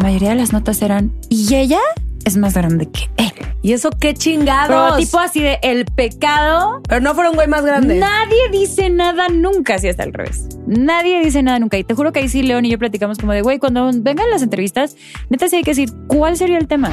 mayoría 0.00 0.30
de 0.30 0.36
las 0.36 0.52
notas 0.52 0.82
eran, 0.82 1.12
¿y 1.28 1.54
ella? 1.54 1.80
Es 2.24 2.36
más 2.36 2.54
grande 2.54 2.90
que 2.90 3.08
él. 3.16 3.32
¿Y 3.62 3.72
eso 3.72 3.90
qué 3.90 4.14
chingados? 4.14 4.92
Pero 4.92 4.96
tipo 4.96 5.18
así 5.18 5.40
de 5.40 5.58
el 5.62 5.84
pecado. 5.84 6.80
Pero 6.88 7.00
no 7.00 7.14
fueron 7.14 7.34
güey 7.34 7.48
más 7.48 7.64
grandes. 7.64 7.98
Nadie 7.98 8.48
dice 8.52 8.88
nada 8.90 9.28
nunca, 9.28 9.74
así 9.74 9.88
hasta 9.88 10.04
al 10.04 10.12
revés. 10.12 10.46
Nadie 10.66 11.20
dice 11.24 11.42
nada 11.42 11.58
nunca. 11.58 11.78
Y 11.78 11.84
te 11.84 11.94
juro 11.94 12.12
que 12.12 12.20
ahí 12.20 12.28
sí 12.28 12.42
León 12.42 12.64
y 12.66 12.70
yo 12.70 12.78
platicamos 12.78 13.18
como 13.18 13.32
de, 13.32 13.42
güey, 13.42 13.58
cuando 13.58 13.90
vengan 13.92 14.30
las 14.30 14.42
entrevistas, 14.42 14.96
neta 15.28 15.48
sí 15.48 15.56
hay 15.56 15.62
que 15.62 15.72
decir, 15.72 15.90
¿cuál 16.06 16.36
sería 16.36 16.58
el 16.58 16.68
tema? 16.68 16.90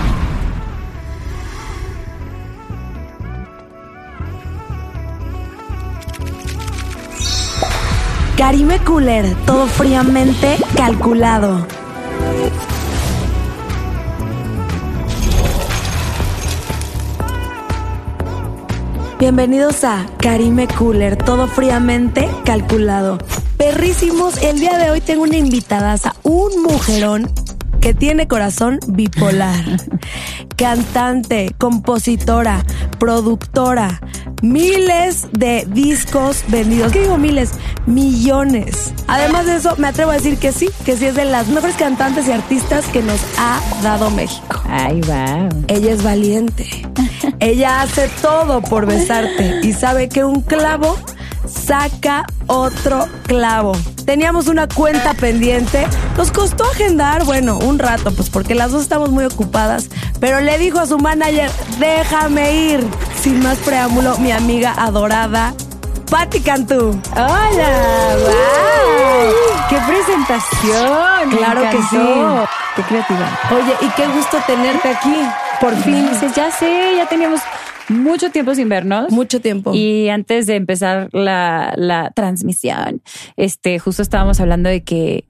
Karime 8.38 8.80
Cooler, 8.80 9.34
todo 9.45 9.66
fríamente 9.67 10.58
calculado. 10.76 11.66
Bienvenidos 19.17 19.85
a 19.85 20.05
Karime 20.17 20.67
Cooler, 20.67 21.16
todo 21.16 21.47
fríamente 21.47 22.30
calculado. 22.44 23.17
Perrísimos, 23.57 24.35
el 24.44 24.59
día 24.59 24.77
de 24.77 24.91
hoy 24.91 24.99
tengo 24.99 25.23
una 25.23 25.38
invitada, 25.38 25.97
un 26.23 26.61
mujerón 26.61 27.31
que 27.86 27.94
tiene 27.94 28.28
corazón 28.28 28.80
bipolar. 28.88 29.64
Cantante, 30.58 31.53
compositora, 31.59 32.66
productora, 32.97 34.02
miles 34.41 35.28
de 35.33 35.67
discos 35.69 36.44
vendidos. 36.47 36.91
¿Qué 36.91 37.02
digo 37.02 37.19
miles? 37.19 37.52
Millones. 37.86 38.91
Además 39.06 39.45
de 39.45 39.58
eso, 39.58 39.75
me 39.78 39.89
atrevo 39.89 40.09
a 40.09 40.16
decir 40.16 40.39
que 40.39 40.52
sí, 40.52 40.72
que 40.83 40.97
sí 40.97 41.06
es 41.06 41.13
de 41.13 41.25
las 41.25 41.47
mejores 41.50 41.75
cantantes 41.75 42.28
y 42.28 42.31
artistas 42.31 42.88
que 42.88 43.03
nos 43.03 43.22
ha 43.38 43.61
dado 43.83 44.09
México. 44.09 44.63
Ay, 44.67 45.02
va. 45.02 45.47
Ella 45.67 45.91
es 45.91 46.02
valiente. 46.02 46.67
Ella 47.39 47.83
hace 47.83 48.09
todo 48.19 48.63
por 48.63 48.88
besarte 48.88 49.59
y 49.61 49.73
sabe 49.73 50.09
que 50.09 50.23
un 50.23 50.41
clavo 50.41 50.97
saca 51.47 52.25
otro 52.47 53.07
clavo. 53.23 53.73
Teníamos 54.05 54.47
una 54.47 54.67
cuenta 54.67 55.13
pendiente. 55.13 55.88
Nos 56.17 56.31
costó 56.31 56.63
agendar, 56.65 57.23
bueno, 57.25 57.57
un 57.57 57.79
rato, 57.79 58.13
pues 58.13 58.29
porque 58.29 58.55
las 58.55 58.71
dos 58.71 58.83
estamos 58.83 59.09
muy 59.09 59.25
ocupadas. 59.25 59.89
Pero 60.19 60.41
le 60.41 60.57
dijo 60.57 60.79
a 60.79 60.85
su 60.85 60.97
manager, 60.97 61.49
déjame 61.79 62.53
ir. 62.53 62.88
Sin 63.19 63.41
más 63.41 63.57
preámbulo, 63.59 64.17
mi 64.19 64.31
amiga 64.31 64.73
adorada, 64.77 65.53
Patti 66.09 66.39
Cantú. 66.41 66.99
Hola, 67.13 68.16
wow. 68.19 69.33
¡Qué 69.69 69.77
presentación! 69.88 71.31
Claro 71.31 71.61
que 71.71 71.77
sí. 71.89 72.47
Qué 72.75 72.81
creativa. 72.83 73.39
Oye, 73.51 73.73
y 73.81 73.89
qué 73.89 74.07
gusto 74.07 74.38
tenerte 74.45 74.89
aquí. 74.89 75.16
Por 75.59 75.75
fin. 75.78 76.09
ya 76.35 76.51
sé, 76.51 76.95
ya 76.97 77.07
teníamos 77.07 77.41
mucho 77.90 78.31
tiempo 78.31 78.56
sin 78.56 78.69
vernos. 78.69 79.12
Mucho 79.12 79.41
tiempo. 79.41 79.73
Y 79.73 80.09
antes 80.09 80.47
de 80.47 80.56
empezar 80.56 81.09
la, 81.13 81.73
la 81.78 82.12
transmisión, 82.12 83.01
este, 83.38 83.79
justo 83.79 84.01
estábamos 84.01 84.40
hablando 84.40 84.69
de 84.69 84.84
que 84.84 85.25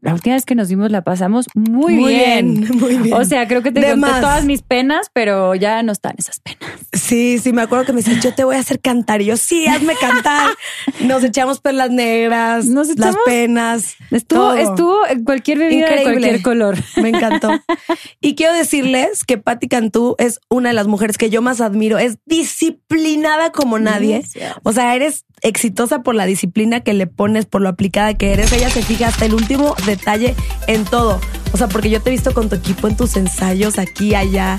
la 0.00 0.14
última 0.14 0.34
vez 0.34 0.46
que 0.46 0.54
nos 0.54 0.68
vimos 0.68 0.90
la 0.90 1.02
pasamos 1.02 1.46
muy, 1.54 1.96
bien. 1.96 2.66
Muy 2.78 2.96
bien. 2.96 3.14
O 3.14 3.24
sea, 3.24 3.46
creo 3.46 3.62
que 3.62 3.70
te 3.72 3.82
conté 3.82 4.08
todas 4.20 4.44
mis 4.44 4.62
penas, 4.62 5.10
pero 5.12 5.54
ya 5.54 5.82
no 5.82 5.92
están 5.92 6.14
esas 6.16 6.40
penas. 6.40 6.70
Sí, 6.92 7.38
sí, 7.38 7.52
me 7.52 7.62
acuerdo 7.62 7.84
que 7.84 7.92
me 7.92 8.02
dice, 8.02 8.18
yo 8.20 8.34
te 8.34 8.44
voy 8.44 8.56
a 8.56 8.60
hacer 8.60 8.80
cantar. 8.80 9.20
Y 9.20 9.26
yo, 9.26 9.36
sí, 9.36 9.66
hazme 9.66 9.94
cantar. 10.00 10.50
Nos 11.00 11.22
echamos 11.24 11.60
perlas 11.60 11.90
negras, 11.90 12.66
nos 12.66 12.96
las 12.98 13.16
penas. 13.24 13.96
Estuvo, 14.10 14.52
estuvo 14.52 15.06
en 15.06 15.24
cualquier 15.24 15.58
bebida 15.58 15.88
de 15.90 16.02
cualquier 16.02 16.42
color. 16.42 16.76
Me 16.96 17.10
encantó. 17.10 17.50
y 18.20 18.34
quiero 18.34 18.52
decirles 18.52 19.24
que 19.24 19.38
Patti 19.38 19.68
Cantú 19.68 20.14
es 20.18 20.40
una 20.48 20.70
de 20.70 20.74
las 20.74 20.86
mujeres 20.86 21.18
que 21.18 21.30
yo 21.30 21.42
más 21.42 21.60
admiro. 21.60 21.98
Es 21.98 22.18
disciplinada 22.26 23.50
como 23.52 23.78
nadie. 23.78 24.22
O 24.62 24.72
sea, 24.72 24.94
eres 24.94 25.24
exitosa 25.42 26.02
por 26.02 26.14
la 26.14 26.26
disciplina 26.26 26.80
que 26.80 26.94
le 26.94 27.06
pones, 27.06 27.46
por 27.46 27.60
lo 27.60 27.68
aplicada 27.68 28.14
que 28.14 28.32
eres. 28.32 28.52
Ella 28.52 28.70
se 28.70 28.82
fija 28.82 29.08
hasta 29.08 29.26
el 29.26 29.34
último 29.34 29.74
detalle 29.86 30.34
en 30.66 30.84
todo. 30.84 31.20
O 31.52 31.56
sea, 31.56 31.68
porque 31.68 31.90
yo 31.90 32.00
te 32.00 32.10
he 32.10 32.12
visto 32.12 32.32
con 32.32 32.48
tu 32.48 32.56
equipo 32.56 32.88
en 32.88 32.96
tus 32.96 33.16
ensayos 33.16 33.78
aquí, 33.78 34.14
allá. 34.14 34.56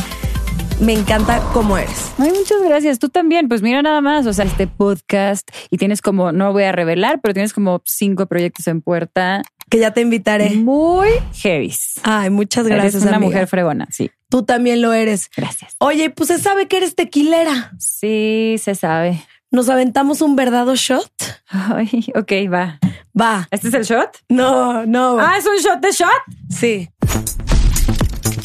Me 0.79 0.93
encanta 0.93 1.39
cómo 1.53 1.77
eres. 1.77 2.11
Ay, 2.17 2.31
muchas 2.31 2.61
gracias. 2.63 2.97
Tú 2.97 3.09
también. 3.09 3.47
Pues 3.47 3.61
mira 3.61 3.81
nada 3.83 4.01
más, 4.01 4.25
o 4.25 4.33
sea, 4.33 4.45
este 4.45 4.65
podcast 4.65 5.47
y 5.69 5.77
tienes 5.77 6.01
como, 6.01 6.31
no 6.31 6.51
voy 6.53 6.63
a 6.63 6.71
revelar, 6.71 7.19
pero 7.21 7.33
tienes 7.33 7.53
como 7.53 7.81
cinco 7.85 8.25
proyectos 8.25 8.67
en 8.67 8.81
puerta. 8.81 9.43
Que 9.69 9.77
ya 9.77 9.93
te 9.93 10.01
invitaré. 10.01 10.49
Muy 10.55 11.09
heavy. 11.35 11.73
Ay, 12.03 12.29
muchas 12.29 12.67
gracias. 12.67 12.95
Eres 12.95 13.07
una 13.07 13.19
mujer 13.19 13.47
fregona, 13.47 13.87
sí. 13.91 14.09
Tú 14.29 14.43
también 14.43 14.81
lo 14.81 14.91
eres. 14.91 15.29
Gracias. 15.37 15.75
Oye, 15.77 16.09
pues 16.09 16.27
se 16.27 16.39
sabe 16.39 16.67
que 16.67 16.77
eres 16.77 16.95
tequilera. 16.95 17.73
Sí, 17.77 18.55
se 18.57 18.75
sabe. 18.75 19.21
¿Nos 19.53 19.67
aventamos 19.67 20.21
un 20.21 20.37
verdado 20.37 20.75
shot? 20.75 21.11
Ay, 21.49 22.05
ok, 22.15 22.31
va. 22.49 22.79
Va. 23.19 23.49
¿Este 23.51 23.67
es 23.67 23.73
el 23.73 23.83
shot? 23.83 24.17
No, 24.29 24.85
no. 24.85 25.19
Ah, 25.19 25.37
¿es 25.37 25.45
un 25.45 25.57
shot 25.57 25.81
de 25.81 25.91
shot? 25.91 26.07
Sí. 26.49 26.89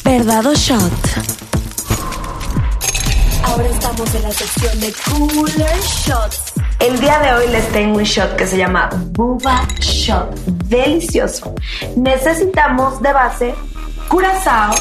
Verdado 0.03 0.53
shot. 0.53 0.81
Ahora 3.45 3.69
estamos 3.69 4.15
en 4.15 4.23
la 4.23 4.31
sección 4.31 4.79
de 4.81 4.93
Cooler 5.05 5.79
Shots. 5.79 6.53
El 6.79 6.99
día 6.99 7.19
de 7.19 7.33
hoy 7.35 7.47
les 7.53 7.71
tengo 7.71 7.99
un 7.99 8.03
shot 8.03 8.35
que 8.35 8.45
se 8.45 8.57
llama 8.57 8.89
Buba 9.11 9.65
Shot. 9.79 10.35
Delicioso. 10.65 11.55
Necesitamos 11.95 13.01
de 13.01 13.13
base 13.13 13.55
curazao. 14.09 14.75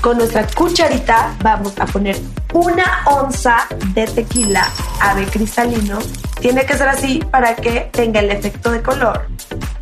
Con 0.00 0.18
nuestra 0.18 0.46
cucharita 0.46 1.34
vamos 1.42 1.74
a 1.78 1.86
poner 1.86 2.16
una 2.52 3.02
onza 3.06 3.66
de 3.94 4.06
tequila 4.06 4.66
ave 5.00 5.26
cristalino. 5.26 5.98
Tiene 6.40 6.64
que 6.64 6.76
ser 6.76 6.88
así 6.88 7.18
para 7.30 7.56
que 7.56 7.88
tenga 7.92 8.20
el 8.20 8.30
efecto 8.30 8.70
de 8.70 8.82
color. 8.82 9.26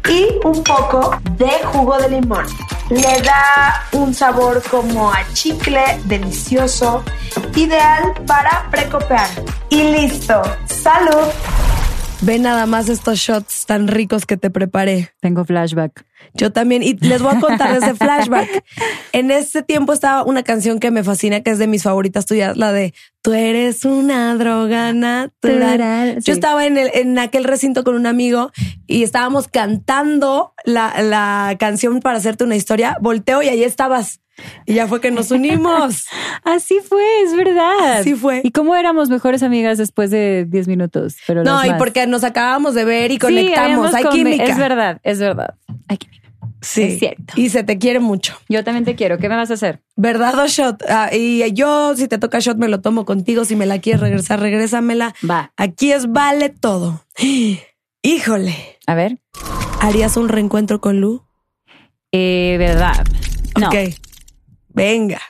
Y 0.08 0.28
un 0.44 0.62
poco 0.62 1.18
de 1.36 1.50
jugo 1.64 1.98
de 1.98 2.08
limón. 2.08 2.46
Le 2.90 3.20
da 3.22 3.84
un 3.92 4.14
sabor 4.14 4.62
como 4.70 5.12
a 5.12 5.18
chicle 5.32 5.82
delicioso, 6.04 7.02
ideal 7.54 8.14
para 8.26 8.70
precopear. 8.70 9.28
Y 9.68 9.82
listo. 9.82 10.42
¡Salud! 10.66 11.26
Ve 12.22 12.38
nada 12.38 12.66
más 12.66 12.88
estos 12.88 13.18
shots 13.18 13.66
tan 13.66 13.88
ricos 13.88 14.24
que 14.24 14.36
te 14.36 14.50
preparé. 14.50 15.12
Tengo 15.20 15.44
flashback. 15.44 16.05
Yo 16.34 16.52
también, 16.52 16.82
y 16.82 16.94
les 16.94 17.22
voy 17.22 17.34
a 17.36 17.40
contar 17.40 17.76
ese 17.76 17.94
flashback. 17.96 18.64
En 19.12 19.30
ese 19.30 19.62
tiempo 19.62 19.92
estaba 19.92 20.22
una 20.22 20.42
canción 20.42 20.80
que 20.80 20.90
me 20.90 21.02
fascina, 21.04 21.40
que 21.40 21.50
es 21.50 21.58
de 21.58 21.66
mis 21.66 21.82
favoritas 21.82 22.26
tuyas, 22.26 22.56
la 22.56 22.72
de 22.72 22.94
Tú 23.26 23.32
eres 23.32 23.84
una 23.84 24.36
droga 24.36 24.92
natural. 24.92 26.18
Yo 26.22 26.32
estaba 26.32 26.64
en, 26.64 26.78
el, 26.78 26.90
en 26.94 27.18
aquel 27.18 27.42
recinto 27.42 27.82
con 27.82 27.96
un 27.96 28.06
amigo 28.06 28.52
y 28.86 29.02
estábamos 29.02 29.48
cantando 29.48 30.54
la, 30.64 31.02
la 31.02 31.56
canción 31.58 31.98
para 31.98 32.18
hacerte 32.18 32.44
una 32.44 32.54
historia. 32.54 32.96
Volteo 33.00 33.42
y 33.42 33.48
ahí 33.48 33.64
estabas. 33.64 34.20
Y 34.64 34.74
ya 34.74 34.86
fue 34.86 35.00
que 35.00 35.10
nos 35.10 35.30
unimos. 35.30 36.06
Así 36.44 36.78
fue, 36.86 37.02
es 37.22 37.34
verdad. 37.34 37.98
Así 37.98 38.14
fue. 38.14 38.42
¿Y 38.44 38.52
cómo 38.52 38.76
éramos 38.76 39.08
mejores 39.08 39.42
amigas 39.42 39.78
después 39.78 40.10
de 40.10 40.46
10 40.48 40.68
minutos? 40.68 41.16
Pero 41.26 41.42
no, 41.42 41.64
y 41.64 41.72
porque 41.78 42.06
nos 42.06 42.22
acabábamos 42.22 42.74
de 42.74 42.84
ver 42.84 43.10
y 43.10 43.18
conectamos. 43.18 43.94
Hay 43.94 44.04
química. 44.04 44.44
Es 44.44 44.58
verdad, 44.58 45.00
es 45.02 45.18
verdad. 45.18 45.54
Hay 45.88 45.96
química. 45.96 46.15
Sí. 46.60 46.82
Es 46.82 46.98
cierto. 46.98 47.34
Y 47.36 47.50
se 47.50 47.62
te 47.64 47.78
quiere 47.78 48.00
mucho. 48.00 48.34
Yo 48.48 48.64
también 48.64 48.84
te 48.84 48.94
quiero. 48.94 49.18
¿Qué 49.18 49.28
me 49.28 49.36
vas 49.36 49.50
a 49.50 49.54
hacer? 49.54 49.82
¿Verdad 49.96 50.38
o 50.38 50.46
shot? 50.46 50.82
Ah, 50.88 51.10
y 51.12 51.52
yo, 51.52 51.94
si 51.96 52.08
te 52.08 52.18
toca 52.18 52.38
shot, 52.38 52.56
me 52.58 52.68
lo 52.68 52.80
tomo 52.80 53.04
contigo. 53.04 53.44
Si 53.44 53.56
me 53.56 53.66
la 53.66 53.80
quieres 53.80 54.00
regresar, 54.00 54.40
regrésamela. 54.40 55.14
Va. 55.28 55.52
Aquí 55.56 55.92
es 55.92 56.10
vale 56.10 56.48
todo. 56.48 57.04
Híjole. 58.02 58.54
A 58.86 58.94
ver. 58.94 59.18
¿Harías 59.80 60.16
un 60.16 60.28
reencuentro 60.28 60.80
con 60.80 61.00
Lu? 61.00 61.24
Eh, 62.12 62.56
verdad. 62.58 63.04
No. 63.58 63.68
Ok. 63.68 63.74
Venga. 64.68 65.20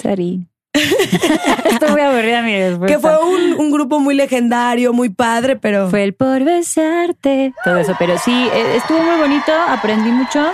Sari. 0.00 0.46
Estoy 0.74 1.90
muy 1.90 2.00
aburrida 2.00 2.42
mi 2.42 2.56
respuesta. 2.56 2.86
Que 2.86 2.98
fue 2.98 3.18
un, 3.24 3.54
un 3.54 3.70
grupo 3.70 4.00
muy 4.00 4.14
legendario, 4.14 4.92
muy 4.92 5.10
padre, 5.10 5.56
pero... 5.56 5.90
Fue 5.90 6.02
el 6.02 6.14
por 6.14 6.44
besarte. 6.44 7.52
Todo 7.64 7.78
eso, 7.78 7.94
pero 7.98 8.16
sí, 8.18 8.48
eh, 8.52 8.76
estuvo 8.76 9.02
muy 9.02 9.18
bonito, 9.18 9.52
aprendí 9.68 10.10
mucho. 10.10 10.50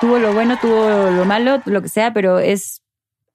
Tuvo 0.00 0.18
lo 0.18 0.32
bueno, 0.32 0.58
tuvo 0.60 1.10
lo 1.10 1.24
malo, 1.24 1.62
lo 1.66 1.82
que 1.82 1.88
sea, 1.88 2.12
pero 2.12 2.38
es, 2.38 2.82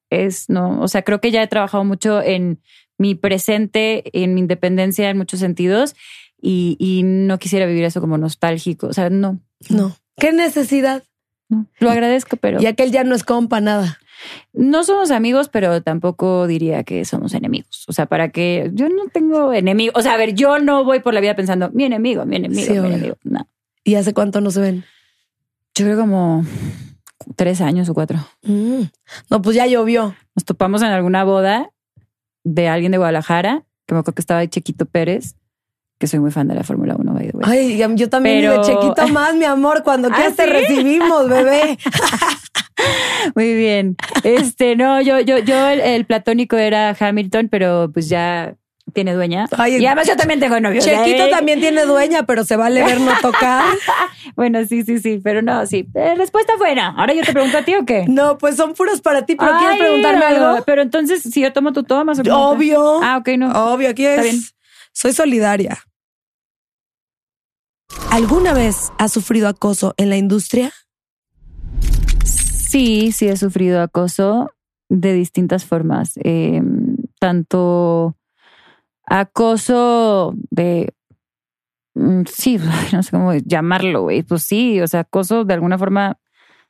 es, 0.10 0.50
no, 0.50 0.82
o 0.82 0.88
sea, 0.88 1.04
creo 1.04 1.22
que 1.22 1.32
ya 1.32 1.44
he 1.44 1.48
trabajado 1.48 1.84
mucho 1.84 2.22
en 2.22 2.60
mi 2.98 3.16
presente, 3.16 4.04
en 4.14 4.34
mi 4.34 4.42
independencia 4.42 5.10
en 5.10 5.18
muchos 5.18 5.40
sentidos 5.40 5.96
y, 6.42 6.76
y 6.80 7.04
no 7.04 7.38
quisiera 7.40 7.66
vivir 7.66 7.84
eso 7.84 8.02
como 8.02 8.18
nostálgico. 8.18 8.88
O 8.88 8.94
sea, 8.94 9.10
no, 9.10 9.40
No. 9.70 9.96
¿Qué 10.18 10.32
necesidad? 10.32 11.04
no. 11.50 11.68
Lo 11.80 11.92
agradezco, 11.92 12.38
pero 12.38 12.62
Y 12.62 12.66
aquel 12.66 12.92
ya 12.92 13.04
no 13.04 13.16
es 13.16 13.24
compa, 13.24 13.62
nada. 13.62 14.00
No 14.54 14.84
somos 14.84 15.12
amigos, 15.12 15.50
pero 15.50 15.82
tampoco 15.82 16.48
diría 16.48 16.84
que 16.84 17.06
somos 17.06 17.34
enemigos. 17.34 17.86
O 17.88 17.94
sea, 17.94 18.06
para 18.06 18.30
que 18.30 18.72
yo 18.74 18.90
no 18.90 19.06
tengo 19.12 19.54
enemigos. 19.54 19.96
O 19.98 20.02
sea, 20.02 20.14
a 20.14 20.18
ver, 20.18 20.34
yo 20.34 20.60
no 20.60 20.84
voy 20.84 21.00
por 21.00 21.14
la 21.14 21.22
vida 21.22 21.36
pensando 21.36 21.70
mi 21.72 21.84
enemigo, 21.86 22.26
mi 22.26 22.36
enemigo, 22.38 22.62
Sí, 22.66 22.72
mi 22.74 22.80
obvio. 22.80 22.90
enemigo. 22.92 23.16
No. 23.24 23.48
¿Y 23.84 23.96
hace 23.96 24.14
cuánto 24.14 24.42
no 24.42 24.52
se 24.52 24.62
ven? 24.62 24.84
Yo 25.76 25.86
creo 25.86 25.98
como 26.00 26.44
tres 27.36 27.62
años 27.62 27.90
o 27.90 27.94
cuatro. 27.94 28.18
Mm. 28.44 28.84
No, 29.30 29.42
pues 29.42 29.56
ya 29.56 29.68
llovió. 29.68 30.16
Nos 30.36 30.46
topamos 30.46 30.82
en 30.82 30.88
alguna 30.90 31.24
boda 31.24 31.70
de 32.44 32.68
alguien 32.68 32.92
de 32.92 32.98
Guadalajara, 32.98 33.64
que 33.86 33.94
me 33.96 34.00
acuerdo 34.00 34.16
que 34.16 34.22
estaba 34.22 34.40
ahí 34.42 34.48
Chiquito 34.48 34.86
Pérez, 34.86 35.36
que 35.98 36.08
soy 36.08 36.20
muy 36.20 36.32
fan 36.32 36.48
de 36.48 36.56
la 36.56 36.64
Fórmula 36.64 36.96
1, 36.98 37.14
by 37.14 37.32
the 37.32 37.38
way. 37.38 37.58
Ay, 37.80 37.96
yo 37.96 38.10
también 38.10 38.42
Pero- 38.42 38.62
de 38.62 38.62
chiquito 38.74 39.08
más, 39.10 39.34
mi 39.36 39.46
amor. 39.46 39.82
Cuando 39.84 40.08
¿Ah, 40.12 40.16
quieras 40.16 40.36
te 40.36 40.46
recibimos, 40.46 41.30
bebé. 41.30 41.78
Muy 43.36 43.54
bien. 43.54 43.96
Este, 44.24 44.76
no, 44.76 45.02
yo, 45.02 45.20
yo, 45.20 45.40
yo, 45.40 45.68
el, 45.68 45.80
el 45.80 46.06
platónico 46.06 46.58
era 46.58 46.96
Hamilton, 47.00 47.50
pero 47.50 47.90
pues 47.94 48.10
ya 48.10 48.56
tiene 48.94 49.14
dueña. 49.14 49.48
Ay, 49.58 49.78
y 49.78 49.86
además 49.86 50.08
yo 50.08 50.16
también 50.16 50.40
tengo 50.40 50.60
novio. 50.60 50.80
Chiquito 50.80 51.26
¿eh? 51.26 51.30
también 51.30 51.60
tiene 51.60 51.86
dueña, 51.86 52.24
pero 52.24 52.44
se 52.44 52.56
vale 52.56 52.84
ver 52.84 53.00
no 53.02 53.12
tocar. 53.22 53.64
Bueno, 54.36 54.66
sí, 54.66 54.84
sí, 54.84 55.00
sí, 55.00 55.22
pero 55.24 55.42
no, 55.42 55.66
sí. 55.66 55.88
Eh, 55.94 56.16
respuesta 56.16 56.58
buena. 56.58 56.94
Ahora 56.98 57.14
yo 57.14 57.22
te 57.24 57.32
pregunto 57.32 57.58
a 57.58 57.62
ti 57.64 57.74
o 57.76 57.86
qué. 57.86 58.06
No, 58.10 58.38
pues 58.38 58.58
son 58.58 58.74
puras 58.74 59.00
para 59.00 59.26
ti, 59.26 59.36
pero 59.36 59.58
¿quieres 59.60 59.78
preguntarme 59.78 60.26
algo? 60.26 60.64
Pero 60.66 60.82
entonces, 60.82 61.22
si 61.24 61.42
yo 61.42 61.54
tomo, 61.54 61.72
tú 61.74 61.84
tomas. 61.84 62.20
¿o? 62.20 62.50
Obvio. 62.50 63.02
Ah, 63.02 63.18
ok, 63.18 63.30
no. 63.38 63.74
Obvio, 63.74 63.90
aquí 63.90 64.06
Está 64.06 64.24
es. 64.26 64.32
bien. 64.32 64.44
Soy 64.92 65.14
solidaria. 65.14 65.78
¿Alguna 68.12 68.54
vez 68.54 68.92
has 68.98 69.14
sufrido 69.14 69.48
acoso 69.48 69.94
en 69.98 70.10
la 70.10 70.18
industria? 70.18 70.72
Sí, 72.68 73.12
sí 73.12 73.28
he 73.28 73.38
sufrido 73.38 73.82
acoso 73.82 74.52
de 74.90 75.14
distintas 75.14 75.66
formas. 75.66 76.14
Eh, 76.24 76.62
tanto 77.20 78.16
acoso 79.06 80.34
de... 80.52 80.94
mm, 81.96 82.24
Sí, 82.28 82.58
no 82.94 83.04
sé 83.04 83.12
cómo 83.12 83.34
llamarlo, 83.34 84.04
güey. 84.04 84.24
Pues 84.24 84.44
sí, 84.44 84.82
o 84.82 84.88
sea, 84.88 85.02
acoso 85.02 85.46
de 85.46 85.54
alguna 85.54 85.78
forma 85.78 86.20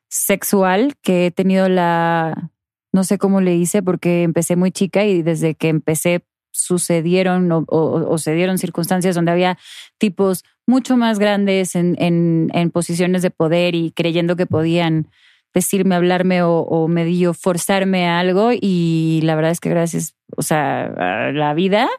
sexual 0.09 0.95
que 1.01 1.27
he 1.27 1.31
tenido 1.31 1.69
la... 1.69 2.51
No 2.93 3.03
sé 3.03 3.17
cómo 3.17 3.41
le 3.41 3.55
hice 3.55 3.83
porque 3.83 4.23
empecé 4.23 4.55
muy 4.55 4.71
chica 4.71 5.05
y 5.05 5.21
desde 5.21 5.55
que 5.55 5.69
empecé 5.69 6.25
sucedieron 6.51 7.51
o, 7.51 7.65
o- 7.67 8.09
o 8.11 8.17
se 8.17 8.33
dieron 8.33 8.57
circunstancias 8.57 9.15
donde 9.15 9.31
había 9.31 9.57
tipos 9.97 10.43
mucho 10.67 10.97
más 10.97 11.19
grandes 11.19 11.75
en, 11.75 11.95
en, 11.99 12.49
en 12.53 12.71
posiciones 12.71 13.21
de 13.21 13.31
poder 13.31 13.75
y 13.75 13.91
creyendo 13.91 14.37
que 14.37 14.45
podían 14.47 15.09
decirme, 15.55 15.95
hablarme 15.95 16.43
o, 16.43 16.59
o 16.59 16.87
medio 16.87 17.33
forzarme 17.33 18.07
a 18.07 18.19
algo. 18.19 18.51
Y 18.53 19.21
la 19.23 19.35
verdad 19.35 19.51
es 19.51 19.59
que 19.59 19.69
gracias, 19.69 20.15
o 20.35 20.43
sea, 20.43 21.31
la 21.33 21.53
vida 21.55 21.89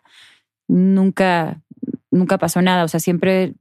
nunca, 0.68 1.62
nunca 2.10 2.38
pasó 2.38 2.60
nada, 2.62 2.84
o 2.84 2.88
sea, 2.88 3.00
siempre, 3.00 3.54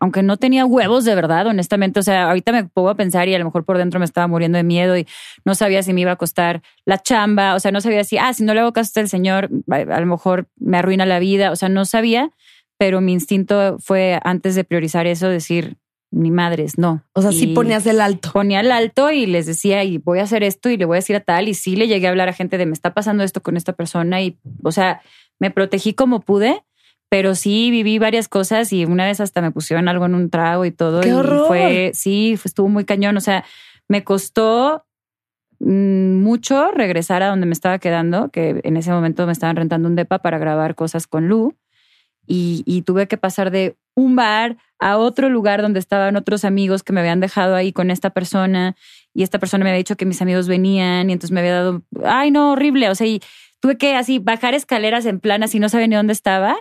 aunque 0.00 0.22
no 0.22 0.38
tenía 0.38 0.64
huevos 0.64 1.04
de 1.04 1.14
verdad, 1.14 1.46
honestamente, 1.46 2.00
o 2.00 2.02
sea, 2.02 2.28
ahorita 2.28 2.50
me 2.50 2.64
pongo 2.64 2.88
a 2.88 2.94
pensar 2.94 3.28
y 3.28 3.34
a 3.34 3.38
lo 3.38 3.44
mejor 3.44 3.64
por 3.64 3.78
dentro 3.78 4.00
me 4.00 4.06
estaba 4.06 4.26
muriendo 4.26 4.56
de 4.56 4.64
miedo 4.64 4.96
y 4.96 5.06
no 5.44 5.54
sabía 5.54 5.82
si 5.82 5.92
me 5.92 6.00
iba 6.00 6.12
a 6.12 6.16
costar 6.16 6.62
la 6.86 6.98
chamba, 6.98 7.54
o 7.54 7.60
sea, 7.60 7.72
no 7.72 7.80
sabía 7.80 8.04
si, 8.04 8.16
ah, 8.18 8.32
si 8.32 8.44
no 8.44 8.54
le 8.54 8.60
hago 8.60 8.72
caso 8.72 8.98
al 9.00 9.08
señor, 9.08 9.50
a 9.70 9.76
a 9.76 10.00
lo 10.00 10.06
mejor 10.06 10.48
me 10.58 10.78
arruina 10.78 11.04
la 11.04 11.18
vida, 11.18 11.50
o 11.52 11.56
sea, 11.56 11.68
no 11.68 11.84
sabía, 11.84 12.30
pero 12.78 13.00
mi 13.00 13.12
instinto 13.12 13.76
fue 13.80 14.18
antes 14.24 14.54
de 14.54 14.64
priorizar 14.64 15.06
eso, 15.06 15.28
decir, 15.28 15.76
ni 16.12 16.30
madres, 16.30 16.78
no. 16.78 17.02
O 17.14 17.22
sea, 17.22 17.32
sí 17.32 17.50
Y- 17.50 17.54
ponías 17.54 17.86
el 17.86 18.00
alto. 18.00 18.30
ponía 18.32 18.60
el 18.60 18.70
alto 18.70 19.10
y 19.10 19.26
les 19.26 19.46
decía, 19.46 19.82
y 19.82 19.98
voy 19.98 20.18
a 20.20 20.22
hacer 20.22 20.42
esto 20.44 20.68
y 20.70 20.76
le 20.76 20.84
voy 20.84 20.96
a 20.96 20.98
decir 20.98 21.16
a 21.16 21.20
tal. 21.20 21.48
Y 21.48 21.54
sí 21.54 21.74
le 21.74 21.88
llegué 21.88 22.06
a 22.06 22.10
hablar 22.10 22.28
a 22.28 22.32
gente 22.32 22.58
de 22.58 22.66
me 22.66 22.72
está 22.74 22.94
pasando 22.94 23.24
esto 23.24 23.42
con 23.42 23.56
esta 23.56 23.72
persona. 23.72 24.20
Y, 24.22 24.38
o 24.62 24.70
sea, 24.72 25.00
me 25.40 25.50
protegí 25.50 25.94
como 25.94 26.20
pude, 26.20 26.62
pero 27.08 27.34
sí 27.34 27.70
viví 27.70 27.98
varias 27.98 28.28
cosas 28.28 28.72
y 28.72 28.84
una 28.84 29.04
vez 29.06 29.20
hasta 29.20 29.40
me 29.40 29.50
pusieron 29.50 29.88
algo 29.88 30.06
en 30.06 30.14
un 30.14 30.30
trago 30.30 30.64
y 30.64 30.70
todo. 30.70 31.00
¡Qué 31.00 31.08
y 31.08 31.12
horror! 31.12 31.46
fue, 31.48 31.90
sí, 31.94 32.36
fue- 32.38 32.48
estuvo 32.48 32.68
muy 32.68 32.84
cañón. 32.84 33.16
O 33.16 33.20
sea, 33.20 33.44
me 33.88 34.04
costó 34.04 34.84
mm, 35.60 36.14
mucho 36.22 36.70
regresar 36.72 37.22
a 37.22 37.28
donde 37.28 37.46
me 37.46 37.52
estaba 37.52 37.78
quedando, 37.78 38.30
que 38.30 38.60
en 38.64 38.76
ese 38.76 38.90
momento 38.90 39.26
me 39.26 39.32
estaban 39.32 39.56
rentando 39.56 39.88
un 39.88 39.96
depa 39.96 40.18
para 40.20 40.38
grabar 40.38 40.74
cosas 40.74 41.06
con 41.06 41.28
Lu. 41.28 41.54
Y, 42.26 42.62
y 42.66 42.82
tuve 42.82 43.08
que 43.08 43.16
pasar 43.16 43.50
de 43.50 43.76
un 43.94 44.16
bar 44.16 44.56
a 44.78 44.96
otro 44.96 45.28
lugar 45.28 45.62
donde 45.62 45.78
estaban 45.78 46.16
otros 46.16 46.44
amigos 46.44 46.82
que 46.82 46.92
me 46.92 47.00
habían 47.00 47.20
dejado 47.20 47.54
ahí 47.54 47.72
con 47.72 47.90
esta 47.90 48.10
persona 48.10 48.74
y 49.14 49.22
esta 49.22 49.38
persona 49.38 49.64
me 49.64 49.70
había 49.70 49.78
dicho 49.78 49.96
que 49.96 50.06
mis 50.06 50.22
amigos 50.22 50.48
venían 50.48 51.10
y 51.10 51.12
entonces 51.12 51.32
me 51.32 51.40
había 51.40 51.54
dado, 51.54 51.82
ay 52.04 52.30
no, 52.30 52.52
horrible, 52.52 52.88
o 52.88 52.94
sea, 52.94 53.06
y 53.06 53.20
tuve 53.60 53.76
que 53.78 53.94
así 53.94 54.18
bajar 54.18 54.54
escaleras 54.54 55.04
en 55.06 55.20
plan 55.20 55.42
así 55.42 55.58
no 55.60 55.68
sabía 55.68 55.86
ni 55.86 55.96
dónde 55.96 56.12
estaba, 56.14 56.56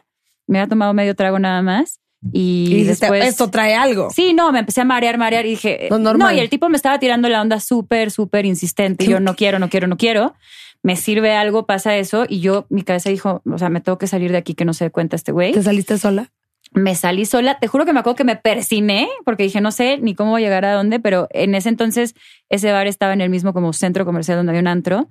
me 0.48 0.60
había 0.60 0.68
tomado 0.69 0.94
medio 0.94 1.16
trago 1.16 1.39
nada 1.39 1.62
más 1.62 2.00
y, 2.31 2.66
Y, 2.69 2.74
dijiste, 2.83 3.06
después... 3.07 3.25
esto 3.25 3.50
trae 3.50 3.74
algo. 3.74 4.10
Sí, 4.13 4.33
no, 4.36 4.51
me 4.51 4.60
empecé 4.60 4.81
a 4.81 4.86
marear, 4.86 5.18
marear 5.18 5.45
y 5.48 5.51
dije, 5.51 5.88
normal. 5.89 6.18
no, 6.19 6.31
y 6.31 6.39
el 6.39 6.50
tipo 6.50 6.69
me 6.69 6.75
estaba 6.78 7.00
tirando 7.00 7.28
la 7.30 7.42
onda 7.42 7.60
súper, 7.60 8.12
súper 8.12 8.45
insistente. 8.45 9.04
Y 9.04 9.07
¿Qué- 9.07 9.13
yo 9.13 9.19
no 9.19 9.36
quiero, 9.36 9.57
no 9.57 9.69
quiero, 9.69 9.88
no 9.88 9.98
quiero. 9.98 10.36
Me 10.83 10.95
sirve 10.98 11.33
algo, 11.33 11.66
pasa 11.66 11.95
eso. 11.98 12.25
Y 12.30 12.39
yo, 12.42 12.68
mi 12.69 12.83
cabeza 12.83 13.10
dijo, 13.10 13.42
o 13.51 13.57
sea, 13.57 13.69
me 13.69 13.81
tengo 13.81 13.98
que 13.98 14.06
salir 14.06 14.31
de 14.31 14.38
aquí 14.38 14.54
que 14.54 14.66
no 14.66 14.74
se 14.75 14.83
dé 14.86 14.92
cuenta 14.92 15.16
este 15.16 15.31
güey. 15.31 15.51
¿Te 15.54 15.63
saliste 15.63 15.98
sola? 15.98 16.30
Me 16.73 16.95
salí 16.95 17.25
sola. 17.25 17.59
Te 17.59 17.68
juro 17.68 17.85
que 17.85 17.91
me 17.94 18.00
acuerdo 18.00 18.15
que 18.15 18.23
me 18.23 18.38
persiné 18.38 19.09
porque 19.25 19.44
dije, 19.44 19.59
no 19.59 19.71
sé 19.71 19.97
ni 19.97 20.15
cómo 20.15 20.39
llegar 20.39 20.63
a 20.65 20.73
dónde, 20.73 21.00
pero 21.00 21.27
en 21.31 21.53
ese 21.53 21.68
entonces 21.69 22.15
ese 22.50 22.71
bar 22.71 22.88
estaba 22.88 23.12
en 23.13 23.19
el 23.21 23.29
mismo 23.29 23.53
como 23.53 23.73
centro 23.73 24.06
comercial 24.06 24.38
donde 24.38 24.51
había 24.51 24.62
un 24.62 24.68
antro 24.68 25.09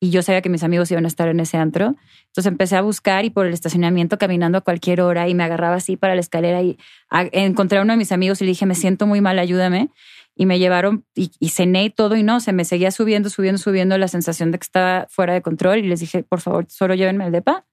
y 0.00 0.10
yo 0.10 0.22
sabía 0.22 0.42
que 0.42 0.50
mis 0.50 0.62
amigos 0.62 0.90
iban 0.90 1.06
a 1.06 1.08
estar 1.08 1.28
en 1.28 1.40
ese 1.40 1.56
antro. 1.56 1.94
Entonces 2.26 2.46
empecé 2.46 2.76
a 2.76 2.82
buscar 2.82 3.24
y 3.24 3.30
por 3.30 3.46
el 3.46 3.54
estacionamiento 3.54 4.18
caminando 4.18 4.58
a 4.58 4.60
cualquier 4.60 5.00
hora 5.00 5.28
y 5.28 5.34
me 5.34 5.44
agarraba 5.44 5.76
así 5.76 5.96
para 5.96 6.14
la 6.14 6.20
escalera 6.20 6.62
y 6.62 6.78
a- 7.10 7.26
encontré 7.32 7.78
a 7.78 7.82
uno 7.82 7.94
de 7.94 7.96
mis 7.96 8.12
amigos 8.12 8.40
y 8.42 8.44
le 8.44 8.50
dije, 8.50 8.66
me 8.66 8.74
siento 8.74 9.06
muy 9.06 9.20
mal, 9.22 9.38
ayúdame. 9.38 9.90
Y 10.36 10.46
me 10.46 10.58
llevaron 10.60 11.04
y, 11.16 11.32
y 11.40 11.48
cené 11.48 11.84
y 11.86 11.90
todo 11.90 12.14
y 12.16 12.22
no, 12.22 12.38
se 12.38 12.52
me 12.52 12.64
seguía 12.64 12.92
subiendo, 12.92 13.28
subiendo, 13.30 13.58
subiendo 13.58 13.98
la 13.98 14.06
sensación 14.08 14.52
de 14.52 14.58
que 14.58 14.64
estaba 14.64 15.06
fuera 15.10 15.32
de 15.32 15.42
control 15.42 15.78
y 15.78 15.82
les 15.88 15.98
dije, 16.00 16.22
por 16.22 16.40
favor, 16.40 16.66
solo 16.68 16.94
llévenme 16.94 17.24
al 17.24 17.32
depa. 17.32 17.64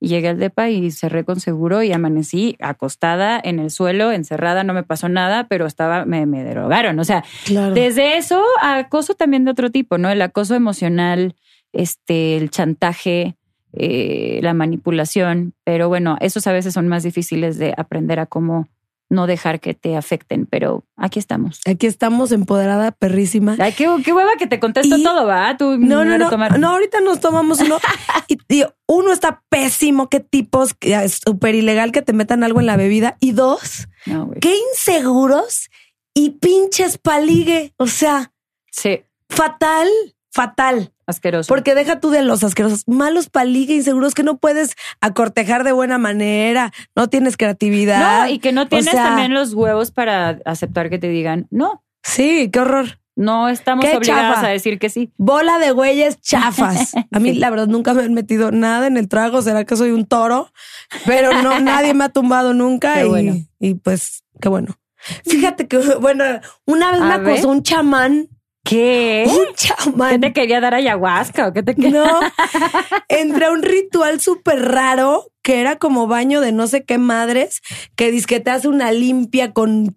Llegué 0.00 0.28
al 0.28 0.38
depa 0.38 0.68
y 0.70 0.90
cerré 0.92 1.24
con 1.24 1.40
seguro 1.40 1.82
y 1.82 1.92
amanecí 1.92 2.56
acostada 2.60 3.40
en 3.42 3.58
el 3.58 3.70
suelo, 3.70 4.12
encerrada, 4.12 4.62
no 4.62 4.72
me 4.72 4.84
pasó 4.84 5.08
nada, 5.08 5.48
pero 5.48 5.66
estaba, 5.66 6.04
me, 6.04 6.24
me 6.26 6.44
drogaron. 6.44 6.98
O 7.00 7.04
sea, 7.04 7.24
Claro. 7.44 7.74
desde 7.74 8.16
eso, 8.16 8.40
a 8.62 8.76
acoso 8.78 9.14
también 9.14 9.44
de 9.44 9.50
otro 9.50 9.70
tipo, 9.70 9.98
¿no? 9.98 10.08
El 10.10 10.22
acoso 10.22 10.54
emocional, 10.54 11.34
este, 11.72 12.36
el 12.36 12.50
chantaje, 12.50 13.36
eh, 13.72 14.38
la 14.42 14.54
manipulación. 14.54 15.54
Pero 15.64 15.88
bueno, 15.88 16.16
esos 16.20 16.46
a 16.46 16.52
veces 16.52 16.74
son 16.74 16.86
más 16.88 17.02
difíciles 17.02 17.58
de 17.58 17.74
aprender 17.76 18.20
a 18.20 18.26
cómo 18.26 18.68
no 19.10 19.26
dejar 19.26 19.60
que 19.60 19.74
te 19.74 19.96
afecten. 19.96 20.46
Pero 20.46 20.84
aquí 20.96 21.18
estamos. 21.18 21.60
Aquí 21.66 21.86
estamos 21.86 22.32
empoderada, 22.32 22.90
perrísima. 22.92 23.56
Ay, 23.58 23.72
qué, 23.72 23.88
qué 24.04 24.12
hueva 24.12 24.32
que 24.38 24.46
te 24.46 24.60
contesto 24.60 24.96
Y- 24.96 25.02
todo, 25.02 25.26
¿va? 25.26 25.56
Tú 25.56 25.78
No, 25.78 26.04
no, 26.04 26.18
no. 26.18 26.28
tomar- 26.30 26.58
No, 26.58 26.70
ahorita 26.70 27.00
nos 27.00 27.20
tomamos 27.20 27.60
uno. 27.60 27.78
y, 28.28 28.64
uno 28.86 29.12
está 29.12 29.42
pésimo. 29.48 30.08
Qué 30.08 30.20
tipos, 30.20 30.74
es 30.80 31.20
súper 31.24 31.54
ilegal 31.54 31.92
que 31.92 32.02
te 32.02 32.12
metan 32.12 32.42
algo 32.44 32.60
en 32.60 32.66
la 32.66 32.76
bebida. 32.76 33.16
Y 33.20 33.32
dos, 33.32 33.88
No, 34.06 34.30
qué 34.40 34.54
inseguros 34.72 35.68
y 36.14 36.30
pinches 36.30 36.98
paligue. 36.98 37.72
O 37.76 37.86
sea, 37.86 38.32
Sí, 38.70 39.02
fatal, 39.28 39.88
fatal. 40.32 40.92
asqueroso. 41.06 41.48
Porque 41.48 41.74
deja 41.74 42.00
tú 42.00 42.10
de 42.10 42.22
los 42.22 42.44
asquerosos, 42.44 42.84
malos 42.86 43.28
paligue, 43.30 43.74
inseguros 43.74 44.14
que 44.14 44.22
no 44.22 44.38
puedes 44.38 44.74
acortejar 45.00 45.64
de 45.64 45.72
buena 45.72 45.98
manera, 45.98 46.72
no 46.94 47.08
tienes 47.08 47.36
creatividad. 47.36 48.24
No, 48.24 48.28
y 48.30 48.38
que 48.38 48.52
no 48.52 48.62
O 48.62 48.66
tienes 48.66 48.90
sea, 48.90 49.04
también 49.04 49.32
los 49.34 49.54
huevos 49.54 49.90
para 49.90 50.38
aceptar 50.44 50.90
que 50.90 50.98
te 50.98 51.08
digan, 51.08 51.46
no, 51.50 51.82
Sí, 52.02 52.48
qué 52.52 52.60
horror. 52.60 53.00
no 53.16 53.48
estamos 53.48 53.84
Qué 53.84 53.96
obligados 53.96 54.36
chafa. 54.36 54.46
a 54.46 54.50
decir 54.50 54.78
que 54.78 54.88
sí. 54.88 55.12
Bola 55.16 55.58
de 55.58 55.72
güeyes 55.72 56.20
chafas. 56.20 56.92
A 57.12 57.18
mí, 57.18 57.32
Sí. 57.32 57.38
la 57.38 57.50
verdad, 57.50 57.66
nunca 57.66 57.92
me 57.94 58.02
han 58.04 58.14
metido 58.14 58.52
nada 58.52 58.86
en 58.86 58.96
el 58.96 59.08
trago. 59.08 59.42
Será 59.42 59.64
que 59.64 59.76
soy 59.76 59.90
un 59.90 60.06
toro, 60.06 60.52
pero 61.06 61.42
no, 61.42 61.58
nadie 61.60 61.92
me 61.94 62.04
ha 62.04 62.08
tumbado 62.10 62.54
nunca. 62.54 62.94
Qué 62.94 63.06
y, 63.06 63.08
bueno. 63.08 63.34
y 63.58 63.74
pues, 63.74 64.22
qué 64.40 64.48
bueno. 64.48 64.78
Fíjate 65.26 65.66
que, 65.68 65.78
bueno, 66.00 66.24
una 66.66 66.92
vez 66.92 67.00
A 67.00 67.04
me 67.04 67.14
acosó 67.14 67.48
un 67.48 67.62
chamán 67.62 68.28
¿Qué? 68.68 69.24
Un 69.26 69.46
¿Qué 69.46 69.54
chamán. 69.54 70.20
te 70.20 70.32
quería 70.32 70.60
dar 70.60 70.74
ayahuasca 70.74 71.48
o 71.48 71.52
qué 71.52 71.62
te 71.62 71.74
quería? 71.74 71.90
No, 71.90 72.20
entré 73.08 73.46
a 73.46 73.50
un 73.50 73.62
ritual 73.62 74.20
súper 74.20 74.60
raro 74.70 75.30
que 75.42 75.60
era 75.60 75.76
como 75.76 76.06
baño 76.06 76.42
de 76.42 76.52
no 76.52 76.66
sé 76.66 76.84
qué 76.84 76.98
madres, 76.98 77.62
que 77.96 78.10
dice 78.10 78.26
que 78.26 78.40
te 78.40 78.50
hace 78.50 78.68
una 78.68 78.92
limpia 78.92 79.52
con 79.52 79.96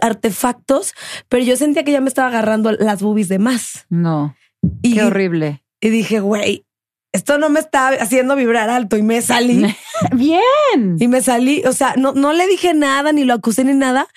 artefactos, 0.00 0.94
pero 1.28 1.44
yo 1.44 1.56
sentía 1.56 1.84
que 1.84 1.92
ya 1.92 2.00
me 2.00 2.08
estaba 2.08 2.28
agarrando 2.28 2.72
las 2.72 3.00
boobies 3.02 3.28
de 3.28 3.38
más. 3.38 3.86
No, 3.88 4.34
Y, 4.82 4.94
qué 4.94 5.04
horrible. 5.04 5.62
y 5.80 5.90
dije, 5.90 6.18
güey, 6.20 6.64
esto 7.12 7.38
no 7.38 7.48
me 7.48 7.60
está 7.60 7.88
haciendo 7.88 8.34
vibrar 8.36 8.68
alto 8.70 8.96
y 8.96 9.02
me 9.02 9.22
salí. 9.22 9.64
Bien. 10.12 10.96
Y 10.98 11.08
me 11.08 11.20
salí, 11.22 11.62
o 11.64 11.72
sea, 11.72 11.94
no, 11.96 12.12
no 12.12 12.32
le 12.32 12.46
dije 12.48 12.74
nada, 12.74 13.12
ni 13.12 13.24
lo 13.24 13.34
acusé 13.34 13.64
ni 13.64 13.74
nada, 13.74 14.08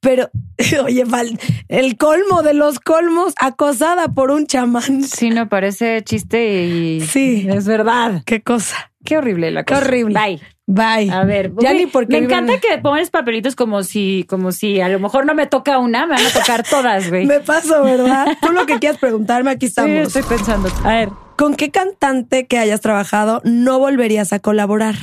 pero 0.00 0.30
oye, 0.84 1.04
Val, 1.04 1.38
el 1.68 1.96
colmo 1.96 2.42
de 2.42 2.54
los 2.54 2.80
colmos, 2.80 3.34
acosada 3.38 4.08
por 4.08 4.30
un 4.30 4.46
chamán. 4.46 5.04
Sí, 5.04 5.30
no 5.30 5.48
parece 5.48 6.02
chiste 6.02 6.64
y 6.64 7.00
Sí. 7.02 7.46
es 7.50 7.66
verdad. 7.66 8.22
Qué 8.26 8.42
cosa. 8.42 8.90
Qué 9.04 9.16
horrible 9.16 9.50
la 9.50 9.64
Qué 9.64 9.74
cosa. 9.74 9.86
horrible. 9.86 10.18
Bye. 10.20 10.40
Bye. 10.66 11.10
A 11.10 11.24
ver, 11.24 11.52
ya 11.60 11.72
ni 11.72 11.86
porque 11.86 12.12
me 12.20 12.26
viven- 12.26 12.44
encanta 12.44 12.60
que 12.60 12.78
pones 12.78 13.10
papelitos 13.10 13.56
como 13.56 13.82
si, 13.82 14.24
como 14.28 14.52
si 14.52 14.80
a 14.80 14.88
lo 14.88 15.00
mejor 15.00 15.26
no 15.26 15.34
me 15.34 15.46
toca 15.46 15.78
una, 15.78 16.06
me 16.06 16.14
van 16.14 16.26
a 16.26 16.30
tocar 16.30 16.62
todas, 16.62 17.08
güey. 17.10 17.26
Me 17.26 17.40
paso, 17.40 17.82
¿verdad? 17.82 18.36
Tú 18.40 18.52
lo 18.52 18.66
que 18.66 18.78
quieras 18.78 18.98
preguntarme, 18.98 19.50
aquí 19.50 19.66
Sí, 19.66 19.70
estamos. 19.70 20.14
estoy 20.14 20.22
pensando. 20.22 20.68
A 20.84 20.88
ver, 20.90 21.08
¿Con 21.36 21.54
qué 21.56 21.70
cantante 21.70 22.46
que 22.46 22.58
hayas 22.58 22.82
trabajado 22.82 23.40
no 23.44 23.78
volverías 23.78 24.32
a 24.34 24.40
colaborar? 24.40 24.94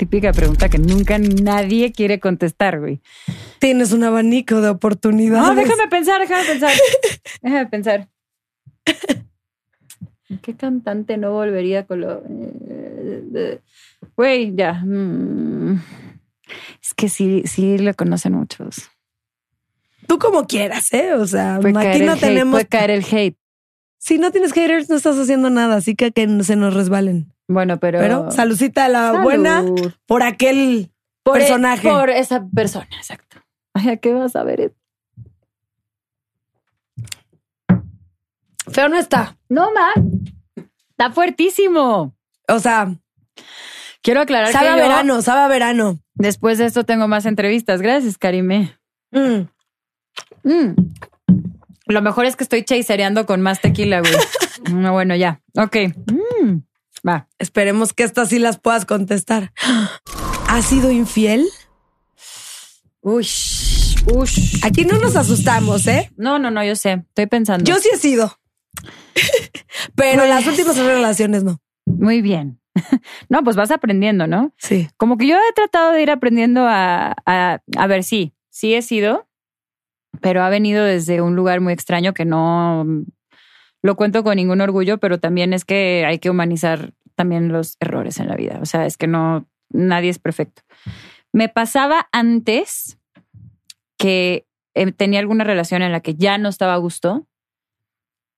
Típica 0.00 0.32
pregunta 0.32 0.70
que 0.70 0.78
nunca 0.78 1.18
nadie 1.18 1.92
quiere 1.92 2.20
contestar, 2.20 2.80
güey. 2.80 3.02
Tienes 3.58 3.92
un 3.92 4.02
abanico 4.02 4.62
de 4.62 4.70
oportunidades. 4.70 5.46
No, 5.46 5.54
déjame 5.54 5.88
pensar, 5.88 6.22
déjame 6.22 6.46
pensar. 6.46 6.70
déjame 7.42 7.66
pensar. 7.66 8.08
¿Qué 10.40 10.56
cantante 10.56 11.18
no 11.18 11.32
volvería 11.32 11.84
con 11.84 12.00
lo... 12.00 12.22
Güey, 14.16 14.56
ya. 14.56 14.72
mm. 14.72 15.82
Es 16.82 16.94
que 16.94 17.10
sí, 17.10 17.42
sí 17.44 17.76
lo 17.76 17.92
conocen 17.92 18.32
muchos. 18.32 18.90
Tú 20.06 20.18
como 20.18 20.46
quieras, 20.46 20.94
¿eh? 20.94 21.12
O 21.12 21.26
sea, 21.26 21.56
aquí 21.56 22.00
no 22.00 22.12
hate, 22.12 22.20
tenemos. 22.20 22.52
puede 22.52 22.66
caer 22.66 22.90
el 22.90 23.04
hate. 23.04 23.36
Si 23.98 24.16
no 24.16 24.30
tienes 24.30 24.54
haters, 24.54 24.88
no 24.88 24.96
estás 24.96 25.18
haciendo 25.18 25.50
nada, 25.50 25.76
así 25.76 25.94
que 25.94 26.10
que 26.10 26.26
se 26.42 26.56
nos 26.56 26.72
resbalen. 26.72 27.34
Bueno, 27.52 27.80
pero... 27.80 27.98
Pero 27.98 28.30
saludcita 28.30 28.84
a 28.84 28.88
la 28.88 29.10
Salud. 29.10 29.22
buena 29.24 29.64
por 30.06 30.22
aquel 30.22 30.92
Por 31.24 31.36
e- 31.38 31.40
personaje. 31.40 31.88
por 31.90 32.08
esa 32.08 32.46
persona, 32.54 32.86
exacto. 32.96 33.38
Ay, 33.74 33.88
¿a 33.90 33.96
qué 33.96 34.12
vas 34.14 34.36
a 34.36 34.44
ver? 34.44 34.72
Feo 38.70 38.88
no 38.88 38.96
está. 38.98 39.36
No, 39.48 39.70
ma. 39.72 39.92
Está 40.90 41.10
fuertísimo. 41.10 42.14
O 42.48 42.58
sea, 42.60 42.94
Quiero 44.02 44.20
aclarar 44.20 44.52
sabe 44.52 44.66
que 44.68 44.72
yo, 44.76 44.82
verano, 44.82 45.22
sabe 45.22 45.52
verano. 45.52 45.98
después 46.14 46.56
de 46.58 46.66
esto 46.66 46.84
tengo 46.84 47.08
más 47.08 47.26
entrevistas. 47.26 47.82
Gracias, 47.82 48.16
Karime. 48.16 48.78
Mm. 49.10 49.48
Mm. 50.44 50.74
Lo 51.86 52.00
mejor 52.02 52.26
es 52.26 52.36
que 52.36 52.44
estoy 52.44 52.62
chasereando 52.64 53.26
con 53.26 53.40
más 53.40 53.60
tequila, 53.60 54.00
güey. 54.00 54.12
No, 54.72 54.92
bueno, 54.92 55.16
ya. 55.16 55.40
Ok. 55.56 55.74
Mm. 56.06 56.19
Va. 57.06 57.28
Esperemos 57.38 57.92
que 57.92 58.02
estas 58.04 58.28
sí 58.28 58.38
las 58.38 58.58
puedas 58.58 58.84
contestar. 58.86 59.52
¿Has 60.48 60.64
sido 60.66 60.90
infiel? 60.90 61.46
Ush. 63.02 63.96
Ush. 64.14 64.64
Aquí 64.64 64.84
no 64.84 64.98
nos 64.98 65.16
asustamos, 65.16 65.86
¿eh? 65.86 66.10
No, 66.16 66.38
no, 66.38 66.50
no, 66.50 66.64
yo 66.64 66.76
sé. 66.76 67.04
Estoy 67.08 67.26
pensando. 67.26 67.64
Yo 67.64 67.78
sí 67.80 67.88
he 67.92 67.96
sido. 67.96 68.38
Pero 69.94 70.18
Pues- 70.18 70.28
las 70.28 70.46
últimas 70.46 70.76
relaciones 70.76 71.44
no. 71.44 71.60
Muy 71.86 72.20
bien. 72.22 72.60
No, 73.28 73.42
pues 73.44 73.56
vas 73.56 73.70
aprendiendo, 73.70 74.26
¿no? 74.26 74.52
Sí. 74.58 74.88
Como 74.96 75.16
que 75.16 75.26
yo 75.26 75.36
he 75.36 75.52
tratado 75.54 75.92
de 75.92 76.02
ir 76.02 76.10
aprendiendo 76.10 76.66
a, 76.66 77.14
a, 77.26 77.60
a 77.76 77.86
ver, 77.86 78.02
sí, 78.04 78.32
sí 78.48 78.74
he 78.74 78.82
sido, 78.82 79.28
pero 80.20 80.42
ha 80.42 80.48
venido 80.48 80.84
desde 80.84 81.20
un 81.20 81.36
lugar 81.36 81.60
muy 81.60 81.72
extraño 81.72 82.12
que 82.14 82.24
no 82.24 82.84
lo 83.82 83.96
cuento 83.96 84.22
con 84.22 84.36
ningún 84.36 84.60
orgullo, 84.60 84.98
pero 84.98 85.18
también 85.18 85.52
es 85.52 85.64
que 85.64 86.04
hay 86.06 86.18
que 86.18 86.30
humanizar 86.30 86.92
también 87.14 87.48
los 87.48 87.76
errores 87.80 88.18
en 88.18 88.28
la 88.28 88.36
vida. 88.36 88.58
O 88.62 88.66
sea, 88.66 88.86
es 88.86 88.96
que 88.96 89.06
no, 89.06 89.46
nadie 89.70 90.10
es 90.10 90.18
perfecto. 90.18 90.62
Me 91.32 91.48
pasaba 91.48 92.08
antes 92.12 92.98
que 93.98 94.46
eh, 94.74 94.92
tenía 94.92 95.20
alguna 95.20 95.44
relación 95.44 95.82
en 95.82 95.92
la 95.92 96.00
que 96.00 96.14
ya 96.14 96.38
no 96.38 96.48
estaba 96.48 96.74
a 96.74 96.78
gusto 96.78 97.26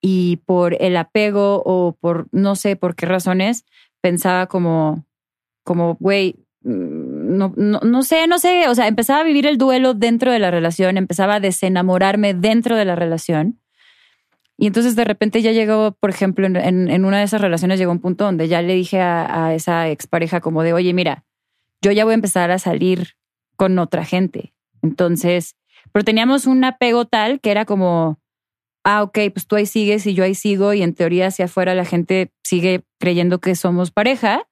y 0.00 0.38
por 0.38 0.76
el 0.80 0.96
apego 0.96 1.62
o 1.64 1.96
por 2.00 2.26
no 2.32 2.56
sé 2.56 2.76
por 2.76 2.96
qué 2.96 3.06
razones 3.06 3.64
pensaba 4.00 4.48
como, 4.48 5.06
como, 5.64 5.96
güey, 6.00 6.44
mm, 6.62 7.36
no, 7.36 7.54
no, 7.56 7.80
no 7.80 8.02
sé, 8.02 8.26
no 8.26 8.38
sé, 8.38 8.68
o 8.68 8.74
sea, 8.74 8.88
empezaba 8.88 9.20
a 9.20 9.24
vivir 9.24 9.46
el 9.46 9.58
duelo 9.58 9.94
dentro 9.94 10.32
de 10.32 10.40
la 10.40 10.50
relación, 10.50 10.96
empezaba 10.96 11.36
a 11.36 11.40
desenamorarme 11.40 12.34
dentro 12.34 12.76
de 12.76 12.84
la 12.84 12.96
relación. 12.96 13.61
Y 14.62 14.68
entonces 14.68 14.94
de 14.94 15.02
repente 15.02 15.42
ya 15.42 15.50
llegó, 15.50 15.90
por 15.98 16.10
ejemplo, 16.10 16.46
en, 16.46 17.04
una 17.04 17.18
de 17.18 17.24
esas 17.24 17.40
relaciones 17.40 17.80
llegó 17.80 17.90
un 17.90 17.98
punto 17.98 18.26
donde 18.26 18.46
ya 18.46 18.62
le 18.62 18.74
dije 18.74 19.00
a, 19.00 19.46
a 19.46 19.54
esa 19.54 19.88
expareja 19.88 20.40
como 20.40 20.62
de, 20.62 20.72
oye, 20.72 20.94
mira, 20.94 21.24
yo 21.80 21.90
ya 21.90 22.04
voy 22.04 22.12
a 22.12 22.14
empezar 22.14 22.52
a 22.52 22.60
salir 22.60 23.16
con 23.56 23.76
otra 23.80 24.04
gente. 24.04 24.54
Entonces, 24.80 25.56
pero 25.90 26.04
teníamos 26.04 26.46
un 26.46 26.62
apego 26.62 27.06
tal 27.06 27.40
que 27.40 27.50
era 27.50 27.64
como, 27.64 28.20
ah, 28.84 29.02
ok, 29.02 29.18
pues 29.34 29.48
tú 29.48 29.56
ahí 29.56 29.66
sigues 29.66 30.06
y 30.06 30.14
yo 30.14 30.22
ahí 30.22 30.36
sigo 30.36 30.72
y 30.74 30.84
en 30.84 30.94
teoría 30.94 31.26
hacia 31.26 31.46
afuera 31.46 31.74
la 31.74 31.84
gente 31.84 32.30
sigue 32.44 32.84
creyendo 33.00 33.40
que 33.40 33.56
somos 33.56 33.90
pareja, 33.90 34.48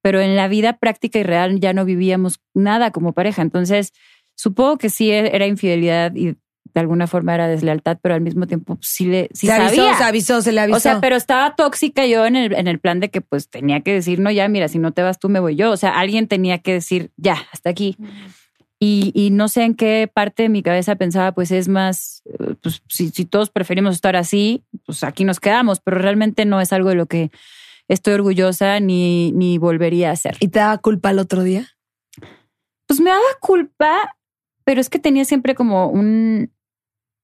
pero 0.00 0.20
en 0.20 0.36
la 0.36 0.46
vida 0.46 0.78
práctica 0.78 1.18
y 1.18 1.24
real 1.24 1.58
ya 1.58 1.72
no 1.72 1.84
vivíamos 1.84 2.40
nada 2.54 2.92
como 2.92 3.14
pareja. 3.14 3.42
Entonces, 3.42 3.94
supongo 4.36 4.78
que 4.78 4.90
sí 4.90 5.10
e-, 5.10 5.34
era 5.34 5.48
infidelidad 5.48 6.14
y 6.14 6.36
de 6.72 6.80
alguna 6.80 7.06
forma 7.06 7.34
era 7.34 7.48
deslealtad, 7.48 7.98
pero 8.00 8.14
al 8.14 8.20
mismo 8.20 8.46
tiempo 8.46 8.78
sí 8.80 9.06
le 9.06 9.28
sí 9.32 9.46
se 9.46 9.52
avisó, 9.52 9.76
sabía. 9.76 9.94
se 9.96 10.04
avisó, 10.04 10.42
se 10.42 10.52
le 10.52 10.60
avisó. 10.60 10.76
O 10.76 10.80
sea, 10.80 11.00
pero 11.00 11.16
estaba 11.16 11.54
tóxica 11.56 12.06
yo 12.06 12.26
en 12.26 12.36
el, 12.36 12.52
en 12.54 12.66
el 12.66 12.78
plan 12.78 13.00
de 13.00 13.10
que 13.10 13.20
pues 13.20 13.48
tenía 13.48 13.80
que 13.80 13.92
decir, 13.92 14.20
no, 14.20 14.30
ya, 14.30 14.48
mira, 14.48 14.68
si 14.68 14.78
no 14.78 14.92
te 14.92 15.02
vas 15.02 15.18
tú, 15.18 15.28
me 15.28 15.40
voy 15.40 15.56
yo. 15.56 15.70
O 15.70 15.76
sea, 15.76 15.98
alguien 15.98 16.28
tenía 16.28 16.58
que 16.58 16.74
decir, 16.74 17.10
ya, 17.16 17.36
hasta 17.52 17.70
aquí. 17.70 17.96
Y, 18.78 19.12
y 19.14 19.30
no 19.30 19.48
sé 19.48 19.64
en 19.64 19.74
qué 19.74 20.10
parte 20.12 20.44
de 20.44 20.48
mi 20.48 20.62
cabeza 20.62 20.96
pensaba, 20.96 21.32
pues 21.32 21.50
es 21.50 21.68
más, 21.68 22.22
eh, 22.24 22.54
pues 22.62 22.82
si, 22.88 23.10
si 23.10 23.26
todos 23.26 23.50
preferimos 23.50 23.94
estar 23.94 24.16
así, 24.16 24.64
pues 24.86 25.04
aquí 25.04 25.24
nos 25.24 25.38
quedamos, 25.38 25.80
pero 25.80 25.98
realmente 25.98 26.46
no 26.46 26.62
es 26.62 26.72
algo 26.72 26.88
de 26.88 26.94
lo 26.94 27.04
que 27.04 27.30
estoy 27.88 28.14
orgullosa 28.14 28.80
ni, 28.80 29.32
ni 29.32 29.58
volvería 29.58 30.08
a 30.08 30.12
hacer. 30.12 30.36
¿Y 30.40 30.48
te 30.48 30.60
daba 30.60 30.78
culpa 30.78 31.10
el 31.10 31.18
otro 31.18 31.42
día? 31.42 31.68
Pues 32.86 33.00
me 33.00 33.10
daba 33.10 33.22
culpa, 33.40 34.16
pero 34.64 34.80
es 34.80 34.88
que 34.88 34.98
tenía 34.98 35.24
siempre 35.24 35.54
como 35.54 35.88
un, 35.88 36.50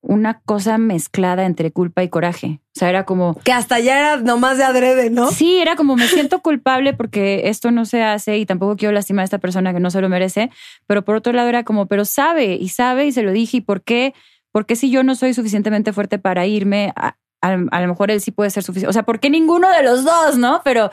una 0.02 0.40
cosa 0.40 0.78
mezclada 0.78 1.46
entre 1.46 1.72
culpa 1.72 2.02
y 2.04 2.08
coraje. 2.08 2.60
O 2.76 2.78
sea, 2.78 2.88
era 2.90 3.04
como, 3.04 3.34
Que 3.44 3.52
hasta 3.52 3.80
ya 3.80 3.98
era 3.98 4.16
nomás 4.18 4.56
de 4.58 4.64
adrede, 4.64 5.10
¿no? 5.10 5.30
Sí, 5.32 5.58
era 5.58 5.74
como 5.74 5.96
me 5.96 6.06
siento 6.06 6.40
culpable 6.42 6.92
porque 6.94 7.48
esto 7.48 7.70
no 7.72 7.84
se 7.86 8.02
hace 8.02 8.38
y 8.38 8.46
tampoco 8.46 8.76
quiero 8.76 8.92
lastimar 8.92 9.22
a 9.22 9.24
esta 9.24 9.38
persona 9.38 9.72
que 9.74 9.80
no 9.80 9.90
se 9.90 10.00
lo 10.00 10.08
merece. 10.08 10.50
Pero 10.86 11.04
por 11.04 11.16
otro 11.16 11.32
lado 11.32 11.48
era 11.48 11.64
como, 11.64 11.86
pero 11.86 12.04
sabe 12.04 12.54
y 12.54 12.68
sabe 12.68 13.06
y 13.06 13.12
se 13.12 13.22
lo 13.22 13.32
dije. 13.32 13.56
¿Y 13.56 13.60
por 13.62 13.82
qué? 13.82 14.14
Porque 14.52 14.76
si 14.76 14.90
yo 14.90 15.02
no 15.02 15.14
soy 15.16 15.34
suficientemente 15.34 15.92
fuerte 15.92 16.18
para 16.18 16.46
irme, 16.46 16.92
a, 16.94 17.16
a- 17.42 17.58
a 17.70 17.80
lo 17.80 17.88
mejor 17.88 18.10
él 18.10 18.20
sí 18.20 18.30
puede 18.30 18.50
ser 18.50 18.62
suficiente. 18.62 18.90
O 18.90 18.92
sea, 18.92 19.02
¿por 19.02 19.18
qué 19.20 19.28
ninguno 19.28 19.68
de 19.70 19.82
los 19.82 20.04
dos, 20.04 20.38
no? 20.38 20.60
Pero 20.64 20.90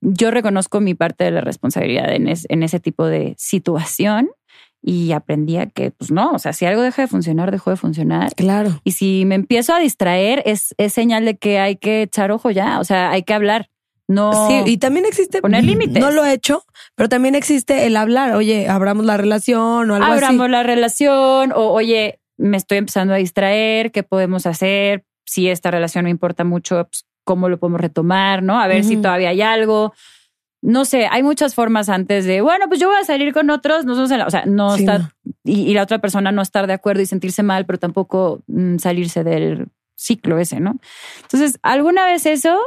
yo 0.00 0.30
reconozco 0.30 0.80
mi 0.80 0.94
parte 0.94 1.24
de 1.24 1.32
la 1.32 1.40
responsabilidad 1.42 2.10
en, 2.12 2.28
es- 2.28 2.46
en 2.48 2.62
ese 2.62 2.80
tipo 2.80 3.04
de 3.06 3.34
situación 3.36 4.30
y 4.82 5.12
aprendí 5.12 5.56
a 5.56 5.66
que, 5.66 5.90
pues 5.90 6.10
no, 6.10 6.32
o 6.32 6.38
sea, 6.38 6.52
si 6.52 6.64
algo 6.64 6.82
deja 6.82 7.02
de 7.02 7.08
funcionar, 7.08 7.50
dejó 7.50 7.70
de 7.70 7.76
funcionar. 7.76 8.34
Claro. 8.34 8.80
Y 8.84 8.92
si 8.92 9.24
me 9.26 9.34
empiezo 9.34 9.74
a 9.74 9.80
distraer, 9.80 10.42
es, 10.46 10.74
es 10.78 10.92
señal 10.92 11.24
de 11.24 11.36
que 11.36 11.58
hay 11.58 11.76
que 11.76 12.02
echar 12.02 12.30
ojo 12.30 12.50
ya. 12.50 12.78
O 12.80 12.84
sea, 12.84 13.10
hay 13.10 13.22
que 13.22 13.34
hablar. 13.34 13.70
No. 14.06 14.48
Sí, 14.48 14.62
y 14.64 14.78
también 14.78 15.04
existe 15.04 15.42
Poner 15.42 15.64
límites. 15.64 16.02
No 16.02 16.10
lo 16.10 16.24
he 16.24 16.32
hecho, 16.32 16.64
pero 16.94 17.10
también 17.10 17.34
existe 17.34 17.86
el 17.86 17.96
hablar. 17.96 18.34
Oye, 18.34 18.66
abramos 18.66 19.04
la 19.04 19.18
relación 19.18 19.90
o 19.90 19.94
algo 19.94 20.06
abramos 20.06 20.44
así. 20.44 20.50
la 20.50 20.62
relación. 20.62 21.52
O, 21.52 21.72
oye, 21.72 22.18
me 22.38 22.56
estoy 22.56 22.78
empezando 22.78 23.12
a 23.12 23.18
distraer. 23.18 23.92
¿Qué 23.92 24.02
podemos 24.02 24.46
hacer? 24.46 25.04
Si 25.26 25.48
esta 25.48 25.70
relación 25.70 26.04
me 26.04 26.10
importa 26.10 26.44
mucho, 26.44 26.88
pues, 26.90 27.04
¿cómo 27.24 27.50
lo 27.50 27.58
podemos 27.58 27.82
retomar? 27.82 28.42
¿No? 28.42 28.58
A 28.58 28.66
ver 28.66 28.82
si 28.82 28.96
todavía 28.96 29.28
hay 29.28 29.42
algo. 29.42 29.92
No 30.60 30.84
sé, 30.84 31.06
hay 31.10 31.22
muchas 31.22 31.54
formas 31.54 31.88
antes 31.88 32.24
de, 32.24 32.40
bueno, 32.40 32.66
pues 32.68 32.80
yo 32.80 32.88
voy 32.88 32.96
a 33.00 33.04
salir 33.04 33.32
con 33.32 33.48
otros, 33.50 33.84
nosotros, 33.84 34.10
la- 34.18 34.26
o 34.26 34.30
sea, 34.30 34.44
no 34.44 34.74
Sí, 34.76 34.80
estar, 34.82 35.00
no. 35.00 35.10
Y, 35.44 35.70
y 35.70 35.74
la 35.74 35.84
otra 35.84 36.00
persona 36.00 36.32
no 36.32 36.42
estar 36.42 36.66
de 36.66 36.72
acuerdo 36.72 37.00
y 37.02 37.06
sentirse 37.06 37.42
mal, 37.42 37.64
pero 37.64 37.78
tampoco 37.78 38.42
mm, 38.48 38.78
salirse 38.78 39.22
del 39.22 39.68
ciclo 39.96 40.38
ese, 40.38 40.58
¿no? 40.60 40.76
Entonces, 41.22 41.58
alguna 41.62 42.06
vez 42.06 42.26
eso, 42.26 42.58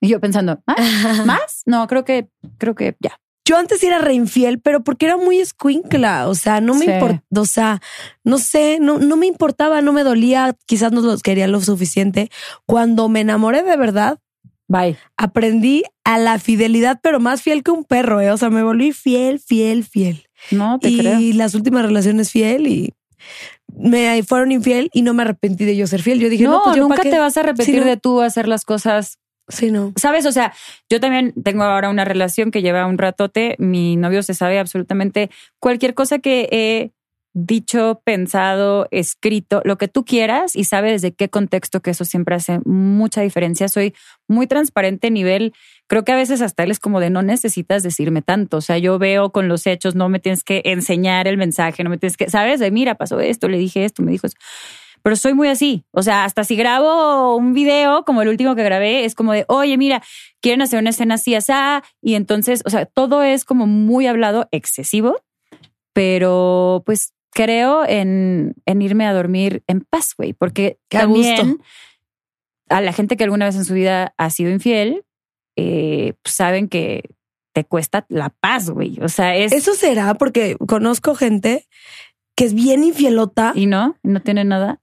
y 0.00 0.08
yo 0.08 0.20
pensando, 0.20 0.62
¿más? 0.66 0.78
¿Más? 1.26 1.62
No, 1.66 1.86
creo 1.86 2.04
que, 2.04 2.28
creo 2.58 2.74
que 2.74 2.96
ya. 3.00 3.18
yo 3.46 3.56
antes 3.56 3.82
era 3.82 3.98
reinfiel, 3.98 4.58
pero 4.60 4.82
porque 4.84 5.06
era 5.06 5.16
muy 5.16 5.38
escuincla. 5.40 6.28
O 6.28 6.34
sea, 6.34 6.60
no 6.60 6.74
me 6.74 6.84
Sí. 6.86 6.90
importa, 6.92 7.22
o 7.36 7.44
sea, 7.46 7.80
no 8.22 8.38
sé, 8.38 8.78
no, 8.80 8.98
no 8.98 9.16
me 9.16 9.26
importaba, 9.26 9.80
no 9.80 9.92
me 9.92 10.02
dolía, 10.02 10.56
quizás 10.66 10.92
no 10.92 11.00
los 11.00 11.22
quería 11.22 11.46
lo 11.46 11.60
suficiente. 11.60 12.30
Cuando 12.66 13.08
me 13.08 13.20
enamoré 13.20 13.62
de 13.62 13.76
verdad, 13.76 14.18
Bye. 14.66 14.96
aprendí 15.16 15.84
a 16.04 16.18
la 16.18 16.38
fidelidad, 16.38 17.00
pero 17.02 17.20
más 17.20 17.42
fiel 17.42 17.62
que 17.62 17.70
un 17.70 17.84
perro, 17.84 18.20
¿eh? 18.20 18.30
O 18.30 18.36
sea, 18.36 18.50
me 18.50 18.62
volví 18.62 18.92
fiel, 18.92 19.38
fiel, 19.38 19.84
fiel. 19.84 20.26
No, 20.50 20.78
te 20.78 20.88
y 20.90 20.98
creo. 20.98 21.18
las 21.34 21.54
últimas 21.54 21.84
relaciones 21.84 22.30
fiel 22.30 22.66
y 22.66 22.94
me 23.76 24.22
fueron 24.22 24.52
infiel 24.52 24.90
y 24.92 25.02
no 25.02 25.14
me 25.14 25.22
arrepentí 25.22 25.64
de 25.64 25.76
yo 25.76 25.86
ser 25.86 26.02
fiel. 26.02 26.20
Yo 26.20 26.28
dije, 26.28 26.44
no, 26.44 26.52
No, 26.58 26.62
pues 26.64 26.76
yo 26.76 26.82
nunca 26.82 27.02
te 27.02 27.18
vas 27.18 27.36
a 27.36 27.54
Sí, 27.56 27.72
no. 27.72 27.84
de 27.84 27.96
tú 27.96 28.20
hacer 28.20 28.48
las 28.48 28.64
cosas 28.64 29.18
Sí, 29.48 29.70
no. 29.70 29.92
¿Sabes? 29.96 30.24
O 30.24 30.32
sea, 30.32 30.54
yo 30.88 31.00
también 31.00 31.34
tengo 31.42 31.64
ahora 31.64 31.90
una 31.90 32.04
relación 32.06 32.50
que 32.50 32.62
lleva 32.62 32.86
un 32.86 32.96
ratote. 32.96 33.56
Mi 33.58 33.96
novio 33.96 34.22
se 34.22 34.32
sabe 34.32 34.58
absolutamente 34.58 35.30
cualquier 35.58 35.92
cosa 35.92 36.18
que 36.18 36.48
he 36.50 36.92
dicho, 37.34 38.00
pensado, 38.04 38.86
escrito, 38.92 39.60
lo 39.64 39.76
que 39.76 39.88
tú 39.88 40.04
quieras 40.04 40.54
y 40.54 40.64
sabe 40.64 40.92
desde 40.92 41.12
qué 41.12 41.28
contexto, 41.28 41.82
que 41.82 41.90
eso 41.90 42.04
siempre 42.04 42.36
hace 42.36 42.60
mucha 42.64 43.20
diferencia. 43.20 43.68
Soy 43.68 43.94
muy 44.28 44.46
transparente 44.46 45.08
a 45.08 45.10
nivel, 45.10 45.52
creo 45.88 46.04
que 46.04 46.12
a 46.12 46.16
veces 46.16 46.40
hasta 46.40 46.62
él 46.62 46.70
es 46.70 46.78
como 46.78 47.00
de 47.00 47.10
no 47.10 47.22
necesitas 47.22 47.82
decirme 47.82 48.22
tanto. 48.22 48.58
O 48.58 48.60
sea, 48.60 48.78
yo 48.78 48.98
veo 48.98 49.32
con 49.32 49.48
los 49.48 49.66
hechos, 49.66 49.96
no 49.96 50.08
me 50.08 50.20
tienes 50.20 50.44
que 50.44 50.62
enseñar 50.64 51.26
el 51.26 51.36
mensaje, 51.36 51.82
no 51.84 51.90
me 51.90 51.98
tienes 51.98 52.16
que, 52.16 52.30
¿sabes? 52.30 52.60
De 52.60 52.70
mira, 52.70 52.94
pasó 52.94 53.18
esto, 53.20 53.48
le 53.48 53.58
dije 53.58 53.84
esto, 53.84 54.02
me 54.02 54.12
dijo 54.12 54.26
eso 54.28 54.36
pero 55.02 55.16
soy 55.16 55.34
muy 55.34 55.48
así. 55.48 55.84
O 55.90 56.02
sea, 56.02 56.24
hasta 56.24 56.44
si 56.44 56.56
grabo 56.56 57.36
un 57.36 57.52
video 57.52 58.06
como 58.06 58.22
el 58.22 58.28
último 58.28 58.54
que 58.54 58.62
grabé, 58.62 59.04
es 59.04 59.14
como 59.14 59.34
de, 59.34 59.44
oye, 59.48 59.76
mira, 59.76 60.02
quieren 60.40 60.62
hacer 60.62 60.80
una 60.80 60.90
escena 60.90 61.16
así, 61.16 61.34
así. 61.34 61.52
Y 62.00 62.14
entonces, 62.14 62.62
o 62.64 62.70
sea, 62.70 62.86
todo 62.86 63.22
es 63.22 63.44
como 63.44 63.66
muy 63.66 64.06
hablado, 64.06 64.48
excesivo, 64.50 65.20
pero 65.92 66.82
pues 66.86 67.12
creo 67.34 67.84
en, 67.86 68.54
en 68.64 68.80
irme 68.80 69.06
a 69.06 69.12
dormir 69.12 69.62
en 69.66 69.82
paz, 69.82 70.14
güey, 70.16 70.32
porque 70.32 70.78
Qué 70.88 70.96
a 70.96 71.00
también 71.02 71.48
gusto. 71.48 71.64
a 72.70 72.80
la 72.80 72.92
gente 72.92 73.16
que 73.16 73.24
alguna 73.24 73.46
vez 73.46 73.56
en 73.56 73.64
su 73.64 73.74
vida 73.74 74.14
ha 74.16 74.30
sido 74.30 74.50
infiel, 74.50 75.04
eh, 75.56 76.14
pues 76.22 76.34
saben 76.34 76.68
que 76.68 77.10
te 77.52 77.64
cuesta 77.64 78.06
la 78.08 78.30
paz, 78.30 78.70
güey. 78.70 78.98
O 79.02 79.08
sea, 79.08 79.36
es... 79.36 79.52
Eso 79.52 79.74
será 79.74 80.14
porque 80.14 80.56
conozco 80.66 81.14
gente 81.14 81.66
que 82.36 82.44
es 82.44 82.54
bien 82.54 82.82
infielota, 82.82 83.52
y 83.54 83.66
no, 83.66 83.96
no 84.02 84.20
tiene 84.20 84.44
nada. 84.44 84.80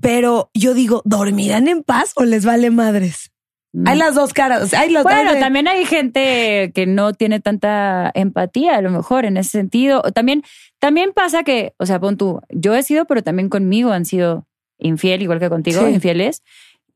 pero 0.00 0.50
yo 0.54 0.74
digo, 0.74 1.02
¿dormirán 1.04 1.68
en 1.68 1.82
paz 1.84 2.12
o 2.16 2.24
les 2.24 2.44
vale 2.44 2.70
madres? 2.70 3.30
Hay 3.86 3.96
las 3.98 4.14
dos 4.16 4.32
caras. 4.32 4.74
Hay 4.74 4.90
los 4.90 5.04
Bueno, 5.04 5.30
hay 5.30 5.34
de- 5.36 5.40
también 5.40 5.68
hay 5.68 5.84
gente 5.84 6.72
que 6.74 6.86
no 6.86 7.12
tiene 7.12 7.38
tanta 7.40 8.10
empatía, 8.14 8.76
a 8.76 8.80
lo 8.82 8.90
mejor 8.90 9.24
en 9.24 9.36
ese 9.36 9.50
sentido. 9.50 10.02
También, 10.14 10.42
también 10.80 11.12
pasa 11.14 11.44
que, 11.44 11.74
o 11.78 11.86
sea, 11.86 12.00
pon 12.00 12.16
tú, 12.16 12.40
yo 12.50 12.74
he 12.74 12.82
sido, 12.82 13.04
pero 13.04 13.22
también 13.22 13.48
conmigo 13.48 13.92
han 13.92 14.04
sido 14.04 14.46
infiel, 14.78 15.22
igual 15.22 15.38
que 15.38 15.48
contigo, 15.48 15.86
Sí. 15.86 15.92
infieles. 15.94 16.42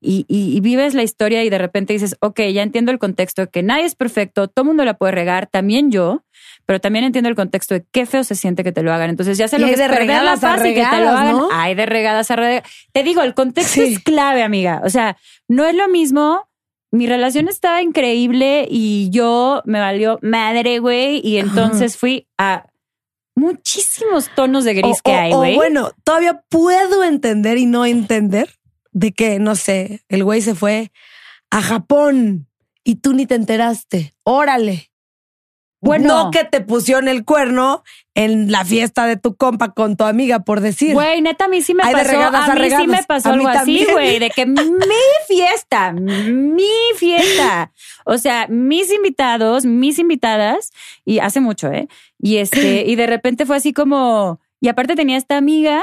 Y, 0.01 0.27
y- 0.29 0.55
y 0.57 0.61
vives 0.61 0.95
la 0.95 1.03
historia 1.03 1.45
y 1.45 1.49
de 1.51 1.59
repente 1.59 1.93
dices, 1.95 2.17
ok, 2.21 2.41
ya 2.53 2.63
entiendo 2.63 2.91
el 2.93 2.99
contexto, 2.99 3.49
que 3.49 3.63
nadie 3.63 3.85
es 3.85 3.95
perfecto, 3.95 4.49
todo 4.49 4.65
mundo 4.65 4.85
la 4.85 4.95
puede 4.95 5.13
regar, 5.13 5.47
también 5.47 5.91
yo, 5.91 6.25
pero 6.67 6.79
también 6.81 7.05
entiendo 7.07 7.31
el 7.31 7.37
contexto 7.37 7.75
de 7.75 7.85
qué 7.91 8.05
feo 8.05 8.23
se 8.25 8.35
siente 8.35 8.65
que 8.65 8.73
te 8.73 8.83
lo 8.83 8.93
hagan. 8.93 9.09
Entonces 9.11 9.39
ya 9.39 9.49
sé 9.49 9.57
Y 9.57 9.61
lo 9.61 9.67
que 9.67 9.73
es 9.75 9.79
de 9.79 9.89
perder 9.89 10.07
la 10.25 10.35
regadas 10.35 10.61
y 10.67 10.75
que 10.75 10.81
te 10.81 10.81
lo 10.81 10.91
regadas, 10.97 11.21
hagan. 11.21 11.37
¿no? 11.39 11.49
Hay 11.53 11.75
de 11.75 11.87
regadas 11.87 12.31
a 12.31 12.37
regadas. 12.37 12.65
Te 12.93 13.03
digo, 13.03 13.23
el 13.23 13.33
contexto 13.35 13.81
Sí. 13.81 13.95
es 13.95 13.99
clave, 14.01 14.43
amiga. 14.43 14.83
O 14.85 14.91
sea, 14.91 15.17
no 15.49 15.65
es 15.67 15.75
lo 15.75 15.89
mismo. 15.89 16.49
Mi 16.95 17.09
relación 17.09 17.49
estaba 17.49 17.83
increíble 17.83 18.69
y 18.71 19.11
yo 19.11 19.63
me 19.65 19.81
valió 19.81 20.21
madre, 20.23 20.79
güey. 20.79 21.21
Y 21.25 21.39
entonces 21.39 21.97
fui 21.97 22.29
a 22.39 22.67
muchísimos 23.35 24.31
tonos 24.37 24.63
de 24.63 24.75
gris 24.75 24.99
o, 25.01 25.03
que 25.03 25.13
hay, 25.13 25.33
güey. 25.33 25.57
bueno, 25.57 25.91
todavía 26.05 26.45
puedo 26.49 27.03
entender 27.03 27.59
y 27.59 27.67
no 27.67 27.85
entender 27.85 28.49
de 28.93 29.11
que, 29.11 29.41
no 29.41 29.57
sé, 29.57 30.05
el 30.09 30.23
güey 30.23 30.41
se 30.41 30.55
fue 30.55 30.93
a 31.51 31.63
Japón 31.63 32.47
y 32.85 32.95
tú 32.97 33.13
ni 33.13 33.27
te 33.27 33.35
enteraste. 33.35 34.15
Órale. 34.23 34.93
Bueno. 35.85 36.25
no 36.25 36.31
que 36.31 36.45
te 36.45 36.61
pusieron 36.61 37.09
el 37.09 37.25
cuerno 37.25 37.83
en 38.15 38.51
la 38.51 38.65
fiesta 38.65 39.07
de 39.07 39.17
tu 39.17 39.37
compa 39.37 39.73
con 39.73 39.97
tu 39.97 40.05
amiga, 40.05 40.41
por 40.41 40.61
decir. 40.61 40.95
Güey, 40.95 41.21
neta, 41.21 41.47
a 41.47 41.49
mí 41.49 41.63
sí 41.63 41.75
me 41.75 41.83
Hay 41.83 41.93
pasó. 41.93 42.11
regadas 42.11 42.49
a 42.49 42.55
mí 42.55 42.71
sí 42.71 42.87
me 42.87 43.03
pasó 43.03 43.31
algo 43.31 43.49
así, 43.49 43.87
güey, 43.93 44.19
de 44.19 44.31
que 44.31 44.47
mi 44.47 44.61
fiesta, 45.27 45.93
mi 45.93 46.65
fiesta. 46.97 47.73
O 48.05 48.19
sea, 48.19 48.47
mis 48.49 48.93
invitados, 48.93 49.65
mis 49.65 49.99
invitadas, 49.99 50.71
y 51.05 51.19
hace 51.19 51.41
mucho, 51.41 51.71
¿eh? 51.71 51.89
Y 52.19 52.37
este, 52.37 52.85
y 52.87 52.97
de 52.97 53.07
repente 53.07 53.47
fue 53.47 53.57
así 53.57 53.73
como. 53.73 54.41
Y 54.61 54.69
aparte 54.69 54.95
tenía 54.97 55.19
esta 55.19 55.37
amiga 55.37 55.83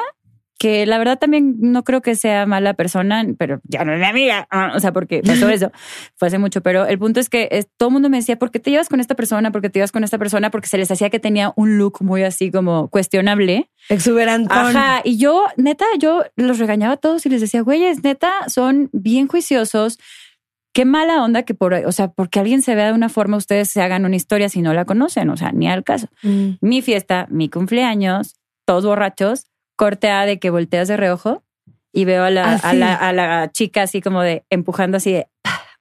que 0.62 0.86
la 0.86 1.00
verdad 1.00 1.18
también 1.18 1.56
no 1.58 1.84
creo 1.84 2.02
que 2.04 2.14
sea 2.14 2.46
mala 2.46 2.76
persona, 2.76 3.26
pero 3.40 3.62
ya 3.64 3.84
no 3.84 3.94
es 3.94 4.00
mi 4.00 4.06
amiga. 4.06 4.46
Ah, 4.52 4.74
O 4.76 4.80
sea, 4.80 4.94
porque 4.94 5.24
pasó 5.26 5.50
eso. 5.50 5.72
Fue 6.18 6.28
hace 6.28 6.38
mucho, 6.38 6.62
pero 6.62 6.86
el 6.86 7.00
punto 7.00 7.20
es 7.20 7.30
que 7.30 7.48
es- 7.50 7.68
todo 7.78 7.90
el 7.90 7.94
mundo 7.94 8.10
me 8.12 8.18
decía, 8.18 8.38
¿por 8.38 8.52
qué 8.52 8.60
te 8.60 8.70
llevas 8.70 8.88
con 8.88 9.00
esta 9.00 9.16
persona? 9.16 9.52
¿Por 9.52 9.64
qué 9.64 9.72
te 9.72 9.80
llevas 9.80 9.92
con 9.92 10.04
esta 10.04 10.20
persona? 10.20 10.52
Porque 10.52 10.68
se 10.68 10.78
les 10.78 10.92
hacía 10.92 11.10
que 11.10 11.18
tenía 11.20 11.52
un 11.56 11.80
look 11.80 11.98
muy 12.04 12.22
así 12.22 12.52
como 12.52 12.90
cuestionable. 12.90 13.72
Exuberantón. 13.90 14.56
Ajá, 14.78 15.02
y 15.04 15.18
yo, 15.18 15.46
neta, 15.58 15.86
yo 15.98 16.24
los 16.36 16.60
regañaba 16.60 16.94
a 16.94 16.98
todos 16.98 17.26
y 17.26 17.30
les 17.30 17.42
decía, 17.42 17.62
güeyes, 17.62 18.04
neta, 18.04 18.32
son 18.48 18.90
bien 18.94 19.28
juiciosos. 19.28 19.98
Qué 20.74 20.86
mala 20.86 21.24
onda 21.24 21.42
que 21.44 21.56
por, 21.56 21.74
o 21.74 21.92
sea, 21.92 22.10
porque 22.10 22.40
alguien 22.40 22.62
se 22.62 22.76
vea 22.76 22.86
de 22.88 22.94
una 22.94 23.10
forma, 23.10 23.36
ustedes 23.36 23.68
se 23.70 23.82
hagan 23.82 24.06
una 24.06 24.16
historia 24.16 24.48
si 24.48 24.62
no 24.62 24.74
la 24.76 24.86
conocen, 24.86 25.30
o 25.32 25.38
sea, 25.38 25.52
ni 25.52 25.68
al 25.68 25.84
caso. 25.84 26.08
Mm. 26.22 26.52
Mi 26.62 26.82
fiesta, 26.84 27.26
mi 27.32 27.50
cumpleaños, 27.50 28.36
todos 28.66 28.86
borrachos, 28.86 29.48
corte 29.82 30.12
A 30.12 30.28
de 30.28 30.38
que 30.38 30.52
volteas 30.52 30.88
de 30.88 30.96
reojo 30.96 31.42
y 31.92 32.06
veo 32.06 32.24
a 32.24 32.30
la, 32.30 32.54
Así. 32.54 32.68
a 32.68 32.74
la, 32.76 32.94
a 32.94 33.14
la 33.14 33.52
chica 33.52 33.82
así 33.82 34.00
como 34.00 34.22
de 34.22 34.46
empujando 34.52 34.98
así 34.98 35.12
de, 35.12 35.28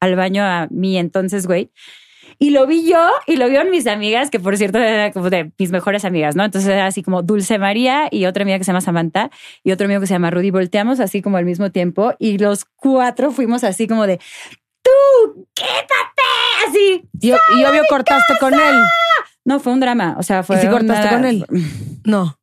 al 0.00 0.16
baño 0.16 0.42
a 0.42 0.68
mí 0.70 0.96
entonces, 0.96 1.46
güey. 1.46 1.70
Y 2.38 2.48
lo 2.48 2.66
vi 2.66 2.88
yo 2.88 3.10
y 3.26 3.36
lo 3.36 3.46
vieron 3.50 3.70
mis 3.70 3.86
amigas, 3.86 4.30
que 4.30 4.40
por 4.40 4.56
cierto 4.56 4.78
era 4.78 5.12
como 5.12 5.28
de 5.28 5.52
mis 5.58 5.70
mejores 5.70 6.06
amigas, 6.06 6.34
¿no? 6.34 6.44
Entonces 6.46 6.70
era 6.70 6.86
así 6.86 7.02
como 7.02 7.20
Dulce 7.20 7.58
María 7.58 8.08
y 8.10 8.24
otra 8.24 8.44
amiga 8.44 8.56
que 8.56 8.64
se 8.64 8.70
llama 8.70 8.80
Samantha 8.80 9.30
y 9.62 9.72
otro 9.72 9.84
amigo 9.84 10.00
que 10.00 10.06
se 10.06 10.14
llama 10.14 10.30
Rudy. 10.30 10.50
Volteamos 10.50 10.98
así 10.98 11.20
como 11.20 11.36
al 11.36 11.44
mismo 11.44 11.70
tiempo 11.70 12.14
y 12.18 12.38
los 12.38 12.64
cuatro 12.76 13.32
fuimos 13.32 13.64
así 13.64 13.86
como 13.86 14.06
de, 14.06 14.18
tú, 14.82 15.46
quítate, 15.52 16.22
así. 16.66 17.02
Y, 17.20 17.28
y 17.28 17.64
obvio 17.64 17.82
cortaste 17.90 18.38
con 18.40 18.54
él. 18.54 18.80
No, 19.44 19.60
fue 19.60 19.74
un 19.74 19.80
drama, 19.80 20.16
o 20.18 20.22
sea, 20.22 20.42
fue 20.42 20.58
si 20.58 20.68
cortaste 20.68 21.10
con 21.10 21.26
él? 21.26 21.46
No. 22.06 22.38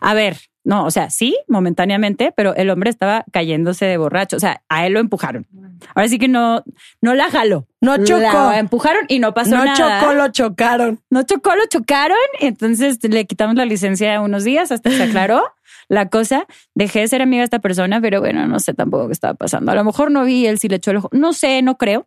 A 0.00 0.14
ver, 0.14 0.38
no, 0.64 0.84
o 0.84 0.90
sea, 0.92 1.10
sí, 1.10 1.36
momentáneamente, 1.48 2.32
pero 2.36 2.54
el 2.54 2.70
hombre 2.70 2.88
estaba 2.88 3.24
cayéndose 3.32 3.84
de 3.84 3.96
borracho. 3.96 4.36
O 4.36 4.40
sea, 4.40 4.62
a 4.68 4.86
él 4.86 4.92
lo 4.92 5.00
empujaron. 5.00 5.46
Ahora 5.94 6.08
sí 6.08 6.18
que 6.18 6.28
no, 6.28 6.62
no 7.00 7.14
la 7.14 7.30
jaló. 7.30 7.66
No 7.80 7.96
chocó. 8.04 8.20
La 8.20 8.58
empujaron 8.60 9.04
y 9.08 9.18
no 9.18 9.34
pasó 9.34 9.56
No 9.56 9.64
nada. 9.64 10.00
chocó, 10.00 10.14
lo 10.14 10.28
chocaron. 10.28 11.00
No 11.10 11.24
chocó, 11.24 11.56
lo 11.56 11.66
chocaron. 11.68 12.16
Y 12.38 12.46
entonces 12.46 12.98
le 13.02 13.24
quitamos 13.24 13.56
la 13.56 13.64
licencia 13.64 14.20
unos 14.20 14.44
días 14.44 14.70
hasta 14.70 14.90
que 14.90 14.96
se 14.96 15.02
aclaró 15.02 15.42
la 15.88 16.08
cosa. 16.08 16.46
Dejé 16.76 17.00
de 17.00 17.08
ser 17.08 17.22
amiga 17.22 17.40
de 17.40 17.44
esta 17.46 17.58
persona, 17.58 18.00
pero 18.00 18.20
bueno, 18.20 18.46
no 18.46 18.60
sé 18.60 18.72
tampoco 18.72 19.08
qué 19.08 19.12
estaba 19.14 19.34
pasando. 19.34 19.72
A 19.72 19.74
lo 19.74 19.82
mejor 19.82 20.12
no 20.12 20.24
vi 20.24 20.46
él 20.46 20.60
si 20.60 20.68
le 20.68 20.76
echó 20.76 20.92
el 20.92 20.98
ojo. 20.98 21.08
No 21.10 21.32
sé, 21.32 21.60
no 21.62 21.76
creo. 21.76 22.06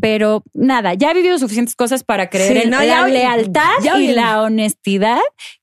Pero 0.00 0.42
nada, 0.52 0.94
ya 0.94 1.10
he 1.10 1.14
vivido 1.14 1.38
suficientes 1.38 1.76
cosas 1.76 2.02
para 2.02 2.28
creer 2.28 2.52
Sí, 2.52 2.62
en 2.64 2.70
no, 2.70 2.78
la 2.78 2.84
ya- 2.84 3.06
lealtad 3.06 3.70
ya 3.82 3.98
y 4.00 4.08
la 4.08 4.42
honestidad, 4.42 5.20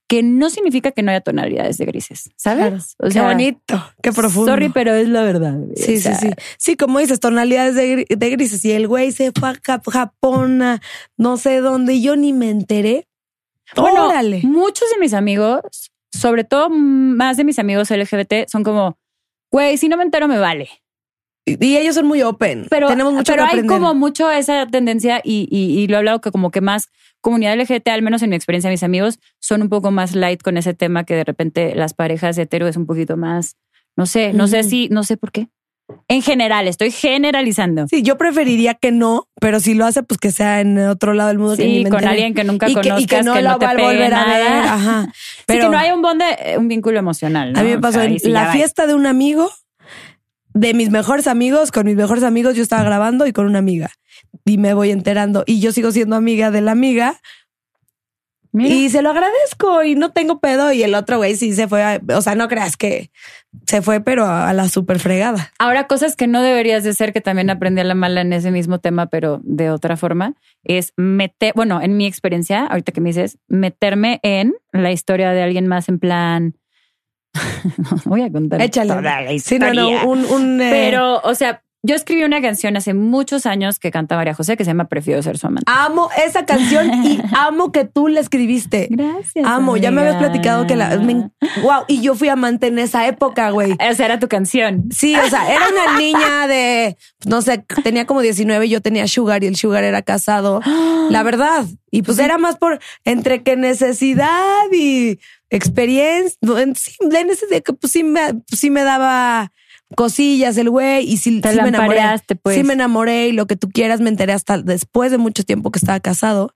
que 0.08 0.22
no 0.22 0.48
significa 0.48 0.92
que 0.92 1.02
no 1.02 1.10
haya 1.10 1.20
tonalidades 1.20 1.76
de 1.76 1.84
grises, 1.84 2.30
¿sabes? 2.36 2.96
Qué 3.12 3.20
bonito, 3.20 3.84
qué 4.02 4.12
profundo. 4.12 4.50
Sorry, 4.52 4.70
pero 4.70 4.94
es 4.94 5.08
la 5.08 5.22
verdad. 5.24 5.58
Sí, 5.76 5.96
O 5.96 6.00
sea, 6.00 6.14
sí, 6.18 6.28
sí. 6.28 6.34
Sí, 6.56 6.76
como 6.76 7.00
dices, 7.00 7.20
tonalidades 7.20 7.74
de, 7.74 8.06
de 8.08 8.30
grises. 8.30 8.64
Y 8.64 8.72
el 8.72 8.88
güey 8.88 9.12
se 9.12 9.30
fue 9.38 9.50
a 9.50 9.80
Japón, 9.90 10.62
a 10.62 10.80
no 11.18 11.36
sé 11.36 11.60
dónde, 11.60 11.94
y 11.94 12.02
yo 12.02 12.16
ni 12.16 12.32
me 12.32 12.48
enteré. 12.50 13.06
Bueno, 13.76 14.08
Órale. 14.08 14.40
muchos 14.42 14.88
de 14.90 14.98
mis 15.00 15.14
amigos, 15.14 15.60
sobre 16.12 16.44
todo 16.44 16.70
más 16.70 17.36
de 17.36 17.44
mis 17.44 17.58
amigos 17.58 17.90
LGBT, 17.90 18.46
son 18.48 18.62
como, 18.62 18.98
güey, 19.50 19.76
si 19.78 19.88
no 19.88 19.96
me 19.96 20.04
entero 20.04 20.28
me 20.28 20.38
vale. 20.38 20.68
Y 21.46 21.76
ellos 21.76 21.94
son 21.94 22.06
muy 22.06 22.22
open. 22.22 22.66
Pero, 22.70 22.88
Tenemos 22.88 23.12
mucho 23.12 23.32
pero 23.32 23.42
que 23.44 23.50
hay 23.50 23.58
aprender. 23.58 23.78
como 23.78 23.94
mucho 23.94 24.30
esa 24.30 24.66
tendencia 24.66 25.20
y, 25.22 25.46
y, 25.50 25.78
y 25.80 25.86
lo 25.88 25.94
he 25.94 25.98
hablado 25.98 26.20
que 26.20 26.30
como 26.30 26.50
que 26.50 26.60
más 26.62 26.88
comunidad 27.20 27.58
LGBT, 27.60 27.88
al 27.88 28.02
menos 28.02 28.22
en 28.22 28.30
mi 28.30 28.36
experiencia, 28.36 28.70
mis 28.70 28.82
amigos 28.82 29.18
son 29.40 29.62
un 29.62 29.68
poco 29.68 29.90
más 29.90 30.14
light 30.14 30.42
con 30.42 30.56
ese 30.56 30.74
tema 30.74 31.04
que 31.04 31.14
de 31.14 31.24
repente 31.24 31.74
las 31.74 31.92
parejas 31.94 32.36
hetero 32.38 32.66
es 32.66 32.76
un 32.76 32.86
poquito 32.86 33.16
más, 33.16 33.56
no 33.96 34.06
sé, 34.06 34.32
no 34.32 34.46
sé 34.48 34.62
si, 34.62 34.88
no 34.90 35.04
sé 35.04 35.16
por 35.16 35.32
qué. 35.32 35.48
En 36.08 36.22
general, 36.22 36.66
estoy 36.66 36.90
generalizando. 36.90 37.86
Sí, 37.88 38.02
yo 38.02 38.16
preferiría 38.16 38.72
que 38.74 38.90
no, 38.90 39.28
pero 39.38 39.60
si 39.60 39.74
lo 39.74 39.84
hace, 39.84 40.02
pues 40.02 40.18
que 40.18 40.30
sea 40.32 40.60
en 40.62 40.78
otro 40.78 41.12
lado 41.12 41.28
del 41.28 41.38
mundo. 41.38 41.56
que 41.56 41.62
Sí, 41.62 41.84
me 41.84 41.90
con 41.90 42.04
alguien 42.06 42.32
que 42.32 42.42
nunca 42.44 42.68
y 42.70 42.74
que, 42.74 42.92
y 42.98 43.06
que 43.06 43.22
no 43.22 43.34
que 43.34 43.42
lo 43.42 43.58
te 43.58 43.66
va 43.66 43.72
a 43.72 43.74
volver 43.74 44.14
a 44.14 44.24
ver. 44.24 44.44
nada. 44.44 44.74
Ajá. 44.74 45.12
Sí, 45.14 45.42
Pero 45.46 45.64
que 45.64 45.70
no 45.70 45.76
hay 45.78 45.90
un 45.92 46.00
bonde, 46.00 46.24
un 46.56 46.68
vínculo 46.68 46.98
emocional. 46.98 47.52
¿no? 47.52 47.60
a 47.60 47.62
mí 47.62 47.70
me 47.70 47.76
O 47.76 47.80
pasó 47.82 48.00
sea, 48.00 48.04
en 48.06 48.18
la 48.32 48.50
fiesta 48.52 48.86
de 48.86 48.94
un 48.94 49.04
amigo, 49.06 49.50
de 50.54 50.72
mis 50.72 50.88
mejores 50.90 51.26
amigos, 51.26 51.70
con 51.72 51.84
mis 51.86 51.96
mejores 51.96 52.24
amigos, 52.24 52.54
yo 52.54 52.62
estaba 52.62 52.82
grabando 52.84 53.26
y 53.26 53.32
con 53.32 53.46
una 53.46 53.58
amiga. 53.58 53.90
Y 54.44 54.56
me 54.58 54.72
voy 54.74 54.90
enterando. 54.90 55.42
Y 55.46 55.60
yo 55.60 55.72
sigo 55.72 55.90
siendo 55.92 56.16
amiga 56.16 56.50
de 56.50 56.60
la 56.62 56.72
amiga 56.72 57.18
Y 58.56 58.88
se 58.88 59.02
lo 59.02 59.10
agradezco 59.10 59.82
y 59.82 59.96
no 59.96 60.12
tengo 60.12 60.38
pedo. 60.38 60.70
Y 60.72 60.84
el 60.84 60.94
otro 60.94 61.16
güey 61.16 61.34
sí 61.34 61.52
se 61.54 61.66
fue, 61.66 61.82
a- 61.82 62.00
o 62.14 62.22
sea, 62.22 62.36
no 62.36 62.46
creas 62.46 62.76
que 62.76 63.10
se 63.66 63.82
fue, 63.82 64.00
pero 64.00 64.26
a 64.26 64.52
la 64.52 64.68
super 64.68 65.00
fregada. 65.00 65.52
Ahora, 65.58 65.88
cosas 65.88 66.14
que 66.14 66.28
no 66.28 66.40
deberías 66.40 66.84
de 66.84 66.90
hacer, 66.90 67.12
que 67.12 67.20
también 67.20 67.50
aprendí 67.50 67.80
a 67.80 67.84
la 67.84 67.96
mala 67.96 68.20
en 68.20 68.32
ese 68.32 68.52
mismo 68.52 68.78
tema, 68.78 69.06
pero 69.06 69.40
de 69.42 69.70
otra 69.70 69.96
forma, 69.96 70.34
es 70.62 70.92
meter, 70.96 71.52
bueno, 71.56 71.80
en 71.82 71.96
mi 71.96 72.06
experiencia, 72.06 72.64
ahorita 72.66 72.92
que 72.92 73.00
me 73.00 73.08
dices, 73.10 73.38
meterme 73.48 74.20
en 74.22 74.54
la 74.72 74.92
historia 74.92 75.30
de 75.32 75.42
alguien 75.42 75.66
más 75.66 75.88
en 75.88 75.98
plan. 75.98 76.54
Voy 78.04 78.22
a 78.22 78.30
contar 78.30 78.60
Échale. 78.62 78.88
toda 78.88 79.02
la 79.02 79.38
Sí, 79.38 79.58
no, 79.58 79.72
no, 79.74 80.06
un, 80.08 80.24
un, 80.26 80.60
eh, 80.60 80.68
Pero, 80.70 81.20
o 81.22 81.34
sea, 81.34 81.62
yo 81.86 81.94
escribí 81.94 82.24
una 82.24 82.40
canción 82.40 82.78
hace 82.78 82.94
muchos 82.94 83.44
años 83.44 83.78
que 83.78 83.90
canta 83.90 84.16
María 84.16 84.32
José 84.32 84.56
que 84.56 84.64
se 84.64 84.70
llama 84.70 84.86
Prefiero 84.86 85.22
ser 85.22 85.36
su 85.36 85.48
amante. 85.48 85.70
amo 85.70 86.08
esa 86.26 86.46
canción 86.46 87.04
y 87.04 87.20
amo 87.36 87.72
que 87.72 87.84
tú 87.84 88.08
la 88.08 88.20
escribiste. 88.20 88.88
Gracias. 88.90 89.44
Amo, 89.46 89.76
ya 89.76 89.90
me 89.90 90.00
habías 90.00 90.16
platicado 90.16 90.66
que 90.66 90.76
la. 90.76 90.96
wow, 90.96 91.84
y 91.86 92.00
yo 92.00 92.14
fui 92.14 92.28
amante 92.30 92.68
en 92.68 92.78
esa 92.78 93.06
época, 93.06 93.50
güey. 93.50 93.76
Esa 93.80 94.06
era 94.06 94.18
tu 94.18 94.28
canción. 94.28 94.84
Sí, 94.90 95.14
o 95.14 95.28
sea, 95.28 95.52
era 95.52 95.66
una 95.68 95.98
niña 95.98 96.46
de, 96.46 96.96
no 97.26 97.42
sé, 97.42 97.66
tenía 97.82 98.06
como 98.06 98.22
19 98.22 98.64
y 98.64 98.70
yo 98.70 98.80
tenía 98.80 99.06
Sugar 99.06 99.44
y 99.44 99.48
el 99.48 99.56
Sugar 99.56 99.84
era 99.84 100.00
casado. 100.00 100.62
La 101.10 101.22
verdad. 101.22 101.66
Y 101.90 102.00
pues 102.00 102.18
era 102.18 102.38
más 102.38 102.56
por 102.56 102.80
entre 103.04 103.42
que 103.42 103.56
necesidad 103.56 104.64
y 104.72 105.18
experiencia. 105.56 106.36
no, 106.42 106.58
en- 106.58 106.74
Sí, 106.76 106.92
la 107.10 107.22
necesidad 107.24 107.62
que 107.62 107.72
pues 107.72 107.92
sí 107.92 108.02
me, 108.04 108.34
pues, 108.34 108.60
sí 108.60 108.70
me 108.70 108.82
daba 108.82 109.50
cosillas 109.96 110.56
el 110.56 110.70
güey 110.70 111.08
y 111.08 111.16
sí, 111.18 111.40
Te 111.40 111.52
sí 111.52 111.60
me 111.60 111.68
enamoré. 111.68 112.00
pues. 112.42 112.56
Sí 112.56 112.64
me 112.64 112.72
enamoré 112.72 113.28
y 113.28 113.32
lo 113.32 113.46
que 113.46 113.56
tú 113.56 113.68
quieras 113.68 114.00
me 114.00 114.08
enteré 114.08 114.32
hasta 114.32 114.58
después 114.58 115.10
de 115.10 115.18
mucho 115.18 115.44
tiempo 115.44 115.70
que 115.70 115.78
estaba 115.78 116.00
casado. 116.00 116.52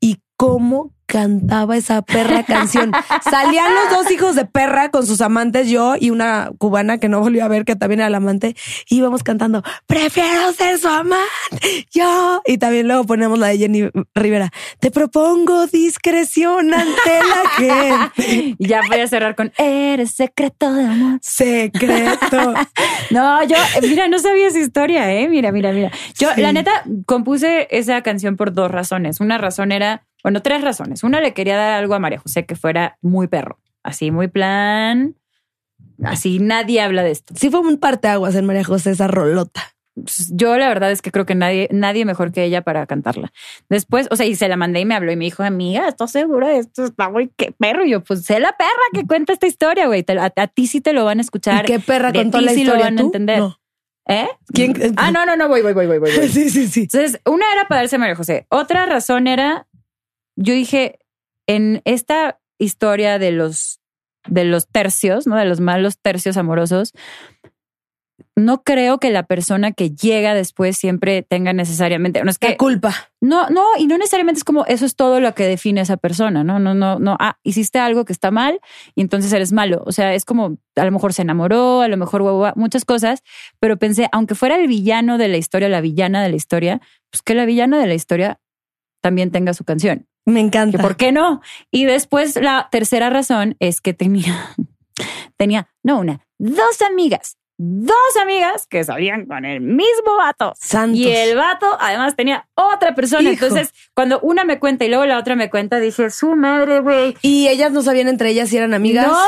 Y 0.00 0.18
cómo 0.36 0.92
cantaba 1.10 1.76
esa 1.76 2.02
perra 2.02 2.42
canción. 2.46 2.92
Salían 3.28 3.72
los 3.74 3.90
dos 3.98 4.10
hijos 4.12 4.36
de 4.36 4.44
perra 4.44 4.90
con 4.90 5.06
sus 5.06 5.20
amantes, 5.20 5.68
yo 5.68 5.94
y 5.98 6.10
una 6.10 6.50
cubana 6.58 6.98
que 6.98 7.08
no 7.08 7.20
volvió 7.20 7.44
a 7.44 7.48
ver, 7.48 7.64
que 7.64 7.74
también 7.76 8.00
era 8.00 8.10
la 8.10 8.18
amante. 8.18 8.54
Íbamos 8.88 9.22
cantando, 9.22 9.62
prefiero 9.86 10.52
ser 10.52 10.78
su 10.78 10.88
amante, 10.88 11.86
yo. 11.90 12.42
Y 12.46 12.58
también 12.58 12.86
luego 12.86 13.04
ponemos 13.04 13.38
la 13.38 13.48
de 13.48 13.58
Jenny 13.58 13.90
Rivera. 14.14 14.50
Te 14.78 14.90
propongo 14.90 15.66
discreción 15.66 16.72
ante 16.72 17.10
la 17.28 17.50
gente. 18.16 18.56
Y 18.58 18.66
ya 18.68 18.82
voy 18.88 19.00
a 19.00 19.08
cerrar 19.08 19.34
con 19.34 19.52
Eres 19.58 20.12
secreto 20.14 20.72
de 20.72 20.84
amor. 20.84 21.18
Secreto. 21.22 22.54
No, 23.10 23.42
yo, 23.42 23.56
mira, 23.82 24.06
no 24.06 24.18
sabía 24.20 24.46
esa 24.46 24.60
historia, 24.60 25.12
eh. 25.12 25.28
Mira, 25.28 25.50
mira, 25.50 25.72
mira. 25.72 25.90
Yo, 26.18 26.28
Sí. 26.34 26.40
la 26.42 26.52
neta, 26.52 26.70
compuse 27.06 27.66
esa 27.70 28.02
canción 28.02 28.36
por 28.36 28.52
dos 28.52 28.70
razones. 28.70 29.18
Una 29.20 29.36
razón 29.36 29.72
era, 29.72 30.06
bueno, 30.22 30.42
tres 30.42 30.62
razones. 30.62 31.02
Una, 31.02 31.20
le 31.20 31.34
quería 31.34 31.56
dar 31.56 31.72
algo 31.72 31.94
a 31.94 31.98
María 31.98 32.18
José 32.18 32.46
que 32.46 32.56
fuera 32.56 32.98
muy 33.02 33.26
perro. 33.28 33.58
Así, 33.82 34.10
muy 34.10 34.28
plan. 34.28 35.16
Así, 36.02 36.38
nadie 36.38 36.80
habla 36.80 37.02
de 37.02 37.10
esto. 37.10 37.34
Sí 37.36 37.50
fue 37.50 37.60
un 37.60 37.78
parteaguas 37.78 38.34
en 38.34 38.46
María 38.46 38.64
José 38.64 38.90
esa 38.90 39.06
rolota. 39.08 39.62
Pues, 39.94 40.30
Yo 40.34 40.56
la 40.56 40.68
verdad 40.68 40.90
es 40.92 41.02
que 41.02 41.10
creo 41.10 41.26
que 41.26 41.34
nadie, 41.34 41.68
nadie 41.72 42.04
mejor 42.04 42.32
que 42.32 42.44
ella 42.44 42.62
para 42.62 42.86
cantarla. 42.86 43.32
Después, 43.68 44.06
o 44.10 44.16
sea, 44.16 44.24
y 44.26 44.34
se 44.34 44.48
la 44.48 44.56
mandé 44.56 44.80
y 44.80 44.84
me 44.84 44.94
habló 44.94 45.12
y 45.12 45.16
me 45.16 45.24
dijo, 45.24 45.42
amiga, 45.42 45.88
¿estás 45.88 46.12
segura 46.12 46.48
de 46.48 46.58
esto? 46.58 46.84
Está 46.84 47.10
muy 47.10 47.30
qué 47.36 47.52
perro. 47.58 47.84
Y 47.84 47.90
yo, 47.90 48.02
pues 48.02 48.24
sé 48.24 48.40
la 48.40 48.56
perra 48.56 48.70
que 48.92 49.06
cuenta 49.06 49.32
esta 49.32 49.46
historia, 49.46 49.86
güey. 49.88 50.04
A, 50.18 50.32
a 50.34 50.46
ti 50.46 50.66
sí 50.66 50.80
te 50.80 50.92
lo 50.92 51.04
van 51.04 51.18
a 51.18 51.22
escuchar. 51.22 51.64
¿Y 51.64 51.66
qué 51.66 51.80
perra 51.80 52.12
De 52.12 52.20
contó 52.20 52.38
ti 52.38 52.44
la 52.44 52.52
sí 52.52 52.64
lo 52.64 52.72
historia? 52.72 52.84
van 52.84 52.98
a 52.98 53.02
entender. 53.02 53.38
No. 53.40 53.56
¿Eh? 54.08 54.28
¿Quién? 54.52 54.74
Ah, 54.96 55.10
no, 55.12 55.24
no, 55.26 55.36
no, 55.36 55.48
voy, 55.48 55.62
voy, 55.62 55.72
voy, 55.74 55.86
voy. 55.86 55.98
voy. 55.98 56.10
Sí, 56.28 56.50
sí, 56.50 56.66
sí. 56.68 56.80
Entonces, 56.82 57.20
una 57.26 57.44
era 57.52 57.66
para 57.68 57.82
darse 57.82 57.96
a 57.96 57.98
María 57.98 58.16
José. 58.16 58.46
Otra 58.48 58.86
razón 58.86 59.26
era, 59.26 59.66
yo 60.40 60.54
dije, 60.54 60.98
en 61.46 61.82
esta 61.84 62.40
historia 62.58 63.18
de 63.18 63.32
los, 63.32 63.80
de 64.26 64.44
los 64.44 64.66
tercios, 64.68 65.26
¿no? 65.26 65.36
De 65.36 65.44
los 65.44 65.60
malos 65.60 65.98
tercios 65.98 66.36
amorosos, 66.36 66.92
no 68.36 68.62
creo 68.62 68.98
que 68.98 69.10
la 69.10 69.24
persona 69.24 69.72
que 69.72 69.90
llega 69.90 70.34
después 70.34 70.76
siempre 70.76 71.22
tenga 71.22 71.52
necesariamente, 71.52 72.22
no 72.22 72.30
es 72.30 72.38
La 72.40 72.50
que, 72.50 72.56
culpa. 72.56 72.94
no, 73.20 73.50
no, 73.50 73.64
y 73.78 73.86
no 73.86 73.98
necesariamente 73.98 74.38
es 74.38 74.44
como 74.44 74.64
eso 74.66 74.86
es 74.86 74.96
todo 74.96 75.20
lo 75.20 75.34
que 75.34 75.44
define 75.44 75.80
a 75.80 75.82
esa 75.82 75.96
persona, 75.96 76.42
no, 76.42 76.58
no, 76.58 76.74
no, 76.74 76.98
no, 76.98 77.16
ah, 77.20 77.38
hiciste 77.42 77.78
algo 77.78 78.04
que 78.04 78.12
está 78.12 78.30
mal 78.30 78.60
y 78.94 79.02
entonces 79.02 79.32
eres 79.32 79.52
malo. 79.52 79.82
O 79.84 79.92
sea, 79.92 80.14
es 80.14 80.24
como 80.24 80.56
a 80.76 80.84
lo 80.84 80.90
mejor 80.90 81.12
se 81.12 81.22
enamoró, 81.22 81.82
a 81.82 81.88
lo 81.88 81.96
mejor 81.96 82.22
guau, 82.22 82.52
muchas 82.56 82.84
cosas, 82.84 83.22
pero 83.58 83.78
pensé, 83.78 84.08
aunque 84.12 84.34
fuera 84.34 84.56
el 84.56 84.68
villano 84.68 85.18
de 85.18 85.28
la 85.28 85.36
historia, 85.36 85.68
la 85.68 85.80
villana 85.82 86.22
de 86.22 86.30
la 86.30 86.36
historia, 86.36 86.80
pues 87.10 87.22
que 87.22 87.34
la 87.34 87.44
villana 87.44 87.78
de 87.78 87.86
la 87.86 87.94
historia 87.94 88.40
también 89.02 89.30
tenga 89.30 89.54
su 89.54 89.64
canción. 89.64 90.06
Me 90.26 90.40
encanta. 90.40 90.78
por 90.78 90.96
qué 90.96 91.12
no? 91.12 91.40
Y 91.70 91.84
después 91.84 92.36
la 92.36 92.68
tercera 92.70 93.10
razón 93.10 93.56
es 93.58 93.80
que 93.80 93.94
tenía, 93.94 94.54
tenía, 95.36 95.68
no 95.82 96.00
una, 96.00 96.26
dos 96.38 96.82
amigas, 96.82 97.38
dos 97.62 97.94
amigas 98.22 98.66
que 98.66 98.82
salían 98.84 99.26
con 99.26 99.44
el 99.44 99.60
mismo 99.60 100.16
vato. 100.16 100.54
Santos. 100.58 100.98
Y 100.98 101.10
el 101.10 101.36
vato 101.36 101.66
además 101.78 102.16
tenía 102.16 102.48
otra 102.54 102.94
persona. 102.94 103.30
Hijo. 103.30 103.44
Entonces, 103.44 103.74
cuando 103.94 104.18
una 104.20 104.44
me 104.44 104.58
cuenta 104.58 104.86
y 104.86 104.88
luego 104.88 105.04
la 105.04 105.18
otra 105.18 105.36
me 105.36 105.50
cuenta, 105.50 105.78
dije, 105.78 106.08
su 106.08 106.36
madre, 106.36 106.80
güey. 106.80 107.14
Y 107.20 107.48
ellas 107.48 107.70
no 107.70 107.82
sabían 107.82 108.08
entre 108.08 108.30
ellas 108.30 108.48
si 108.48 108.56
eran 108.56 108.72
amigas. 108.72 109.06
No, 109.06 109.18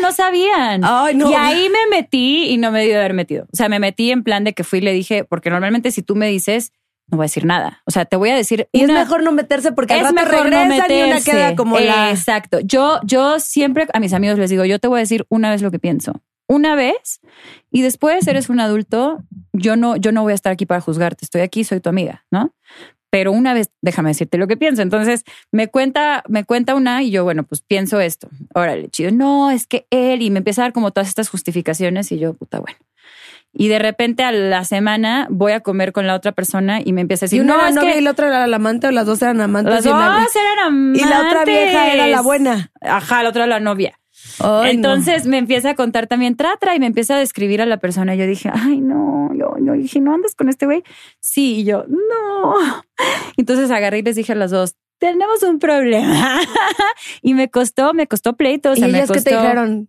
no 0.00 0.10
sabían. 0.12 0.80
Ay, 0.84 1.14
no. 1.14 1.30
Y 1.30 1.34
ahí 1.34 1.68
me 1.68 1.94
metí 1.94 2.46
y 2.48 2.56
no 2.56 2.70
me 2.72 2.82
dio 2.84 2.94
de 2.94 3.00
haber 3.00 3.12
metido. 3.12 3.44
O 3.52 3.56
sea, 3.56 3.68
me 3.68 3.78
metí 3.78 4.10
en 4.10 4.22
plan 4.22 4.44
de 4.44 4.54
que 4.54 4.64
fui 4.64 4.78
y 4.78 4.82
le 4.82 4.94
dije, 4.94 5.24
porque 5.24 5.50
normalmente 5.50 5.90
si 5.90 6.02
tú 6.02 6.16
me 6.16 6.28
dices, 6.28 6.72
no 7.12 7.18
voy 7.18 7.24
a 7.24 7.26
decir 7.26 7.44
nada. 7.44 7.82
O 7.84 7.90
sea, 7.92 8.04
te 8.06 8.16
voy 8.16 8.30
a 8.30 8.34
decir. 8.36 8.68
Y 8.72 8.84
una- 8.84 8.94
es 9.02 9.06
mejor 9.06 9.22
no 9.22 9.30
meterse 9.32 9.70
porque 9.72 9.94
al 9.94 10.00
es 10.00 10.04
rato 10.06 10.14
mejor 10.14 10.50
no 10.50 10.58
regresan 10.58 10.90
y 10.90 10.94
una 10.96 11.06
meterse. 11.06 11.30
queda 11.30 11.54
como 11.54 11.78
la. 11.78 12.10
Exacto. 12.10 12.58
Yo, 12.60 12.98
yo 13.04 13.38
siempre 13.38 13.86
a 13.92 14.00
mis 14.00 14.12
amigos 14.14 14.38
les 14.38 14.50
digo, 14.50 14.64
yo 14.64 14.78
te 14.80 14.88
voy 14.88 14.98
a 14.98 15.00
decir 15.00 15.26
una 15.28 15.50
vez 15.50 15.62
lo 15.62 15.70
que 15.70 15.78
pienso. 15.78 16.22
Una 16.48 16.74
vez 16.74 17.20
y 17.70 17.82
después 17.82 18.26
eres 18.26 18.48
un 18.48 18.58
adulto. 18.60 19.22
Yo 19.52 19.76
no, 19.76 19.96
yo 19.96 20.10
no 20.12 20.22
voy 20.22 20.32
a 20.32 20.34
estar 20.34 20.52
aquí 20.52 20.66
para 20.66 20.80
juzgarte. 20.80 21.24
Estoy 21.24 21.42
aquí, 21.42 21.62
soy 21.64 21.80
tu 21.80 21.88
amiga, 21.90 22.24
¿no? 22.30 22.52
Pero 23.10 23.30
una 23.30 23.52
vez, 23.52 23.70
déjame 23.82 24.08
decirte 24.08 24.38
lo 24.38 24.46
que 24.46 24.56
pienso. 24.56 24.80
Entonces 24.80 25.24
me 25.50 25.68
cuenta, 25.68 26.24
me 26.28 26.44
cuenta 26.44 26.74
una 26.74 27.02
y 27.02 27.10
yo, 27.10 27.24
bueno, 27.24 27.42
pues 27.44 27.60
pienso 27.60 28.00
esto. 28.00 28.28
Órale, 28.54 28.88
chido. 28.88 29.10
No, 29.10 29.50
es 29.50 29.66
que 29.66 29.86
él 29.90 30.22
y 30.22 30.30
me 30.30 30.38
empieza 30.38 30.62
a 30.62 30.64
dar 30.64 30.72
como 30.72 30.90
todas 30.92 31.08
estas 31.08 31.28
justificaciones 31.28 32.10
y 32.10 32.18
yo, 32.18 32.32
puta, 32.32 32.58
bueno. 32.60 32.78
Y 33.54 33.68
de 33.68 33.78
repente 33.78 34.24
a 34.24 34.32
la 34.32 34.64
semana 34.64 35.26
voy 35.30 35.52
a 35.52 35.60
comer 35.60 35.92
con 35.92 36.06
la 36.06 36.14
otra 36.14 36.32
persona 36.32 36.80
y 36.82 36.92
me 36.92 37.02
empieza 37.02 37.26
a 37.26 37.26
Y 37.26 37.28
decir, 37.28 37.42
una 37.42 37.54
no, 37.54 37.60
era 37.60 37.68
es 37.68 37.74
novia 37.74 37.92
que 37.92 37.98
y 37.98 38.00
la 38.02 38.10
otra 38.12 38.28
era 38.28 38.46
la 38.46 38.56
amante 38.56 38.86
o 38.86 38.90
las 38.90 39.06
dos 39.06 39.20
eran 39.20 39.40
amantes. 39.40 39.74
las 39.74 39.84
y, 39.84 39.88
dos 39.88 39.96
eran 39.98 40.66
amantes. 40.66 41.02
y 41.02 41.06
la 41.08 41.20
otra 41.26 41.44
vieja 41.44 41.92
era 41.92 42.06
la 42.06 42.22
buena. 42.22 42.70
Ajá, 42.80 43.22
la 43.22 43.28
otra 43.28 43.46
la 43.46 43.60
novia. 43.60 43.98
Ay, 44.38 44.46
no. 44.48 44.64
Entonces 44.64 45.26
me 45.26 45.36
empieza 45.38 45.70
a 45.70 45.74
contar 45.74 46.06
también 46.06 46.36
tratra 46.36 46.74
y 46.74 46.80
me 46.80 46.86
empieza 46.86 47.16
a 47.16 47.18
describir 47.18 47.60
a 47.60 47.66
la 47.66 47.76
persona. 47.78 48.14
Y 48.14 48.18
yo 48.18 48.26
dije, 48.26 48.50
ay, 48.54 48.80
no, 48.80 49.30
yo, 49.34 49.54
yo 49.60 49.72
dije, 49.74 50.00
¿no 50.00 50.14
andas 50.14 50.34
con 50.34 50.48
este 50.48 50.64
güey? 50.66 50.82
Sí, 51.20 51.56
y 51.60 51.64
yo, 51.64 51.84
no. 51.88 52.54
Entonces 53.36 53.70
agarré 53.70 53.98
y 53.98 54.02
les 54.02 54.16
dije 54.16 54.32
a 54.32 54.36
las 54.36 54.50
dos, 54.50 54.76
tenemos 54.98 55.42
un 55.42 55.58
problema. 55.58 56.38
y 57.22 57.34
me 57.34 57.50
costó, 57.50 57.92
me 57.92 58.06
costó 58.06 58.34
pleito. 58.36 58.70
O 58.70 58.72
¿Y 58.74 58.76
sea, 58.78 58.88
me 58.88 58.98
ellas 58.98 59.10
qué 59.10 59.20
te 59.20 59.30
dijeron? 59.30 59.88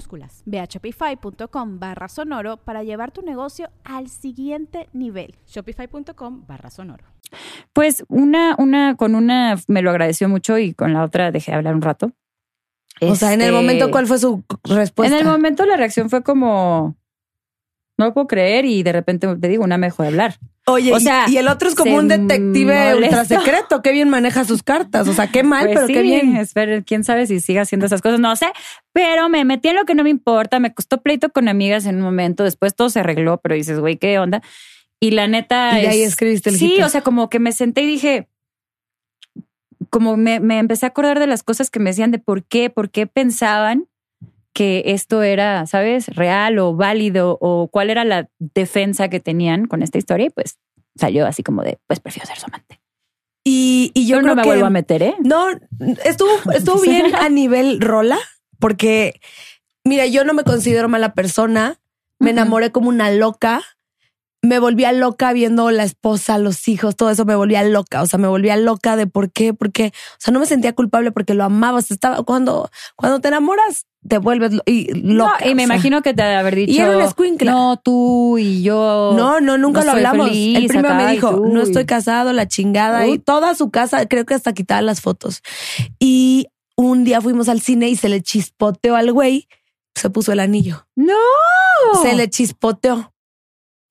minúsculas. 0.01 0.43
Ve 0.45 0.59
a 0.59 0.65
shopify.com 0.65 1.79
barra 1.79 2.07
sonoro 2.07 2.57
para 2.57 2.83
llevar 2.83 3.11
tu 3.11 3.21
negocio 3.21 3.69
al 3.83 4.09
siguiente 4.09 4.89
nivel. 4.93 5.35
Shopify.com 5.47 6.45
barra 6.47 6.69
sonoro. 6.69 7.05
Pues 7.73 8.03
una, 8.09 8.55
una, 8.57 8.95
con 8.95 9.15
una 9.15 9.57
me 9.67 9.81
lo 9.81 9.89
agradeció 9.91 10.27
mucho 10.27 10.57
y 10.57 10.73
con 10.73 10.93
la 10.93 11.03
otra 11.03 11.31
dejé 11.31 11.51
de 11.51 11.57
hablar 11.57 11.75
un 11.75 11.81
rato. 11.81 12.11
O 13.01 13.15
sea, 13.15 13.33
en 13.33 13.41
el 13.41 13.47
Este, 13.47 13.61
momento, 13.61 13.91
¿cuál 13.91 14.05
fue 14.05 14.19
su 14.19 14.43
respuesta? 14.63 15.15
En 15.15 15.19
el 15.19 15.27
momento 15.27 15.65
la 15.65 15.77
reacción 15.77 16.09
fue 16.09 16.21
como, 16.23 16.97
no 18.01 18.07
lo 18.07 18.13
puedo 18.13 18.27
creer 18.27 18.65
y 18.65 18.83
de 18.83 18.91
repente 18.91 19.27
te 19.35 19.47
digo, 19.47 19.63
una 19.63 19.77
me 19.77 19.87
dejó 19.87 20.03
de 20.03 20.09
hablar. 20.09 20.37
Oye, 20.67 20.93
O 20.93 20.97
y- 20.97 21.01
sea, 21.01 21.25
y, 21.27 21.37
el 21.37 21.47
otro 21.47 21.67
es 21.69 21.75
como 21.75 21.95
un 21.95 22.07
detective 22.07 22.95
ultra 22.95 23.25
secreto. 23.25 23.81
Qué 23.81 23.91
bien 23.91 24.09
maneja 24.09 24.43
sus 24.45 24.61
cartas. 24.61 25.07
O 25.07 25.13
sea, 25.13 25.27
qué 25.27 25.43
mal, 25.43 25.65
Pues 25.65 25.75
pero 25.75 25.87
sí, 25.87 25.93
qué 25.93 26.01
bien. 26.01 26.35
espero, 26.37 26.83
quién 26.85 27.03
sabe 27.03 27.25
si 27.25 27.39
siga 27.39 27.61
haciendo 27.63 27.85
esas 27.87 28.01
cosas, 28.01 28.19
no 28.19 28.35
sé, 28.35 28.47
pero 28.93 29.27
me 29.29 29.43
metí 29.45 29.69
en 29.69 29.75
lo 29.75 29.85
que 29.85 29.95
no 29.95 30.03
me 30.03 30.09
importa, 30.11 30.59
me 30.59 30.73
costó 30.73 31.01
pleito 31.01 31.29
con 31.31 31.47
amigas 31.47 31.85
en 31.85 31.95
un 31.95 32.01
momento, 32.01 32.43
después 32.43 32.75
todo 32.75 32.89
se 32.89 32.99
arregló, 32.99 33.39
pero 33.41 33.55
dices, 33.55 33.79
güey, 33.79 33.97
¿qué 33.97 34.19
onda? 34.19 34.41
Y 34.99 35.11
la 35.11 35.27
neta 35.27 35.79
Y 35.81 35.85
ahí 35.87 36.01
es- 36.03 36.09
escribiste 36.09 36.51
el 36.51 36.57
Sí, 36.57 36.79
o 36.83 36.89
sea, 36.89 37.01
como 37.01 37.29
que 37.29 37.39
me 37.39 37.51
senté 37.53 37.81
y 37.81 37.87
dije, 37.87 38.27
como 39.89 40.15
me, 40.15 40.39
me 40.39 40.59
empecé 40.59 40.85
a 40.85 40.89
acordar 40.89 41.19
de 41.19 41.27
las 41.27 41.41
cosas 41.43 41.69
que 41.69 41.79
me 41.79 41.89
decían 41.89 42.11
de 42.11 42.19
por 42.19 42.43
qué, 42.43 42.69
por 42.69 42.91
qué 42.91 43.07
pensaban 43.07 43.87
que 44.53 44.83
esto 44.87 45.23
era, 45.23 45.65
¿sabes? 45.65 46.07
Real 46.07 46.59
o 46.59 46.75
válido 46.75 47.37
o 47.41 47.69
cuál 47.69 47.89
era 47.89 48.03
la 48.03 48.29
defensa 48.39 49.09
que 49.09 49.19
tenían 49.19 49.65
con 49.65 49.81
esta 49.81 49.97
historia 49.97 50.27
y 50.27 50.29
pues 50.29 50.57
salió 50.95 51.25
así 51.25 51.43
como 51.43 51.63
de, 51.63 51.79
pues 51.87 51.99
prefiero 51.99 52.27
ser 52.27 52.37
su 52.37 52.47
amante. 52.47 52.81
Y, 53.43 53.91
y 53.93 54.05
yo 54.05 54.17
creo 54.17 54.29
no 54.29 54.35
me 54.35 54.41
que 54.43 54.49
vuelvo 54.49 54.65
a 54.65 54.69
meter, 54.69 55.01
¿eh? 55.01 55.15
No, 55.23 55.47
estuvo, 56.03 56.29
estuvo 56.53 56.81
bien 56.81 57.15
a 57.15 57.29
nivel 57.29 57.81
rola, 57.81 58.19
porque 58.59 59.19
mira, 59.83 60.05
yo 60.05 60.23
no 60.23 60.33
me 60.33 60.43
considero 60.43 60.89
mala 60.89 61.13
persona. 61.13 61.77
Me 62.19 62.29
enamoré 62.29 62.71
como 62.71 62.89
una 62.89 63.09
loca. 63.09 63.63
Me 64.43 64.57
volvía 64.57 64.91
loca 64.91 65.33
viendo 65.33 65.69
la 65.69 65.83
esposa, 65.83 66.39
los 66.39 66.67
hijos, 66.67 66.95
todo 66.95 67.11
eso 67.11 67.25
me 67.25 67.35
volvía 67.35 67.63
loca. 67.63 68.01
O 68.01 68.07
sea, 68.07 68.17
me 68.17 68.27
volvía 68.27 68.57
loca 68.57 68.95
de 68.95 69.05
por 69.05 69.31
qué, 69.31 69.53
porque, 69.53 69.87
o 69.93 70.17
sea, 70.17 70.33
no 70.33 70.39
me 70.39 70.47
sentía 70.47 70.73
culpable 70.73 71.11
porque 71.11 71.35
lo 71.35 71.43
amaba. 71.43 71.77
O 71.77 71.81
sea, 71.81 71.93
estaba 71.93 72.23
cuando, 72.23 72.69
cuando 72.95 73.19
te 73.19 73.27
enamoras, 73.27 73.85
te 74.07 74.17
vuelves 74.17 74.53
lo- 74.53 74.63
y, 74.65 74.91
loca. 74.99 75.37
No, 75.41 75.51
y 75.51 75.53
me 75.53 75.63
o 75.63 75.67
sea. 75.67 75.75
imagino 75.75 76.01
que 76.01 76.15
te 76.15 76.23
ha 76.23 76.27
de 76.29 76.35
haber 76.37 76.55
dicho. 76.55 76.71
Y 76.71 76.79
era 76.79 77.05
escuincla. 77.05 77.51
No, 77.51 77.77
tú 77.77 78.39
y 78.39 78.63
yo. 78.63 79.13
No, 79.15 79.39
no, 79.41 79.59
nunca 79.59 79.81
no 79.81 79.85
lo 79.85 79.91
hablamos. 79.91 80.29
feliz 80.29 80.57
el 80.57 80.65
primero 80.65 80.95
me 80.95 81.11
dijo, 81.11 81.35
tú, 81.35 81.45
no 81.45 81.61
estoy 81.61 81.85
casado, 81.85 82.33
la 82.33 82.47
chingada. 82.47 83.05
Y 83.05 83.19
toda 83.19 83.53
su 83.53 83.69
casa, 83.69 84.07
creo 84.07 84.25
que 84.25 84.33
hasta 84.33 84.53
quitaba 84.53 84.81
las 84.81 85.01
fotos. 85.01 85.43
Y 85.99 86.47
un 86.75 87.03
día 87.03 87.21
fuimos 87.21 87.47
al 87.47 87.61
cine 87.61 87.89
y 87.89 87.95
se 87.95 88.09
le 88.09 88.21
chispoteó 88.23 88.95
al 88.95 89.11
güey, 89.13 89.47
se 89.93 90.09
puso 90.09 90.31
el 90.31 90.39
anillo. 90.39 90.87
No. 90.95 91.13
Se 92.01 92.15
le 92.15 92.27
chispoteó. 92.27 93.10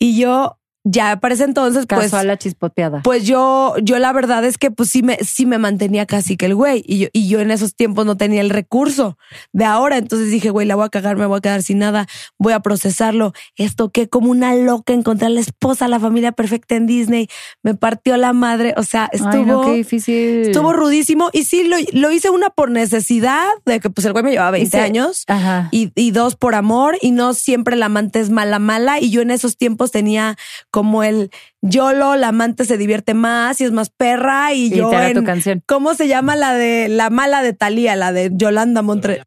Y 0.02 0.18
yo, 0.18 0.59
ya 0.84 1.18
para 1.20 1.34
ese 1.34 1.44
entonces, 1.44 1.84
pues, 1.86 2.00
Casó 2.04 2.16
a 2.16 2.24
la 2.24 2.38
chispoteada. 2.38 3.02
pues 3.02 3.26
yo, 3.26 3.74
yo 3.82 3.98
la 3.98 4.12
verdad 4.12 4.44
es 4.44 4.56
que 4.56 4.70
pues 4.70 4.88
sí 4.90 5.02
me, 5.02 5.16
sí 5.18 5.44
me 5.44 5.58
mantenía 5.58 6.06
casi 6.06 6.36
que 6.36 6.46
el 6.46 6.54
güey. 6.54 6.82
Y 6.86 6.98
yo, 7.00 7.08
y 7.12 7.28
yo 7.28 7.40
en 7.40 7.50
esos 7.50 7.74
tiempos 7.74 8.06
no 8.06 8.16
tenía 8.16 8.40
el 8.40 8.48
recurso 8.50 9.18
de 9.52 9.64
ahora. 9.66 9.98
Entonces 9.98 10.30
dije, 10.30 10.50
güey, 10.50 10.66
la 10.66 10.76
voy 10.76 10.86
a 10.86 10.88
cagar, 10.88 11.16
me 11.16 11.26
voy 11.26 11.38
a 11.38 11.40
quedar 11.42 11.62
sin 11.62 11.78
nada, 11.78 12.06
voy 12.38 12.54
a 12.54 12.60
procesarlo. 12.60 13.32
Esto 13.56 13.90
que 13.90 14.08
como 14.08 14.30
una 14.30 14.54
loca 14.54 14.92
encontré 14.94 15.26
a 15.26 15.30
la 15.30 15.40
esposa, 15.40 15.86
la 15.88 16.00
familia 16.00 16.32
perfecta 16.32 16.76
en 16.76 16.86
Disney. 16.86 17.28
Me 17.62 17.74
partió 17.74 18.16
la 18.16 18.32
madre. 18.32 18.74
O 18.78 18.82
sea, 18.82 19.08
estuvo. 19.12 19.30
Ay, 19.32 19.44
no, 19.44 19.60
qué 19.62 19.72
difícil. 19.74 20.40
Estuvo 20.46 20.72
rudísimo 20.72 21.28
y 21.32 21.44
sí 21.44 21.64
lo, 21.64 21.76
lo 21.92 22.10
hice 22.10 22.30
una 22.30 22.48
por 22.50 22.70
necesidad 22.70 23.46
de 23.66 23.80
que 23.80 23.90
pues 23.90 24.04
el 24.06 24.12
güey 24.12 24.24
me 24.24 24.30
llevaba 24.30 24.52
20 24.52 24.66
Hice- 24.78 24.80
años 24.82 25.24
Ajá. 25.26 25.68
y, 25.72 25.92
y 25.94 26.10
dos 26.12 26.36
por 26.36 26.54
amor 26.54 26.96
y 27.02 27.10
no 27.10 27.34
siempre 27.34 27.76
la 27.76 27.86
amante 27.86 28.20
es 28.20 28.30
mala 28.30 28.58
mala 28.58 28.98
y 29.00 29.10
yo 29.10 29.20
en 29.20 29.30
esos 29.30 29.56
tiempos 29.56 29.90
tenía 29.90 30.36
como 30.70 31.02
el 31.02 31.30
YOLO, 31.62 32.16
la 32.16 32.28
amante 32.28 32.64
se 32.64 32.76
divierte 32.76 33.14
más 33.14 33.60
y 33.60 33.64
es 33.64 33.72
más 33.72 33.90
perra 33.90 34.52
y, 34.52 34.66
Y 34.66 34.76
yo 34.76 34.90
tu 34.90 34.96
en, 34.96 35.24
canción. 35.24 35.62
¿cómo 35.66 35.94
se 35.94 36.08
llama 36.08 36.36
la 36.36 36.54
de 36.54 36.88
la 36.88 37.10
mala 37.10 37.42
de 37.42 37.52
Talía, 37.52 37.96
la 37.96 38.12
de 38.12 38.30
Yolanda 38.32 38.82
Montre 38.82 39.22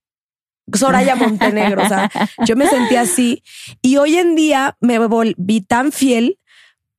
Soraya 0.71 1.15
Montenegro, 1.15 1.83
o 1.83 1.87
sea, 1.87 2.09
yo 2.45 2.55
me 2.55 2.67
sentía 2.67 3.01
así 3.01 3.43
y 3.81 3.97
hoy 3.97 4.15
en 4.15 4.35
día 4.35 4.77
me 4.79 4.97
volví 4.99 5.61
tan 5.61 5.91
fiel 5.91 6.39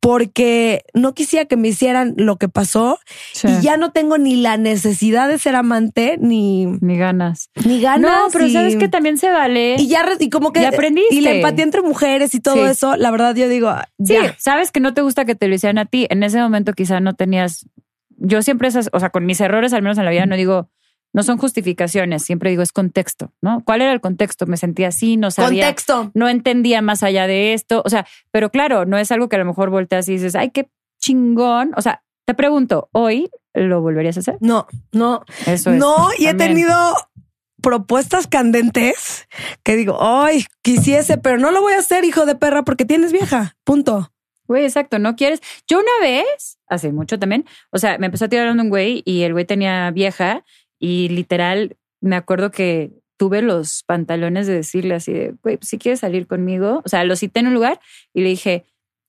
porque 0.04 0.84
no 0.92 1.14
quisiera 1.14 1.46
que 1.46 1.56
me 1.56 1.68
hicieran 1.68 2.12
lo 2.18 2.36
que 2.36 2.50
pasó 2.50 2.98
Sí. 3.32 3.48
y 3.48 3.62
ya 3.62 3.78
no 3.78 3.90
tengo 3.90 4.18
ni 4.18 4.36
la 4.36 4.58
necesidad 4.58 5.28
de 5.28 5.38
ser 5.38 5.56
amante 5.56 6.18
ni 6.20 6.66
Ni 6.66 6.98
ganas. 6.98 7.48
ni 7.64 7.80
ganas 7.80 8.10
No, 8.12 8.28
pero 8.30 8.46
y- 8.46 8.52
sabes 8.52 8.76
que 8.76 8.88
también 8.88 9.16
se 9.16 9.30
vale. 9.30 9.76
y 9.78 9.88
ya 9.88 10.04
y 10.20 10.28
como 10.28 10.52
que 10.52 10.60
Y 10.60 10.64
aprendiste. 10.66 11.14
y 11.14 11.22
la 11.22 11.32
empatía 11.32 11.64
entre 11.64 11.80
mujeres 11.80 12.34
y 12.34 12.40
todo 12.40 12.56
Sí. 12.56 12.70
eso, 12.70 12.96
la 12.96 13.10
verdad 13.10 13.34
yo 13.34 13.48
digo, 13.48 13.74
Sí, 14.04 14.12
ya. 14.12 14.36
sabes 14.38 14.70
que 14.70 14.80
no 14.80 14.92
te 14.92 15.00
gusta 15.00 15.24
que 15.24 15.34
te 15.34 15.48
lo 15.48 15.54
hicieran 15.54 15.78
a 15.78 15.86
ti. 15.86 16.06
En 16.10 16.22
ese 16.22 16.38
momento 16.38 16.74
quizá 16.74 17.00
no 17.00 17.14
tenías. 17.14 17.66
Yo 18.18 18.42
siempre 18.42 18.68
esas, 18.68 18.90
o 18.92 19.00
sea, 19.00 19.08
con 19.08 19.24
mis 19.24 19.40
errores, 19.40 19.72
al 19.72 19.80
menos 19.82 19.96
en 19.96 20.04
la 20.04 20.10
vida, 20.10 20.26
no 20.26 20.36
digo, 20.36 20.68
no 21.14 21.22
son 21.22 21.38
justificaciones, 21.38 22.24
siempre 22.24 22.50
digo 22.50 22.62
es 22.62 22.72
contexto, 22.72 23.32
¿no? 23.40 23.62
¿Cuál 23.64 23.82
era 23.82 23.92
el 23.92 24.00
contexto? 24.00 24.46
Me 24.46 24.56
sentía 24.56 24.88
así, 24.88 25.16
no 25.16 25.30
sabía. 25.30 25.66
Contexto. 25.66 26.10
no 26.12 26.28
entendía 26.28 26.82
más 26.82 27.04
allá 27.04 27.28
de 27.28 27.54
esto. 27.54 27.82
O 27.84 27.88
sea, 27.88 28.04
pero 28.32 28.50
claro, 28.50 28.84
no 28.84 28.98
es 28.98 29.12
algo 29.12 29.28
que 29.28 29.36
a 29.36 29.38
lo 29.38 29.44
mejor 29.44 29.70
volteas 29.70 30.08
y 30.08 30.14
dices, 30.14 30.34
ay, 30.34 30.50
qué 30.50 30.68
chingón. 31.00 31.70
O 31.76 31.82
sea, 31.82 32.02
te 32.26 32.34
pregunto, 32.34 32.88
¿hoy 32.90 33.30
lo 33.54 33.80
volverías 33.80 34.16
a 34.16 34.20
hacer? 34.20 34.38
No, 34.40 34.66
no, 34.90 35.24
Eso 35.46 35.70
es. 35.70 35.78
no, 35.78 36.08
y 36.18 36.26
he 36.26 36.34
tenido 36.34 36.74
propuestas 37.62 38.26
candentes 38.26 39.28
que 39.62 39.76
digo, 39.76 39.98
ay, 40.00 40.44
quisiese, 40.62 41.16
pero 41.16 41.38
no 41.38 41.52
lo 41.52 41.60
voy 41.62 41.74
a 41.74 41.78
hacer, 41.78 42.04
hijo 42.04 42.26
de 42.26 42.34
perra, 42.34 42.64
porque 42.64 42.84
tienes 42.84 43.12
vieja. 43.12 43.56
Punto. 43.62 44.10
Güey, 44.46 44.64
exacto, 44.64 44.98
no 44.98 45.16
quieres. 45.16 45.40
Yo 45.66 45.78
una 45.78 45.92
vez, 46.02 46.58
hace 46.68 46.92
mucho 46.92 47.18
también, 47.18 47.46
o 47.70 47.78
sea, 47.78 47.98
me 47.98 48.06
empezó 48.06 48.26
a 48.26 48.28
tirar 48.28 48.50
un 48.50 48.68
güey 48.68 49.02
y 49.06 49.22
el 49.22 49.32
güey 49.32 49.44
tenía 49.44 49.90
vieja 49.92 50.44
y 50.84 51.08
literal 51.08 51.76
me 52.00 52.16
acuerdo 52.16 52.50
que 52.50 52.92
tuve 53.16 53.40
los 53.40 53.82
pantalones 53.84 54.46
de 54.46 54.54
decirle 54.54 54.94
así 54.94 55.12
de, 55.12 55.34
güey, 55.42 55.58
si 55.62 55.78
quieres 55.78 56.00
salir 56.00 56.26
conmigo, 56.26 56.82
o 56.84 56.88
sea, 56.88 57.04
lo 57.04 57.16
cité 57.16 57.40
en 57.40 57.46
un 57.46 57.54
lugar 57.54 57.80
y 58.12 58.20
le 58.22 58.28
dije, 58.28 58.64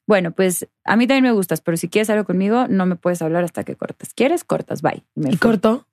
bueno, 0.08 0.32
pues 0.32 0.68
a 0.86 0.96
mí 0.96 1.08
también 1.08 1.24
me 1.24 1.32
gustas, 1.32 1.60
pero 1.62 1.76
si 1.76 1.90
quieres 1.90 2.10
algo 2.10 2.24
conmigo, 2.24 2.68
no 2.70 2.86
me 2.86 2.96
puedes 2.96 3.22
hablar 3.22 3.44
hasta 3.44 3.64
que 3.64 3.76
cortes. 3.76 4.14
¿Quieres? 4.14 4.44
Cortas, 4.46 4.82
bye. 4.82 5.04
me 5.16 5.32
Y 5.32 5.38
fui. 5.38 5.40
corto. 5.40 5.88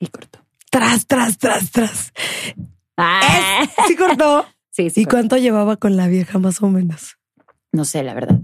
Y 0.00 0.08
cortó. 0.08 0.40
Tras, 0.70 1.06
tras, 1.06 1.38
tras, 1.38 1.70
tras. 1.70 2.12
Ah. 2.96 3.64
Sí 3.86 3.96
cortó. 3.96 4.46
Sí, 4.74 4.88
sí. 4.88 5.02
¿Y 5.02 5.04
cortó. 5.04 5.16
cuánto 5.16 5.36
llevaba 5.36 5.76
con 5.76 5.98
la 5.98 6.08
vieja 6.08 6.38
más 6.38 6.62
o 6.62 6.68
menos? 6.68 7.18
No 7.72 7.84
sé, 7.84 8.02
la 8.02 8.14
verdad. 8.14 8.40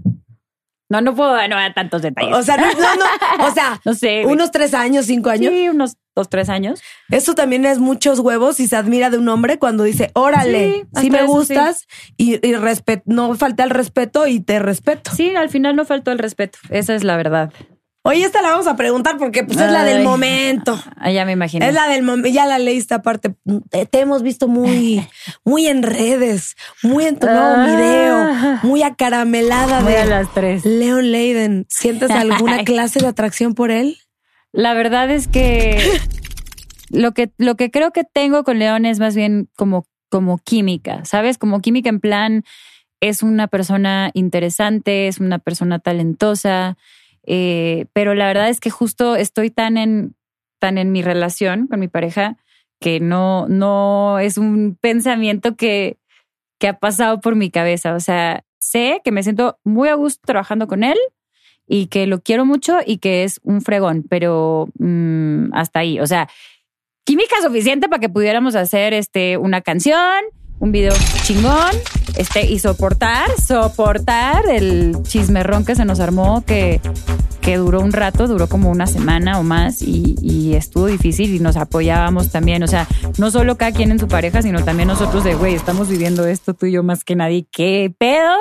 No, 0.89 1.01
no 1.01 1.13
puedo 1.15 1.31
no 1.47 1.55
dar 1.55 1.73
tantos 1.73 2.01
detalles. 2.01 2.35
O 2.35 2.41
sea, 2.41 2.57
no, 2.57 2.65
no, 2.73 2.95
no, 2.95 3.45
o 3.47 3.51
sea, 3.53 3.79
no 3.85 3.93
sé. 3.93 4.23
güey. 4.23 4.33
unos 4.35 4.51
tres 4.51 4.73
años, 4.73 5.05
cinco 5.05 5.29
años. 5.29 5.53
Sí, 5.53 5.69
unos 5.69 5.97
dos, 6.15 6.29
tres 6.29 6.49
años. 6.49 6.81
Eso 7.09 7.35
también 7.35 7.65
es 7.65 7.77
muchos 7.79 8.19
huevos 8.19 8.59
y 8.59 8.67
se 8.67 8.75
admira 8.75 9.09
de 9.11 9.17
un 9.19 9.29
hombre 9.29 9.59
cuando 9.59 9.83
dice, 9.83 10.09
órale, 10.15 10.87
Sí, 10.99 11.09
me 11.11 11.19
eso 11.19 11.27
gustas 11.27 11.85
y, 12.17 12.33
y 12.35 12.53
respet- 12.55 13.03
no 13.05 13.35
falta 13.35 13.63
el 13.63 13.69
respeto 13.69 14.25
y 14.27 14.39
te 14.39 14.57
respeto. 14.59 15.11
Sí, 15.15 15.35
al 15.35 15.49
final 15.49 15.75
no 15.75 15.85
faltó 15.85 16.11
el 16.11 16.17
respeto. 16.19 16.57
Esa 16.69 16.95
es 16.95 17.03
la 17.03 17.17
verdad. 17.17 17.53
Oye, 18.03 18.23
esta 18.23 18.41
la 18.41 18.51
vamos 18.51 18.65
a 18.67 18.75
preguntar 18.77 19.17
porque 19.17 19.43
pues 19.43 19.59
es 19.59 19.71
la 19.71 19.83
del 19.83 20.03
momento. 20.03 20.79
Ah, 21.01 21.11
ya 21.11 21.25
me 21.25 21.31
imagino. 21.33 21.65
Es 21.65 21.73
la 21.73 21.87
del 21.87 22.03
momento. 22.03 22.29
Ya 22.29 22.45
la 22.45 22.59
leíste 22.59 22.93
aparte. 22.93 23.35
Te, 23.69 23.85
te 23.85 23.99
hemos 23.99 24.21
visto 24.23 24.47
muy, 24.47 25.05
muy 25.45 25.67
en 25.67 25.83
redes, 25.83 26.55
muy 26.83 27.05
en 27.05 27.17
tu 27.19 27.27
nuevo 27.27 27.41
Ah. 27.41 27.65
video, 27.65 28.59
muy 28.63 28.83
acaramelada 28.83 29.81
Voy 29.81 29.93
a 29.93 29.99
de 29.99 30.05
las 30.05 30.33
tres. 30.33 30.65
Leon 30.65 31.11
Leiden. 31.11 31.65
¿Sientes 31.69 32.09
alguna 32.11 32.63
clase 32.65 32.99
de 32.99 33.07
atracción 33.07 33.53
por 33.53 33.71
él? 33.71 33.97
La 34.51 34.73
verdad 34.73 35.09
es 35.11 35.27
que 35.27 35.77
lo 36.89 37.13
que 37.13 37.31
lo 37.37 37.55
que 37.55 37.69
creo 37.71 37.91
que 37.91 38.03
tengo 38.03 38.43
con 38.43 38.59
León 38.59 38.85
es 38.85 38.99
más 38.99 39.15
bien 39.15 39.49
como 39.55 39.85
como 40.09 40.39
química, 40.39 41.05
¿sabes? 41.05 41.37
Como 41.37 41.59
química 41.59 41.89
en 41.89 41.99
plan 41.99 42.43
es 42.99 43.21
una 43.23 43.47
persona 43.47 44.09
interesante, 44.13 45.07
es 45.07 45.19
una 45.19 45.37
persona 45.39 45.79
talentosa, 45.79 46.77
eh, 47.29 47.85
pero 47.93 48.15
la 48.15 48.27
verdad 48.27 48.49
es 48.49 48.59
que 48.59 48.71
justo 48.71 49.15
estoy 49.15 49.51
tan 49.51 49.77
en 49.77 50.15
tan 50.59 50.77
en 50.77 50.91
mi 50.91 51.01
relación 51.01 51.67
con 51.67 51.79
mi 51.79 51.87
pareja 51.87 52.37
que 52.81 52.99
no 52.99 53.47
no 53.47 54.19
es 54.19 54.37
un 54.37 54.77
pensamiento 54.81 55.55
que 55.55 55.97
que 56.59 56.67
ha 56.67 56.79
pasado 56.79 57.21
por 57.21 57.35
mi 57.35 57.51
cabeza, 57.51 57.95
o 57.95 57.99
sea, 57.99 58.43
sé 58.59 59.01
que 59.03 59.11
me 59.11 59.23
siento 59.23 59.59
muy 59.63 59.89
a 59.89 59.93
gusto 59.93 60.21
trabajando 60.25 60.67
con 60.67 60.83
él 60.83 60.97
y 61.67 61.85
que 61.87 62.07
lo 62.07 62.21
quiero 62.21 62.45
mucho 62.45 62.79
y 62.85 62.97
que 62.97 63.23
es 63.23 63.39
un 63.43 63.61
fregón, 63.61 64.03
pero 64.09 64.67
mm, 64.79 65.53
hasta 65.53 65.79
ahí. 65.79 65.99
O 65.99 66.07
sea, 66.07 66.27
química 67.05 67.35
suficiente 67.41 67.87
para 67.87 67.99
que 68.01 68.09
pudiéramos 68.09 68.55
hacer 68.55 68.93
este, 68.93 69.37
una 69.37 69.61
canción, 69.61 70.23
un 70.59 70.71
video 70.71 70.93
chingón, 71.23 71.71
este, 72.17 72.45
y 72.45 72.59
soportar, 72.59 73.29
soportar 73.39 74.43
el 74.49 74.95
chismerrón 75.03 75.65
que 75.65 75.75
se 75.75 75.85
nos 75.85 75.99
armó, 75.99 76.43
que, 76.45 76.81
que 77.41 77.57
duró 77.57 77.79
un 77.79 77.93
rato, 77.93 78.27
duró 78.27 78.47
como 78.47 78.69
una 78.69 78.87
semana 78.87 79.39
o 79.39 79.43
más, 79.43 79.81
y, 79.81 80.15
y 80.21 80.55
estuvo 80.55 80.87
difícil 80.87 81.33
y 81.33 81.39
nos 81.39 81.55
apoyábamos 81.55 82.29
también. 82.29 82.61
O 82.63 82.67
sea, 82.67 82.87
no 83.17 83.31
solo 83.31 83.57
cada 83.57 83.71
quien 83.71 83.91
en 83.91 83.99
su 83.99 84.07
pareja, 84.07 84.41
sino 84.41 84.63
también 84.63 84.87
nosotros 84.87 85.23
de, 85.23 85.35
güey, 85.35 85.55
estamos 85.55 85.87
viviendo 85.87 86.25
esto 86.27 86.53
tú 86.53 86.65
y 86.65 86.73
yo 86.73 86.83
más 86.83 87.03
que 87.03 87.15
nadie, 87.15 87.47
¿qué 87.51 87.93
pedo? 87.97 88.35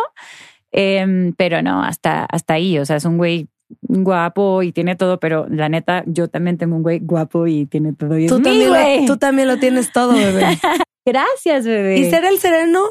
Em, 0.73 1.33
pero 1.35 1.63
no, 1.63 1.83
hasta, 1.83 2.25
hasta 2.25 2.55
ahí. 2.55 2.79
O 2.79 2.85
sea, 2.85 2.97
es 2.97 3.05
un 3.05 3.17
güey 3.17 3.49
guapo 3.83 4.63
y 4.63 4.73
tiene 4.73 4.97
todo, 4.97 5.21
pero 5.21 5.47
la 5.49 5.69
neta, 5.69 6.03
yo 6.07 6.29
también 6.29 6.59
tengo 6.59 6.77
un 6.77 6.83
güey 6.83 6.99
guapo 6.99 7.47
y 7.47 7.67
tiene 7.67 7.93
todo. 7.93 8.19
Y 8.19 8.27
Tú 8.27 8.41
también, 8.41 8.73
lo, 8.73 9.07
tú 9.07 9.17
también 9.19 9.49
lo 9.49 9.59
tienes 9.59 9.93
todo, 9.93 10.15
bebé. 10.15 10.59
Gracias, 11.13 11.65
bebé. 11.65 11.99
y 11.99 12.11
ser 12.11 12.25
el 12.25 12.39
sereno 12.39 12.91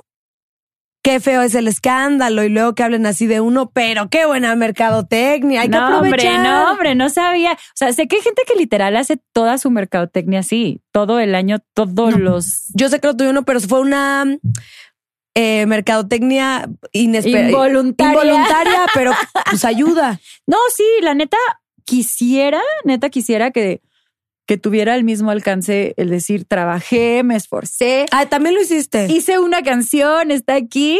qué 1.03 1.21
feo 1.21 1.41
es 1.41 1.55
el 1.55 1.69
escándalo 1.69 2.43
y 2.43 2.49
luego 2.49 2.75
que 2.75 2.83
hablen 2.83 3.05
así 3.05 3.27
de 3.27 3.39
uno, 3.39 3.69
pero 3.73 4.09
qué 4.09 4.25
buena 4.25 4.53
mercadotecnia. 4.57 5.61
Hay 5.61 5.69
que 5.69 5.77
no, 5.77 5.99
hombre, 5.99 6.09
aprovechar. 6.11 6.43
no, 6.43 6.71
hombre, 6.71 6.95
no 6.95 7.09
sabía. 7.09 7.53
O 7.53 7.75
sea, 7.75 7.93
sé 7.93 8.09
que 8.09 8.17
hay 8.17 8.21
gente 8.21 8.41
que 8.45 8.55
literal 8.55 8.93
hace 8.97 9.17
toda 9.31 9.57
su 9.57 9.71
mercadotecnia 9.71 10.39
así, 10.39 10.81
todo 10.91 11.19
el 11.21 11.33
año, 11.33 11.59
todos 11.73 12.11
No. 12.11 12.17
los 12.17 12.65
Yo 12.73 12.89
sé 12.89 12.99
que 12.99 13.07
lo 13.07 13.15
tuyo 13.15 13.31
no, 13.31 13.45
pero 13.45 13.61
fue 13.61 13.79
una 13.79 14.25
eh, 15.33 15.65
mercadotecnia 15.65 16.67
inesperada. 16.91 17.51
Involuntaria. 17.51 18.11
Involuntaria, 18.23 18.81
pero 18.93 19.13
pues 19.49 19.63
ayuda. 19.63 20.19
No, 20.45 20.57
sí, 20.75 20.83
la 21.01 21.13
neta 21.13 21.37
quisiera, 21.85 22.61
neta 22.83 23.09
quisiera 23.09 23.51
que, 23.51 23.81
que 24.47 24.57
tuviera 24.57 24.95
el 24.95 25.03
mismo 25.03 25.29
alcance 25.29 25.93
el 25.97 26.09
decir, 26.09 26.45
trabajé, 26.45 27.21
me 27.23 27.35
esforcé, 27.35 28.05
Ah, 28.11 28.25
también 28.25 28.55
lo 28.55 28.61
hiciste. 28.61 29.05
hice 29.11 29.37
una 29.39 29.61
canción, 29.61 30.31
está 30.31 30.55
aquí. 30.55 30.99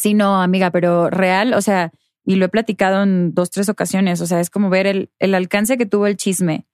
Sí, 0.00 0.14
no, 0.14 0.40
amiga, 0.40 0.70
pero 0.70 1.10
real, 1.10 1.52
o 1.52 1.60
sea, 1.60 1.92
y 2.24 2.36
lo 2.36 2.46
he 2.46 2.48
platicado 2.48 3.02
en 3.02 3.34
dos, 3.34 3.50
tres 3.50 3.68
ocasiones, 3.68 4.20
o 4.20 4.26
sea, 4.26 4.40
es 4.40 4.48
como 4.50 4.70
ver 4.70 4.86
el, 4.86 5.10
el 5.18 5.34
alcance 5.34 5.76
que 5.76 5.84
tuvo 5.84 6.06
el 6.06 6.16
chisme 6.16 6.66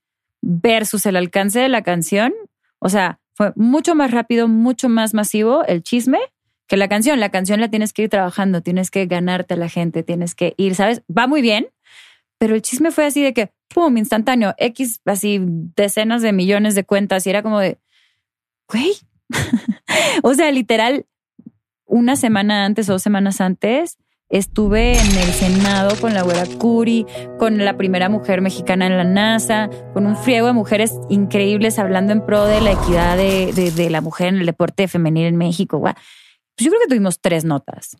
versus 0.42 1.06
el 1.06 1.16
alcance 1.16 1.58
de 1.58 1.68
la 1.68 1.82
canción. 1.82 2.32
O 2.78 2.88
sea, 2.88 3.18
fue 3.34 3.52
mucho 3.56 3.94
más 3.94 4.10
rápido, 4.10 4.48
mucho 4.48 4.88
más 4.88 5.12
masivo 5.12 5.64
el 5.64 5.82
chisme 5.82 6.18
que 6.66 6.76
la 6.76 6.88
canción. 6.88 7.20
La 7.20 7.30
canción 7.30 7.60
la 7.60 7.68
tienes 7.68 7.92
que 7.92 8.02
ir 8.02 8.08
trabajando, 8.10 8.62
tienes 8.62 8.90
que 8.90 9.06
ganarte 9.06 9.54
a 9.54 9.56
la 9.56 9.68
gente, 9.68 10.02
tienes 10.02 10.34
que 10.34 10.54
ir, 10.56 10.74
¿sabes? 10.74 11.02
Va 11.14 11.26
muy 11.26 11.42
bien, 11.42 11.68
pero 12.38 12.54
el 12.54 12.62
chisme 12.62 12.90
fue 12.90 13.06
así 13.06 13.22
de 13.22 13.34
que, 13.34 13.50
pum, 13.74 13.96
instantáneo, 13.96 14.54
X, 14.58 15.00
así 15.04 15.40
decenas 15.76 16.22
de 16.22 16.32
millones 16.32 16.74
de 16.74 16.84
cuentas 16.84 17.26
y 17.26 17.30
era 17.30 17.42
como 17.42 17.60
de, 17.60 17.78
güey, 18.68 18.92
o 20.22 20.34
sea, 20.34 20.50
literal, 20.50 21.06
una 21.86 22.16
semana 22.16 22.64
antes 22.64 22.88
o 22.88 22.92
dos 22.92 23.02
semanas 23.02 23.40
antes, 23.40 23.98
estuve 24.28 24.92
en 24.92 25.06
el 25.18 25.32
Senado 25.32 25.96
con 26.00 26.14
la 26.14 26.22
güera 26.22 26.44
Curi, 26.58 27.04
con 27.38 27.58
la 27.64 27.76
primera 27.76 28.08
mujer 28.08 28.40
mexicana 28.42 28.86
en 28.86 28.96
la 28.96 29.02
NASA, 29.04 29.68
con 29.92 30.06
un 30.06 30.16
friego 30.16 30.46
de 30.46 30.52
mujeres 30.52 30.92
increíbles 31.08 31.78
hablando 31.80 32.12
en 32.12 32.24
pro 32.24 32.44
de 32.44 32.60
la 32.60 32.72
equidad 32.72 33.16
de, 33.16 33.52
de- 33.74 33.90
la 33.90 34.00
mujer 34.00 34.28
en 34.28 34.36
el 34.36 34.46
deporte 34.46 34.86
femenil 34.86 35.26
en 35.26 35.36
México. 35.36 35.80
Pues 35.80 35.94
yo 36.58 36.70
creo 36.70 36.80
que 36.82 36.88
tuvimos 36.88 37.20
tres 37.20 37.44
notas. 37.44 37.96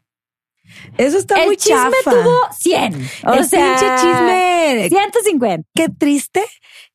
Eso 0.99 1.19
está 1.19 1.37
el 1.41 1.47
muy 1.49 1.57
chisme 1.57 1.77
chafa. 2.05 2.11
tuvo 2.23 2.37
100. 2.59 2.95
O 3.27 3.35
el 3.35 3.45
sea, 3.45 3.77
pinche 3.77 3.87
chisme. 4.01 4.89
150. 4.89 5.69
Qué 5.75 5.89
triste 5.89 6.43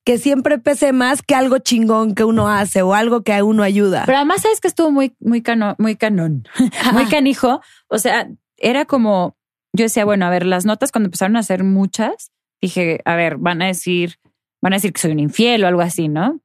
que 0.05 0.17
siempre 0.17 0.59
pese 0.59 0.93
más 0.93 1.21
que 1.21 1.33
algo 1.35 1.57
chingón 1.57 2.13
que 2.13 2.23
uno 2.23 2.47
hace 2.49 2.81
o 2.83 2.93
algo 2.93 3.23
que 3.23 3.33
a 3.33 3.43
uno 3.43 3.63
ayuda. 3.63 4.03
Pero 4.05 4.17
además 4.19 4.41
sabes 4.43 4.61
que 4.61 4.67
estuvo 4.67 4.91
muy, 4.91 5.15
muy, 5.19 5.41
cano- 5.41 5.75
muy 5.79 5.95
canón, 5.95 6.47
muy 6.93 7.05
canijo. 7.05 7.59
O 7.87 7.97
sea, 7.97 8.27
era 8.57 8.85
como, 8.85 9.35
yo 9.73 9.83
decía, 9.85 10.05
bueno, 10.05 10.25
a 10.25 10.29
ver, 10.29 10.45
las 10.45 10.65
notas 10.65 10.91
cuando 10.91 11.07
empezaron 11.07 11.35
a 11.37 11.43
ser 11.43 11.63
muchas, 11.63 12.31
dije, 12.61 12.99
a 13.05 13.15
ver, 13.15 13.37
van 13.37 13.61
a 13.63 13.65
decir, 13.67 14.15
van 14.61 14.73
a 14.73 14.75
decir 14.77 14.93
que 14.93 15.01
soy 15.01 15.11
un 15.11 15.19
infiel 15.19 15.63
o 15.63 15.67
algo 15.67 15.81
así, 15.81 16.07
¿no? 16.07 16.39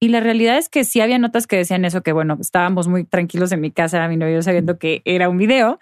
Y 0.00 0.08
la 0.08 0.20
realidad 0.20 0.58
es 0.58 0.68
que 0.68 0.84
sí 0.84 1.00
había 1.00 1.18
notas 1.18 1.46
que 1.46 1.56
decían 1.56 1.84
eso, 1.84 2.02
que 2.02 2.12
bueno, 2.12 2.36
estábamos 2.40 2.86
muy 2.88 3.04
tranquilos 3.04 3.50
en 3.52 3.60
mi 3.62 3.70
casa, 3.70 4.06
mi 4.08 4.16
novio 4.16 4.42
sabiendo 4.42 4.78
que 4.78 5.00
era 5.06 5.28
un 5.30 5.38
video, 5.38 5.78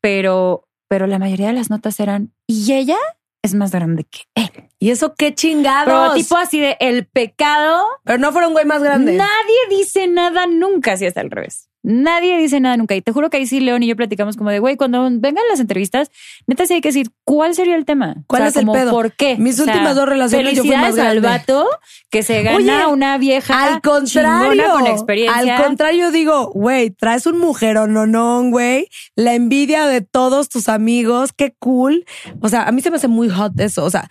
pero, 0.00 0.68
pero 0.88 1.06
la 1.06 1.18
mayoría 1.18 1.48
de 1.48 1.52
las 1.54 1.70
notas 1.70 2.00
eran, 2.00 2.32
y 2.46 2.72
ella 2.72 2.96
es 3.42 3.54
más 3.54 3.70
grande 3.70 4.04
que 4.04 4.20
él. 4.34 4.50
y 4.78 4.90
eso 4.90 5.14
qué 5.14 5.26
Pero 5.26 5.34
chingados. 5.36 6.14
tipo 6.14 6.36
así 6.36 6.60
de 6.60 6.76
el 6.80 7.06
pecado 7.06 7.84
Pero 8.04 8.18
no 8.18 8.32
fuera 8.32 8.48
un 8.48 8.52
güey 8.52 8.64
más 8.64 8.82
grande. 8.82 9.12
Nadie 9.16 9.58
dice 9.70 10.08
nada 10.08 10.46
nunca 10.46 10.96
si 10.96 11.06
está 11.06 11.20
al 11.20 11.30
revés. 11.30 11.67
Nadie 11.82 12.36
dice 12.38 12.60
nada 12.60 12.76
nunca. 12.76 12.94
Y 12.96 13.02
te 13.02 13.12
juro 13.12 13.30
que 13.30 13.36
ahí 13.36 13.46
sí 13.46 13.60
León 13.60 13.82
y 13.82 13.86
yo 13.86 13.96
platicamos 13.96 14.36
como 14.36 14.50
de, 14.50 14.58
güey, 14.58 14.76
cuando 14.76 15.02
vengan 15.04 15.44
las 15.48 15.60
entrevistas, 15.60 16.10
neta 16.46 16.66
sí 16.66 16.74
hay 16.74 16.80
que 16.80 16.88
decir 16.88 17.10
cuál 17.24 17.54
sería 17.54 17.76
el 17.76 17.84
tema. 17.84 18.16
¿Cuál 18.26 18.42
O 18.42 18.50
sea, 18.50 18.62
es 18.62 18.66
el 18.66 18.72
pedo? 18.72 18.90
¿Por 18.90 19.12
qué? 19.12 19.36
Mis 19.38 19.58
O 19.58 19.64
sea, 19.64 19.72
últimas 19.72 19.94
dos 19.94 20.08
relaciones 20.08 20.54
yo 20.54 20.62
fui 20.62 20.70
más 20.72 20.80
felicidades 20.80 21.10
al 21.16 21.20
grande. 21.20 21.38
vato 21.52 21.68
que 22.10 22.22
se 22.22 22.42
gana 22.42 22.56
Oye, 22.56 22.86
una 22.86 23.18
vieja 23.18 23.64
Al 23.64 23.80
contrario, 23.80 24.64
con 24.72 24.86
experiencia. 24.86 25.56
al 25.56 25.62
contrario 25.64 26.10
digo, 26.10 26.50
güey, 26.52 26.90
traes 26.90 27.26
un 27.26 27.38
mujerón, 27.38 27.92
no, 27.92 28.06
no, 28.06 28.42
güey, 28.50 28.88
la 29.14 29.34
envidia 29.34 29.86
de 29.86 30.00
todos 30.00 30.48
tus 30.48 30.68
amigos, 30.68 31.32
qué 31.32 31.54
cool. 31.58 32.04
O 32.40 32.48
sea, 32.48 32.64
a 32.64 32.72
mí 32.72 32.82
se 32.82 32.90
me 32.90 32.96
hace 32.96 33.08
muy 33.08 33.28
hot 33.28 33.58
eso. 33.60 33.84
O 33.84 33.90
sea, 33.90 34.08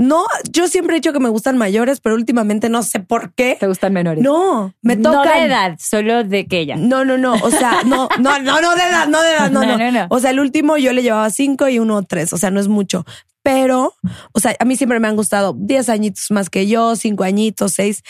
no, 0.00 0.24
yo 0.50 0.66
siempre 0.66 0.94
he 0.96 0.98
dicho 1.00 1.12
que 1.12 1.20
me 1.20 1.28
gustan 1.28 1.58
mayores, 1.58 2.00
pero 2.00 2.14
últimamente 2.14 2.70
no 2.70 2.82
sé 2.82 3.00
por 3.00 3.34
qué. 3.34 3.58
¿Te 3.60 3.66
gustan 3.66 3.92
menores? 3.92 4.24
No, 4.24 4.72
me 4.80 4.96
No 4.96 5.12
tocan. 5.12 5.38
de 5.40 5.44
edad, 5.44 5.76
solo 5.78 6.24
de 6.24 6.46
que 6.46 6.60
ella. 6.60 6.76
No, 6.76 7.04
no, 7.04 7.18
no. 7.18 7.34
O 7.34 7.50
sea, 7.50 7.82
no, 7.84 8.08
no, 8.18 8.38
no, 8.38 8.60
no 8.62 8.74
de 8.76 8.82
edad, 8.82 9.08
no 9.08 9.20
de 9.20 9.32
edad, 9.32 9.50
no, 9.50 9.60
No, 9.66 9.76
no. 9.76 9.78
no, 9.78 9.92
no. 9.92 10.06
O 10.08 10.18
sea, 10.18 10.30
el 10.30 10.40
último 10.40 10.78
yo 10.78 10.94
le 10.94 11.02
llevaba 11.02 11.28
cinco 11.28 11.68
y 11.68 11.78
uno 11.78 12.02
tres. 12.02 12.32
O 12.32 12.38
sea, 12.38 12.50
no 12.50 12.60
es 12.60 12.68
mucho. 12.68 13.04
Pero, 13.42 13.94
o 14.32 14.40
sea, 14.40 14.56
a 14.58 14.64
mí 14.64 14.74
siempre 14.76 15.00
me 15.00 15.08
han 15.08 15.16
gustado 15.16 15.54
diez 15.54 15.90
añitos 15.90 16.30
más 16.30 16.48
que 16.48 16.66
yo, 16.66 16.96
cinco 16.96 17.24
añitos, 17.24 17.72
seis, 17.72 18.02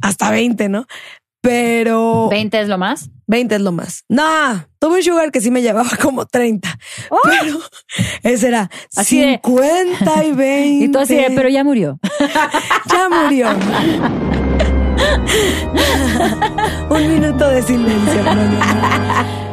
hasta 0.00 0.30
veinte, 0.30 0.70
¿no? 0.70 0.86
Pero 1.42 2.28
20 2.30 2.60
es 2.60 2.68
lo 2.68 2.78
más. 2.78 3.10
20 3.26 3.54
es 3.56 3.60
lo 3.60 3.72
más. 3.72 4.04
No, 4.08 4.66
tuve 4.78 4.98
un 4.98 5.02
sugar 5.02 5.32
que 5.32 5.40
sí 5.40 5.50
me 5.50 5.62
llevaba 5.62 5.90
como 6.02 6.26
30. 6.26 6.78
Pero 7.24 7.58
ese 8.22 8.48
era 8.48 8.70
¡Oh! 8.72 9.00
Así 9.00 9.20
de- 9.20 9.40
50 9.44 10.24
y 10.24 10.32
20. 10.32 10.84
Y 10.84 10.88
tú 10.92 10.98
así 10.98 11.14
de, 11.16 11.30
pero 11.34 11.48
ya 11.48 11.64
murió. 11.64 11.98
ya 12.90 13.08
murió. 13.08 13.48
Un 16.90 17.08
minuto 17.08 17.48
de 17.48 17.62
silencio. 17.62 18.22
No, 18.22 18.34
no, 18.34 18.44
no. 18.44 19.45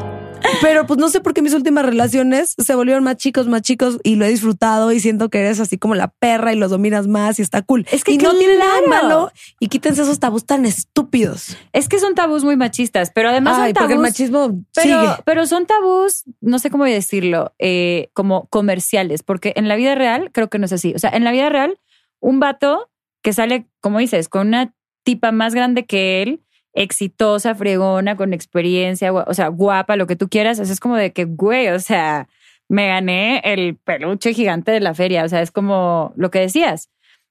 Pero 0.62 0.86
pues 0.86 1.00
no 1.00 1.10
sé 1.10 1.20
por 1.22 1.34
qué 1.34 1.42
mis 1.42 1.54
últimas 1.54 1.86
relaciones 1.86 2.56
se 2.58 2.76
volvieron 2.76 3.04
más 3.04 3.18
chicos, 3.18 3.48
más 3.48 3.62
chicos 3.62 4.00
y 4.04 4.16
lo 4.16 4.26
he 4.26 4.30
disfrutado 4.30 4.92
y 4.92 5.00
siento 5.00 5.30
que 5.30 5.40
eres 5.40 5.60
así 5.60 5.78
como 5.78 5.96
la 5.96 6.08
perra 6.10 6.54
y 6.54 6.58
los 6.58 6.72
dominas 6.72 7.08
más 7.08 7.40
y 7.40 7.42
está 7.42 7.62
cool. 7.62 7.86
Es 7.92 8.04
que 8.04 8.12
y 8.14 8.18
no 8.18 8.36
tiene 8.38 8.58
nada 8.58 8.82
malo 8.88 9.32
y 9.60 9.68
quítense 9.70 10.02
esos 10.04 10.20
tabús 10.20 10.46
tan 10.46 10.66
estúpidos. 10.66 11.58
Es 11.72 11.88
que 11.88 12.00
son 12.00 12.16
tabús 12.16 12.44
muy 12.44 12.56
machistas, 12.58 13.12
pero 13.14 13.30
además 13.30 13.58
Ay, 13.58 13.66
son 13.68 13.74
tabús. 13.74 13.84
porque 13.84 13.94
el 13.94 14.00
machismo 14.00 14.64
Pero, 14.76 15.02
sigue. 15.02 15.14
pero 15.26 15.46
son 15.46 15.66
tabús, 15.66 16.24
no 16.42 16.60
sé 16.60 16.70
cómo 16.70 16.86
decirlo, 16.86 17.54
eh, 17.60 18.10
como 18.14 18.48
comerciales, 18.48 19.24
porque 19.24 19.54
en 19.56 19.68
la 19.68 19.76
vida 19.76 19.96
real 19.96 20.30
creo 20.32 20.50
que 20.50 20.60
no 20.60 20.66
es 20.66 20.74
así. 20.74 20.94
O 20.96 21.00
sea, 21.00 21.10
en 21.12 21.24
la 21.24 21.32
vida 21.32 21.50
real, 21.50 21.80
un 22.20 22.40
vato 22.40 22.90
que 23.22 23.34
sale, 23.34 23.68
como 23.82 24.00
dices, 24.00 24.30
con 24.30 24.48
una 24.48 24.74
tipa 25.04 25.32
más 25.32 25.54
grande 25.56 25.86
que 25.86 26.22
él, 26.22 26.42
exitosa, 26.74 27.56
fregona, 27.56 28.16
con 28.18 28.34
experiencia, 28.34 29.14
o 29.14 29.34
sea, 29.34 29.48
guapa, 29.50 29.96
lo 29.96 30.08
que 30.08 30.16
tú 30.16 30.28
quieras, 30.28 30.60
eso 30.60 30.74
es 30.74 30.80
como 30.80 30.96
de 30.96 31.14
que, 31.14 31.26
güey, 31.26 31.70
o 31.70 31.80
sea, 31.80 32.28
me 32.68 32.88
gané 32.88 33.42
el 33.44 33.76
peluche 33.76 34.34
gigante 34.34 34.72
de 34.72 34.80
la 34.80 34.94
feria, 34.94 35.24
o 35.24 35.30
sea, 35.30 35.42
es 35.42 35.52
como 35.52 36.14
lo 36.16 36.32
que 36.32 36.40
decías. 36.40 36.90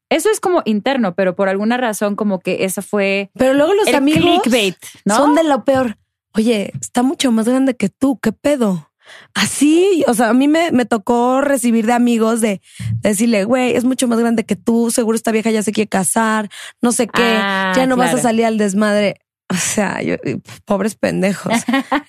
Eso 0.09 0.31
es 0.31 0.41
como 0.41 0.61
interno, 0.67 1.15
pero 1.15 1.35
por 1.35 1.49
alguna 1.49 1.79
razón 1.79 2.17
como 2.17 2.41
que 2.41 2.65
esa 2.65 2.83
fue 2.83 3.31
Pero 3.35 3.55
luego 3.55 3.73
los 3.73 3.89
el 3.89 3.95
amigos 3.95 4.43
clickbait, 4.43 4.77
¿no? 5.07 5.17
son 5.17 5.35
de 5.35 5.43
lo 5.43 5.65
peor. 5.65 5.97
Oye, 6.35 6.71
está 6.81 7.03
mucho 7.03 7.33
más 7.33 7.49
grande 7.49 7.77
que 7.77 7.89
tú, 7.89 8.19
¿qué 8.21 8.31
pedo? 8.33 8.91
Así, 9.35 10.05
o 10.07 10.15
sea, 10.15 10.29
a 10.29 10.35
mí 10.35 10.49
me, 10.49 10.71
me 10.71 10.85
tocó 10.85 11.41
recibir 11.41 11.87
de 11.87 11.95
amigos 11.95 12.41
de, 12.41 12.61
de 13.01 13.09
decirle, 13.09 13.45
güey, 13.45 13.75
es 13.75 13.85
mucho 13.85 14.07
más 14.07 14.19
grande 14.19 14.45
que 14.45 14.55
tú, 14.55 14.91
seguro 14.91 15.17
esta 15.17 15.33
vieja 15.33 15.51
ya 15.51 15.63
se 15.63 15.73
quiere 15.73 15.89
casar, 15.89 16.51
no 16.81 16.93
sé 16.93 17.07
qué, 17.09 17.23
Ah, 17.23 17.73
ya 17.75 17.87
no 17.87 17.97
vas 17.97 18.15
a 18.15 18.19
salir 18.19 18.45
al 18.45 18.59
desmadre. 18.59 19.22
O 19.53 19.57
sea, 19.57 20.01
yo, 20.03 20.17
pobres 20.65 20.95
pendejos, 20.95 21.53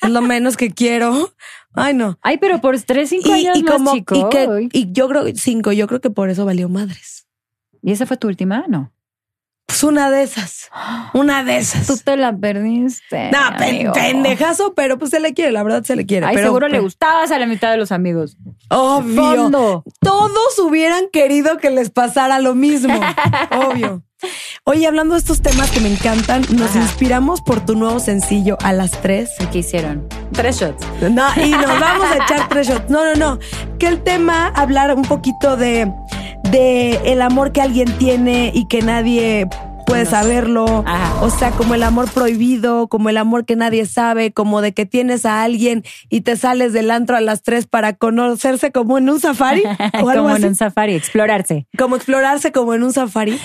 es 0.01 0.09
lo 0.09 0.21
menos 0.21 0.57
que 0.57 0.71
quiero. 0.71 1.33
Ay, 1.73 1.93
no. 1.93 2.17
Ay, 2.21 2.37
pero 2.37 2.61
por 2.61 2.79
tres, 2.81 3.09
cinco 3.09 3.29
Y, 3.29 3.47
años 3.47 3.57
y 3.57 3.63
más 3.63 3.73
como, 3.73 3.93
chico. 3.93 4.15
y, 4.15 4.29
que, 4.29 4.47
Uy. 4.47 4.69
y 4.71 4.91
yo 4.91 5.07
creo, 5.09 5.25
cinco, 5.35 5.71
yo 5.71 5.87
creo 5.87 6.01
que 6.01 6.09
por 6.09 6.29
eso 6.29 6.45
valió 6.45 6.69
madres. 6.69 7.27
¿Y 7.81 7.91
esa 7.91 8.05
fue 8.05 8.17
tu 8.17 8.27
última? 8.27 8.63
No. 8.67 8.93
Pues 9.65 9.83
una 9.83 10.11
de 10.11 10.23
esas, 10.23 10.69
una 11.13 11.43
de 11.43 11.57
esas. 11.57 11.87
Tú 11.87 11.97
te 11.97 12.15
la 12.17 12.35
perdiste. 12.35 13.31
No, 13.31 13.39
amigo. 13.39 13.93
pendejazo, 13.93 14.73
pero 14.75 14.99
pues 14.99 15.09
se 15.11 15.19
le 15.19 15.33
quiere, 15.33 15.51
la 15.51 15.63
verdad 15.63 15.83
se 15.83 15.95
le 15.95 16.05
quiere. 16.05 16.25
Ay, 16.27 16.35
pero, 16.35 16.47
seguro 16.47 16.67
le 16.67 16.79
gustabas 16.79 17.31
a 17.31 17.39
la 17.39 17.45
mitad 17.47 17.71
de 17.71 17.77
los 17.77 17.91
amigos. 17.91 18.37
Obvio. 18.69 19.15
Fondo. 19.15 19.83
Todos 20.01 20.59
hubieran 20.59 21.05
querido 21.11 21.57
que 21.57 21.71
les 21.71 21.89
pasara 21.89 22.39
lo 22.39 22.55
mismo. 22.55 22.93
Obvio. 23.51 24.03
Oye, 24.65 24.87
hablando 24.87 25.15
de 25.15 25.19
estos 25.19 25.41
temas 25.41 25.69
que 25.71 25.79
me 25.81 25.91
encantan, 25.91 26.41
nos 26.51 26.71
Ajá. 26.71 26.81
inspiramos 26.81 27.41
por 27.41 27.65
tu 27.65 27.75
nuevo 27.75 27.99
sencillo 27.99 28.57
a 28.61 28.71
las 28.73 28.91
tres. 28.91 29.29
¿Qué 29.51 29.59
hicieron? 29.59 30.07
Tres 30.31 30.59
shots. 30.59 30.85
No, 31.01 31.25
y 31.35 31.49
nos 31.51 31.79
vamos 31.79 32.07
a 32.09 32.23
echar 32.23 32.47
tres 32.49 32.67
shots. 32.67 32.89
No, 32.89 33.03
no, 33.03 33.15
no. 33.15 33.39
Que 33.79 33.87
el 33.87 34.01
tema, 34.03 34.47
hablar 34.55 34.93
un 34.95 35.03
poquito 35.03 35.57
de, 35.57 35.91
de 36.51 36.99
el 37.05 37.21
amor 37.21 37.51
que 37.51 37.61
alguien 37.61 37.91
tiene 37.97 38.51
y 38.53 38.65
que 38.67 38.81
nadie 38.81 39.47
puede 39.85 40.05
saberlo. 40.05 40.83
Ajá. 40.85 41.23
O 41.23 41.29
sea, 41.29 41.51
como 41.51 41.75
el 41.75 41.83
amor 41.83 42.09
prohibido, 42.11 42.87
como 42.87 43.09
el 43.09 43.17
amor 43.17 43.45
que 43.45 43.55
nadie 43.55 43.85
sabe, 43.85 44.31
como 44.33 44.61
de 44.61 44.73
que 44.73 44.85
tienes 44.85 45.25
a 45.25 45.43
alguien 45.43 45.83
y 46.09 46.21
te 46.21 46.35
sales 46.37 46.73
del 46.73 46.91
antro 46.91 47.15
a 47.15 47.21
las 47.21 47.43
tres 47.43 47.67
para 47.67 47.93
conocerse 47.93 48.71
como 48.71 48.97
en 48.97 49.09
un 49.09 49.19
safari 49.19 49.63
o 50.01 50.09
algo 50.09 50.23
Como 50.23 50.29
así 50.29 50.43
en 50.43 50.49
un 50.49 50.55
safari, 50.55 50.93
explorarse. 50.95 51.67
como 51.77 51.95
explorarse 51.95 52.51
como 52.51 52.73
en 52.73 52.83
un 52.83 52.93
safari. 52.93 53.39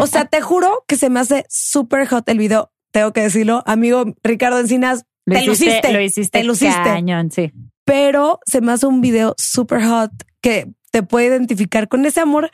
O 0.00 0.06
sea, 0.06 0.24
te 0.24 0.40
juro 0.40 0.84
que 0.86 0.96
se 0.96 1.10
me 1.10 1.20
hace 1.20 1.44
súper 1.48 2.06
hot 2.08 2.28
el 2.28 2.38
video. 2.38 2.70
Tengo 2.90 3.12
que 3.12 3.20
decirlo, 3.22 3.62
amigo 3.66 4.04
Ricardo 4.22 4.58
Encinas, 4.60 5.04
Lo 5.26 5.34
te 5.36 5.42
hiciste- 5.44 5.66
luciste. 5.66 5.92
Lo 5.92 6.00
hiciste 6.00 6.38
Te 6.40 6.44
luciste. 6.44 6.82
cañón, 6.82 7.30
sí. 7.30 7.52
Pero 7.84 8.40
se 8.44 8.60
me 8.60 8.72
hace 8.72 8.86
un 8.86 9.00
video 9.00 9.34
super 9.38 9.82
hot 9.84 10.10
que 10.40 10.68
te 10.90 11.02
puede 11.02 11.26
identificar 11.26 11.88
con 11.88 12.04
ese 12.06 12.20
amor. 12.20 12.50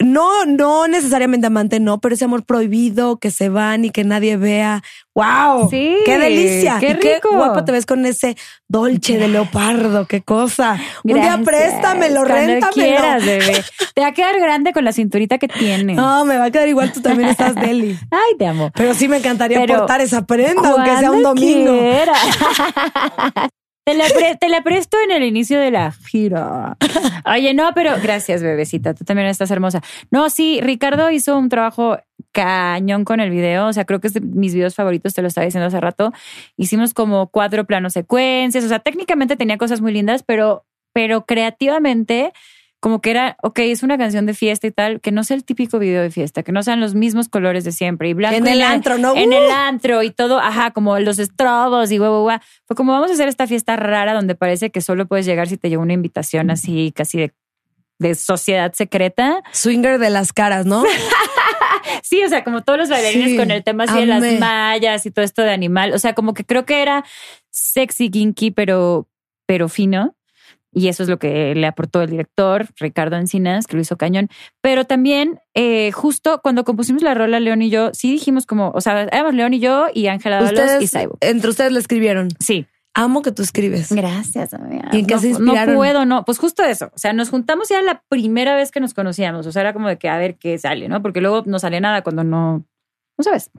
No, 0.00 0.44
no 0.46 0.86
necesariamente 0.86 1.48
amante, 1.48 1.80
no, 1.80 1.98
pero 2.00 2.14
ese 2.14 2.24
amor 2.24 2.44
prohibido 2.44 3.16
que 3.18 3.32
se 3.32 3.48
van 3.48 3.84
y 3.84 3.90
que 3.90 4.04
nadie 4.04 4.36
vea. 4.36 4.82
¡Wow! 5.12 5.68
Sí, 5.70 5.96
¡Qué 6.06 6.18
delicia! 6.18 6.76
qué 6.78 6.94
rico. 6.94 7.34
guapo 7.34 7.64
te 7.64 7.72
ves 7.72 7.84
con 7.84 8.06
ese 8.06 8.36
dolce 8.68 9.18
de 9.18 9.26
leopardo. 9.26 10.06
¡Qué 10.06 10.22
cosa! 10.22 10.78
Un 11.02 11.14
día 11.14 11.40
préstamelo, 11.44 12.22
Cuando 12.22 12.34
réntamelo. 12.34 12.72
quieras, 12.72 13.26
bebé. 13.26 13.64
Te 13.94 14.00
va 14.02 14.06
a 14.08 14.12
quedar 14.12 14.38
grande 14.38 14.72
con 14.72 14.84
la 14.84 14.92
cinturita 14.92 15.38
que 15.38 15.48
tienes. 15.48 15.96
No, 15.96 16.24
me 16.24 16.38
va 16.38 16.44
a 16.44 16.50
quedar 16.52 16.68
igual. 16.68 16.92
Tú 16.92 17.00
también 17.00 17.28
estás 17.30 17.56
deli. 17.56 17.98
Ay, 18.12 18.36
te 18.38 18.46
amo. 18.46 18.70
Pero 18.76 18.94
sí 18.94 19.08
me 19.08 19.16
encantaría 19.16 19.58
Pero 19.58 19.78
portar 19.78 20.00
esa 20.00 20.24
prenda, 20.24 20.70
aunque 20.70 20.96
sea 20.96 21.10
un 21.10 21.24
domingo. 21.24 21.72
Te 23.88 23.94
la, 23.94 24.04
te 24.38 24.48
la 24.50 24.62
presto 24.62 24.98
en 25.02 25.12
el 25.12 25.22
inicio 25.24 25.58
de 25.58 25.70
la 25.70 25.92
gira. 25.92 26.76
Oye, 27.24 27.54
no, 27.54 27.72
pero 27.74 27.94
gracias, 28.02 28.42
bebecita. 28.42 28.92
Tú 28.92 29.06
también 29.06 29.28
estás 29.28 29.50
hermosa. 29.50 29.80
No, 30.10 30.28
sí, 30.28 30.60
Ricardo 30.60 31.10
hizo 31.10 31.38
un 31.38 31.48
trabajo 31.48 31.96
cañón 32.32 33.06
con 33.06 33.20
el 33.20 33.30
video. 33.30 33.66
O 33.66 33.72
sea, 33.72 33.86
creo 33.86 33.98
que 33.98 34.08
es 34.08 34.12
de 34.12 34.20
mis 34.20 34.52
videos 34.52 34.74
favoritos, 34.74 35.14
te 35.14 35.22
lo 35.22 35.28
estaba 35.28 35.46
diciendo 35.46 35.68
hace 35.68 35.80
rato. 35.80 36.12
Hicimos 36.58 36.92
como 36.92 37.28
cuatro 37.28 37.64
planos 37.64 37.94
secuencias. 37.94 38.62
O 38.62 38.68
sea, 38.68 38.80
técnicamente 38.80 39.36
tenía 39.36 39.56
cosas 39.56 39.80
muy 39.80 39.94
lindas, 39.94 40.22
pero, 40.22 40.66
pero 40.92 41.24
creativamente, 41.24 42.34
como 42.80 43.00
que 43.00 43.10
era, 43.10 43.36
ok, 43.42 43.58
es 43.60 43.82
una 43.82 43.98
canción 43.98 44.24
de 44.26 44.34
fiesta 44.34 44.66
y 44.66 44.70
tal, 44.70 45.00
que 45.00 45.10
no 45.10 45.24
sea 45.24 45.36
el 45.36 45.44
típico 45.44 45.78
video 45.78 46.00
de 46.02 46.10
fiesta, 46.10 46.42
que 46.44 46.52
no 46.52 46.62
sean 46.62 46.80
los 46.80 46.94
mismos 46.94 47.28
colores 47.28 47.64
de 47.64 47.72
siempre 47.72 48.08
y 48.08 48.14
blanco 48.14 48.36
En 48.36 48.46
el 48.46 48.62
antro, 48.62 48.98
¿no? 48.98 49.16
En 49.16 49.30
Uh. 49.30 49.32
el 49.32 49.50
antro 49.50 50.02
y 50.04 50.10
todo, 50.10 50.38
ajá, 50.38 50.70
como 50.70 50.98
los 51.00 51.18
estrobos 51.18 51.90
y 51.90 51.98
guau, 51.98 52.22
guau. 52.22 52.38
Fue 52.66 52.76
como 52.76 52.92
vamos 52.92 53.10
a 53.10 53.14
hacer 53.14 53.26
esta 53.28 53.46
fiesta 53.48 53.74
rara 53.76 54.14
donde 54.14 54.34
parece 54.36 54.70
que 54.70 54.80
solo 54.80 55.06
puedes 55.06 55.26
llegar 55.26 55.48
si 55.48 55.56
te 55.56 55.68
llegó 55.70 55.82
una 55.82 55.92
invitación 55.94 56.50
así 56.50 56.92
casi 56.94 57.18
de, 57.18 57.32
de 57.98 58.14
sociedad 58.14 58.72
secreta. 58.74 59.42
Swinger 59.52 59.98
de 59.98 60.10
las 60.10 60.32
caras, 60.32 60.64
¿no? 60.66 60.84
Sí, 62.02 62.22
o 62.22 62.28
sea, 62.28 62.44
como 62.44 62.62
todos 62.62 62.78
los 62.78 62.88
bailarines 62.88 63.30
Sí, 63.30 63.36
con 63.36 63.50
el 63.50 63.62
tema 63.64 63.84
así 63.84 63.98
de 64.00 64.06
las 64.06 64.22
mallas 64.38 65.04
y 65.06 65.10
todo 65.10 65.24
esto 65.24 65.42
de 65.42 65.50
animal. 65.52 65.92
O 65.94 65.98
sea, 65.98 66.14
como 66.14 66.34
que 66.34 66.44
creo 66.44 66.64
que 66.64 66.82
era 66.82 67.04
sexy, 67.50 68.10
kinky, 68.10 68.50
pero, 68.50 69.08
pero 69.46 69.68
fino. 69.68 70.14
Y 70.78 70.86
eso 70.86 71.02
es 71.02 71.08
lo 71.08 71.18
que 71.18 71.56
le 71.56 71.66
aportó 71.66 72.02
el 72.02 72.10
director, 72.10 72.68
Ricardo 72.78 73.16
Encinas, 73.16 73.66
que 73.66 73.74
lo 73.74 73.82
hizo 73.82 73.96
cañón. 73.96 74.28
Pero 74.60 74.84
también, 74.84 75.40
eh, 75.54 75.90
justo 75.90 76.38
cuando 76.40 76.62
compusimos 76.62 77.02
la 77.02 77.14
rola, 77.14 77.40
León 77.40 77.62
y 77.62 77.68
yo, 77.68 77.90
sí 77.94 78.12
dijimos 78.12 78.46
como, 78.46 78.70
o 78.70 78.80
sea, 78.80 79.02
éramos 79.02 79.34
León 79.34 79.54
y 79.54 79.58
yo 79.58 79.86
y 79.92 80.06
Ángela 80.06 80.36
Dávalos 80.36 80.80
y 80.80 80.86
Saibo. 80.86 81.18
entre 81.20 81.50
ustedes 81.50 81.72
le 81.72 81.80
escribieron. 81.80 82.28
Sí. 82.38 82.64
Amo 82.94 83.22
que 83.22 83.32
tú 83.32 83.42
escribes. 83.42 83.90
Gracias, 83.90 84.54
amiga. 84.54 84.88
¿Y 84.92 85.00
en 85.00 85.06
qué 85.06 85.14
no, 85.14 85.20
se 85.20 85.28
inspiraron? 85.30 85.74
No 85.74 85.80
puedo, 85.80 86.04
no. 86.04 86.24
Pues 86.24 86.38
justo 86.38 86.62
eso. 86.62 86.92
O 86.94 86.98
sea, 86.98 87.12
nos 87.12 87.30
juntamos 87.30 87.68
y 87.70 87.74
era 87.74 87.82
la 87.82 88.04
primera 88.08 88.54
vez 88.54 88.70
que 88.70 88.78
nos 88.78 88.94
conocíamos. 88.94 89.48
O 89.48 89.52
sea, 89.52 89.62
era 89.62 89.72
como 89.72 89.88
de 89.88 89.98
que 89.98 90.08
a 90.08 90.16
ver 90.16 90.36
qué 90.36 90.58
sale, 90.58 90.88
¿no? 90.88 91.02
Porque 91.02 91.20
luego 91.20 91.42
no 91.44 91.58
sale 91.58 91.80
nada 91.80 92.02
cuando 92.02 92.22
no, 92.22 92.64
no 93.16 93.24
sabes. 93.24 93.50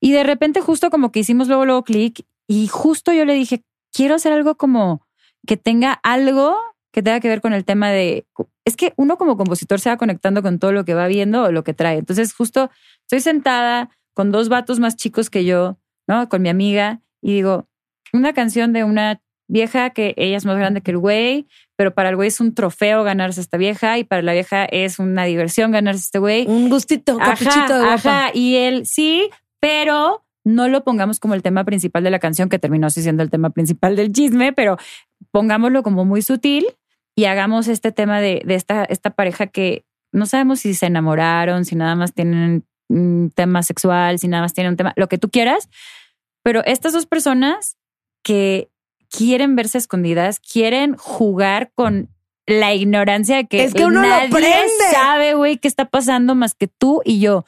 Y 0.00 0.12
de 0.12 0.24
repente 0.24 0.62
justo 0.62 0.88
como 0.88 1.12
que 1.12 1.20
hicimos 1.20 1.48
luego, 1.48 1.66
luego 1.66 1.84
clic 1.84 2.24
y 2.46 2.68
justo 2.68 3.12
yo 3.12 3.26
le 3.26 3.34
dije, 3.34 3.62
quiero 3.92 4.14
hacer 4.14 4.32
algo 4.32 4.54
como 4.56 5.02
que 5.48 5.56
tenga 5.56 5.94
algo 6.02 6.56
que 6.92 7.02
tenga 7.02 7.20
que 7.20 7.28
ver 7.28 7.40
con 7.40 7.54
el 7.54 7.64
tema 7.64 7.90
de... 7.90 8.26
Es 8.66 8.76
que 8.76 8.92
uno 8.96 9.16
como 9.16 9.36
compositor 9.36 9.80
se 9.80 9.88
va 9.88 9.96
conectando 9.96 10.42
con 10.42 10.58
todo 10.58 10.72
lo 10.72 10.84
que 10.84 10.92
va 10.92 11.06
viendo 11.06 11.44
o 11.44 11.52
lo 11.52 11.64
que 11.64 11.72
trae. 11.72 11.96
Entonces 11.96 12.34
justo 12.34 12.70
estoy 13.02 13.20
sentada 13.20 13.90
con 14.14 14.30
dos 14.30 14.50
vatos 14.50 14.78
más 14.78 14.94
chicos 14.96 15.30
que 15.30 15.46
yo, 15.46 15.78
¿no? 16.06 16.28
Con 16.28 16.42
mi 16.42 16.50
amiga 16.50 17.00
y 17.22 17.32
digo, 17.32 17.66
una 18.12 18.34
canción 18.34 18.74
de 18.74 18.84
una 18.84 19.22
vieja 19.48 19.90
que 19.90 20.14
ella 20.18 20.36
es 20.36 20.44
más 20.44 20.58
grande 20.58 20.82
que 20.82 20.90
el 20.90 20.98
güey, 20.98 21.46
pero 21.76 21.94
para 21.94 22.10
el 22.10 22.16
güey 22.16 22.28
es 22.28 22.40
un 22.40 22.54
trofeo 22.54 23.02
ganarse 23.02 23.40
a 23.40 23.42
esta 23.42 23.56
vieja 23.56 23.96
y 23.96 24.04
para 24.04 24.20
la 24.20 24.34
vieja 24.34 24.66
es 24.66 24.98
una 24.98 25.24
diversión 25.24 25.72
ganarse 25.72 26.00
a 26.00 26.04
este 26.04 26.18
güey. 26.18 26.46
Un 26.46 26.68
gustito, 26.68 27.14
un 27.14 27.20
caprichito 27.20 27.74
de 27.78 27.84
guapa. 27.86 27.94
ajá, 27.94 28.30
y 28.34 28.56
él 28.56 28.84
sí, 28.84 29.30
pero 29.60 30.26
no 30.44 30.68
lo 30.68 30.84
pongamos 30.84 31.20
como 31.20 31.34
el 31.34 31.42
tema 31.42 31.64
principal 31.64 32.04
de 32.04 32.10
la 32.10 32.18
canción, 32.18 32.48
que 32.48 32.58
terminó 32.58 32.86
así 32.86 33.02
siendo 33.02 33.22
el 33.22 33.30
tema 33.30 33.50
principal 33.50 33.96
del 33.96 34.12
chisme, 34.12 34.52
pero 34.52 34.76
pongámoslo 35.30 35.82
como 35.82 36.04
muy 36.04 36.22
sutil 36.22 36.66
y 37.16 37.26
hagamos 37.26 37.68
este 37.68 37.92
tema 37.92 38.20
de, 38.20 38.42
de 38.44 38.54
esta, 38.54 38.84
esta 38.84 39.10
pareja 39.10 39.46
que 39.46 39.84
no 40.12 40.26
sabemos 40.26 40.60
si 40.60 40.74
se 40.74 40.86
enamoraron, 40.86 41.64
si 41.64 41.76
nada 41.76 41.94
más 41.94 42.14
tienen 42.14 42.64
un 42.88 43.30
tema 43.34 43.62
sexual, 43.62 44.18
si 44.18 44.28
nada 44.28 44.42
más 44.42 44.54
tienen 44.54 44.72
un 44.72 44.76
tema, 44.76 44.92
lo 44.96 45.08
que 45.08 45.18
tú 45.18 45.28
quieras, 45.28 45.68
pero 46.42 46.64
estas 46.64 46.92
dos 46.92 47.06
personas 47.06 47.76
que 48.22 48.70
quieren 49.10 49.56
verse 49.56 49.78
escondidas, 49.78 50.40
quieren 50.40 50.96
jugar 50.96 51.72
con 51.74 52.08
la 52.46 52.72
ignorancia 52.72 53.36
de 53.36 53.46
que, 53.46 53.64
Es 53.64 53.74
que 53.74 53.84
uno 53.84 54.00
lo 54.00 54.08
nadie 54.08 54.28
aprende. 54.28 54.90
sabe, 54.90 55.34
güey, 55.34 55.58
qué 55.58 55.68
está 55.68 55.84
pasando 55.84 56.34
más 56.34 56.54
que 56.54 56.66
tú 56.66 57.02
y 57.04 57.20
yo. 57.20 57.44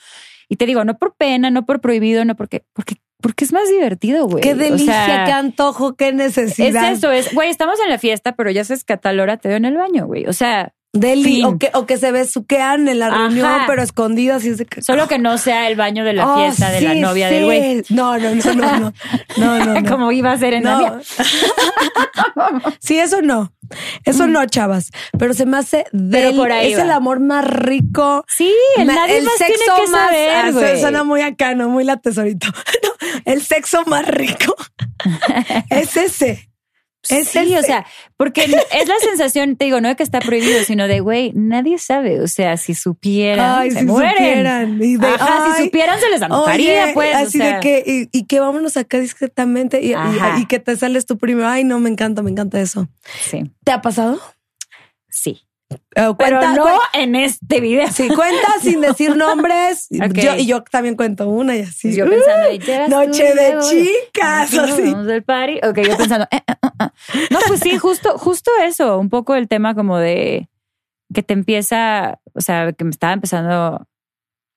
Y 0.50 0.56
te 0.56 0.66
digo, 0.66 0.84
no 0.84 0.98
por 0.98 1.14
pena, 1.14 1.50
no 1.50 1.64
por 1.64 1.80
prohibido, 1.80 2.24
no 2.24 2.34
porque, 2.34 2.64
porque, 2.72 2.96
porque 3.22 3.44
es 3.44 3.52
más 3.52 3.68
divertido, 3.70 4.26
güey. 4.26 4.42
Qué 4.42 4.52
O 4.52 4.56
delicia, 4.56 5.06
sea, 5.06 5.24
qué 5.24 5.32
antojo, 5.32 5.94
qué 5.94 6.08
Es 6.08 6.14
necesidad. 6.14 6.92
eso, 6.92 7.12
es, 7.12 7.32
güey, 7.32 7.48
estamos 7.50 7.78
en 7.80 7.88
la 7.88 7.98
fiesta, 7.98 8.34
pero 8.34 8.50
ya 8.50 8.64
sabes 8.64 8.82
que 8.84 8.92
a 8.92 8.96
tal 8.96 9.20
hora 9.20 9.36
te 9.36 9.48
veo 9.48 9.58
en 9.58 9.64
el 9.64 9.76
baño, 9.76 10.06
güey. 10.06 10.26
O 10.26 10.32
sea, 10.32 10.74
Deli, 10.92 11.44
o 11.44 11.56
que, 11.56 11.70
o 11.74 11.86
que 11.86 11.98
se 11.98 12.10
besuquean 12.10 12.88
en 12.88 12.98
la 12.98 13.06
Ajá. 13.06 13.16
reunión, 13.18 13.48
pero 13.68 13.80
escondidas 13.82 14.44
y 14.44 14.48
es 14.48 14.58
de 14.58 14.66
que. 14.66 14.82
solo 14.82 15.06
que 15.06 15.18
no 15.20 15.38
sea 15.38 15.68
el 15.68 15.76
baño 15.76 16.04
de 16.04 16.14
la 16.14 16.26
Oh, 16.28 16.36
fiesta 16.38 16.70
de 16.70 16.80
la 16.80 16.94
novia 16.94 17.28
sí. 17.28 17.34
del 17.36 17.44
güey. 17.44 17.84
No, 17.90 18.18
no, 18.18 18.34
no, 18.34 18.54
no, 18.54 18.78
no. 18.80 18.92
No, 19.36 19.64
no, 19.64 19.80
no. 19.80 19.88
Como 19.90 20.10
iba 20.10 20.32
a 20.32 20.38
ser 20.38 20.54
en 20.54 20.64
la 20.64 21.00
sí, 22.80 22.98
eso 22.98 23.22
no. 23.22 23.52
Eso 24.04 24.26
no, 24.26 24.44
chavas. 24.46 24.90
Pero 25.16 25.32
se 25.32 25.46
me 25.46 25.58
hace 25.58 25.84
del, 25.92 26.34
por 26.34 26.50
ahí 26.50 26.72
es 26.72 26.78
va. 26.80 26.82
el 26.82 26.90
amor 26.90 27.20
más 27.20 27.44
rico. 27.46 28.24
Sí, 28.26 28.52
el 28.76 28.86
nadie 28.88 29.22
más 29.22 29.34
tiene 29.36 29.54
que 29.54 29.88
más- 29.92 30.06
saber, 30.06 30.30
ah, 30.34 30.50
güey. 30.50 30.80
Suena 30.80 31.04
muy 31.04 31.20
acá, 31.22 31.54
no 31.54 31.68
muy 31.68 31.84
la 31.84 31.98
tesorito. 31.98 32.48
El 33.24 33.42
sexo 33.42 33.84
más 33.86 34.06
rico 34.06 34.54
es 35.70 35.96
ese. 35.96 36.49
Es 37.08 37.28
sí, 37.28 37.56
o 37.56 37.62
sea, 37.62 37.86
porque 38.18 38.42
es 38.44 38.88
la 38.88 38.98
sensación, 39.00 39.56
te 39.56 39.64
digo, 39.64 39.80
no 39.80 39.88
de 39.88 39.96
que 39.96 40.02
está 40.02 40.20
prohibido, 40.20 40.62
sino 40.64 40.86
de, 40.86 41.00
güey, 41.00 41.32
nadie 41.34 41.78
sabe. 41.78 42.20
O 42.20 42.28
sea, 42.28 42.58
si 42.58 42.74
supieran, 42.74 43.60
Ay, 43.60 43.70
se 43.70 43.78
si 43.80 43.84
mueren. 43.86 44.12
supieran. 44.18 44.82
Y 44.82 44.96
de, 44.96 45.06
Ajá, 45.06 45.44
ay, 45.46 45.52
si 45.56 45.64
supieran, 45.64 45.98
se 45.98 46.10
les 46.10 46.20
antojaría, 46.20 46.84
Oye, 46.84 46.92
pues. 46.94 47.14
o 47.14 47.18
Así 47.18 47.38
sea. 47.38 47.54
de 47.54 47.60
que, 47.60 47.82
y, 48.12 48.18
y 48.18 48.26
que 48.26 48.40
vámonos 48.40 48.76
acá 48.76 48.98
discretamente 49.00 49.80
y, 49.80 49.90
y- 49.90 49.94
Ajá. 49.94 50.38
y 50.40 50.46
que 50.46 50.58
te 50.58 50.76
sales 50.76 51.06
tú 51.06 51.16
primero. 51.16 51.48
Ay, 51.48 51.64
no, 51.64 51.80
me 51.80 51.88
encanta, 51.88 52.22
me 52.22 52.30
encanta 52.30 52.60
eso. 52.60 52.86
Sí, 53.30 53.50
¿Te 53.64 53.72
ha 53.72 53.80
pasado? 53.80 54.20
sí. 55.08 55.42
Eh, 55.72 55.76
Pero 55.94 56.14
cuenta- 56.16 56.52
no 56.54 56.64
cuen- 56.66 56.78
en 56.94 57.14
este 57.14 57.60
video. 57.60 57.86
Sí, 57.92 58.08
cuenta 58.08 58.48
sin 58.60 58.80
decir 58.80 59.16
nombres. 59.16 59.86
Yo, 59.88 60.34
y 60.34 60.44
yo 60.46 60.64
también 60.64 60.96
cuento 60.96 61.28
una 61.28 61.54
y 61.56 61.60
así. 61.60 61.94
Yo 61.94 62.10
pensando, 62.10 62.48
tú, 62.58 62.90
Noche 62.90 63.34
de 63.34 63.56
chicas, 63.60 64.52
así. 64.52 64.82
vamos 64.90 65.06
del 65.06 65.22
party. 65.22 65.58
Ok, 65.64 65.78
yo 65.88 65.96
pensando, 65.96 66.26
eh. 66.32 66.40
No, 67.30 67.38
pues 67.48 67.60
sí, 67.60 67.76
justo, 67.78 68.18
justo 68.18 68.50
eso, 68.62 68.98
un 68.98 69.08
poco 69.10 69.34
el 69.34 69.48
tema 69.48 69.74
como 69.74 69.98
de 69.98 70.48
que 71.12 71.22
te 71.22 71.32
empieza, 71.34 72.20
o 72.34 72.40
sea, 72.40 72.72
que 72.72 72.84
me 72.84 72.90
estaba 72.90 73.12
empezando 73.12 73.86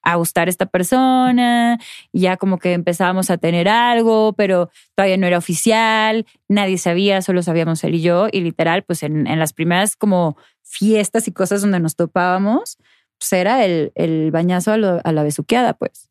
a 0.05 0.15
gustar 0.15 0.49
esta 0.49 0.65
persona 0.65 1.79
y 2.11 2.21
ya 2.21 2.35
como 2.37 2.59
que 2.59 2.73
empezábamos 2.73 3.29
a 3.29 3.37
tener 3.37 3.69
algo, 3.69 4.33
pero 4.33 4.69
todavía 4.95 5.17
no 5.17 5.25
era 5.27 5.37
oficial, 5.37 6.25
nadie 6.49 6.77
sabía, 6.77 7.21
solo 7.21 7.41
sabíamos 7.41 7.83
él 7.85 7.95
y 7.95 8.01
yo 8.01 8.27
y 8.31 8.41
literal, 8.41 8.83
pues 8.83 9.01
en, 9.03 9.27
en 9.27 9.39
las 9.39 9.53
primeras 9.53 9.95
como 9.95 10.35
fiestas 10.61 11.27
y 11.27 11.31
cosas 11.31 11.61
donde 11.61 11.79
nos 11.79 11.95
topábamos, 11.95 12.77
pues 13.17 13.31
era 13.33 13.63
el, 13.63 13.91
el 13.95 14.29
bañazo 14.31 14.73
a, 14.73 14.77
lo- 14.77 14.99
a 15.03 15.11
la 15.13 15.23
besuqueada, 15.23 15.73
pues. 15.73 16.09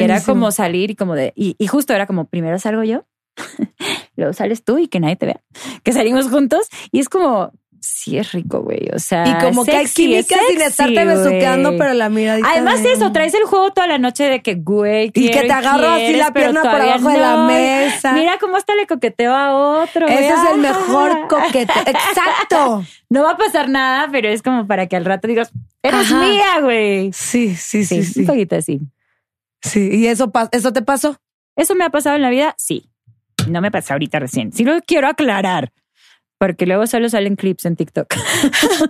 Y 0.00 0.04
era 0.04 0.14
como 0.32 0.50
salir 0.50 0.90
y 0.92 0.96
como 0.96 1.14
de, 1.14 1.32
y, 1.36 1.54
y 1.58 1.66
justo 1.66 1.92
era 1.92 2.06
como 2.06 2.24
primero 2.28 2.58
salgo 2.58 2.82
yo, 2.82 3.04
luego 4.16 4.32
sales 4.32 4.64
tú 4.64 4.78
y 4.78 4.88
que 4.88 5.00
nadie 5.00 5.16
te 5.16 5.26
vea, 5.26 5.40
que 5.82 5.92
salimos 5.92 6.28
juntos 6.28 6.68
y 6.92 7.00
es 7.00 7.08
como, 7.08 7.52
sí 7.80 8.16
es 8.16 8.32
rico, 8.32 8.62
güey, 8.62 8.88
o 8.94 8.98
sea, 8.98 9.24
Y 9.28 9.44
como 9.44 9.62
que 9.64 9.72
hay 9.76 9.86
sexy, 9.86 10.04
química 10.08 10.36
sin 10.48 10.60
estarte 10.62 11.04
besuqueando, 11.04 11.76
pero 11.76 11.92
la 11.92 12.08
miradita. 12.08 12.48
Además 12.50 12.82
de- 12.82 12.92
eso, 12.92 13.12
traes 13.12 13.34
el 13.34 13.44
juego 13.44 13.72
toda 13.72 13.86
la 13.86 13.98
noche 13.98 14.24
de 14.24 14.40
que, 14.40 14.54
güey, 14.54 15.10
Y 15.12 15.30
que 15.30 15.42
te 15.42 15.52
agarro 15.52 15.88
así 15.90 16.14
la 16.14 16.32
pierna 16.32 16.62
por 16.62 16.80
abajo 16.80 17.08
de 17.10 17.18
la 17.18 17.36
mesa. 17.46 18.12
Mira 18.14 18.38
cómo 18.38 18.56
hasta 18.56 18.74
le 18.74 18.86
coqueteo 18.86 19.34
a 19.34 19.82
otro. 19.82 20.06
Ese 20.08 20.28
es 20.28 20.40
el 20.54 20.60
mejor 20.60 21.26
coquete. 21.28 21.72
Exacto. 21.86 22.84
No 23.10 23.22
va 23.24 23.32
a 23.32 23.36
pasar 23.36 23.68
nada, 23.68 24.08
pero 24.10 24.28
es 24.30 24.40
como 24.42 24.66
para 24.66 24.86
que 24.86 24.96
al 24.96 25.04
rato 25.04 25.28
digas, 25.28 25.52
eres 25.82 26.10
Ajá. 26.10 26.20
mía, 26.24 26.60
güey. 26.62 27.12
Sí, 27.12 27.54
sí, 27.54 27.84
Sí, 27.84 28.02
sí, 28.02 28.12
sí. 28.14 28.20
un 28.20 28.26
poquito 28.26 28.56
así. 28.56 28.80
Sí, 29.60 29.90
y 29.92 30.06
eso, 30.06 30.32
eso 30.52 30.72
te 30.72 30.80
pasó. 30.82 31.18
¿Eso 31.56 31.74
me 31.74 31.84
ha 31.84 31.90
pasado 31.90 32.16
en 32.16 32.22
la 32.22 32.30
vida? 32.30 32.54
Sí. 32.56 32.88
No 33.48 33.60
me 33.60 33.70
pasa 33.70 33.94
ahorita 33.94 34.18
recién. 34.18 34.52
Sí 34.52 34.64
lo 34.64 34.80
quiero 34.86 35.08
aclarar. 35.08 35.70
porque 36.38 36.66
luego 36.66 36.86
solo 36.86 37.08
salen 37.08 37.36
clips 37.36 37.64
en 37.64 37.76
TikTok. 37.76 38.06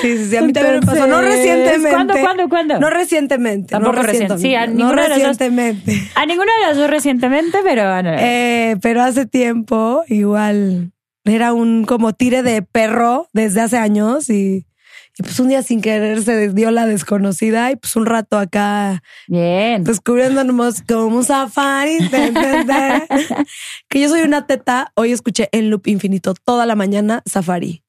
Sí, 0.00 0.18
sí, 0.18 0.24
sí. 0.30 0.36
A 0.36 0.42
mí 0.42 0.52
también 0.52 0.80
me 0.80 0.86
pasó. 0.86 1.06
No 1.06 1.20
recientemente. 1.20 1.90
¿Cuándo, 1.90 2.14
cuándo, 2.20 2.48
cuándo? 2.48 2.80
No 2.80 2.90
recientemente. 2.90 3.68
Tampoco 3.70 3.96
no 3.96 4.02
recién- 4.02 4.38
sí, 4.38 4.54
a 4.54 4.66
no 4.66 4.74
ninguna 4.74 5.02
de 5.04 5.08
las 5.10 5.18
dos. 5.18 5.28
recientemente. 5.28 6.02
A 6.16 6.26
ninguna 6.26 6.52
de 6.60 6.66
las 6.66 6.76
dos 6.76 6.90
recientemente, 6.90 7.58
pero 7.62 7.82
ah, 7.84 8.02
no. 8.02 8.10
Eh, 8.18 8.76
pero 8.82 9.02
hace 9.02 9.26
tiempo, 9.26 10.02
igual, 10.08 10.90
era 11.24 11.52
un 11.52 11.84
como 11.84 12.12
tire 12.14 12.42
de 12.42 12.62
perro 12.62 13.28
desde 13.32 13.60
hace 13.60 13.78
años 13.78 14.28
y, 14.28 14.66
y 15.18 15.22
pues 15.22 15.38
un 15.40 15.48
día 15.48 15.62
sin 15.62 15.80
querer 15.82 16.22
se 16.22 16.48
dio 16.52 16.70
la 16.70 16.86
desconocida 16.86 17.70
y 17.70 17.76
pues 17.76 17.96
un 17.96 18.06
rato 18.06 18.38
acá 18.38 19.02
bien. 19.28 19.84
descubriéndonos 19.84 20.82
como 20.88 21.16
un 21.18 21.24
safari. 21.24 21.98
de- 22.08 22.30
de- 22.30 22.64
de- 22.64 23.46
que 23.88 24.00
yo 24.00 24.08
soy 24.08 24.22
una 24.22 24.46
teta. 24.46 24.90
Hoy 24.94 25.12
escuché 25.12 25.48
en 25.52 25.70
loop 25.70 25.86
infinito 25.86 26.34
toda 26.44 26.64
la 26.66 26.74
mañana 26.76 27.22
safari 27.26 27.82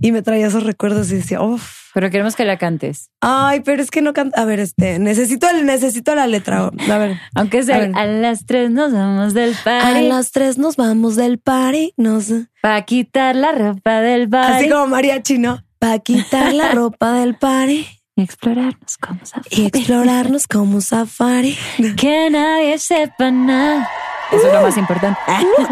y 0.00 0.12
me 0.12 0.22
traía 0.22 0.46
esos 0.46 0.62
recuerdos 0.64 1.12
y 1.12 1.16
decía, 1.16 1.42
uff. 1.42 1.90
pero 1.92 2.10
queremos 2.10 2.34
que 2.36 2.44
la 2.46 2.56
cantes. 2.58 3.10
Ay, 3.20 3.60
pero 3.60 3.82
es 3.82 3.90
que 3.90 4.00
no 4.02 4.12
canta. 4.14 4.40
A 4.40 4.44
ver, 4.46 4.58
este, 4.58 4.98
necesito 4.98 5.48
el, 5.48 5.66
necesito 5.66 6.14
la 6.14 6.26
letra. 6.26 6.70
A 6.90 6.98
ver. 6.98 7.18
Aunque 7.34 7.58
A 7.58 7.62
sea 7.62 7.78
ver. 7.78 7.92
a, 7.94 8.06
las 8.06 8.46
tres 8.46 8.70
nos 8.70 8.92
vamos 8.92 9.34
del 9.34 9.52
A 9.54 9.64
party 9.64 10.08
las 10.08 10.32
tres 10.32 10.56
nos 10.58 10.76
vamos 10.76 11.16
del 11.16 11.38
party, 11.38 11.92
nos 11.98 12.32
para 12.62 12.82
quitar 12.86 13.36
la 13.36 13.52
ropa 13.52 14.00
del 14.00 14.28
party 14.28 14.52
Así 14.54 14.68
como 14.70 14.86
mariachi, 14.88 15.38
¿no? 15.38 15.62
Para 15.84 15.98
quitar 15.98 16.54
la 16.54 16.70
ropa 16.72 17.12
del 17.12 17.36
party 17.36 17.86
y 18.16 18.22
explorarnos 18.22 18.96
como 18.98 19.20
safari. 19.26 19.48
y 19.50 19.66
explorarnos 19.66 20.46
como 20.48 20.80
safari. 20.80 21.58
Que 21.98 22.30
nadie 22.30 22.78
sepa 22.78 23.30
nada. 23.30 23.86
Eso 24.32 24.46
es 24.46 24.52
lo 24.54 24.62
más 24.62 24.78
importante. 24.78 25.20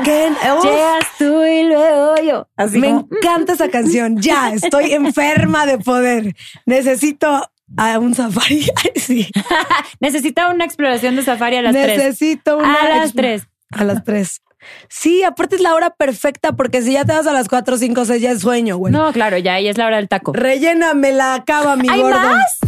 Que- 0.04 0.28
uf, 0.28 0.64
Llegas 0.64 1.06
tú 1.18 1.42
y 1.44 1.62
luego 1.62 2.14
yo. 2.22 2.46
Así 2.58 2.78
me 2.78 2.88
como, 2.88 3.08
encanta 3.10 3.54
esa 3.54 3.70
canción. 3.70 4.18
Ya, 4.20 4.50
estoy 4.52 4.92
enferma 4.92 5.64
de 5.64 5.78
poder. 5.78 6.36
Necesito 6.66 7.48
a 7.78 7.98
un 7.98 8.14
safari. 8.14 8.66
Sí. 8.96 9.28
necesita 10.00 10.48
una 10.50 10.66
exploración 10.66 11.16
de 11.16 11.22
safari 11.22 11.56
a 11.56 11.62
las 11.62 11.72
tres. 11.72 11.96
Necesito 11.96 12.58
una. 12.58 12.74
A 12.74 12.88
las 12.98 13.14
tres. 13.14 13.48
A 13.70 13.84
las 13.84 14.04
tres. 14.04 14.42
Sí, 14.88 15.22
aparte 15.22 15.56
es 15.56 15.62
la 15.62 15.74
hora 15.74 15.90
perfecta 15.90 16.52
porque 16.52 16.82
si 16.82 16.92
ya 16.92 17.04
te 17.04 17.12
vas 17.12 17.26
a 17.26 17.32
las 17.32 17.48
cuatro, 17.48 17.76
cinco, 17.76 18.04
seis, 18.04 18.22
ya 18.22 18.30
es 18.32 18.40
sueño, 18.40 18.76
güey. 18.76 18.92
No, 18.92 19.12
claro, 19.12 19.38
ya 19.38 19.54
ahí 19.54 19.68
es 19.68 19.78
la 19.78 19.86
hora 19.86 19.96
del 19.96 20.08
taco. 20.08 20.32
Relléname 20.32 21.12
la 21.12 21.34
acaba, 21.34 21.76
mi 21.76 21.88
¿Hay 21.88 22.00
gordo. 22.00 22.18
más? 22.18 22.58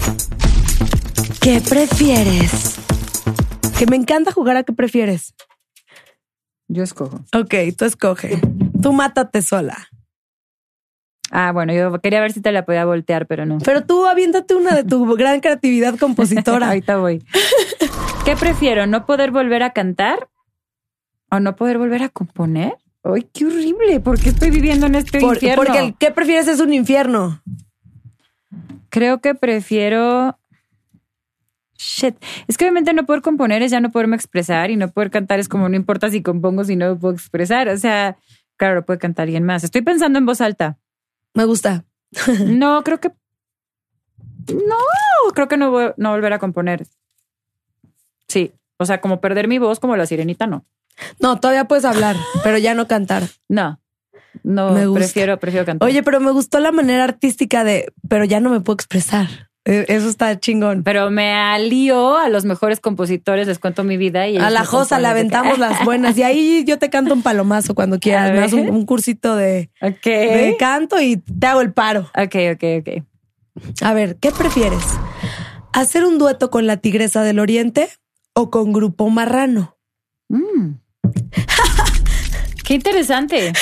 ¿Qué 1.40 1.60
prefieres? 1.60 2.76
Que 3.78 3.86
me 3.86 3.96
encanta 3.96 4.32
jugar 4.32 4.56
a 4.56 4.62
qué 4.62 4.72
prefieres. 4.72 5.34
Yo 6.68 6.82
escojo. 6.82 7.20
Ok, 7.36 7.54
tú 7.76 7.84
escoge. 7.84 8.40
Tú 8.82 8.92
mátate 8.92 9.42
sola. 9.42 9.76
Ah, 11.30 11.52
bueno, 11.52 11.72
yo 11.72 12.00
quería 12.00 12.20
ver 12.20 12.32
si 12.32 12.40
te 12.40 12.52
la 12.52 12.64
podía 12.64 12.84
voltear, 12.84 13.26
pero 13.26 13.44
no. 13.44 13.58
Pero 13.58 13.84
tú 13.84 14.06
aviéntate 14.06 14.54
una 14.54 14.74
de 14.74 14.84
tu 14.84 15.04
gran 15.16 15.40
creatividad 15.40 15.96
compositora. 15.98 16.68
Ahorita 16.68 16.96
voy. 16.98 17.24
¿Qué 18.24 18.36
prefiero? 18.36 18.86
¿No 18.86 19.04
poder 19.04 19.30
volver 19.30 19.62
a 19.62 19.70
cantar 19.72 20.28
o 21.36 21.40
no 21.40 21.56
poder 21.56 21.78
volver 21.78 22.02
a 22.02 22.08
componer? 22.08 22.76
¡Ay, 23.02 23.28
qué 23.32 23.46
horrible! 23.46 24.00
¿Por 24.00 24.18
qué 24.18 24.30
estoy 24.30 24.50
viviendo 24.50 24.86
en 24.86 24.94
este 24.94 25.20
Por- 25.20 25.34
infierno? 25.34 25.62
porque 25.64 25.78
el 25.78 25.94
¿qué 25.96 26.10
prefieres 26.10 26.48
es 26.48 26.60
un 26.60 26.72
infierno. 26.72 27.42
Creo 28.88 29.20
que 29.20 29.34
prefiero. 29.34 30.38
Shit. 31.76 32.16
Es 32.46 32.56
que 32.56 32.64
obviamente 32.64 32.94
no 32.94 33.04
poder 33.04 33.20
componer 33.20 33.60
es 33.62 33.70
ya 33.70 33.80
no 33.80 33.90
poderme 33.90 34.16
expresar 34.16 34.70
y 34.70 34.76
no 34.76 34.88
poder 34.90 35.10
cantar 35.10 35.38
es 35.40 35.48
como 35.48 35.68
no 35.68 35.76
importa 35.76 36.08
si 36.08 36.22
compongo 36.22 36.64
si 36.64 36.76
no 36.76 36.90
me 36.90 36.96
puedo 36.96 37.12
expresar. 37.14 37.68
O 37.68 37.76
sea, 37.76 38.16
claro, 38.56 38.76
lo 38.76 38.86
puede 38.86 38.98
cantar 39.00 39.24
alguien 39.24 39.44
más. 39.44 39.64
Estoy 39.64 39.82
pensando 39.82 40.18
en 40.18 40.26
voz 40.26 40.40
alta. 40.40 40.78
Me 41.34 41.44
gusta. 41.44 41.84
No, 42.46 42.82
creo 42.84 43.00
que. 43.00 43.10
No, 44.52 44.76
creo 45.34 45.48
que 45.48 45.56
no, 45.56 45.70
voy- 45.70 45.92
no 45.96 46.10
volver 46.12 46.32
a 46.32 46.38
componer. 46.38 46.86
Sí. 48.28 48.52
O 48.76 48.84
sea, 48.86 49.00
como 49.00 49.20
perder 49.20 49.48
mi 49.48 49.58
voz 49.58 49.80
como 49.80 49.96
la 49.96 50.06
sirenita, 50.06 50.46
no. 50.46 50.64
No, 51.20 51.38
todavía 51.40 51.64
puedes 51.66 51.84
hablar, 51.84 52.16
pero 52.44 52.58
ya 52.58 52.74
no 52.74 52.86
cantar. 52.86 53.24
No. 53.48 53.80
No, 54.42 54.72
Me 54.72 54.90
prefiero, 54.92 55.38
prefiero 55.38 55.64
cantar. 55.64 55.88
Oye, 55.88 56.02
pero 56.02 56.20
me 56.20 56.30
gustó 56.32 56.58
la 56.60 56.72
manera 56.72 57.04
artística 57.04 57.62
de, 57.64 57.92
pero 58.08 58.24
ya 58.24 58.40
no 58.40 58.50
me 58.50 58.60
puedo 58.60 58.74
expresar. 58.74 59.28
Eh, 59.66 59.86
Eso 59.88 60.08
está 60.10 60.38
chingón. 60.38 60.82
pero 60.82 61.10
me 61.10 61.32
alío 61.32 62.18
a 62.18 62.28
los 62.28 62.44
mejores 62.44 62.80
compositores, 62.80 63.46
les 63.46 63.58
cuento 63.58 63.82
mi 63.82 63.96
vida 63.96 64.28
y 64.28 64.36
A 64.36 64.50
la 64.50 64.64
josa 64.66 64.98
le 64.98 65.04
que- 65.04 65.10
aventamos 65.10 65.58
las 65.58 65.82
buenas 65.86 66.18
y 66.18 66.22
ahí 66.22 66.64
yo 66.66 66.78
te 66.78 66.90
canto 66.90 67.14
un 67.14 67.22
palomazo 67.22 67.74
cuando 67.74 67.98
quieras. 67.98 68.32
Me 68.32 68.40
das 68.40 68.52
un, 68.52 68.84
cursito 68.84 69.36
de, 69.36 69.70
Ok. 69.80 70.04
de 70.04 70.56
canto 70.58 71.00
y 71.00 71.16
te 71.16 71.46
hago 71.46 71.62
el 71.62 71.72
paro. 71.72 72.10
Ok, 72.14 72.34
ok, 72.54 72.64
ok. 72.80 73.04
A 73.82 73.94
ver, 73.94 74.16
¿qué 74.16 74.32
prefieres? 74.32 74.84
¿Hacer 75.72 76.04
un 76.04 76.18
dueto 76.18 76.50
con 76.50 76.66
la 76.66 76.76
Tigresa 76.76 77.22
del 77.22 77.38
Oriente 77.38 77.88
o 78.34 78.50
con 78.50 78.72
Grupo 78.72 79.08
Marrano? 79.08 79.78
Mm. 80.28 80.72
Qué 82.64 82.74
interesante. 82.74 83.52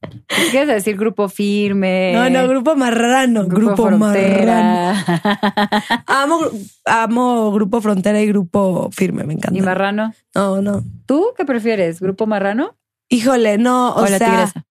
¿Qué 0.00 0.50
quieres 0.50 0.68
decir 0.68 0.96
grupo 0.96 1.28
firme? 1.28 2.12
No, 2.14 2.30
no, 2.30 2.46
Grupo 2.46 2.76
Marrano. 2.76 3.44
Grupo, 3.46 3.90
Marrano. 3.90 4.12
frontera. 4.12 6.02
Amo, 6.06 6.38
amo 6.84 7.50
Grupo 7.52 7.80
Frontera 7.80 8.20
y 8.20 8.26
Grupo 8.26 8.90
Firme, 8.92 9.24
me 9.24 9.34
encanta. 9.34 9.58
¿Y 9.58 9.62
marrano? 9.62 10.12
No, 10.34 10.62
no. 10.62 10.82
¿Tú 11.06 11.28
qué 11.36 11.44
prefieres? 11.44 12.00
¿Grupo 12.00 12.26
marrano 12.26 12.76
Híjole, 13.08 13.58
no, 13.58 13.88
o, 13.94 14.02
o, 14.02 14.06
la 14.06 14.18
sea, 14.18 14.28
tigresa? 14.30 14.64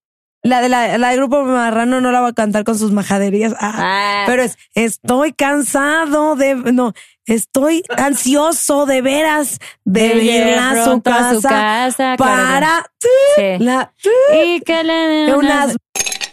la 0.44 0.60
de 0.62 0.68
la, 0.68 0.96
la 0.96 1.10
de 1.10 1.16
Grupo 1.16 1.42
Marrano 1.44 2.00
no 2.00 2.12
la 2.12 2.20
va 2.20 2.28
a 2.28 2.32
cantar 2.32 2.62
con 2.64 2.78
sus 2.78 2.92
majaderías. 2.92 3.52
Ah, 3.60 3.74
Ah, 3.76 4.24
Pero 4.26 4.42
es, 4.44 4.56
estoy 4.74 5.32
cansado 5.32 6.36
de, 6.36 6.54
no, 6.72 6.92
estoy 7.28 7.82
ansioso 7.96 8.86
de 8.86 9.02
veras 9.02 9.58
de, 9.84 10.08
de 10.08 10.24
ir 10.24 10.58
a 10.58 10.84
su 10.84 11.00
casa, 11.02 11.30
a 11.30 11.34
su 11.34 11.42
casa, 11.42 12.16
claro, 12.16 12.16
para 12.16 12.90
sí. 13.36 13.64
la, 13.64 13.92
Y 14.44 14.60
que 14.60 14.82
le... 14.82 15.34
unas, 15.34 15.76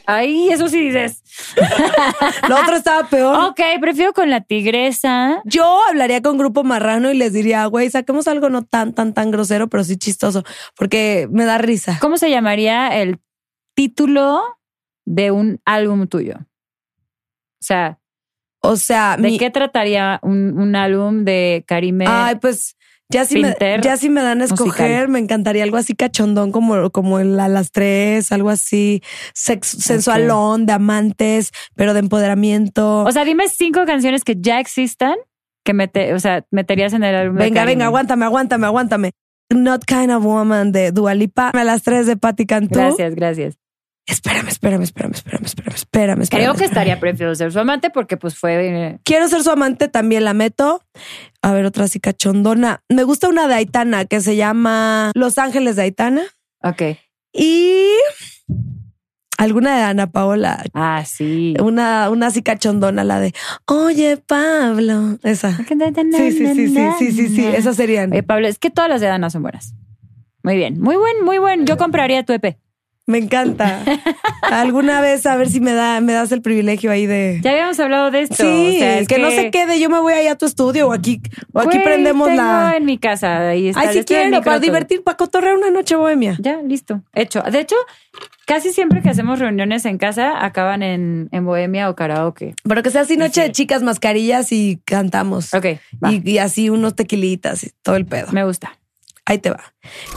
Ay, 0.07 0.49
eso 0.49 0.67
sí 0.67 0.79
dices. 0.79 1.23
lo 2.47 2.59
otro 2.59 2.75
estaba 2.75 3.09
peor. 3.09 3.45
Ok, 3.45 3.59
prefiero 3.81 4.13
con 4.13 4.29
la 4.29 4.41
tigresa. 4.41 5.41
Yo 5.45 5.79
hablaría 5.89 6.21
con 6.21 6.37
Grupo 6.37 6.63
Marrano 6.63 7.11
y 7.11 7.17
les 7.17 7.33
diría, 7.33 7.65
güey, 7.65 7.89
saquemos 7.89 8.27
algo 8.27 8.49
no 8.49 8.63
tan, 8.63 8.93
tan, 8.93 9.13
tan 9.13 9.31
grosero, 9.31 9.67
pero 9.67 9.83
sí 9.83 9.97
chistoso, 9.97 10.43
porque 10.75 11.27
me 11.31 11.45
da 11.45 11.57
risa. 11.57 11.97
¿Cómo 12.01 12.17
se 12.17 12.29
llamaría 12.29 13.01
el 13.01 13.19
título 13.73 14.43
de 15.05 15.31
un 15.31 15.59
álbum 15.65 16.07
tuyo? 16.07 16.35
O 16.39 17.65
sea, 17.65 17.99
O 18.67 18.75
sea, 18.77 19.15
¿de 19.17 19.23
mi, 19.31 19.37
qué 19.37 19.49
trataría 19.49 20.19
un, 20.23 20.57
un 20.59 20.75
álbum 20.75 21.23
de 21.25 21.63
Karime? 21.67 22.05
ay, 22.07 22.35
pues 22.35 22.75
ya 23.09 23.23
si 23.23 23.39
me, 23.39 23.55
ya 23.83 23.97
si 23.97 24.09
me 24.09 24.21
dan 24.23 24.41
a 24.41 24.45
escoger, 24.45 24.71
musical. 24.71 25.07
me 25.09 25.19
encantaría 25.19 25.63
algo 25.63 25.77
así 25.77 25.93
cachondón 25.93 26.51
como, 26.51 26.89
como 26.89 27.19
el 27.19 27.39
a 27.39 27.47
las 27.47 27.71
tres, 27.71 28.31
algo 28.31 28.49
así, 28.49 29.01
sex- 29.35 29.77
sensualón, 29.79 30.65
de 30.65 30.73
amantes, 30.73 31.51
pero 31.75 31.93
de 31.93 31.99
empoderamiento. 31.99 33.03
o 33.03 33.11
sea, 33.11 33.23
dime 33.23 33.47
cinco 33.47 33.85
canciones 33.85 34.23
que 34.23 34.35
ya 34.39 34.59
existan 34.59 35.15
que 35.63 35.73
mete, 35.73 36.13
o 36.13 36.19
sea, 36.19 36.45
meterías 36.51 36.93
en 36.93 37.03
el 37.03 37.15
álbum. 37.15 37.37
venga, 37.37 37.65
venga, 37.65 37.85
aguántame, 37.85 38.25
aguántame, 38.25 38.65
aguántame. 38.67 39.11
Not 39.53 39.85
Kind 39.85 40.11
of 40.11 40.23
Woman 40.23 40.71
de 40.71 40.91
Dualipa, 40.91 41.49
a 41.49 41.63
las 41.63 41.83
tres 41.83 42.07
de 42.07 42.17
Patti 42.17 42.45
Cantú. 42.47 42.79
Gracias, 42.79 43.13
gracias. 43.15 43.55
Espérame, 44.07 44.49
espérame, 44.49 44.83
espérame, 44.83 45.13
espérame, 45.13 45.45
espérame, 45.45 45.73
espérame. 45.75 46.21
espérame, 46.21 46.27
Creo 46.29 46.53
que 46.53 46.65
espérame. 46.65 46.69
estaría 46.69 46.99
prefiero 46.99 47.33
ser 47.33 47.51
su 47.51 47.59
amante 47.59 47.89
porque 47.89 48.17
pues 48.17 48.37
fue... 48.37 48.99
Quiero 49.03 49.27
ser 49.27 49.41
su 49.41 49.49
amante, 49.49 49.87
también 49.87 50.23
la 50.23 50.33
meto. 50.33 50.83
A 51.41 51.53
ver, 51.53 51.65
otra 51.65 51.85
así 51.85 51.99
cachondona. 51.99 52.83
Me 52.87 53.03
gusta 53.03 53.27
una 53.29 53.47
de 53.47 53.55
Aitana 53.55 54.05
que 54.05 54.21
se 54.21 54.35
llama 54.35 55.11
Los 55.15 55.37
Ángeles 55.39 55.75
de 55.75 55.83
Aitana. 55.83 56.21
Ok. 56.61 56.81
Y 57.33 57.87
alguna 59.39 59.75
de 59.75 59.83
Ana 59.83 60.11
Paola. 60.11 60.63
Ah, 60.73 61.03
sí. 61.05 61.55
Una, 61.61 62.09
una 62.11 62.27
así 62.27 62.43
cachondona, 62.43 63.03
la 63.03 63.19
de 63.19 63.33
Oye, 63.65 64.17
Pablo. 64.17 65.17
Esa. 65.23 65.57
Sí, 65.57 65.65
sí, 66.31 66.47
sí, 66.53 66.67
sí, 66.67 66.87
sí, 66.99 67.11
sí, 67.11 67.27
sí. 67.29 67.45
Esas 67.45 67.75
serían. 67.75 68.11
Oye, 68.11 68.21
Pablo, 68.23 68.47
es 68.47 68.59
que 68.59 68.69
todas 68.69 68.89
las 68.89 69.01
de 69.01 69.07
Dana 69.07 69.29
son 69.31 69.41
buenas. 69.41 69.73
Muy 70.43 70.57
bien, 70.57 70.79
muy 70.79 70.95
buen, 70.95 71.23
muy 71.23 71.39
buen. 71.39 71.65
Yo 71.65 71.77
compraría 71.77 72.23
tu 72.23 72.31
EP. 72.33 72.57
Me 73.07 73.19
encanta. 73.19 73.83
Alguna 74.41 74.99
vez 75.01 75.25
a 75.27 75.35
ver 75.35 75.49
si 75.49 75.59
me 75.59 75.73
da, 75.73 76.01
me 76.01 76.13
das 76.13 76.31
el 76.31 76.41
privilegio 76.41 76.89
ahí 76.91 77.05
de. 77.05 77.39
Ya 77.43 77.51
habíamos 77.51 77.79
hablado 77.79 78.09
de 78.11 78.21
esto. 78.21 78.35
Sí, 78.37 78.75
o 78.77 78.79
sea, 78.79 78.99
es 78.99 79.07
que, 79.07 79.19
no 79.19 79.29
se 79.31 79.51
quede. 79.51 79.79
Yo 79.79 79.89
me 79.89 79.99
voy 79.99 80.13
ahí 80.13 80.27
a 80.27 80.35
tu 80.35 80.45
estudio 80.45 80.87
o 80.87 80.93
aquí, 80.93 81.21
o 81.53 81.59
aquí 81.59 81.69
Güey, 81.77 81.83
prendemos 81.83 82.27
tengo 82.29 82.41
la. 82.41 82.73
en 82.77 82.85
mi 82.85 82.97
casa. 82.97 83.49
Ahí 83.49 83.67
está. 83.69 83.81
Ay, 83.81 83.97
si 83.99 84.03
quiero, 84.05 84.41
para 84.41 84.59
divertir, 84.59 85.03
para 85.03 85.17
cotorrear 85.17 85.55
una 85.55 85.69
noche 85.69 85.95
bohemia. 85.95 86.35
Ya, 86.39 86.61
listo. 86.63 87.01
Hecho. 87.13 87.41
De 87.43 87.59
hecho, 87.59 87.75
casi 88.47 88.71
siempre 88.73 89.01
que 89.03 89.09
hacemos 89.09 89.37
reuniones 89.39 89.85
en 89.85 89.97
casa 89.99 90.43
acaban 90.43 90.81
en, 90.81 91.29
en 91.31 91.45
bohemia 91.45 91.89
o 91.91 91.95
karaoke. 91.95 92.55
Pero 92.67 92.81
que 92.81 92.89
sea 92.89 93.01
así 93.01 93.17
noche 93.17 93.41
Sí. 93.41 93.41
de 93.41 93.51
chicas 93.51 93.83
mascarillas 93.83 94.51
y 94.51 94.79
cantamos. 94.83 95.53
Ok, 95.53 95.65
va. 96.03 96.11
Y, 96.11 96.21
y 96.27 96.37
así 96.39 96.69
unos 96.71 96.95
tequilitas 96.95 97.63
y 97.63 97.71
todo 97.83 97.97
el 97.97 98.05
pedo. 98.07 98.27
me 98.31 98.43
gusta. 98.45 98.79
Ahí 99.25 99.39
te 99.39 99.49
va. 99.49 99.73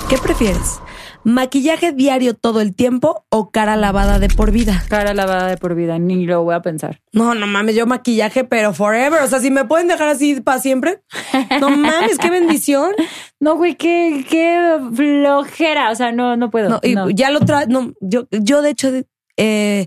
¿Qué 0.09 0.19
prefieres? 0.19 0.81
¿Maquillaje 1.25 1.93
diario 1.93 2.35
todo 2.35 2.61
el 2.61 2.75
tiempo 2.75 3.27
o 3.31 3.51
cara 3.51 3.77
lavada 3.77 4.19
de 4.19 4.29
por 4.29 4.51
vida? 4.51 4.85
Cara 4.89 5.15
lavada 5.15 5.49
de 5.49 5.57
por 5.57 5.75
vida, 5.75 5.99
ni 5.99 6.25
lo 6.25 6.43
voy 6.43 6.55
a 6.55 6.63
pensar. 6.63 7.01
No, 7.13 7.35
no 7.35 7.47
mames, 7.47 7.75
yo 7.75 7.87
maquillaje, 7.87 8.45
pero 8.45 8.73
forever. 8.73 9.23
O 9.23 9.27
sea, 9.27 9.41
si 9.41 9.51
me 9.51 9.65
pueden 9.65 9.89
dejar 9.89 10.09
así 10.09 10.41
para 10.41 10.61
siempre. 10.61 11.03
No 11.61 11.71
mames, 11.77 12.19
qué 12.19 12.31
bendición. 12.31 12.93
No, 13.41 13.57
güey, 13.57 13.75
qué, 13.75 14.25
qué 14.29 14.79
flojera. 14.95 15.91
O 15.91 15.95
sea, 15.95 16.13
no, 16.13 16.37
no 16.37 16.51
puedo. 16.51 16.69
No, 16.69 16.81
y 16.83 16.95
no. 16.95 17.11
ya 17.11 17.31
lo 17.31 17.41
tra 17.41 17.67
no, 17.67 17.93
yo, 18.01 18.29
yo 18.31 18.63
de 18.63 18.71
hecho 18.71 18.91
eh, 19.37 19.87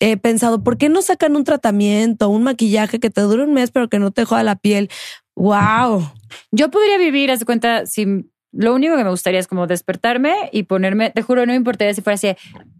he 0.00 0.16
pensado, 0.16 0.62
¿por 0.62 0.78
qué 0.78 0.88
no 0.88 1.00
sacan 1.02 1.36
un 1.36 1.44
tratamiento, 1.44 2.28
un 2.28 2.42
maquillaje 2.42 3.00
que 3.00 3.10
te 3.10 3.20
dure 3.20 3.44
un 3.44 3.54
mes, 3.54 3.70
pero 3.70 3.88
que 3.88 3.98
no 3.98 4.10
te 4.10 4.24
joda 4.24 4.42
la 4.42 4.56
piel? 4.56 4.90
Wow. 5.36 6.10
Yo 6.50 6.70
podría 6.70 6.98
vivir, 6.98 7.30
haz 7.30 7.40
de 7.40 7.46
cuenta, 7.46 7.86
si 7.86 8.26
lo 8.56 8.74
único 8.74 8.96
que 8.96 9.04
me 9.04 9.10
gustaría 9.10 9.40
es 9.40 9.46
como 9.46 9.66
despertarme 9.66 10.34
y 10.52 10.64
ponerme, 10.64 11.10
te 11.10 11.22
juro, 11.22 11.44
no 11.46 11.52
me 11.52 11.56
importaría 11.56 11.94
si 11.94 12.00
fuera 12.02 12.14
así, 12.14 12.28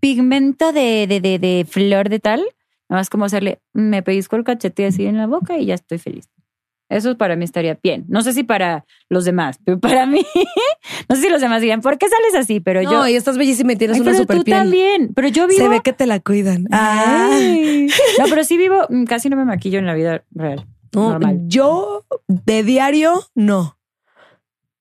pigmento 0.00 0.72
de, 0.72 1.06
de, 1.06 1.20
de, 1.20 1.38
de 1.38 1.66
flor 1.68 2.08
de 2.08 2.18
tal, 2.18 2.40
nada 2.88 3.00
más 3.00 3.10
como 3.10 3.24
hacerle, 3.26 3.60
me 3.72 4.02
pellizco 4.02 4.36
el 4.36 4.44
cachete 4.44 4.86
así 4.86 5.06
en 5.06 5.16
la 5.18 5.26
boca 5.26 5.58
y 5.58 5.66
ya 5.66 5.74
estoy 5.74 5.98
feliz. 5.98 6.28
Eso 6.88 7.18
para 7.18 7.34
mí 7.34 7.44
estaría 7.44 7.76
bien. 7.82 8.04
No 8.06 8.22
sé 8.22 8.32
si 8.32 8.44
para 8.44 8.84
los 9.08 9.24
demás, 9.24 9.58
pero 9.64 9.80
para 9.80 10.06
mí, 10.06 10.24
no 11.08 11.16
sé 11.16 11.22
si 11.22 11.28
los 11.28 11.40
demás 11.40 11.60
digan, 11.60 11.80
¿por 11.80 11.98
qué 11.98 12.06
sales 12.08 12.36
así? 12.44 12.60
Pero 12.60 12.80
No, 12.82 12.90
yo... 12.92 13.08
y 13.08 13.16
estás 13.16 13.36
bellísima 13.36 13.72
y 13.72 13.76
tienes 13.76 13.96
Ay, 13.96 14.02
una 14.02 14.10
pero 14.12 14.22
super 14.22 14.36
tú 14.38 14.44
piel. 14.44 14.56
también, 14.58 15.12
pero 15.12 15.26
yo 15.26 15.48
vivo... 15.48 15.64
Se 15.64 15.68
ve 15.68 15.80
que 15.82 15.92
te 15.92 16.06
la 16.06 16.20
cuidan. 16.20 16.68
Ah. 16.70 17.28
Ay. 17.32 17.88
No, 18.20 18.26
pero 18.30 18.44
sí 18.44 18.56
vivo, 18.56 18.86
mm, 18.88 19.02
casi 19.04 19.28
no 19.28 19.36
me 19.36 19.44
maquillo 19.44 19.80
en 19.80 19.86
la 19.86 19.94
vida 19.94 20.22
real. 20.30 20.64
No, 20.94 21.10
normal. 21.10 21.40
yo 21.48 22.06
de 22.28 22.62
diario 22.62 23.14
no. 23.34 23.75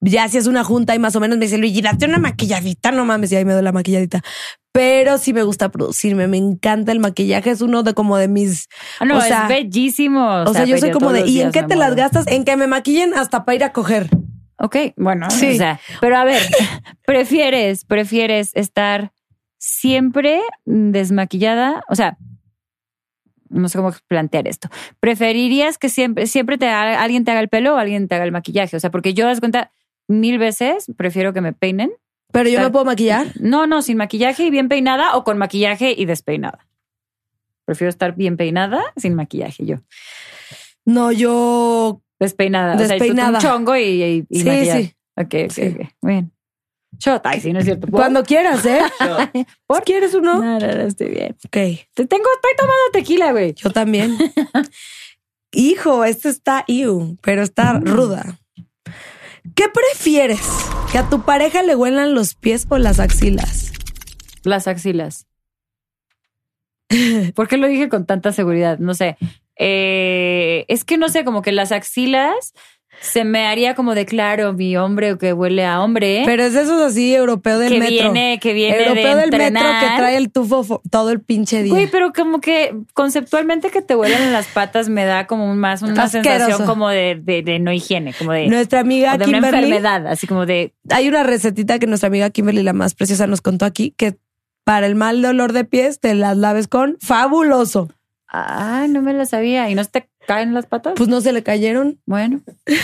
Ya 0.08 0.28
si 0.30 0.38
es 0.38 0.46
una 0.48 0.64
junta 0.64 0.94
y 0.94 1.00
más 1.00 1.16
o 1.16 1.20
menos 1.20 1.38
me 1.38 1.46
dice 1.46 1.58
Luigi, 1.58 1.82
date 1.82 2.06
una 2.06 2.20
maquilladita, 2.20 2.92
no 2.92 3.06
mames, 3.06 3.32
y 3.32 3.36
ahí 3.38 3.46
me 3.46 3.54
doy 3.54 3.64
la 3.64 3.72
maquilladita. 3.72 4.22
Pero 4.72 5.18
sí 5.18 5.34
me 5.34 5.42
gusta 5.44 5.70
producirme, 5.70 6.28
me 6.28 6.38
encanta 6.38 6.92
el 6.92 7.00
maquillaje, 7.00 7.50
es 7.50 7.62
uno 7.62 7.82
de 7.82 7.94
como 7.94 8.18
de 8.18 8.28
mis. 8.28 8.68
Ah, 9.00 9.06
no, 9.06 9.18
o 9.18 9.22
sea, 9.22 9.44
es 9.44 9.50
bellísimo. 9.50 10.44
O 10.46 10.54
sea, 10.54 10.66
yo 10.66 10.78
soy 10.78 10.92
como 10.92 11.12
de, 11.12 11.26
¿y 11.28 11.42
en 11.42 11.52
qué 11.52 11.64
te 11.64 11.76
las 11.76 11.96
gastas? 11.96 12.28
En 12.28 12.44
que 12.46 12.56
me 12.56 12.68
maquillen 12.68 13.14
hasta 13.14 13.46
para 13.46 13.56
ir 13.56 13.64
a 13.64 13.72
coger. 13.74 14.10
Ok, 14.58 14.76
bueno, 14.96 15.30
Sí. 15.32 15.54
o 15.54 15.56
sea, 15.58 15.80
pero 16.02 16.18
a 16.18 16.24
ver, 16.24 16.42
prefieres, 17.06 17.84
prefieres 17.86 18.52
estar 18.54 19.12
siempre 19.58 20.42
desmaquillada, 20.66 21.84
o 21.90 21.96
sea, 21.96 22.18
no 23.50 23.70
sé 23.70 23.78
cómo 23.78 23.94
plantear 24.08 24.48
esto. 24.48 24.70
¿Preferirías 25.00 25.78
que 25.78 25.90
siempre, 25.90 26.28
siempre 26.28 26.58
te 26.58 26.68
haga- 26.68 27.02
alguien 27.02 27.24
te 27.26 27.32
haga 27.32 27.40
el 27.40 27.50
pelo 27.50 27.76
o 27.76 27.78
alguien 27.78 28.08
te 28.08 28.16
haga 28.16 28.26
el 28.26 28.32
maquillaje? 28.32 28.76
O 28.76 28.80
sea, 28.80 28.92
porque 28.92 29.14
yo 29.14 29.26
das 29.26 29.40
cuenta 29.40 29.72
mil 30.08 30.38
veces, 30.38 30.86
prefiero 30.98 31.34
que 31.34 31.42
me 31.42 31.54
peinen. 31.54 31.92
Pero 32.32 32.50
yo 32.50 32.60
me 32.60 32.70
puedo 32.70 32.86
maquillar. 32.86 33.28
No, 33.40 33.66
no, 33.68 33.82
sin 33.82 33.98
maquillaje 33.98 34.44
y 34.46 34.50
bien 34.50 34.68
peinada 34.68 35.16
o 35.16 35.24
con 35.24 35.38
maquillaje 35.38 35.94
y 35.98 36.06
despeinada. 36.06 36.68
Prefiero 37.66 37.90
estar 37.90 38.16
bien 38.16 38.36
peinada 38.38 38.84
sin 38.98 39.16
maquillaje 39.16 39.66
yo. 39.66 39.78
No, 40.86 41.12
yo. 41.12 42.02
Despeinada. 42.20 42.76
O 42.76 42.78
sea, 42.80 42.88
Despeinada. 42.88 43.40
un 43.40 43.44
chongo 43.44 43.76
y, 43.76 43.82
y, 44.04 44.26
y 44.30 44.40
Sí, 44.40 44.46
maquillaje. 44.46 44.84
sí. 44.84 44.96
Ok, 45.18 45.34
ok, 45.46 45.52
Sí. 45.52 45.62
ok. 45.68 45.88
Muy 46.02 46.14
bien. 46.14 46.32
Shot. 46.98 47.22
Ay, 47.26 47.42
sí, 47.42 47.52
no 47.54 47.60
es 47.60 47.66
cierto. 47.66 47.88
Cuando 47.90 48.24
quieras, 48.24 48.66
¿eh? 48.66 48.80
¿Por? 49.68 49.84
¿Quieres 49.84 50.14
uno? 50.14 50.36
No, 50.40 50.60
no, 50.60 50.68
no, 50.68 50.82
estoy 50.84 51.10
bien. 51.10 51.36
Ok, 51.46 51.52
Te 51.94 52.06
tengo, 52.06 52.26
estoy 52.36 52.52
tomando 52.58 52.84
tequila, 52.94 53.32
güey. 53.32 53.54
yo 53.54 53.70
también. 53.72 54.16
Hijo, 55.52 56.04
este 56.04 56.30
está 56.30 56.64
iu, 56.68 57.18
pero 57.22 57.42
está 57.44 57.74
Mm. 57.76 57.84
ruda. 57.86 58.40
¿Qué 59.54 59.66
prefieres? 59.70 60.42
¿Que 60.92 60.98
a 60.98 61.10
tu 61.10 61.22
pareja 61.22 61.62
le 61.62 61.76
huelan 61.76 62.16
los 62.16 62.34
pies 62.34 62.66
o 62.70 62.78
las 62.78 63.00
axilas? 63.00 63.72
Las 64.44 64.68
axilas. 64.68 65.28
¿Por 67.36 67.48
qué 67.48 67.58
lo 67.58 67.68
dije 67.68 67.90
con 67.90 68.06
tanta 68.06 68.32
seguridad? 68.32 68.80
No 68.80 68.96
sé. 68.96 69.18
Eh, 69.58 70.66
es 70.68 70.84
que 70.84 70.98
no 70.98 71.10
sé, 71.10 71.24
como 71.24 71.42
que 71.42 71.52
las 71.52 71.72
axilas 71.72 72.54
se 73.02 73.24
me 73.24 73.46
haría 73.48 73.76
como 73.76 73.94
de 73.96 74.06
claro, 74.06 74.54
mi 74.54 74.76
hombre 74.78 75.18
que 75.18 75.34
huele 75.34 75.66
a 75.66 75.82
hombre. 75.82 76.24
Pero 76.26 76.44
es 76.44 76.54
de 76.54 76.62
esos 76.62 76.82
así 76.82 77.14
europeo 77.14 77.60
del 77.60 77.74
que 77.74 77.80
metro. 77.80 77.94
viene, 78.12 78.40
que 78.42 78.54
viene 78.54 78.78
europeo 78.84 79.16
de 79.16 79.22
del 79.22 79.32
metro 79.32 79.62
que 79.80 79.98
trae 79.98 80.18
el 80.18 80.32
tufo 80.32 80.64
fo- 80.64 80.82
todo 80.90 81.12
el 81.12 81.22
pinche 81.22 81.62
día. 81.64 81.72
Güey, 81.74 81.88
pero 81.92 82.12
como 82.14 82.40
que 82.42 82.76
conceptualmente 82.94 83.70
que 83.70 83.82
te 83.82 83.96
huelan 83.96 84.22
en 84.24 84.34
las 84.34 84.48
patas 84.48 84.90
me 84.90 85.06
da 85.06 85.28
como 85.28 85.54
más 85.56 85.82
una 85.82 86.04
Asqueroso. 86.04 86.34
sensación 86.34 86.68
como 86.68 86.90
de, 86.90 87.20
de, 87.22 87.42
de 87.44 87.60
no 87.60 87.72
higiene, 87.72 88.14
como 88.14 88.32
de, 88.32 88.48
Nuestra 88.48 88.80
amiga 88.80 89.18
de 89.18 89.26
una 89.26 89.40
Kimberly, 89.40 89.58
enfermedad, 89.68 90.08
así 90.08 90.26
como 90.28 90.46
de 90.46 90.74
hay 90.90 91.08
una 91.08 91.24
recetita 91.24 91.80
que 91.80 91.88
nuestra 91.88 92.08
amiga 92.08 92.30
Kimberly, 92.30 92.64
la 92.64 92.74
más 92.74 92.94
preciosa, 92.96 93.28
nos 93.28 93.42
contó 93.42 93.66
aquí, 93.66 93.94
que 93.98 94.16
para 94.64 94.88
el 94.88 94.96
mal 94.96 95.22
dolor 95.22 95.54
de 95.54 95.64
pies 95.64 96.00
te 96.00 96.16
las 96.16 96.36
laves 96.38 96.68
con 96.68 96.98
fabuloso. 97.00 97.90
Ay, 98.28 98.90
no 98.90 99.02
me 99.02 99.14
la 99.14 99.26
sabía. 99.26 99.70
¿Y 99.70 99.76
no 99.76 99.86
te 99.86 100.10
caen 100.26 100.54
las 100.54 100.66
patas? 100.66 100.94
Pues 100.96 101.10
no 101.10 101.22
se 101.22 101.32
le 101.34 101.44
cayeron. 101.44 102.00
bueno. 102.06 102.42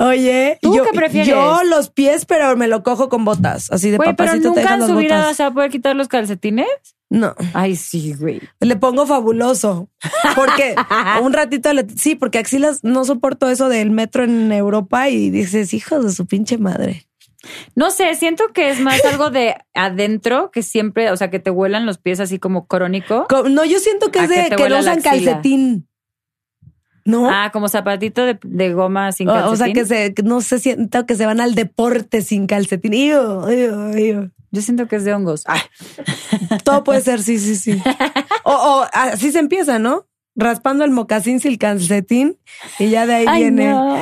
Oye, 0.00 0.58
¿Tú 0.62 0.76
yo, 0.76 0.84
qué 0.84 0.90
prefieres? 0.92 1.26
yo 1.26 1.64
los 1.64 1.90
pies, 1.90 2.24
pero 2.24 2.56
me 2.56 2.68
lo 2.68 2.84
cojo 2.84 3.08
con 3.08 3.24
botas, 3.24 3.68
así 3.72 3.90
de 3.90 3.96
Güey, 3.96 4.14
pero 4.14 4.28
papacito 4.28 4.42
te 4.42 4.48
nunca 4.48 4.60
dejan 4.60 4.74
en 4.74 4.80
las 4.80 4.88
su 4.90 4.96
vida 4.96 5.16
botas. 5.16 5.26
vas 5.26 5.40
a 5.40 5.50
poder 5.50 5.70
quitar 5.72 5.96
los 5.96 6.06
calcetines. 6.06 6.66
No, 7.10 7.34
Ay, 7.52 7.74
sí, 7.74 8.14
güey. 8.14 8.40
le 8.60 8.76
pongo 8.76 9.06
fabuloso. 9.06 9.88
Porque 10.36 10.76
un 11.22 11.32
ratito 11.32 11.72
le, 11.72 11.84
sí, 11.96 12.14
porque 12.14 12.38
axilas 12.38 12.84
no 12.84 13.04
soporto 13.04 13.48
eso 13.48 13.68
del 13.68 13.90
metro 13.90 14.22
en 14.22 14.52
Europa 14.52 15.08
y 15.08 15.30
dices, 15.30 15.74
hijos 15.74 16.04
de 16.04 16.12
su 16.12 16.26
pinche 16.26 16.58
madre. 16.58 17.08
No 17.74 17.90
sé, 17.90 18.14
siento 18.14 18.44
que 18.54 18.70
es 18.70 18.78
más 18.80 19.04
algo 19.04 19.30
de 19.30 19.56
adentro 19.74 20.50
que 20.52 20.62
siempre, 20.62 21.10
o 21.10 21.16
sea, 21.16 21.28
que 21.30 21.38
te 21.40 21.50
huelan 21.50 21.86
los 21.86 21.98
pies 21.98 22.20
así 22.20 22.38
como 22.38 22.66
crónico. 22.68 23.26
Co- 23.28 23.48
No, 23.48 23.64
yo 23.64 23.80
siento 23.80 24.12
que 24.12 24.20
¿A 24.20 24.24
es 24.24 24.28
de 24.28 24.50
que 24.54 24.62
huele 24.62 24.76
no 24.76 24.80
usan 24.82 24.98
axila? 24.98 25.32
calcetín. 25.32 25.87
¿No? 27.08 27.30
Ah, 27.30 27.48
como 27.54 27.68
zapatito 27.68 28.26
de, 28.26 28.38
de 28.42 28.74
goma 28.74 29.12
sin 29.12 29.28
calcetín. 29.28 29.52
o, 29.52 29.56
sea, 29.56 29.72
que 29.72 29.86
se, 29.86 30.14
no 30.24 30.42
se 30.42 30.58
siento 30.58 31.06
que 31.06 31.14
se 31.14 31.24
van 31.24 31.40
al 31.40 31.54
deporte 31.54 32.20
sin 32.20 32.46
calcetín. 32.46 32.92
Iu, 32.92 33.50
iu, 33.50 33.96
iu. 33.96 34.30
Yo 34.50 34.60
siento 34.60 34.88
que 34.88 34.96
es 34.96 35.04
de 35.04 35.14
hongos. 35.14 35.44
Ay. 35.46 35.60
Todo 36.64 36.84
puede 36.84 37.00
ser, 37.00 37.22
sí, 37.22 37.38
sí, 37.38 37.56
sí. 37.56 37.82
O, 38.44 38.52
o 38.52 38.86
así 38.92 39.32
se 39.32 39.38
empieza, 39.38 39.78
¿no? 39.78 40.06
Raspando 40.36 40.84
el 40.84 40.90
mocasín 40.90 41.40
sin 41.40 41.56
calcetín 41.56 42.36
y 42.78 42.90
ya 42.90 43.06
de 43.06 43.14
ahí 43.14 43.24
Ay, 43.26 43.42
viene. 43.44 43.70
no. 43.70 43.96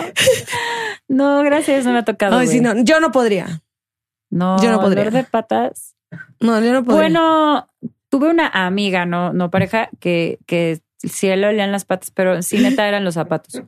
No, 1.08 1.42
gracias, 1.44 1.84
no 1.84 1.92
me 1.92 2.00
ha 2.00 2.04
tocado. 2.04 2.36
Ay, 2.36 2.48
sí, 2.48 2.60
no, 2.60 2.74
yo 2.82 2.98
no 2.98 3.12
podría. 3.12 3.62
No, 4.30 4.60
yo 4.60 4.72
no 4.72 4.80
podría. 4.80 5.04
dolor 5.04 5.12
de 5.12 5.22
patas. 5.22 5.94
No, 6.40 6.60
yo 6.60 6.72
no 6.72 6.82
podría. 6.82 7.02
Bueno, 7.02 7.68
tuve 8.08 8.30
una 8.30 8.48
amiga, 8.48 9.06
no, 9.06 9.32
no 9.32 9.48
pareja, 9.48 9.90
que, 10.00 10.40
que 10.46 10.80
sí 11.08 11.26
le 11.34 11.46
olían 11.46 11.72
las 11.72 11.84
patas, 11.84 12.10
pero 12.10 12.42
sí 12.42 12.58
neta 12.58 12.86
eran 12.88 13.04
los 13.04 13.14
zapatos. 13.14 13.62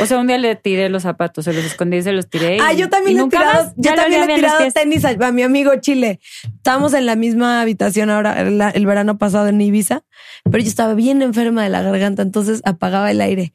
O 0.00 0.06
sea, 0.06 0.18
un 0.18 0.26
día 0.26 0.38
le 0.38 0.54
tiré 0.56 0.88
los 0.88 1.02
zapatos, 1.02 1.44
se 1.44 1.52
los 1.52 1.64
escondí 1.64 1.98
y 1.98 2.02
se 2.02 2.12
los 2.12 2.28
tiré. 2.28 2.58
Ah, 2.60 2.72
y- 2.72 2.78
yo 2.78 2.88
también 2.88 3.12
y 3.12 3.14
le 3.14 3.20
he 3.20 3.22
nunca 3.24 3.38
tirado, 3.38 3.64
más, 3.64 3.74
yo 3.76 3.94
también 3.94 4.26
le 4.26 4.32
he 4.32 4.36
tirado 4.36 4.70
tenis 4.72 5.04
a, 5.04 5.10
a 5.26 5.32
mi 5.32 5.42
amigo 5.42 5.72
Chile. 5.80 6.20
Estábamos 6.56 6.94
en 6.94 7.06
la 7.06 7.16
misma 7.16 7.60
habitación 7.60 8.10
ahora, 8.10 8.40
el, 8.40 8.60
el 8.60 8.86
verano 8.86 9.18
pasado 9.18 9.48
en 9.48 9.60
Ibiza, 9.60 10.04
pero 10.44 10.58
yo 10.58 10.68
estaba 10.68 10.94
bien 10.94 11.22
enferma 11.22 11.62
de 11.62 11.68
la 11.70 11.82
garganta, 11.82 12.22
entonces 12.22 12.62
apagaba 12.64 13.10
el 13.10 13.20
aire. 13.20 13.54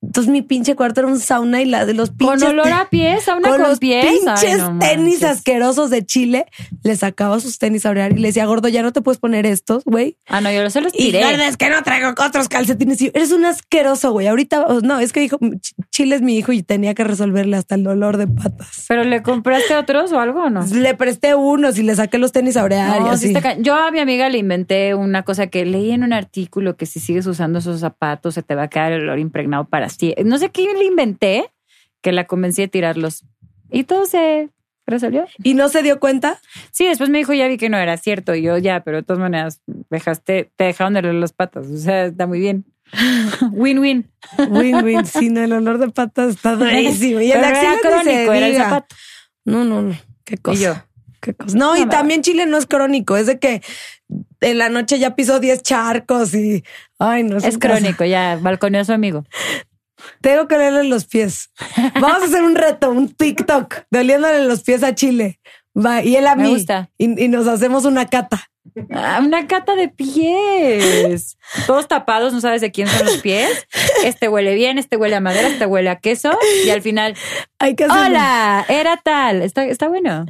Entonces 0.00 0.30
mi 0.32 0.42
pinche 0.42 0.76
cuarto 0.76 1.00
era 1.00 1.08
un 1.08 1.18
sauna 1.18 1.60
y 1.60 1.64
la 1.64 1.84
de 1.84 1.92
los 1.92 2.10
pinches 2.10 2.40
Con 2.44 2.50
olor 2.52 2.68
a 2.72 2.88
pies, 2.88 3.28
a 3.28 3.34
una 3.36 3.48
con 3.48 3.58
con, 3.60 3.68
los 3.68 3.78
pies. 3.80 4.04
Ay, 4.06 4.18
pinches 4.18 4.58
no 4.58 4.78
tenis 4.78 5.24
asquerosos 5.24 5.90
de 5.90 6.06
Chile, 6.06 6.46
le 6.84 6.94
sacaba 6.96 7.40
sus 7.40 7.58
tenis 7.58 7.84
a 7.84 7.90
orear 7.90 8.12
y 8.12 8.20
le 8.20 8.28
decía, 8.28 8.46
gordo, 8.46 8.68
ya 8.68 8.82
no 8.82 8.92
te 8.92 9.02
puedes 9.02 9.18
poner 9.18 9.44
estos, 9.44 9.82
güey. 9.84 10.16
Ah, 10.28 10.40
no, 10.40 10.52
yo 10.52 10.68
se 10.70 10.80
los 10.80 10.92
Y 10.94 11.06
tiré. 11.06 11.24
gordo, 11.24 11.42
es 11.42 11.56
que 11.56 11.68
no 11.68 11.82
traigo 11.82 12.10
otros 12.10 12.48
calcetines. 12.48 13.02
Y 13.02 13.06
yo, 13.06 13.10
eres 13.14 13.32
un 13.32 13.44
asqueroso, 13.44 14.12
güey. 14.12 14.28
Ahorita, 14.28 14.66
no, 14.82 15.00
es 15.00 15.12
que 15.12 15.18
dijo, 15.20 15.38
Ch- 15.40 15.74
Chile 15.90 16.14
es 16.16 16.22
mi 16.22 16.36
hijo 16.38 16.52
y 16.52 16.62
tenía 16.62 16.94
que 16.94 17.02
resolverle 17.02 17.56
hasta 17.56 17.74
el 17.74 17.82
dolor 17.82 18.18
de 18.18 18.28
patas. 18.28 18.84
¿Pero 18.88 19.02
le 19.02 19.22
compraste 19.22 19.74
otros 19.76 20.12
o 20.12 20.20
algo 20.20 20.44
o 20.44 20.50
no? 20.50 20.64
Le 20.64 20.94
presté 20.94 21.34
unos 21.34 21.76
y 21.76 21.82
le 21.82 21.96
saqué 21.96 22.18
los 22.18 22.30
tenis 22.30 22.56
a 22.56 22.62
orear 22.62 23.00
y 23.00 23.04
No, 23.04 23.16
sí 23.16 23.34
así. 23.34 23.42
ca- 23.42 23.58
Yo 23.58 23.74
a 23.74 23.90
mi 23.90 23.98
amiga 23.98 24.28
le 24.28 24.38
inventé 24.38 24.94
una 24.94 25.24
cosa 25.24 25.48
que 25.48 25.64
leí 25.66 25.90
en 25.90 26.04
un 26.04 26.12
artículo 26.12 26.76
que 26.76 26.86
si 26.86 27.00
sigues 27.00 27.26
usando 27.26 27.58
esos 27.58 27.80
zapatos 27.80 28.34
se 28.34 28.42
te 28.44 28.54
va 28.54 28.62
a 28.64 28.68
quedar 28.68 28.92
el 28.92 29.02
olor 29.02 29.18
impregnado 29.18 29.64
para 29.68 29.87
No 30.24 30.38
sé 30.38 30.50
qué 30.50 30.72
le 30.74 30.84
inventé 30.84 31.50
que 32.00 32.12
la 32.12 32.26
convencí 32.26 32.62
de 32.62 32.68
tirarlos. 32.68 33.24
Y 33.70 33.84
todo 33.84 34.06
se 34.06 34.50
resolvió. 34.86 35.26
Y 35.42 35.54
no 35.54 35.68
se 35.68 35.82
dio 35.82 36.00
cuenta. 36.00 36.40
Sí, 36.70 36.86
después 36.86 37.10
me 37.10 37.18
dijo, 37.18 37.34
ya 37.34 37.46
vi 37.48 37.58
que 37.58 37.68
no 37.68 37.76
era 37.78 37.96
cierto. 37.96 38.34
Y 38.34 38.42
yo, 38.42 38.58
ya, 38.58 38.80
pero 38.80 38.98
de 38.98 39.02
todas 39.02 39.20
maneras, 39.20 39.60
dejaste, 39.90 40.50
te 40.56 40.64
dejaron 40.64 40.94
de 40.94 41.02
las 41.12 41.32
patas. 41.32 41.66
O 41.66 41.76
sea, 41.76 42.06
está 42.06 42.26
muy 42.26 42.40
bien. 42.40 42.64
Win-win. 43.52 44.10
Win-win. 44.48 45.04
sí, 45.06 45.30
no, 45.30 45.42
el 45.42 45.52
olor 45.52 45.78
de 45.78 45.90
patas 45.90 46.30
está 46.30 46.56
durísimo. 46.56 47.20
Y 47.20 47.30
el 47.30 47.38
era 47.38 47.76
crónico, 47.82 48.32
era 48.32 48.48
el 48.48 48.56
zapato. 48.56 48.96
No, 49.44 49.64
no, 49.64 49.82
no. 49.82 49.96
Qué 50.24 50.38
cosa. 50.38 50.58
Y 50.58 50.62
yo. 50.62 50.74
Qué 51.20 51.34
cosa. 51.34 51.56
No, 51.56 51.76
y 51.76 51.86
también 51.86 52.22
Chile 52.22 52.46
no 52.46 52.56
es 52.58 52.66
crónico. 52.66 53.16
Es 53.16 53.26
de 53.26 53.38
que 53.38 53.62
en 54.40 54.58
la 54.58 54.68
noche 54.68 54.98
ya 54.98 55.14
pisó 55.14 55.40
10 55.40 55.62
charcos 55.62 56.34
y. 56.34 56.64
Ay, 56.98 57.24
no 57.24 57.36
Es 57.38 57.44
un 57.44 57.50
caso. 57.58 57.74
crónico, 57.74 58.04
ya 58.04 58.38
balconeó 58.40 58.80
a 58.80 58.84
su 58.84 58.92
amigo. 58.92 59.24
Tengo 60.20 60.48
que 60.48 60.54
olerle 60.56 60.84
los 60.84 61.06
pies. 61.06 61.50
Vamos 62.00 62.22
a 62.22 62.24
hacer 62.26 62.42
un 62.42 62.54
reto, 62.54 62.90
un 62.90 63.08
TikTok 63.14 63.82
de 63.90 63.98
oliéndole 64.00 64.44
los 64.44 64.62
pies 64.62 64.82
a 64.82 64.94
Chile. 64.94 65.40
Va, 65.76 66.02
y 66.02 66.16
él 66.16 66.26
a 66.26 66.34
Me 66.34 66.44
mí. 66.44 66.54
gusta. 66.54 66.90
Y, 66.98 67.24
y 67.24 67.28
nos 67.28 67.46
hacemos 67.46 67.84
una 67.84 68.06
cata. 68.06 68.50
Ah, 68.92 69.20
una 69.24 69.46
cata 69.46 69.74
de 69.76 69.88
pies. 69.88 71.38
Todos 71.66 71.88
tapados, 71.88 72.32
no 72.32 72.40
sabes 72.40 72.60
de 72.60 72.70
quién 72.70 72.86
son 72.88 73.06
los 73.06 73.18
pies. 73.18 73.66
Este 74.04 74.28
huele 74.28 74.54
bien, 74.54 74.76
este 74.78 74.96
huele 74.96 75.16
a 75.16 75.20
madera, 75.20 75.48
este 75.48 75.66
huele 75.66 75.88
a 75.88 75.96
queso. 75.96 76.36
Y 76.66 76.70
al 76.70 76.82
final, 76.82 77.14
Hay 77.58 77.74
que 77.76 77.86
hola, 77.86 78.64
era 78.68 78.96
tal. 78.98 79.42
Está, 79.42 79.64
está 79.64 79.88
bueno. 79.88 80.26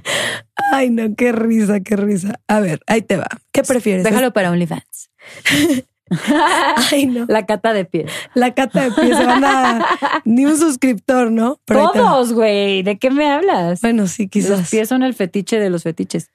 Ay, 0.72 0.90
no, 0.90 1.14
qué 1.16 1.32
risa, 1.32 1.80
qué 1.80 1.96
risa. 1.96 2.40
A 2.46 2.60
ver, 2.60 2.80
ahí 2.86 3.02
te 3.02 3.16
va. 3.16 3.26
¿Qué 3.52 3.62
prefieres? 3.64 4.04
Déjalo 4.04 4.32
para 4.32 4.50
OnlyFans. 4.50 5.10
Ay, 6.92 7.06
no. 7.06 7.26
La 7.28 7.46
cata 7.46 7.72
de 7.72 7.84
pies. 7.84 8.10
La 8.34 8.54
cata 8.54 8.82
de 8.82 8.90
pies 8.92 9.16
se 9.16 9.24
van 9.24 9.44
a 9.44 9.86
ni 10.24 10.46
un 10.46 10.56
suscriptor, 10.56 11.30
¿no? 11.30 11.60
Pero. 11.64 11.90
Todos, 11.92 12.32
güey. 12.32 12.82
¿De 12.82 12.98
qué 12.98 13.10
me 13.10 13.30
hablas? 13.30 13.80
Bueno, 13.80 14.06
sí, 14.06 14.24
Los 14.24 14.30
quizás. 14.30 14.70
pies 14.70 14.88
son 14.88 15.02
el 15.02 15.14
fetiche 15.14 15.58
de 15.58 15.70
los 15.70 15.82
fetiches. 15.82 16.30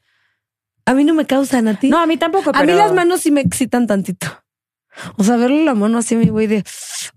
A 0.86 0.94
mí 0.94 1.04
no 1.04 1.14
me 1.14 1.26
causan 1.26 1.68
a 1.68 1.80
ti. 1.80 1.90
No, 1.90 1.98
a 2.00 2.06
mí 2.08 2.18
tampoco. 2.18 2.52
a 2.54 2.64
mí 2.64 2.74
las 2.74 2.92
manos 2.94 3.22
sí 3.22 3.32
me 3.32 3.42
excitan 3.42 3.88
tantito. 3.88 4.28
O 5.18 5.24
sea, 5.24 5.38
verle 5.38 5.64
la 5.66 5.74
mano 5.74 5.98
así, 5.98 6.16
mi 6.16 6.28
güey, 6.28 6.46
de 6.48 6.64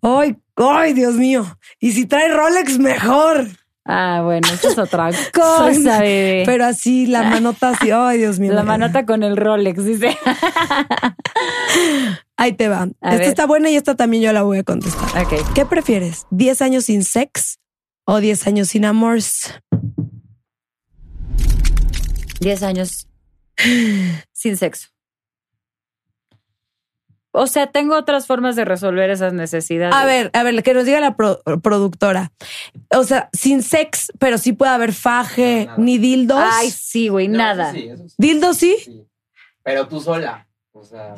ay, 0.01 0.37
ay, 0.57 0.95
Dios 0.95 1.15
mío. 1.17 1.45
Y 1.79 1.93
si 1.93 2.07
trae 2.07 2.29
Rolex, 2.33 2.79
mejor. 2.79 3.47
Ah, 3.85 4.23
bueno, 4.25 4.49
eso 4.53 4.69
es 4.71 4.79
otra 4.79 5.13
Soy- 5.13 5.25
cosa, 5.33 6.01
bebé. 6.01 6.43
Pero 6.47 6.65
así, 6.65 7.07
la 7.07 7.23
manota 7.25 7.69
así, 7.71 7.91
ay, 7.91 8.19
Dios 8.19 8.39
mío. 8.39 8.53
La 8.55 8.63
manota 8.63 9.05
con 9.05 9.23
el 9.23 9.37
Rolex, 9.37 9.85
dice. 9.85 10.17
Ahí 12.37 12.53
te 12.53 12.69
va. 12.69 12.83
A 12.83 12.87
esta 12.87 13.11
ver. 13.11 13.23
está 13.23 13.47
buena 13.47 13.71
y 13.71 13.77
esta 13.77 13.95
también 13.95 14.23
yo 14.23 14.33
la 14.33 14.43
voy 14.43 14.59
a 14.59 14.63
contestar. 14.63 15.09
ok. 15.25 15.55
¿Qué 15.55 15.65
prefieres? 15.65 16.27
¿10 16.31 16.61
años 16.63 16.85
sin 16.85 17.03
sex 17.05 17.59
o 18.05 18.21
10 18.21 18.47
años 18.47 18.69
sin 18.69 18.85
amores? 18.85 19.55
10 22.41 22.63
años 22.63 23.09
sin 24.33 24.57
sexo. 24.57 24.89
O 27.39 27.47
sea, 27.47 27.67
tengo 27.71 27.95
otras 27.97 28.27
formas 28.27 28.57
de 28.57 28.65
resolver 28.65 29.11
esas 29.11 29.35
necesidades. 29.35 29.95
A 29.95 30.07
ver, 30.07 30.31
a 30.33 30.43
ver, 30.43 30.63
que 30.63 30.73
nos 30.73 30.87
diga 30.87 31.01
la 31.01 31.17
pro- 31.17 31.43
productora. 31.63 32.33
O 32.97 33.05
sea, 33.05 33.29
sin 33.35 33.63
sex, 33.63 34.11
pero 34.19 34.39
sí 34.39 34.55
puede 34.55 34.73
haber 34.73 34.95
faje, 34.95 35.69
ni 35.77 35.99
dildos. 35.99 36.39
Ay, 36.41 36.71
sí, 36.71 37.09
güey, 37.09 37.29
No, 37.29 37.37
nada. 37.39 37.71
eso 37.73 37.79
sí, 37.79 37.89
eso 37.89 38.09
sí, 38.09 38.15
¿Dildos 38.17 38.57
sí? 38.57 38.77
sí. 38.83 39.07
Pero 39.63 39.87
tú 39.87 40.01
sola. 40.01 40.49
O 40.73 40.83
sea, 40.83 41.15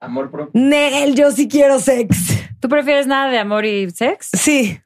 amor 0.00 0.30
propio. 0.30 0.50
Nel, 0.60 1.14
yo 1.14 1.30
sí 1.30 1.48
quiero 1.48 1.78
sex. 1.80 2.16
¿Tú 2.60 2.68
prefieres 2.68 3.06
nada 3.06 3.30
de 3.30 3.38
amor 3.38 3.64
y 3.64 3.90
sex? 3.90 4.30
Sí. 4.32 4.78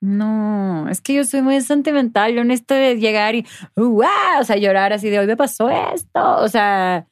No, 0.00 0.88
es 0.90 1.00
que 1.00 1.14
yo 1.14 1.24
soy 1.24 1.42
muy 1.42 1.60
sentimental. 1.62 2.34
Yo 2.34 2.44
necesito 2.44 2.74
de 2.74 2.96
llegar 2.96 3.34
y, 3.34 3.46
¡wow! 3.74 4.04
O 4.40 4.44
sea, 4.44 4.56
llorar 4.56 4.92
así 4.92 5.08
de 5.10 5.18
hoy 5.18 5.26
me 5.26 5.36
pasó 5.36 5.68
esto. 5.70 6.36
O 6.38 6.48
sea, 6.48 7.06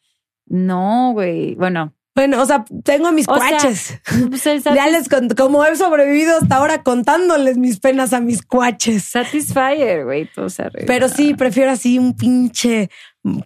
no, 0.46 1.12
güey. 1.12 1.54
Bueno, 1.54 1.94
Bueno, 2.14 2.40
o 2.42 2.46
sea, 2.46 2.64
tengo 2.84 3.08
a 3.08 3.12
mis 3.12 3.26
O 3.28 3.36
sea, 3.38 3.48
cuaches. 3.48 4.00
pues 4.28 4.46
el 4.46 4.62
Ya 4.62 4.86
les 4.88 5.08
como 5.36 5.64
he 5.64 5.74
sobrevivido 5.76 6.36
hasta 6.36 6.56
ahora 6.56 6.82
contándoles 6.82 7.56
mis 7.56 7.80
penas 7.80 8.12
a 8.12 8.20
mis 8.20 8.44
cuaches. 8.44 9.02
Satisfyer, 9.04 10.04
güey. 10.04 10.26
todo 10.32 10.48
se 10.50 10.62
arregla. 10.62 10.86
Pero 10.86 11.08
sí, 11.08 11.34
prefiero 11.34 11.70
así 11.72 11.98
un 11.98 12.14
pinche 12.14 12.90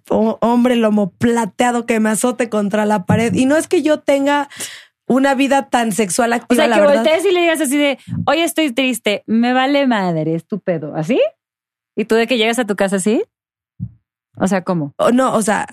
hombre 0.09 0.77
lomo 0.77 1.11
plateado 1.11 1.87
que 1.87 2.01
me 2.01 2.11
azote 2.11 2.49
contra 2.49 2.85
la 2.87 3.05
pared. 3.07 3.33
Y 3.35 3.47
no 3.47 3.57
es 3.57 3.69
que 3.69 3.83
yo 3.83 4.01
tenga 4.01 4.49
una 5.07 5.35
vida 5.35 5.69
tan 5.71 5.93
sexual 5.93 6.33
O 6.33 6.37
activa, 6.37 6.63
sea, 6.65 6.69
la 6.69 6.77
que 6.77 6.81
verdad. 6.83 6.95
voltees 7.05 7.25
y 7.25 7.33
le 7.33 7.41
digas 7.41 7.61
así 7.61 7.79
de, 7.79 7.99
oye, 8.27 8.45
estoy 8.45 8.73
triste, 8.73 9.23
me 9.27 9.53
vale 9.53 9.87
madre, 9.87 10.35
estúpido. 10.35 10.95
¿Así? 10.97 11.21
¿Y 11.97 12.05
tú 12.05 12.15
de 12.15 12.27
que 12.27 12.37
llegas 12.39 12.59
a 12.59 12.67
tu 12.67 12.77
casa 12.77 12.97
así? 12.97 13.23
O 14.37 14.47
sea, 14.47 14.63
¿cómo? 14.63 14.93
O 14.99 15.11
no, 15.11 15.35
o 15.35 15.43
sea, 15.43 15.67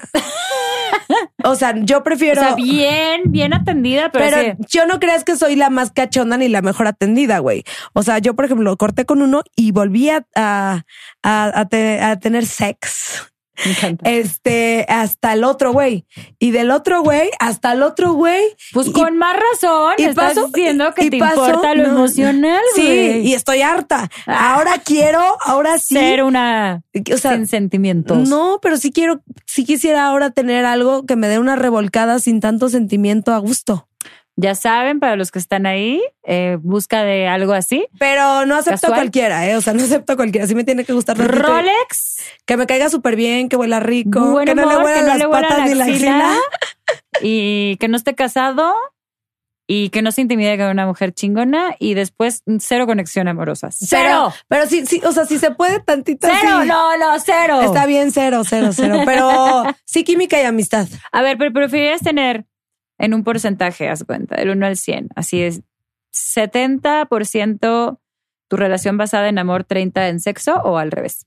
o 1.44 1.56
sea, 1.56 1.76
yo 1.84 2.04
prefiero. 2.04 2.42
o 2.42 2.44
sea, 2.46 2.56
bien, 2.56 3.24
bien 3.26 3.54
atendida, 3.54 4.10
pero, 4.12 4.26
Pero 4.26 4.56
sí. 4.58 4.66
yo 4.78 4.86
no 4.88 5.00
creas 5.00 5.24
que 5.24 5.36
soy 5.36 5.56
la 5.56 5.70
más 5.70 5.92
cachonda 5.92 6.38
ni 6.38 6.48
la 6.48 6.62
mejor 6.64 6.88
atendida, 6.88 7.40
güey. 7.40 7.64
O 7.94 8.02
sea, 8.02 8.18
yo, 8.20 8.36
por 8.36 8.46
ejemplo, 8.46 8.76
corté 8.78 9.06
con 9.06 9.22
uno 9.22 9.44
y 9.56 9.72
volví 9.72 10.10
a, 10.10 10.26
a, 10.36 10.84
a- 11.22 11.60
a 11.60 11.66
te- 11.68 12.02
a 12.02 12.18
tener 12.20 12.46
sex. 12.48 13.32
Me 13.64 13.72
encanta. 13.72 14.10
Este, 14.10 14.86
hasta 14.90 15.34
el 15.34 15.44
otro 15.44 15.72
güey. 15.72 16.06
Y 16.40 16.52
del 16.52 16.72
otro 16.72 17.02
güey 17.04 17.30
hasta 17.40 17.72
el 17.74 17.84
otro 17.84 18.14
güey. 18.14 18.42
Pues 18.74 18.88
y- 18.88 18.92
con 18.92 19.18
más 19.18 19.36
razón, 19.36 19.94
y 19.98 20.04
estás 20.04 20.34
paso- 20.36 20.48
diciendo 20.48 20.94
que 20.94 21.06
y 21.06 21.10
te 21.10 21.20
paso- 21.20 21.46
importa 21.46 21.76
lo 21.76 21.84
no. 21.84 21.90
emocional, 22.00 22.62
Sí, 22.76 22.82
güey. 22.84 23.28
y 23.28 23.34
estoy 23.34 23.62
harta. 23.62 24.10
Ah. 24.28 24.56
Ahora 24.56 24.74
quiero, 24.84 25.22
ahora 25.42 25.78
sí. 25.80 25.96
Ser 25.96 26.24
una 26.24 26.82
O 27.14 27.18
sea, 27.18 27.34
sin 27.36 27.48
sentimientos. 27.48 28.28
no, 28.28 28.60
pero 28.62 28.78
sí 28.78 28.92
quiero, 28.92 29.22
sí 29.46 29.64
quisiera 29.66 30.06
ahora 30.06 30.32
tener 30.32 30.66
algo 30.66 31.06
que 31.06 31.16
me 31.16 31.28
dé 31.28 31.40
una 31.40 31.56
revolcada 31.56 32.20
sin 32.20 32.40
tanto 32.40 32.70
sentimiento 32.70 33.34
a 33.34 33.38
gusto. 33.38 33.88
Ya 34.38 34.54
saben, 34.54 35.00
para 35.00 35.16
los 35.16 35.32
que 35.32 35.40
están 35.40 35.66
ahí, 35.66 36.02
eh, 36.24 36.58
busca 36.62 37.04
de 37.04 37.28
algo 37.28 37.54
así. 37.54 37.88
Pero 37.98 38.46
no 38.46 38.56
acepto 38.56 38.82
¿Casual? 38.82 39.00
cualquiera, 39.00 39.48
¿eh? 39.48 39.56
O 39.56 39.62
sea, 39.62 39.74
no 39.74 39.82
acepto 39.82 40.18
cualquiera. 40.18 40.46
Sí 40.46 40.56
me 40.56 40.66
tiene 40.66 40.84
que 40.84 40.92
gustar. 40.92 41.18
Rolex, 41.18 42.18
Que 42.46 42.58
me 42.58 42.68
caiga 42.68 42.90
súper 42.90 43.16
bien, 43.16 43.48
que 43.48 43.56
huela 43.56 43.80
rico, 43.80 44.32
buen 44.32 44.46
que 44.46 44.56
no 44.56 44.66
le 44.66 44.76
huela 44.78 44.94
que 44.94 45.02
no 45.02 45.08
las 45.08 45.18
le 45.20 45.28
patas 45.30 45.58
la 45.60 45.66
ni 45.66 45.74
la 45.76 45.86
axila, 45.86 46.38
y 47.22 47.78
que 47.78 47.88
no 47.88 47.96
esté 47.96 48.14
casado 48.14 48.76
y 49.68 49.90
que 49.90 50.02
no 50.02 50.12
se 50.12 50.22
intimide 50.22 50.58
con 50.58 50.68
una 50.68 50.86
mujer 50.86 51.14
chingona 51.14 51.76
y 51.80 51.96
después 51.96 52.44
cero 52.60 52.86
conexión 52.86 53.28
amorosa. 53.28 53.70
Cero. 53.72 54.34
pero 54.48 54.68
sí, 54.68 54.86
sí, 54.86 55.02
o 55.04 55.12
sea, 55.12 55.26
si 55.26 55.40
se 55.40 55.52
puede 55.52 55.80
tantito 55.80 56.28
Cero, 56.28 56.66
no, 56.66 56.98
no, 56.98 57.20
cero. 57.20 57.62
Está 57.62 57.86
bien, 57.86 58.12
cero, 58.12 58.44
cero, 58.48 58.70
cero. 58.74 59.02
Pero 59.06 59.64
sí, 59.86 60.04
química 60.04 60.40
y 60.42 60.46
amistad. 60.46 60.88
A 61.12 61.22
ver, 61.22 61.38
pero 61.38 61.52
preferirías 61.52 62.02
tener 62.02 62.46
en 62.98 63.14
un 63.14 63.24
porcentaje, 63.24 63.90
haz 63.90 64.04
cuenta, 64.04 64.36
del 64.36 64.50
1 64.52 64.66
al 64.66 64.78
100. 64.78 65.10
Así 65.16 65.42
es, 65.42 65.62
70% 66.14 68.00
tu 68.48 68.58
relación 68.58 68.98
basada 68.98 69.28
en 69.28 69.40
amor, 69.40 69.64
30 69.64 70.08
en 70.10 70.20
sexo 70.20 70.56
o 70.64 70.78
al 70.78 70.92
revés. 70.92 71.26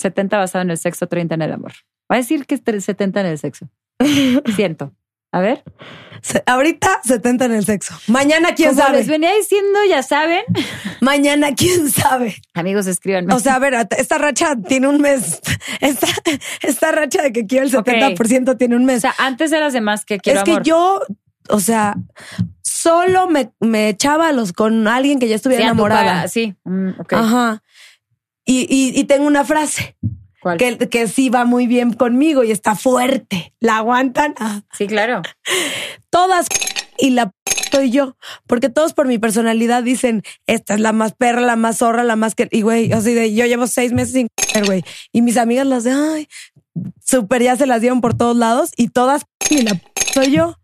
70 0.00 0.38
basado 0.38 0.62
en 0.62 0.70
el 0.70 0.78
sexo, 0.78 1.06
30 1.06 1.34
en 1.34 1.42
el 1.42 1.52
amor. 1.52 1.72
Va 2.10 2.16
a 2.16 2.18
decir 2.18 2.46
que 2.46 2.54
es 2.54 2.62
el 2.66 2.82
70 2.82 3.20
en 3.20 3.26
el 3.26 3.38
sexo. 3.38 3.68
Siento. 4.56 4.94
A 5.30 5.40
ver. 5.40 5.62
Se- 6.22 6.42
ahorita 6.46 7.00
70 7.04 7.44
en 7.44 7.52
el 7.52 7.64
sexo. 7.64 7.94
Mañana, 8.08 8.54
quién 8.54 8.70
Como 8.70 8.82
sabe. 8.82 8.98
les 8.98 9.08
venía 9.08 9.32
diciendo, 9.34 9.78
ya 9.88 10.02
saben. 10.02 10.42
Mañana, 11.00 11.54
quién 11.54 11.90
sabe. 11.90 12.36
Amigos, 12.54 12.86
escríbanme. 12.86 13.32
O 13.34 13.38
sea, 13.38 13.54
a 13.56 13.58
ver, 13.58 13.74
esta 13.96 14.18
racha 14.18 14.56
tiene 14.66 14.88
un 14.88 15.00
mes. 15.00 15.40
Esta, 15.80 16.06
esta 16.62 16.90
racha 16.92 17.22
de 17.22 17.32
que 17.32 17.46
quiero 17.46 17.66
el 17.66 17.76
Ok. 17.76 17.86
70% 17.88 18.56
tiene 18.58 18.74
un 18.74 18.82
O 18.82 18.86
mes. 18.86 19.02
sea, 19.02 19.14
antes 19.18 19.52
eras 19.52 19.72
de 19.72 19.80
más 19.80 20.04
que 20.04 20.18
quiero 20.18 20.40
es 20.40 20.44
que 20.44 20.58
yo, 20.64 21.00
o 21.50 21.60
sea, 21.60 21.94
solo 22.62 23.28
me, 23.28 23.52
me 23.60 23.88
echaba 23.88 24.28
a 24.28 24.32
los 24.32 24.52
con 24.52 24.88
alguien 24.88 25.18
que 25.20 25.28
ya 25.28 25.36
estuviera 25.36 25.62
Sí, 25.62 25.66
enamorada. 25.66 26.26
Sí, 26.28 26.54
mm, 26.64 26.88
ok. 27.00 27.12
Ajá. 27.12 27.62
Y, 28.44 28.60
y, 28.68 28.98
y 28.98 29.04
tengo 29.04 29.26
una 29.26 29.44
frase 29.44 29.96
¿Cuál? 30.40 30.56
que, 30.56 30.78
que 30.78 31.08
sí 31.08 31.30
va 31.30 31.44
muy 31.44 31.66
bien 31.66 31.92
conmigo 31.92 32.44
y 32.44 32.50
está 32.50 32.74
fuerte. 32.74 33.54
¿La 33.60 33.78
aguantan? 33.78 34.34
Ah. 34.38 34.62
Sí, 34.72 34.86
claro. 34.86 35.22
Todas 36.10 36.46
y 36.98 37.10
la 37.10 37.32
soy 37.70 37.90
yo. 37.90 38.16
Porque 38.46 38.68
todos 38.68 38.94
por 38.94 39.06
mi 39.06 39.18
personalidad 39.18 39.82
dicen, 39.82 40.22
esta 40.46 40.74
es 40.74 40.80
la 40.80 40.92
más 40.92 41.12
perra, 41.12 41.40
la 41.40 41.56
más 41.56 41.78
zorra, 41.78 42.02
la 42.02 42.16
más 42.16 42.34
que... 42.34 42.48
Y 42.50 42.62
güey, 42.62 42.92
así 42.92 43.14
de, 43.14 43.34
yo 43.34 43.46
llevo 43.46 43.66
seis 43.66 43.92
meses 43.92 44.14
sin 44.14 44.28
güey. 44.66 44.82
Y 45.12 45.22
mis 45.22 45.36
amigas 45.36 45.66
las 45.66 45.84
de, 45.84 45.92
ay, 45.92 46.28
súper 47.04 47.42
ya 47.42 47.56
se 47.56 47.66
las 47.66 47.80
dieron 47.80 48.00
por 48.00 48.14
todos 48.14 48.36
lados 48.36 48.70
y 48.76 48.88
todas 48.88 49.22
y 49.50 49.62
la 49.62 49.80
soy 50.12 50.32
yo. 50.32 50.57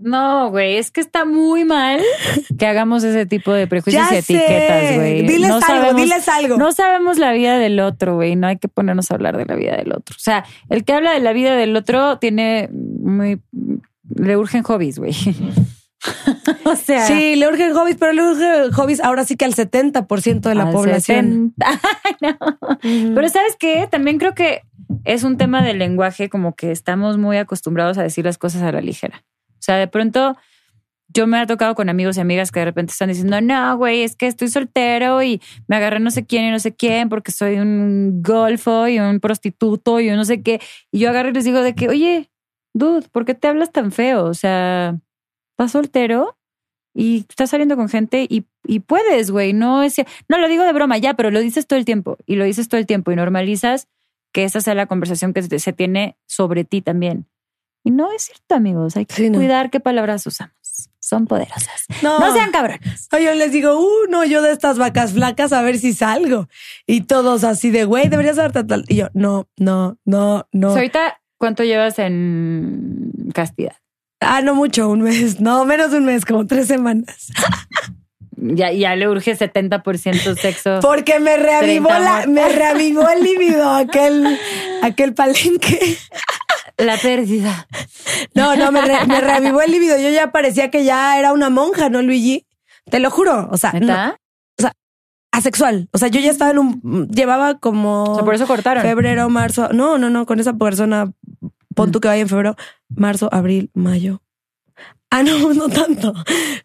No, 0.00 0.50
güey, 0.50 0.76
es 0.76 0.92
que 0.92 1.00
está 1.00 1.24
muy 1.24 1.64
mal 1.64 2.00
que 2.56 2.66
hagamos 2.66 3.02
ese 3.02 3.26
tipo 3.26 3.52
de 3.52 3.66
prejuicios 3.66 4.08
Ya 4.08 4.14
y 4.14 4.18
etiquetas, 4.18 4.94
güey. 4.94 5.22
Diles 5.26 5.48
No 5.48 5.54
algo, 5.56 5.66
sabemos- 5.66 5.96
diles 6.02 6.28
algo. 6.28 6.56
No 6.56 6.72
sabemos 6.72 7.18
la 7.18 7.32
vida 7.32 7.58
del 7.58 7.80
otro, 7.80 8.14
güey. 8.14 8.36
No 8.36 8.46
hay 8.46 8.58
que 8.58 8.68
ponernos 8.68 9.10
a 9.10 9.14
hablar 9.14 9.36
de 9.36 9.44
la 9.44 9.56
vida 9.56 9.76
del 9.76 9.92
otro. 9.92 10.14
O 10.16 10.20
sea, 10.20 10.44
el 10.68 10.84
que 10.84 10.92
habla 10.92 11.12
de 11.14 11.20
la 11.20 11.32
vida 11.32 11.56
del 11.56 11.74
otro 11.76 12.18
tiene 12.18 12.68
muy. 12.72 13.40
Le 14.14 14.36
urgen 14.36 14.62
hobbies, 14.62 14.98
güey. 15.00 15.12
o 16.64 16.76
sea. 16.76 17.06
Sí, 17.06 17.34
le 17.34 17.48
urgen 17.48 17.72
hobbies, 17.74 17.96
pero 17.98 18.12
le 18.12 18.22
urgen 18.22 18.70
hobbies 18.72 19.00
ahora 19.00 19.24
sí 19.24 19.36
que 19.36 19.44
al 19.46 19.54
70% 19.54 20.40
de 20.48 20.54
la 20.54 20.70
población. 20.70 21.54
60. 21.58 21.66
Ay, 22.04 22.14
no. 22.20 23.14
Pero 23.16 23.28
¿sabes 23.28 23.56
qué? 23.58 23.88
También 23.90 24.18
creo 24.18 24.34
que 24.34 24.62
es 25.04 25.24
un 25.24 25.36
tema 25.36 25.60
del 25.62 25.78
lenguaje, 25.80 26.28
como 26.28 26.54
que 26.54 26.70
estamos 26.70 27.18
muy 27.18 27.36
acostumbrados 27.36 27.98
a 27.98 28.02
decir 28.04 28.24
las 28.24 28.38
cosas 28.38 28.62
a 28.62 28.70
la 28.70 28.80
ligera. 28.80 29.24
O 29.58 29.62
sea, 29.62 29.76
de 29.76 29.88
pronto 29.88 30.36
yo 31.08 31.26
me 31.26 31.38
ha 31.38 31.46
tocado 31.46 31.74
con 31.74 31.88
amigos 31.88 32.16
y 32.16 32.20
amigas 32.20 32.52
que 32.52 32.60
de 32.60 32.66
repente 32.66 32.92
están 32.92 33.08
diciendo, 33.08 33.40
no, 33.40 33.76
güey, 33.78 34.02
es 34.02 34.14
que 34.14 34.26
estoy 34.26 34.48
soltero 34.48 35.22
y 35.22 35.40
me 35.66 35.76
agarré 35.76 36.00
no 36.00 36.10
sé 36.10 36.26
quién 36.26 36.44
y 36.44 36.50
no 36.50 36.58
sé 36.58 36.74
quién 36.74 37.08
porque 37.08 37.32
soy 37.32 37.56
un 37.56 38.22
golfo 38.22 38.88
y 38.88 38.98
un 38.98 39.20
prostituto 39.20 40.00
y 40.00 40.10
un 40.10 40.16
no 40.16 40.24
sé 40.24 40.42
qué. 40.42 40.60
Y 40.92 41.00
yo 41.00 41.10
agarro 41.10 41.30
y 41.30 41.32
les 41.32 41.44
digo 41.44 41.62
de 41.62 41.74
que, 41.74 41.88
oye, 41.88 42.30
dude, 42.74 43.08
¿por 43.10 43.24
qué 43.24 43.34
te 43.34 43.48
hablas 43.48 43.72
tan 43.72 43.92
feo? 43.92 44.24
O 44.24 44.34
sea, 44.34 44.98
¿estás 45.52 45.72
soltero? 45.72 46.38
y 46.98 47.18
estás 47.28 47.50
saliendo 47.50 47.76
con 47.76 47.88
gente 47.88 48.26
y, 48.28 48.46
y 48.66 48.80
puedes, 48.80 49.30
güey. 49.30 49.52
No 49.52 49.84
es, 49.84 49.96
no 50.28 50.38
lo 50.38 50.48
digo 50.48 50.64
de 50.64 50.72
broma 50.72 50.98
ya, 50.98 51.14
pero 51.14 51.30
lo 51.30 51.38
dices 51.38 51.68
todo 51.68 51.78
el 51.78 51.84
tiempo 51.84 52.18
y 52.26 52.34
lo 52.34 52.44
dices 52.44 52.68
todo 52.68 52.80
el 52.80 52.86
tiempo 52.86 53.12
y 53.12 53.16
normalizas 53.16 53.86
que 54.32 54.42
esa 54.42 54.60
sea 54.60 54.74
la 54.74 54.86
conversación 54.86 55.32
que 55.32 55.42
se 55.42 55.58
se 55.60 55.72
tiene 55.72 56.16
sobre 56.26 56.64
ti 56.64 56.82
también. 56.82 57.26
Y 57.88 57.90
no 57.90 58.12
es 58.12 58.24
cierto, 58.24 58.54
amigos. 58.54 58.98
Hay 58.98 59.06
que 59.06 59.14
Sí, 59.14 59.30
no. 59.30 59.38
cuidar 59.38 59.70
qué 59.70 59.80
palabras 59.80 60.26
usamos. 60.26 60.52
Son 61.00 61.26
poderosas. 61.26 61.86
No. 62.02 62.20
No 62.20 62.34
sean 62.34 62.50
cabrones. 62.50 63.08
Yo 63.10 63.32
les 63.32 63.50
digo, 63.50 63.80
uh, 63.80 64.10
no, 64.10 64.26
yo 64.26 64.42
de 64.42 64.52
estas 64.52 64.76
vacas 64.76 65.14
flacas 65.14 65.54
a 65.54 65.62
ver 65.62 65.78
si 65.78 65.94
salgo. 65.94 66.48
Y 66.86 67.00
todos 67.04 67.44
así 67.44 67.70
de, 67.70 67.86
güey, 67.86 68.10
deberías 68.10 68.36
dar 68.36 68.52
tal, 68.52 68.66
tal. 68.66 68.84
Y 68.88 68.96
yo, 68.96 69.08
no, 69.14 69.48
no, 69.56 69.96
no, 70.04 70.46
no. 70.52 70.68
Ahorita, 70.68 71.18
¿cuánto 71.38 71.64
llevas 71.64 71.98
en 71.98 73.10
castidad? 73.32 73.76
Ah, 74.20 74.42
no 74.42 74.54
mucho, 74.54 74.90
un 74.90 75.00
mes. 75.00 75.40
No, 75.40 75.64
menos 75.64 75.90
de 75.90 75.96
un 75.96 76.04
mes, 76.04 76.26
como 76.26 76.46
tres 76.46 76.66
semanas. 76.66 77.28
Ya, 78.36 78.70
ya 78.70 78.94
le 78.96 79.08
urge 79.08 79.34
70% 79.34 80.36
sexo. 80.36 80.80
Porque 80.82 81.20
me 81.20 81.38
reavivó 81.38 81.88
30 81.88 82.00
la, 82.20 82.26
me 82.26 82.48
reavivó 82.50 83.08
el 83.08 83.22
líbido, 83.22 83.68
aquel, 83.70 84.38
aquel 84.82 85.14
palenque. 85.14 85.96
La 86.78 86.96
pérdida. 86.96 87.66
No, 88.34 88.56
no, 88.56 88.70
me, 88.72 88.80
re- 88.82 89.06
me 89.06 89.20
reavivó 89.20 89.60
el 89.62 89.70
líbido. 89.72 89.98
Yo 89.98 90.10
ya 90.10 90.30
parecía 90.32 90.70
que 90.70 90.84
ya 90.84 91.18
era 91.18 91.32
una 91.32 91.50
monja, 91.50 91.88
¿no, 91.90 92.00
Luigi? 92.02 92.46
Te 92.90 93.00
lo 93.00 93.10
juro. 93.10 93.48
O 93.50 93.56
sea, 93.56 93.72
no, 93.72 93.80
¿Neta? 93.80 94.16
asexual. 95.30 95.88
O 95.92 95.98
sea, 95.98 96.08
yo 96.08 96.20
ya 96.20 96.30
estaba 96.30 96.50
en 96.50 96.58
un, 96.58 97.08
llevaba 97.10 97.58
como 97.58 98.04
O 98.04 98.14
sea, 98.14 98.24
por 98.24 98.34
eso 98.34 98.46
cortaron. 98.46 98.82
febrero, 98.82 99.28
marzo. 99.28 99.68
No, 99.72 99.98
no, 99.98 100.08
no, 100.10 100.26
con 100.26 100.40
esa 100.40 100.54
persona, 100.54 101.12
pon 101.74 101.92
tú 101.92 102.00
que 102.00 102.08
vaya 102.08 102.22
en 102.22 102.28
febrero, 102.28 102.56
marzo, 102.88 103.28
abril, 103.32 103.70
mayo. 103.74 104.22
Ah, 105.10 105.22
no, 105.22 105.38
no 105.54 105.68
tanto. 105.68 106.14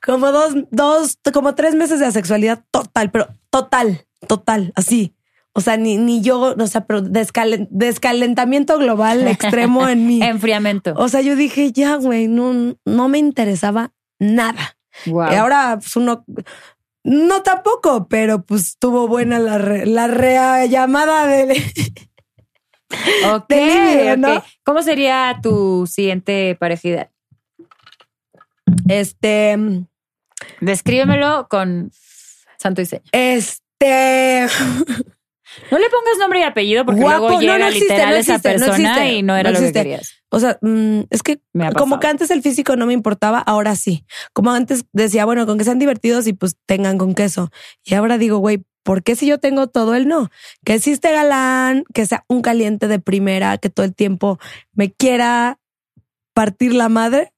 Como 0.06 0.32
dos, 0.32 0.54
dos, 0.72 1.18
como 1.34 1.56
tres 1.56 1.76
meses 1.76 2.00
de 2.00 2.06
asexualidad 2.06 2.64
total, 2.72 3.12
pero 3.12 3.28
total, 3.50 4.06
total, 4.28 4.72
así. 4.76 5.14
O 5.56 5.62
sea, 5.62 5.78
ni, 5.78 5.98
ni 5.98 6.22
yo, 6.22 6.56
o 6.58 6.68
sea, 6.68 6.86
pero 6.86 7.02
descalen- 7.04 7.68
descalentamiento 7.70 8.78
global 8.80 9.28
extremo 9.28 9.88
en 9.88 10.08
mí. 10.08 10.22
Enfriamiento. 10.24 10.94
O 10.98 11.08
sea, 11.10 11.22
yo 11.22 11.36
dije, 11.36 11.72
ya, 11.72 11.96
güey, 11.96 12.28
no, 12.28 12.76
no 12.86 13.08
me 13.08 13.20
interesaba 13.20 13.92
nada. 14.20 14.78
Wow. 15.06 15.32
Y 15.32 15.36
ahora, 15.36 15.78
pues 15.80 15.96
uno, 15.96 16.26
no 17.04 17.44
tampoco, 17.44 18.08
pero 18.08 18.44
pues 18.44 18.70
estuvo 18.70 19.08
buena 19.08 19.38
la, 19.40 19.58
re- 19.58 19.86
la 19.86 20.66
llamada 20.66 21.26
de... 21.28 21.62
Ok, 23.34 23.50
de 23.50 24.18
¿no? 24.18 24.44
¿Cómo 24.64 24.84
sería 24.84 25.40
tu 25.42 25.88
siguiente 25.88 26.56
parejidad? 26.60 27.10
Este, 28.88 29.58
Descríbemelo 30.62 31.48
con 31.50 31.92
santo 32.58 32.82
y 32.82 32.86
seña. 32.86 33.02
este, 33.12 34.48
No 35.72 35.78
le 35.80 35.90
pongas 35.90 36.18
nombre 36.20 36.40
y 36.40 36.44
apellido 36.44 36.86
porque 36.86 37.02
Guapo. 37.02 37.20
luego 37.20 37.36
No, 37.36 37.42
llega 37.42 37.58
no 37.60 37.66
existe, 37.68 37.94
literal 37.94 38.10
no 38.14 38.20
esa 38.20 38.34
existe, 38.36 38.50
no 38.58 38.66
persona 38.66 38.94
existe. 38.94 39.14
y 39.14 39.24
no 39.24 39.36
era 39.36 39.52
lo 39.52 39.58
que 39.60 39.66
existe. 39.66 39.80
querías. 39.80 40.14
o 40.30 40.40
sea, 40.40 40.58
mm, 40.62 41.02
es 41.10 41.24
que 41.24 41.42
como 41.78 42.00
que 42.00 42.08
antes 42.08 42.32
el 42.32 42.42
físico 42.42 42.76
no 42.76 42.86
me 42.86 42.94
importaba, 42.94 43.40
ahora 43.40 43.76
sí. 43.76 44.06
Como 44.34 44.52
antes 44.52 44.86
decía, 44.94 45.26
bueno, 45.26 45.46
con 45.46 45.58
que 45.58 45.64
sean 45.64 45.80
divertidos 45.80 46.28
y 46.28 46.34
pues 46.34 46.58
tengan 46.66 46.98
con 46.98 47.14
queso. 47.16 47.52
Y 47.84 47.94
ahora 47.96 48.18
digo, 48.18 48.38
güey, 48.40 48.64
¿por 48.84 49.04
qué 49.04 49.16
si 49.16 49.26
yo 49.28 49.40
tengo 49.40 49.68
todo 49.68 49.96
el 49.96 50.08
no? 50.08 50.30
Que 50.66 50.74
esté 50.76 51.12
galán, 51.12 51.84
que 51.94 52.06
sea 52.06 52.26
un 52.28 52.42
caliente 52.42 52.88
de 52.88 53.00
primera, 53.00 53.58
que 53.58 53.70
todo 53.70 53.86
el 53.86 53.96
tiempo 53.96 54.40
me 54.74 54.92
quiera 54.92 55.60
partir 56.34 56.74
la 56.74 56.90
madre. 56.90 57.32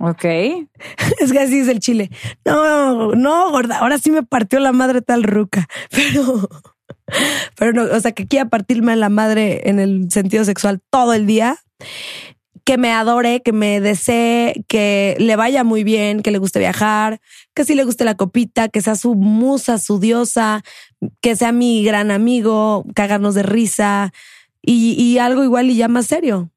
Ok. 0.00 0.24
Es 1.20 1.32
que 1.32 1.38
así 1.38 1.58
es 1.60 1.68
el 1.68 1.78
chile. 1.80 2.10
No, 2.44 3.12
no, 3.14 3.50
gorda, 3.50 3.78
ahora 3.78 3.98
sí 3.98 4.10
me 4.10 4.22
partió 4.22 4.58
la 4.60 4.72
madre 4.72 5.02
tal 5.02 5.22
ruca. 5.22 5.68
Pero, 5.90 6.48
pero 7.56 7.72
no, 7.72 7.84
o 7.84 8.00
sea, 8.00 8.12
que 8.12 8.26
quiera 8.26 8.48
partirme 8.48 8.96
la 8.96 9.08
madre 9.08 9.68
en 9.68 9.78
el 9.78 10.10
sentido 10.10 10.44
sexual 10.44 10.80
todo 10.90 11.14
el 11.14 11.26
día. 11.26 11.58
Que 12.64 12.78
me 12.78 12.92
adore, 12.92 13.42
que 13.42 13.52
me 13.52 13.80
desee, 13.80 14.64
que 14.68 15.16
le 15.18 15.34
vaya 15.34 15.64
muy 15.64 15.82
bien, 15.82 16.22
que 16.22 16.30
le 16.30 16.38
guste 16.38 16.60
viajar, 16.60 17.20
que 17.54 17.64
sí 17.64 17.74
le 17.74 17.82
guste 17.82 18.04
la 18.04 18.14
copita, 18.14 18.68
que 18.68 18.80
sea 18.80 18.94
su 18.94 19.16
musa, 19.16 19.78
su 19.78 19.98
diosa, 19.98 20.62
que 21.20 21.34
sea 21.34 21.50
mi 21.50 21.82
gran 21.82 22.12
amigo, 22.12 22.84
cagarnos 22.94 23.34
de 23.34 23.42
risa 23.42 24.12
y, 24.62 24.92
y 24.92 25.18
algo 25.18 25.42
igual 25.42 25.70
y 25.70 25.76
ya 25.76 25.88
más 25.88 26.06
serio. 26.06 26.52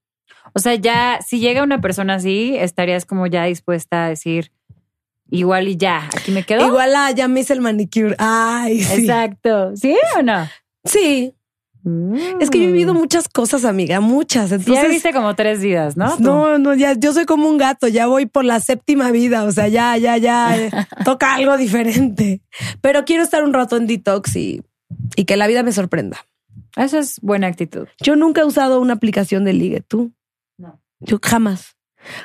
O 0.53 0.59
sea, 0.59 0.75
ya, 0.75 1.19
si 1.25 1.39
llega 1.39 1.63
una 1.63 1.81
persona 1.81 2.15
así, 2.15 2.55
estarías 2.55 3.05
como 3.05 3.25
ya 3.27 3.43
dispuesta 3.43 4.05
a 4.05 4.09
decir, 4.09 4.51
igual 5.29 5.67
y 5.67 5.77
ya, 5.77 6.09
aquí 6.15 6.31
me 6.31 6.43
quedo. 6.43 6.65
Igual 6.67 6.95
a 6.95 7.11
ya 7.11 7.27
me 7.27 7.41
hice 7.41 7.53
el 7.53 7.61
manicure. 7.61 8.15
Ay, 8.17 8.81
sí. 8.81 9.01
Exacto. 9.01 9.75
¿Sí 9.75 9.95
o 10.17 10.21
no? 10.21 10.47
Sí, 10.83 11.33
Es 12.39 12.49
que 12.49 12.57
yo 12.59 12.63
he 12.65 12.71
vivido 12.71 12.93
muchas 12.93 13.27
cosas, 13.27 13.63
amiga, 13.65 13.99
muchas. 13.99 14.49
Sí, 14.49 14.51
ya 14.51 14.55
Entonces, 14.57 14.89
viste 14.89 15.13
como 15.13 15.35
tres 15.35 15.61
vidas, 15.61 15.95
¿no? 15.97 16.17
No, 16.17 16.57
no, 16.57 16.73
ya, 16.73 16.93
yo 16.93 17.13
soy 17.13 17.25
como 17.25 17.47
un 17.47 17.57
gato, 17.57 17.87
ya 17.87 18.07
voy 18.07 18.25
por 18.25 18.43
la 18.43 18.59
séptima 18.59 19.11
vida, 19.11 19.43
o 19.43 19.51
sea, 19.51 19.67
ya, 19.67 19.95
ya, 19.97 20.17
ya, 20.17 20.57
eh, 20.57 20.71
toca 21.05 21.35
algo 21.35 21.57
diferente. 21.57 22.41
Pero 22.81 23.05
quiero 23.05 23.23
estar 23.23 23.43
un 23.43 23.53
rato 23.53 23.77
en 23.77 23.87
detox 23.87 24.35
y, 24.35 24.63
y 25.15 25.25
que 25.25 25.37
la 25.37 25.47
vida 25.47 25.63
me 25.63 25.71
sorprenda. 25.71 26.25
Eso 26.75 26.97
es 26.97 27.19
buena 27.21 27.47
actitud. 27.47 27.87
Yo 28.01 28.15
nunca 28.15 28.41
he 28.41 28.45
usado 28.45 28.79
una 28.81 28.93
aplicación 28.93 29.45
de 29.45 29.53
ligue, 29.53 29.81
¿tú? 29.81 30.11
No. 30.57 30.81
Yo 30.99 31.19
jamás, 31.21 31.74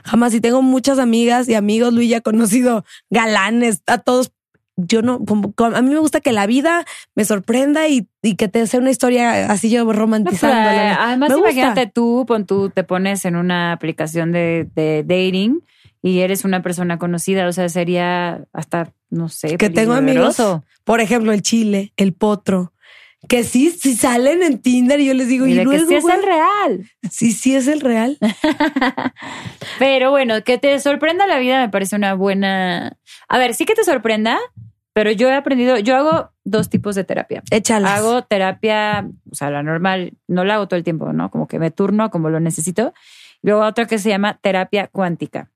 jamás. 0.04 0.34
Y 0.34 0.40
tengo 0.40 0.62
muchas 0.62 0.98
amigas 0.98 1.48
y 1.48 1.54
amigos, 1.54 1.92
Luis 1.92 2.10
ya 2.10 2.18
ha 2.18 2.22
conocido 2.22 2.84
galanes, 3.10 3.82
a 3.86 3.98
todos. 3.98 4.32
Yo 4.76 5.02
no, 5.02 5.20
a 5.74 5.82
mí 5.82 5.90
me 5.90 5.98
gusta 5.98 6.20
que 6.22 6.32
la 6.32 6.46
vida 6.46 6.86
me 7.14 7.26
sorprenda 7.26 7.88
y, 7.88 8.08
y 8.22 8.36
que 8.36 8.48
te 8.48 8.66
sea 8.66 8.80
una 8.80 8.90
historia 8.90 9.50
así 9.50 9.68
yo 9.68 9.80
No, 9.80 9.90
pero, 9.90 10.00
romantizándola. 10.00 10.92
eh, 10.92 10.96
además, 10.98 11.32
imagínate 11.36 11.86
tú, 11.86 12.24
pon 12.26 12.46
tú, 12.46 12.70
te 12.70 12.82
pones 12.82 13.26
en 13.26 13.36
una 13.36 13.72
aplicación 13.72 14.32
de, 14.32 14.68
de 14.74 15.02
dating 15.06 15.60
y 16.02 16.20
eres 16.20 16.44
una 16.44 16.62
persona 16.62 16.98
conocida. 16.98 17.46
O 17.46 17.52
sea, 17.52 17.68
sería 17.68 18.46
hasta, 18.54 18.92
no 19.10 19.28
sé, 19.28 19.58
que 19.58 19.68
tengo 19.68 19.92
amigos, 19.92 20.40
por 20.84 21.00
ejemplo, 21.00 21.32
el 21.32 21.42
chile, 21.42 21.92
el 21.98 22.14
potro, 22.14 22.72
que 23.28 23.44
sí, 23.44 23.70
sí 23.70 23.94
salen 23.94 24.42
en 24.42 24.58
Tinder 24.58 24.98
y 25.00 25.06
yo 25.06 25.14
les 25.14 25.28
digo, 25.28 25.46
Y 25.46 25.52
y, 25.52 25.54
luego, 25.54 25.70
que 25.72 25.78
sí 25.86 25.94
es 25.94 26.04
el 26.04 26.22
real. 26.22 26.90
sí, 27.10 27.32
sí 27.32 27.54
es 27.54 27.68
el 27.68 27.80
real. 27.80 28.18
Pero 29.78 30.10
bueno, 30.10 30.42
que 30.44 30.58
te 30.58 30.78
sorprenda 30.80 31.26
la 31.26 31.38
vida 31.38 31.60
me 31.60 31.68
parece 31.68 31.96
una 31.96 32.14
buena. 32.14 32.96
A 33.28 33.38
ver, 33.38 33.54
sí 33.54 33.64
que 33.64 33.74
te 33.74 33.84
sorprenda, 33.84 34.38
pero 34.92 35.12
yo 35.12 35.28
he 35.28 35.34
aprendido, 35.34 35.78
yo 35.78 35.96
hago 35.96 36.30
dos 36.44 36.68
tipos 36.68 36.94
de 36.94 37.04
terapia. 37.04 37.42
Échalas. 37.50 37.92
Hago 37.92 38.22
terapia, 38.22 39.08
o 39.30 39.34
sea, 39.34 39.50
la 39.50 39.62
normal, 39.62 40.14
no 40.26 40.44
la 40.44 40.54
hago 40.54 40.66
todo 40.68 40.78
el 40.78 40.84
tiempo, 40.84 41.12
¿no? 41.12 41.30
Como 41.30 41.46
que 41.46 41.58
me 41.58 41.70
turno 41.70 42.10
como 42.10 42.28
lo 42.30 42.40
necesito. 42.40 42.92
Luego 43.42 43.62
otra 43.62 43.86
que 43.86 43.98
se 43.98 44.08
llama 44.08 44.38
terapia 44.42 44.88
cuántica, 44.88 45.50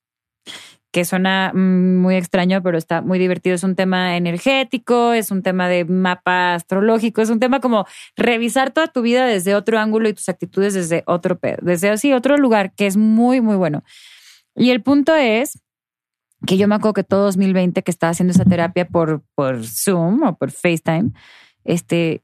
que 0.94 1.04
suena 1.04 1.50
mm, 1.52 1.96
muy 1.96 2.14
extraño, 2.14 2.62
pero 2.62 2.78
está 2.78 3.02
muy 3.02 3.18
divertido. 3.18 3.56
Es 3.56 3.64
un 3.64 3.74
tema 3.74 4.16
energético, 4.16 5.12
es 5.12 5.32
un 5.32 5.42
tema 5.42 5.68
de 5.68 5.84
mapa 5.84 6.54
astrológico, 6.54 7.20
es 7.20 7.30
un 7.30 7.40
tema 7.40 7.58
como 7.58 7.84
revisar 8.16 8.70
toda 8.70 8.86
tu 8.86 9.02
vida 9.02 9.26
desde 9.26 9.56
otro 9.56 9.80
ángulo 9.80 10.08
y 10.08 10.14
tus 10.14 10.28
actitudes 10.28 10.72
desde 10.72 11.02
otro 11.06 11.36
desde 11.62 11.90
así 11.90 12.12
otro 12.12 12.36
lugar, 12.38 12.72
que 12.76 12.86
es 12.86 12.96
muy, 12.96 13.40
muy 13.40 13.56
bueno. 13.56 13.82
Y 14.54 14.70
el 14.70 14.82
punto 14.82 15.16
es 15.16 15.60
que 16.46 16.58
yo 16.58 16.68
me 16.68 16.76
acuerdo 16.76 16.94
que 16.94 17.02
todo 17.02 17.24
2020 17.24 17.82
que 17.82 17.90
estaba 17.90 18.12
haciendo 18.12 18.30
esa 18.30 18.44
terapia 18.44 18.86
por, 18.86 19.24
por 19.34 19.66
Zoom 19.66 20.22
o 20.22 20.36
por 20.36 20.52
FaceTime, 20.52 21.10
este, 21.64 22.22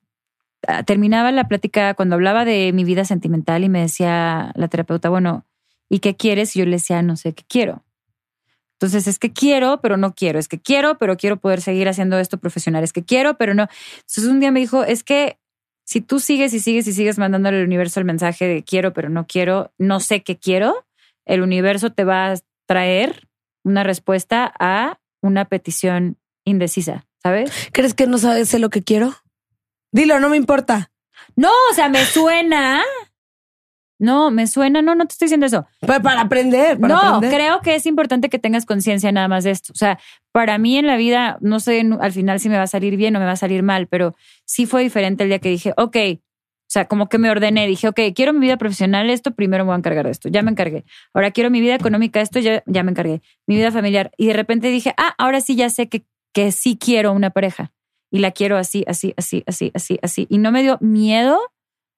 ah, 0.68 0.84
terminaba 0.84 1.32
la 1.32 1.48
plática 1.48 1.94
cuando 1.94 2.14
hablaba 2.14 2.44
de 2.44 2.72
mi 2.72 2.84
vida 2.84 3.04
sentimental 3.04 3.64
y 3.64 3.68
me 3.68 3.80
decía 3.80 4.52
la 4.54 4.68
terapeuta, 4.68 5.08
bueno, 5.08 5.44
¿y 5.88 5.98
qué 5.98 6.14
quieres? 6.14 6.54
Y 6.54 6.60
yo 6.60 6.66
le 6.66 6.76
decía, 6.76 7.02
no 7.02 7.16
sé 7.16 7.32
qué 7.32 7.42
quiero. 7.48 7.82
Entonces 8.80 9.06
es 9.06 9.18
que 9.18 9.30
quiero, 9.30 9.82
pero 9.82 9.98
no 9.98 10.14
quiero. 10.14 10.38
Es 10.38 10.48
que 10.48 10.58
quiero, 10.58 10.96
pero 10.96 11.18
quiero 11.18 11.36
poder 11.38 11.60
seguir 11.60 11.86
haciendo 11.86 12.18
esto 12.18 12.38
profesional. 12.38 12.82
Es 12.82 12.94
que 12.94 13.04
quiero, 13.04 13.36
pero 13.36 13.52
no. 13.52 13.68
Entonces 13.96 14.24
un 14.24 14.40
día 14.40 14.50
me 14.50 14.60
dijo, 14.60 14.84
es 14.84 15.04
que 15.04 15.38
si 15.84 16.00
tú 16.00 16.18
sigues 16.18 16.54
y 16.54 16.60
sigues 16.60 16.86
y 16.86 16.94
sigues 16.94 17.18
mandándole 17.18 17.58
al 17.58 17.66
universo 17.66 18.00
el 18.00 18.06
mensaje 18.06 18.46
de 18.46 18.62
quiero, 18.62 18.94
pero 18.94 19.10
no 19.10 19.26
quiero, 19.26 19.70
no 19.76 20.00
sé 20.00 20.22
qué 20.22 20.38
quiero, 20.38 20.86
el 21.26 21.42
universo 21.42 21.90
te 21.90 22.04
va 22.04 22.32
a 22.32 22.36
traer 22.66 23.28
una 23.64 23.82
respuesta 23.82 24.50
a 24.58 24.98
una 25.20 25.44
petición 25.44 26.16
indecisa, 26.46 27.06
¿sabes? 27.22 27.52
¿Crees 27.72 27.92
que 27.92 28.06
no 28.06 28.16
sabes 28.16 28.48
sé 28.48 28.58
lo 28.58 28.70
que 28.70 28.82
quiero? 28.82 29.14
Dilo, 29.92 30.20
no 30.20 30.30
me 30.30 30.38
importa. 30.38 30.90
No, 31.36 31.50
o 31.70 31.74
sea, 31.74 31.90
me 31.90 32.06
suena. 32.06 32.82
No, 34.00 34.30
me 34.32 34.46
suena, 34.48 34.82
no, 34.82 34.94
no 34.96 35.06
te 35.06 35.12
estoy 35.12 35.26
diciendo 35.26 35.46
eso. 35.46 35.66
Pa- 35.86 36.00
Para 36.00 36.22
aprender, 36.22 36.80
para 36.80 36.94
no, 36.94 37.00
aprender. 37.00 37.38
creo 37.38 37.60
que 37.60 37.76
es 37.76 37.86
importante 37.86 38.28
que 38.28 38.38
tengas 38.40 38.66
conciencia 38.66 39.12
nada 39.12 39.28
más 39.28 39.44
de 39.44 39.52
esto. 39.52 39.72
O 39.72 39.76
sea, 39.76 40.00
para 40.32 40.58
mí 40.58 40.76
en 40.78 40.86
la 40.88 40.96
vida, 40.96 41.38
no 41.40 41.60
sé 41.60 41.86
al 42.00 42.12
final 42.12 42.40
si 42.40 42.48
me 42.48 42.56
va 42.56 42.62
a 42.64 42.66
salir 42.66 42.96
bien 42.96 43.14
o 43.14 43.20
me 43.20 43.26
va 43.26 43.32
a 43.32 43.36
salir 43.36 43.62
mal, 43.62 43.86
pero 43.86 44.16
sí 44.44 44.66
fue 44.66 44.82
diferente 44.82 45.22
el 45.22 45.28
día 45.28 45.38
que 45.38 45.50
dije, 45.50 45.72
ok, 45.76 45.96
O 46.16 46.72
sea, 46.72 46.84
como 46.86 47.08
que 47.08 47.18
me 47.18 47.28
ordené, 47.30 47.66
dije, 47.66 47.88
ok, 47.88 47.98
quiero 48.14 48.32
mi 48.32 48.38
vida 48.46 48.56
profesional, 48.56 49.10
esto, 49.10 49.32
primero 49.32 49.64
me 49.64 49.70
voy 49.70 49.74
a 49.74 49.78
encargar 49.78 50.04
de 50.06 50.12
esto, 50.12 50.28
ya 50.28 50.42
me 50.42 50.52
encargué. 50.52 50.84
Ahora 51.12 51.32
quiero 51.32 51.50
mi 51.50 51.60
vida 51.60 51.74
económica, 51.74 52.20
esto, 52.20 52.38
ya, 52.38 52.62
ya 52.66 52.84
me 52.84 52.92
encargué. 52.92 53.22
Mi 53.48 53.56
vida 53.56 53.72
familiar. 53.72 54.12
Y 54.16 54.28
de 54.28 54.34
repente 54.34 54.68
dije, 54.68 54.94
ah, 54.96 55.14
ahora 55.18 55.40
sí 55.40 55.56
ya 55.56 55.68
sé 55.68 55.88
que, 55.88 56.04
que 56.32 56.52
sí 56.52 56.78
quiero 56.80 57.12
una 57.12 57.30
pareja. 57.30 57.72
Y 58.12 58.20
la 58.20 58.30
quiero 58.30 58.56
así, 58.56 58.84
así, 58.86 59.14
así, 59.16 59.42
así, 59.48 59.72
así, 59.74 59.98
así. 60.00 60.26
Y 60.30 60.38
no 60.38 60.52
me 60.52 60.62
dio 60.62 60.78
miedo 60.80 61.40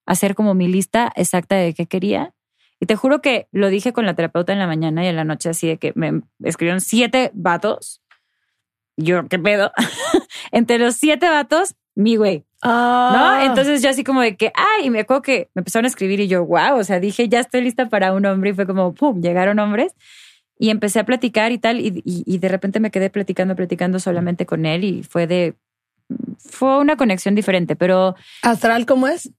hacer 0.05 0.35
como 0.35 0.53
mi 0.53 0.67
lista 0.67 1.11
exacta 1.15 1.55
de 1.55 1.73
qué 1.73 1.85
quería. 1.85 2.33
Y 2.79 2.85
te 2.85 2.95
juro 2.95 3.21
que 3.21 3.47
lo 3.51 3.69
dije 3.69 3.93
con 3.93 4.05
la 4.05 4.13
terapeuta 4.13 4.51
en 4.53 4.59
la 4.59 4.67
mañana 4.67 5.03
y 5.03 5.07
en 5.07 5.15
la 5.15 5.23
noche, 5.23 5.49
así 5.49 5.67
de 5.67 5.77
que 5.77 5.93
me 5.95 6.21
escribieron 6.43 6.81
siete 6.81 7.31
vatos. 7.33 8.01
Yo, 8.97 9.27
¿qué 9.27 9.39
pedo? 9.39 9.71
Entre 10.51 10.77
los 10.79 10.95
siete 10.95 11.29
vatos, 11.29 11.75
mi 11.95 12.15
güey. 12.17 12.43
Ah. 12.61 13.37
¿No? 13.41 13.45
Entonces 13.49 13.81
yo 13.81 13.89
así 13.89 14.03
como 14.03 14.21
de 14.21 14.35
que, 14.37 14.51
ay, 14.55 14.85
y 14.85 14.89
me 14.89 14.99
acuerdo 15.01 15.21
que 15.21 15.49
me 15.53 15.61
empezaron 15.61 15.85
a 15.85 15.87
escribir 15.87 16.19
y 16.19 16.27
yo, 16.27 16.45
wow, 16.45 16.77
o 16.77 16.83
sea, 16.83 16.99
dije, 16.99 17.27
ya 17.29 17.39
estoy 17.39 17.61
lista 17.61 17.89
para 17.89 18.13
un 18.13 18.25
hombre 18.25 18.51
y 18.51 18.53
fue 18.53 18.67
como, 18.67 18.93
pum, 18.93 19.21
llegaron 19.21 19.59
hombres 19.59 19.93
y 20.59 20.69
empecé 20.69 20.99
a 20.99 21.05
platicar 21.05 21.51
y 21.51 21.57
tal 21.57 21.79
y, 21.79 22.01
y- 22.05 22.23
y 22.25 22.37
de 22.37 22.47
repente 22.49 22.79
me 22.79 22.91
quedé 22.91 23.09
platicando, 23.09 23.55
platicando 23.55 23.99
solamente 23.99 24.45
con 24.45 24.65
él 24.65 24.83
y 24.83 25.03
fue 25.03 25.25
de, 25.27 25.55
fue 26.37 26.77
una 26.79 26.95
conexión 26.95 27.33
diferente, 27.35 27.75
pero, 27.75 28.15
¿Astral 28.43 28.85
cómo 28.85 29.07
es? 29.07 29.31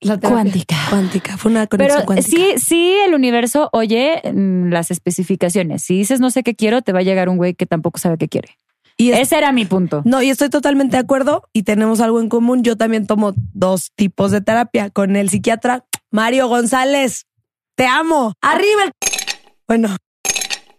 La. 0.00 0.18
Cuántica. 0.18 0.76
Cuántica. 0.90 1.36
Fue 1.38 1.50
una 1.50 1.66
pero 1.66 1.78
conexión 1.94 2.04
cuántica. 2.06 2.36
sí, 2.36 2.54
sí, 2.58 2.94
el 3.06 3.14
universo 3.14 3.70
oye 3.72 4.20
mm, 4.32 4.68
las 4.70 4.90
especificaciones. 4.90 5.82
Si 5.82 5.96
dices 5.96 6.20
no 6.20 6.30
sé 6.30 6.42
qué 6.42 6.54
quiero, 6.54 6.82
te 6.82 6.92
va 6.92 6.98
a 7.00 7.02
llegar 7.02 7.28
un 7.28 7.36
güey 7.38 7.54
que 7.54 7.66
tampoco 7.66 7.98
sabe 7.98 8.18
qué 8.18 8.28
quiere. 8.28 8.56
Y 8.98 9.10
es- 9.12 9.20
Ese 9.20 9.38
era 9.38 9.52
mi 9.52 9.64
punto. 9.64 10.02
No, 10.04 10.22
y 10.22 10.30
estoy 10.30 10.48
totalmente 10.50 10.96
de 10.96 11.02
acuerdo 11.02 11.48
y 11.52 11.62
tenemos 11.64 12.00
algo 12.00 12.20
en 12.20 12.28
común. 12.28 12.62
Yo 12.62 12.76
también 12.76 13.06
tomo 13.06 13.32
dos 13.52 13.90
tipos 13.94 14.30
de 14.30 14.40
terapia 14.40 14.90
con 14.90 15.16
el 15.16 15.28
psiquiatra 15.30 15.84
Mario 16.10 16.48
González. 16.48 17.26
Te 17.74 17.86
amo. 17.86 18.32
Arriba 18.40 18.84
el... 18.84 18.92
Bueno. 19.68 19.96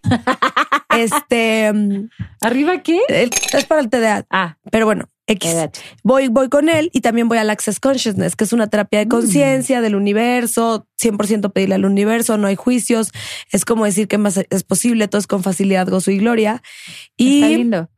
Este 0.97 1.71
mm, 1.73 2.09
¿Arriba 2.41 2.81
qué? 2.81 3.01
el- 3.09 3.29
es 3.53 3.65
para 3.65 3.81
el 3.81 3.89
TDA, 3.89 4.25
Ah, 4.29 4.57
pero 4.71 4.85
bueno, 4.85 5.05
X. 5.27 5.55
Voy, 6.03 6.29
voy 6.29 6.49
con 6.49 6.69
él 6.69 6.89
y 6.93 7.01
también 7.01 7.27
voy 7.27 7.37
al 7.37 7.49
Access 7.49 7.79
Consciousness, 7.79 8.35
que 8.35 8.45
es 8.45 8.53
una 8.53 8.67
terapia 8.67 8.99
de 8.99 9.07
conciencia 9.07 9.81
del 9.81 9.95
universo, 9.95 10.87
100% 11.01 11.51
pedirle 11.51 11.75
al 11.75 11.85
universo, 11.85 12.37
no 12.37 12.47
hay 12.47 12.55
juicios, 12.55 13.11
es 13.51 13.65
como 13.65 13.85
decir 13.85 14.07
que 14.07 14.17
más 14.17 14.37
es 14.49 14.63
posible, 14.63 15.07
todo 15.07 15.19
es 15.19 15.27
con 15.27 15.43
facilidad, 15.43 15.87
gozo 15.89 16.11
y 16.11 16.17
gloria. 16.17 16.61
Y 17.17 17.35
Está 17.43 17.47
lindo. 17.57 17.89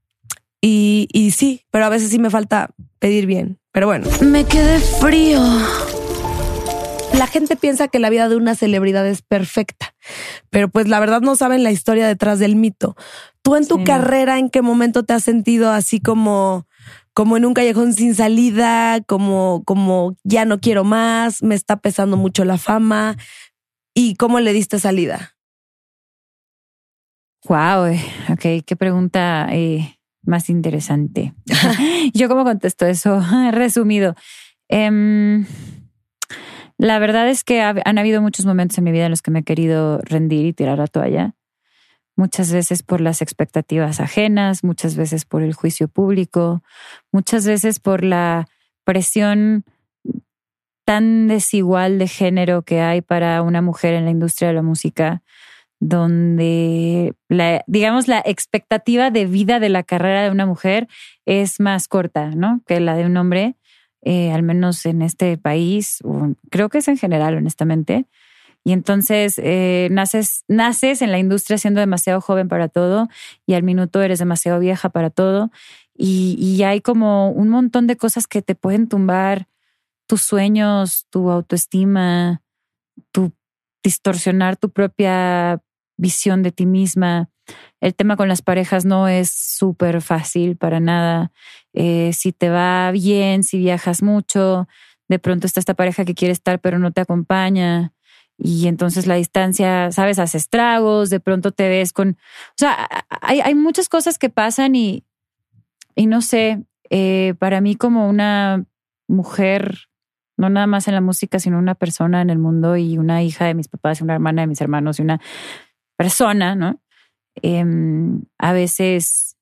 y, 0.61 1.07
y 1.13 1.31
sí, 1.31 1.65
pero 1.71 1.85
a 1.85 1.89
veces 1.89 2.09
sí 2.09 2.19
me 2.19 2.29
falta 2.29 2.71
pedir 2.99 3.25
bien. 3.27 3.59
Pero 3.71 3.85
bueno. 3.85 4.07
Me 4.21 4.43
quedé 4.45 4.79
frío. 4.79 5.41
La 7.13 7.27
gente 7.27 7.55
piensa 7.55 7.87
que 7.87 7.99
la 7.99 8.09
vida 8.09 8.29
de 8.29 8.35
una 8.35 8.55
celebridad 8.55 9.05
es 9.07 9.21
perfecta, 9.23 9.93
pero 10.49 10.69
pues 10.69 10.87
la 10.87 10.99
verdad 10.99 11.21
no 11.21 11.35
saben 11.35 11.63
la 11.63 11.71
historia 11.71 12.07
detrás 12.07 12.39
del 12.39 12.55
mito. 12.55 12.95
Tú 13.41 13.55
en 13.55 13.67
tu 13.67 13.77
Sí. 13.77 13.83
carrera, 13.83 14.37
¿en 14.37 14.49
qué 14.49 14.61
momento 14.61 15.03
te 15.03 15.13
has 15.13 15.23
sentido 15.23 15.71
así 15.71 15.99
como, 15.99 16.67
como 17.13 17.37
en 17.37 17.45
un 17.45 17.53
callejón 17.53 17.93
sin 17.93 18.15
salida, 18.15 19.01
como, 19.07 19.63
como 19.65 20.15
ya 20.23 20.45
no 20.45 20.59
quiero 20.59 20.83
más, 20.83 21.43
me 21.43 21.55
está 21.55 21.77
pesando 21.77 22.17
mucho 22.17 22.45
la 22.45 22.57
fama? 22.57 23.17
¿Y 23.93 24.15
cómo 24.15 24.39
le 24.39 24.53
diste 24.53 24.79
salida? 24.79 25.35
Wow, 27.47 27.93
ok, 28.31 28.63
qué 28.65 28.75
pregunta 28.77 29.47
eh, 29.51 29.97
más 30.23 30.49
interesante. 30.49 31.33
Yo 32.13 32.27
cómo 32.27 32.43
contesto 32.43 32.85
eso, 32.85 33.21
resumido. 33.51 34.15
Em, 34.67 35.45
la 36.77 36.99
verdad 36.99 37.29
es 37.29 37.43
que 37.43 37.61
ha- 37.61 37.75
han 37.85 37.97
habido 37.97 38.21
muchos 38.21 38.45
momentos 38.45 38.77
en 38.77 38.83
mi 38.83 38.91
vida 38.91 39.05
en 39.05 39.11
los 39.11 39.21
que 39.21 39.31
me 39.31 39.39
he 39.39 39.43
querido 39.43 39.99
rendir 40.03 40.45
y 40.45 40.53
tirar 40.53 40.77
la 40.77 40.87
toalla. 40.87 41.33
Muchas 42.19 42.51
veces 42.51 42.83
por 42.83 42.99
las 42.99 43.21
expectativas 43.21 44.01
ajenas, 44.01 44.65
muchas 44.65 44.97
veces 44.97 45.23
por 45.23 45.41
el 45.41 45.53
juicio 45.53 45.87
público, 45.87 46.61
muchas 47.13 47.47
veces 47.47 47.79
por 47.79 48.03
la 48.03 48.45
presión 48.83 49.63
tan 50.83 51.29
desigual 51.29 51.97
de 51.97 52.09
género 52.09 52.63
que 52.63 52.81
hay 52.81 52.99
para 52.99 53.41
una 53.41 53.61
mujer 53.61 53.93
en 53.93 54.03
la 54.03 54.11
industria 54.11 54.49
de 54.49 54.55
la 54.55 54.61
música 54.61 55.23
donde 55.79 57.13
la, 57.29 57.63
digamos, 57.67 58.09
la 58.09 58.21
expectativa 58.25 59.11
de 59.11 59.25
vida 59.25 59.61
de 59.61 59.69
la 59.69 59.83
carrera 59.83 60.21
de 60.21 60.29
una 60.29 60.45
mujer 60.45 60.89
es 61.25 61.61
más 61.61 61.87
corta, 61.87 62.31
¿no? 62.31 62.61
Que 62.67 62.81
la 62.81 62.97
de 62.97 63.05
un 63.05 63.15
hombre, 63.15 63.55
eh, 64.01 64.33
al 64.33 64.43
menos 64.43 64.85
en 64.85 65.03
este 65.03 65.37
país, 65.37 65.99
o 66.03 66.33
creo 66.51 66.67
que 66.67 66.79
es 66.79 66.89
en 66.89 66.97
general, 66.97 67.37
honestamente. 67.37 68.07
Y 68.63 68.73
entonces 68.73 69.39
eh, 69.41 69.87
naces, 69.91 70.43
naces 70.47 71.01
en 71.01 71.11
la 71.11 71.19
industria 71.19 71.57
siendo 71.57 71.79
demasiado 71.79 72.21
joven 72.21 72.47
para 72.47 72.67
todo 72.67 73.07
y 73.45 73.53
al 73.53 73.63
minuto 73.63 74.01
eres 74.01 74.19
demasiado 74.19 74.59
vieja 74.59 74.89
para 74.89 75.09
todo. 75.09 75.51
Y, 75.95 76.35
y 76.39 76.63
hay 76.63 76.81
como 76.81 77.31
un 77.31 77.49
montón 77.49 77.87
de 77.87 77.97
cosas 77.97 78.27
que 78.27 78.41
te 78.41 78.55
pueden 78.55 78.87
tumbar 78.87 79.47
tus 80.07 80.21
sueños, 80.21 81.05
tu 81.09 81.29
autoestima, 81.29 82.41
tu 83.11 83.31
distorsionar 83.83 84.57
tu 84.57 84.69
propia 84.69 85.61
visión 85.97 86.43
de 86.43 86.51
ti 86.51 86.65
misma. 86.65 87.29
El 87.81 87.95
tema 87.95 88.15
con 88.17 88.27
las 88.27 88.41
parejas 88.41 88.85
no 88.85 89.07
es 89.07 89.31
súper 89.31 90.01
fácil 90.01 90.57
para 90.57 90.79
nada. 90.79 91.31
Eh, 91.73 92.11
si 92.13 92.31
te 92.31 92.49
va 92.49 92.91
bien, 92.91 93.43
si 93.43 93.57
viajas 93.57 94.01
mucho, 94.03 94.67
de 95.07 95.19
pronto 95.19 95.47
está 95.47 95.59
esta 95.59 95.73
pareja 95.73 96.05
que 96.05 96.13
quiere 96.13 96.31
estar 96.31 96.59
pero 96.59 96.79
no 96.79 96.91
te 96.91 97.01
acompaña. 97.01 97.93
Y 98.41 98.67
entonces 98.67 99.05
la 99.05 99.15
distancia, 99.15 99.91
sabes, 99.91 100.17
hace 100.17 100.37
estragos, 100.37 101.09
de 101.09 101.19
pronto 101.19 101.51
te 101.51 101.67
ves 101.67 101.91
con... 101.91 102.11
O 102.11 102.55
sea, 102.55 102.87
hay, 103.21 103.41
hay 103.41 103.53
muchas 103.53 103.89
cosas 103.89 104.17
que 104.17 104.29
pasan 104.29 104.75
y, 104.75 105.03
y 105.93 106.07
no 106.07 106.21
sé, 106.21 106.63
eh, 106.89 107.35
para 107.37 107.59
mí 107.59 107.75
como 107.75 108.07
una 108.07 108.65
mujer 109.07 109.89
no 110.39 110.49
nada 110.49 110.67
más 110.67 110.87
en 110.87 110.95
la 110.95 111.01
música, 111.01 111.37
sino 111.37 111.59
una 111.59 111.75
persona 111.75 112.21
en 112.21 112.29
el 112.29 112.39
mundo 112.39 112.77
y 112.77 112.97
una 112.97 113.21
hija 113.21 113.45
de 113.45 113.53
mis 113.53 113.67
papás, 113.67 113.99
y 113.99 114.03
una 114.05 114.13
hermana 114.13 114.41
de 114.41 114.47
mis 114.47 114.61
hermanos 114.61 114.97
y 114.97 115.01
una 115.01 115.19
persona, 115.97 116.55
¿no? 116.55 116.81
Em, 117.41 118.23
a 118.37 118.53
veces, 118.53 119.35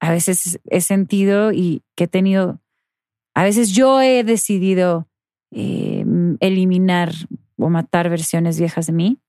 a 0.00 0.10
veces 0.10 0.58
he 0.64 0.80
sentido 0.80 1.52
y 1.52 1.82
que 1.94 2.04
he 2.04 2.08
tenido, 2.08 2.62
a 3.34 3.44
veces 3.44 3.72
yo 3.72 4.00
he 4.00 4.24
decidido 4.24 5.08
em, 5.50 6.38
eliminar 6.40 7.12
o 7.58 7.70
matar 7.70 8.08
versiones 8.08 8.58
viejas 8.58 8.86
de 8.86 8.92
mí 8.92 9.20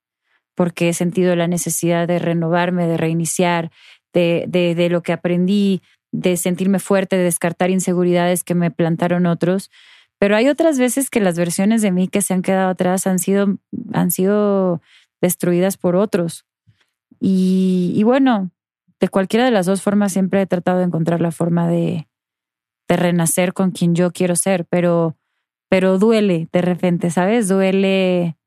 porque 0.56 0.90
he 0.90 0.94
sentido 0.94 1.36
la 1.36 1.48
necesidad 1.48 2.08
de 2.08 2.18
renovarme, 2.18 2.88
de 2.88 2.98
reiniciar, 2.98 3.72
de, 4.14 4.46
de, 4.48 4.74
de 4.74 4.90
lo 4.90 5.04
que 5.04 5.14
aprendí, 5.14 5.82
de 6.12 6.38
sentirme 6.38 6.80
fuerte, 6.80 7.18
de 7.18 7.24
descartar 7.24 7.70
inseguridades 7.70 8.44
que 8.44 8.56
me 8.56 8.72
plantaron 8.72 9.26
otros. 9.26 9.70
Pero 10.18 10.36
hay 10.38 10.48
otras 10.48 10.80
veces 10.80 11.10
que 11.10 11.20
las 11.20 11.38
versiones 11.38 11.82
de 11.82 11.92
mí 11.92 12.08
que 12.08 12.22
se 12.22 12.34
han 12.34 12.42
quedado 12.42 12.70
atrás 12.70 13.06
han 13.06 13.20
sido, 13.20 13.58
han 13.94 14.12
sido 14.12 14.82
destruidas 15.22 15.76
por 15.76 15.98
otros. 15.98 16.46
Y, 17.20 17.92
y 17.96 18.04
bueno, 18.04 18.52
de 19.02 19.10
cualquiera 19.10 19.44
de 19.44 19.52
las 19.52 19.66
dos 19.66 19.82
formas 19.82 20.14
siempre 20.14 20.42
he 20.42 20.48
tratado 20.48 20.80
de 20.80 20.86
encontrar 20.86 21.20
la 21.20 21.32
forma 21.32 21.68
de, 21.68 22.08
de 22.88 22.96
renacer 22.96 23.54
con 23.54 23.72
quien 23.72 23.94
yo 23.94 24.12
quiero 24.12 24.38
ser, 24.38 24.66
pero, 24.66 25.18
pero 25.70 25.98
duele 26.00 26.48
de 26.52 26.62
repente, 26.62 27.12
¿sabes? 27.12 27.48
Duele, 27.48 28.38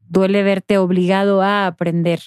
duele 0.00 0.42
verte 0.42 0.78
obligado 0.78 1.42
a 1.42 1.66
aprender 1.66 2.20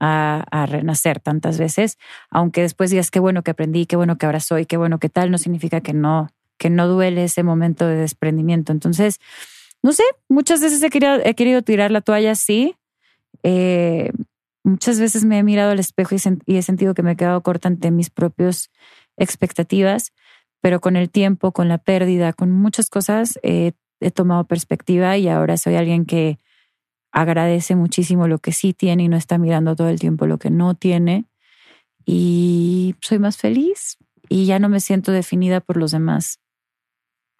a, 0.00 0.44
a 0.50 0.66
renacer 0.66 1.20
tantas 1.20 1.58
veces, 1.58 1.98
aunque 2.30 2.62
después 2.62 2.90
digas 2.90 3.10
qué 3.10 3.20
bueno 3.20 3.42
que 3.42 3.50
aprendí, 3.50 3.86
qué 3.86 3.96
bueno 3.96 4.16
que 4.18 4.26
ahora 4.26 4.40
soy, 4.40 4.66
qué 4.66 4.76
bueno 4.76 4.98
que 4.98 5.08
tal, 5.08 5.30
no 5.30 5.38
significa 5.38 5.80
que 5.80 5.92
no, 5.92 6.28
que 6.58 6.70
no 6.70 6.86
duele 6.88 7.24
ese 7.24 7.42
momento 7.42 7.86
de 7.86 7.96
desprendimiento. 7.96 8.72
Entonces, 8.72 9.20
no 9.82 9.92
sé, 9.92 10.02
muchas 10.28 10.60
veces 10.60 10.82
he 10.82 10.90
querido, 10.90 11.20
he 11.24 11.34
querido 11.34 11.62
tirar 11.62 11.90
la 11.90 12.00
toalla, 12.00 12.34
sí. 12.34 12.74
Eh, 13.42 14.12
muchas 14.64 15.00
veces 15.00 15.24
me 15.24 15.38
he 15.38 15.42
mirado 15.42 15.70
al 15.70 15.78
espejo 15.78 16.14
y, 16.14 16.18
y 16.46 16.56
he 16.56 16.62
sentido 16.62 16.94
que 16.94 17.02
me 17.02 17.12
he 17.12 17.16
quedado 17.16 17.42
corta 17.42 17.68
ante 17.68 17.90
mis 17.90 18.10
propias 18.10 18.70
expectativas, 19.16 20.12
pero 20.60 20.80
con 20.80 20.96
el 20.96 21.10
tiempo, 21.10 21.52
con 21.52 21.68
la 21.68 21.78
pérdida, 21.78 22.32
con 22.32 22.50
muchas 22.50 22.90
cosas, 22.90 23.38
eh, 23.42 23.72
he 24.00 24.10
tomado 24.10 24.44
perspectiva 24.44 25.16
y 25.16 25.28
ahora 25.28 25.56
soy 25.56 25.76
alguien 25.76 26.04
que 26.04 26.38
agradece 27.12 27.74
muchísimo 27.74 28.28
lo 28.28 28.38
que 28.38 28.52
sí 28.52 28.74
tiene 28.74 29.04
y 29.04 29.08
no 29.08 29.16
está 29.16 29.38
mirando 29.38 29.74
todo 29.74 29.88
el 29.88 29.98
tiempo 29.98 30.26
lo 30.26 30.38
que 30.38 30.50
no 30.50 30.74
tiene. 30.74 31.26
Y 32.04 32.94
soy 33.00 33.18
más 33.18 33.36
feliz 33.36 33.98
y 34.28 34.46
ya 34.46 34.58
no 34.58 34.68
me 34.68 34.80
siento 34.80 35.12
definida 35.12 35.60
por 35.60 35.76
los 35.76 35.90
demás. 35.90 36.40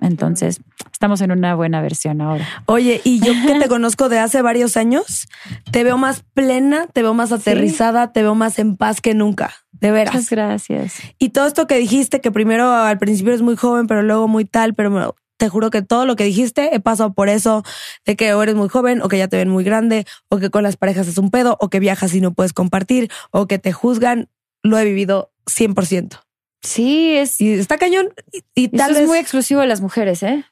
Entonces, 0.00 0.60
estamos 0.92 1.20
en 1.20 1.32
una 1.32 1.54
buena 1.54 1.80
versión 1.82 2.20
ahora. 2.20 2.46
Oye, 2.66 3.00
y 3.04 3.20
yo 3.20 3.32
que 3.46 3.58
te 3.58 3.68
conozco 3.68 4.08
de 4.08 4.18
hace 4.18 4.42
varios 4.42 4.76
años, 4.76 5.28
te 5.70 5.84
veo 5.84 5.98
más 5.98 6.24
plena, 6.34 6.86
te 6.86 7.02
veo 7.02 7.14
más 7.14 7.32
aterrizada, 7.32 8.12
te 8.12 8.22
veo 8.22 8.34
más 8.34 8.58
en 8.58 8.76
paz 8.76 9.00
que 9.00 9.14
nunca. 9.14 9.52
De 9.72 9.90
veras. 9.90 10.14
Muchas 10.14 10.30
gracias. 10.30 10.94
Y 11.18 11.30
todo 11.30 11.46
esto 11.46 11.66
que 11.66 11.76
dijiste, 11.76 12.20
que 12.20 12.32
primero 12.32 12.72
al 12.72 12.98
principio 12.98 13.32
eres 13.32 13.42
muy 13.42 13.56
joven, 13.56 13.86
pero 13.86 14.02
luego 14.02 14.26
muy 14.28 14.44
tal, 14.44 14.74
pero 14.74 15.14
te 15.36 15.48
juro 15.48 15.70
que 15.70 15.82
todo 15.82 16.04
lo 16.04 16.16
que 16.16 16.24
dijiste 16.24 16.74
he 16.74 16.80
pasado 16.80 17.14
por 17.14 17.28
eso, 17.28 17.62
de 18.04 18.16
que 18.16 18.34
o 18.34 18.42
eres 18.42 18.56
muy 18.56 18.68
joven, 18.68 19.00
o 19.02 19.08
que 19.08 19.18
ya 19.18 19.28
te 19.28 19.36
ven 19.36 19.48
muy 19.48 19.64
grande, 19.64 20.04
o 20.28 20.38
que 20.38 20.50
con 20.50 20.62
las 20.62 20.76
parejas 20.76 21.08
es 21.08 21.16
un 21.16 21.30
pedo, 21.30 21.56
o 21.60 21.70
que 21.70 21.80
viajas 21.80 22.14
y 22.14 22.20
no 22.20 22.34
puedes 22.34 22.52
compartir, 22.52 23.10
o 23.30 23.46
que 23.46 23.58
te 23.58 23.72
juzgan. 23.72 24.28
Lo 24.62 24.76
he 24.78 24.84
vivido 24.84 25.32
100%. 25.46 26.27
Sí, 26.62 27.14
es. 27.16 27.40
Y 27.40 27.52
está 27.52 27.78
cañón. 27.78 28.08
Y, 28.32 28.64
y 28.64 28.68
tal 28.68 28.90
Eso 28.90 28.94
vez 28.94 29.02
es 29.02 29.08
muy 29.08 29.18
exclusivo 29.18 29.60
de 29.60 29.66
las 29.66 29.80
mujeres, 29.80 30.22
¿eh? 30.22 30.44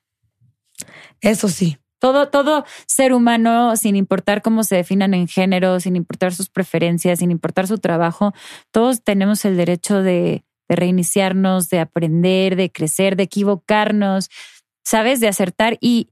eso 1.21 1.49
sí. 1.49 1.79
Todo, 1.99 2.29
todo 2.29 2.65
ser 2.87 3.15
humano, 3.15 3.75
sin 3.77 3.97
importar 3.97 4.43
cómo 4.43 4.65
se 4.65 4.77
definan 4.77 5.15
en 5.15 5.29
género, 5.29 5.81
sin 5.81 5.97
importar 5.97 6.35
sus 6.35 6.51
preferencias, 6.51 7.21
sin 7.21 7.31
importar 7.31 7.67
su 7.67 7.79
trabajo, 7.79 8.35
todos 8.71 9.03
tenemos 9.03 9.45
el 9.47 9.57
derecho 9.57 10.03
de, 10.03 10.45
de 10.69 10.77
reiniciarnos, 10.77 11.71
de 11.71 11.81
aprender, 11.81 12.55
de 12.57 12.71
crecer, 12.71 13.17
de 13.17 13.25
equivocarnos, 13.25 14.29
¿sabes? 14.85 15.21
De 15.21 15.29
acertar 15.29 15.79
y, 15.81 16.11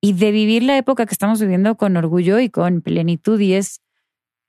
y 0.00 0.12
de 0.12 0.30
vivir 0.30 0.62
la 0.62 0.78
época 0.78 1.06
que 1.06 1.14
estamos 1.14 1.40
viviendo 1.40 1.76
con 1.76 1.96
orgullo 1.96 2.38
y 2.38 2.48
con 2.48 2.80
plenitud. 2.80 3.40
Y 3.40 3.54
es, 3.54 3.80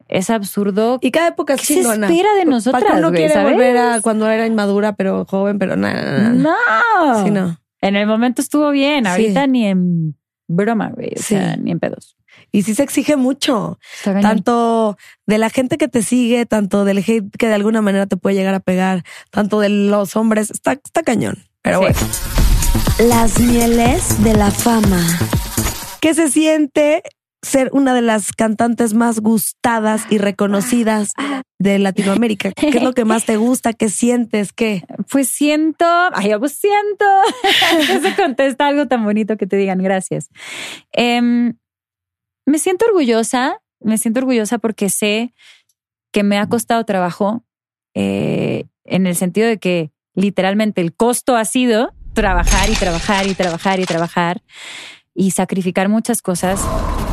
es 0.10 0.30
absurdo. 0.30 1.00
Y 1.02 1.12
cada 1.12 1.30
época 1.30 1.54
es 1.56 1.62
¿Qué 1.62 1.68
se 1.68 1.74
chingona. 1.76 2.08
espera 2.08 2.34
de 2.36 2.46
nosotras, 2.46 2.84
Paco 2.84 3.00
no 3.00 3.10
güey, 3.10 3.20
quiere 3.22 3.34
¿sabes? 3.34 3.54
volver 3.54 3.78
a 3.78 4.02
cuando 4.02 4.30
era 4.30 4.46
inmadura, 4.46 4.94
pero 4.96 5.26
joven, 5.26 5.60
pero 5.60 5.76
nada. 5.76 6.30
No. 6.30 7.24
Sí, 7.24 7.32
no. 7.32 7.58
En 7.82 7.96
el 7.96 8.08
momento 8.08 8.42
estuvo 8.42 8.72
bien, 8.72 9.06
Sí. 9.06 9.10
ahorita 9.12 9.48
ni 9.48 9.68
en 9.68 10.16
broma, 10.48 10.90
güey. 10.94 11.10
O 11.16 11.18
Sí. 11.22 11.36
sea, 11.36 11.56
ni 11.58 11.72
en 11.72 11.80
pedos. 11.80 12.16
Y 12.52 12.64
sí 12.64 12.76
se 12.76 12.84
exige 12.84 13.16
mucho. 13.18 13.78
Tanto 14.04 14.98
de 15.26 15.38
la 15.38 15.50
gente 15.50 15.78
que 15.78 15.88
te 15.88 16.02
sigue, 16.04 16.46
tanto 16.46 16.86
del 16.86 17.00
hate 17.00 17.30
que 17.38 17.48
de 17.48 17.54
alguna 17.54 17.82
manera 17.82 18.06
te 18.08 18.16
puede 18.18 18.36
llegar 18.36 18.54
a 18.54 18.60
pegar, 18.60 19.04
tanto 19.32 19.60
de 19.60 19.70
los 19.70 20.16
hombres, 20.16 20.50
está, 20.52 20.74
está 20.74 21.04
cañón. 21.04 21.38
Pero 21.62 21.80
Sí. 21.80 21.86
bueno. 21.86 23.10
Las 23.10 23.40
mieles 23.40 24.24
de 24.24 24.34
la 24.34 24.50
fama. 24.52 25.02
¿Qué 26.00 26.14
se 26.14 26.30
siente 26.30 27.04
ser 27.48 27.70
una 27.74 27.94
de 27.94 28.02
las 28.02 28.34
cantantes 28.34 28.94
más 28.94 29.20
gustadas 29.20 30.06
y 30.10 30.18
reconocidas 30.18 31.14
de 31.58 31.80
Latinoamérica? 31.80 32.52
¿Qué 32.52 32.70
es 32.70 32.84
lo 32.84 32.94
que 32.94 33.06
más 33.06 33.26
te 33.26 33.38
gusta? 33.38 33.74
¿Qué 33.74 33.90
sientes? 33.90 34.54
¿Qué? 34.54 34.84
Pues 35.10 35.30
siento, 35.30 35.86
ay, 36.14 36.34
pues 36.38 36.54
siento. 36.54 37.06
que 37.88 38.02
se 38.02 38.16
contesta 38.16 38.68
algo 38.68 38.88
tan 38.88 39.04
bonito 39.04 39.38
que 39.38 39.48
te 39.48 39.58
digan 39.58 39.82
gracias. 39.82 40.30
Em, 40.92 41.58
me 42.46 42.60
siento 42.60 42.86
orgullosa, 42.86 43.62
me 43.80 43.98
siento 43.98 44.20
orgullosa 44.20 44.58
porque 44.58 44.90
sé 44.90 45.34
que 46.12 46.24
me 46.24 46.38
ha 46.38 46.48
costado 46.48 46.84
trabajo 46.84 47.44
eh, 47.94 48.66
en 48.84 49.08
el 49.08 49.16
sentido 49.16 49.48
de 49.48 49.58
que 49.58 49.92
literalmente 50.14 50.82
el 50.82 50.94
costo 50.94 51.36
ha 51.36 51.46
sido 51.46 51.94
trabajar 52.14 52.70
y 52.70 52.74
trabajar 52.74 53.28
y 53.28 53.36
trabajar 53.36 53.80
y 53.80 53.86
trabajar 53.86 54.42
y 55.18 55.32
sacrificar 55.32 55.90
muchas 55.90 56.22
cosas 56.22 56.64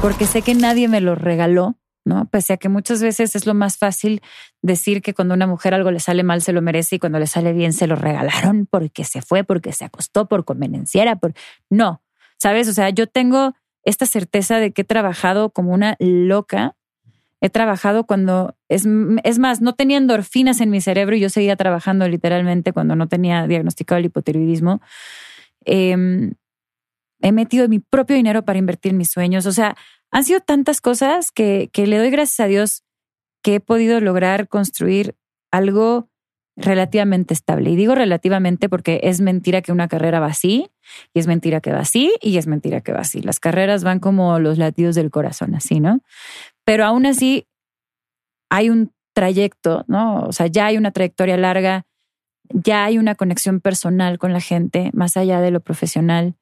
porque 0.02 0.26
sé 0.26 0.42
que 0.42 0.54
nadie 0.54 0.88
me 0.88 1.00
lo 1.00 1.14
regaló, 1.14 1.78
¿no? 2.04 2.28
Pese 2.28 2.52
a 2.52 2.56
que 2.58 2.68
muchas 2.68 3.02
veces 3.02 3.34
es 3.34 3.46
lo 3.46 3.54
más 3.54 3.78
fácil 3.78 4.20
decir 4.60 5.00
que 5.00 5.14
cuando 5.14 5.32
a 5.32 5.36
una 5.36 5.46
mujer 5.46 5.72
algo 5.72 5.90
le 5.90 6.00
sale 6.00 6.22
mal 6.22 6.42
se 6.42 6.52
lo 6.52 6.60
merece 6.60 6.96
y 6.96 6.98
cuando 6.98 7.18
le 7.18 7.26
sale 7.26 7.54
bien 7.54 7.72
se 7.72 7.86
lo 7.86 7.96
regalaron 7.96 8.66
porque 8.70 9.04
se 9.04 9.22
fue, 9.22 9.42
porque 9.42 9.72
se 9.72 9.86
acostó, 9.86 10.28
por 10.28 10.44
convenenciera, 10.44 11.16
por... 11.16 11.32
No, 11.70 12.02
¿sabes? 12.36 12.68
O 12.68 12.74
sea, 12.74 12.90
yo 12.90 13.06
tengo 13.06 13.54
esta 13.84 14.04
certeza 14.04 14.58
de 14.58 14.72
que 14.72 14.82
he 14.82 14.84
trabajado 14.84 15.48
como 15.48 15.72
una 15.72 15.96
loca. 15.98 16.76
He 17.40 17.48
trabajado 17.48 18.04
cuando, 18.04 18.54
es, 18.68 18.86
es 19.24 19.38
más, 19.38 19.62
no 19.62 19.74
tenía 19.74 19.96
endorfinas 19.96 20.60
en 20.60 20.68
mi 20.68 20.82
cerebro 20.82 21.16
y 21.16 21.20
yo 21.20 21.30
seguía 21.30 21.56
trabajando 21.56 22.06
literalmente 22.06 22.74
cuando 22.74 22.96
no 22.96 23.08
tenía 23.08 23.46
diagnosticado 23.46 23.98
el 23.98 24.06
hipotiroidismo. 24.06 24.82
Eh, 25.64 26.34
he 27.20 27.32
metido 27.32 27.68
mi 27.68 27.78
propio 27.78 28.16
dinero 28.16 28.44
para 28.44 28.58
invertir 28.58 28.92
mis 28.94 29.10
sueños. 29.10 29.46
O 29.46 29.52
sea, 29.52 29.76
han 30.10 30.24
sido 30.24 30.40
tantas 30.40 30.80
cosas 30.80 31.32
que, 31.32 31.70
que 31.72 31.86
le 31.86 31.98
doy 31.98 32.10
gracias 32.10 32.40
a 32.40 32.46
Dios 32.46 32.84
que 33.42 33.56
he 33.56 33.60
podido 33.60 34.00
lograr 34.00 34.48
construir 34.48 35.16
algo 35.50 36.08
relativamente 36.56 37.34
estable. 37.34 37.70
Y 37.70 37.76
digo 37.76 37.94
relativamente 37.94 38.68
porque 38.68 39.00
es 39.04 39.20
mentira 39.20 39.60
que 39.62 39.72
una 39.72 39.88
carrera 39.88 40.20
va 40.20 40.26
así, 40.26 40.70
y 41.12 41.18
es 41.18 41.26
mentira 41.26 41.60
que 41.60 41.72
va 41.72 41.80
así, 41.80 42.14
y 42.20 42.38
es 42.38 42.46
mentira 42.46 42.80
que 42.80 42.92
va 42.92 43.00
así. 43.00 43.20
Las 43.20 43.40
carreras 43.40 43.84
van 43.84 44.00
como 44.00 44.38
los 44.38 44.58
latidos 44.58 44.94
del 44.94 45.10
corazón, 45.10 45.54
así, 45.54 45.80
¿no? 45.80 46.00
Pero 46.64 46.84
aún 46.84 47.06
así 47.06 47.46
hay 48.50 48.70
un 48.70 48.92
trayecto, 49.14 49.84
¿no? 49.88 50.24
O 50.24 50.32
sea, 50.32 50.46
ya 50.46 50.66
hay 50.66 50.76
una 50.76 50.92
trayectoria 50.92 51.36
larga, 51.36 51.86
ya 52.50 52.84
hay 52.84 52.98
una 52.98 53.14
conexión 53.14 53.60
personal 53.60 54.18
con 54.18 54.32
la 54.32 54.40
gente, 54.40 54.90
más 54.92 55.16
allá 55.16 55.40
de 55.40 55.50
lo 55.50 55.60
profesional. 55.60 56.34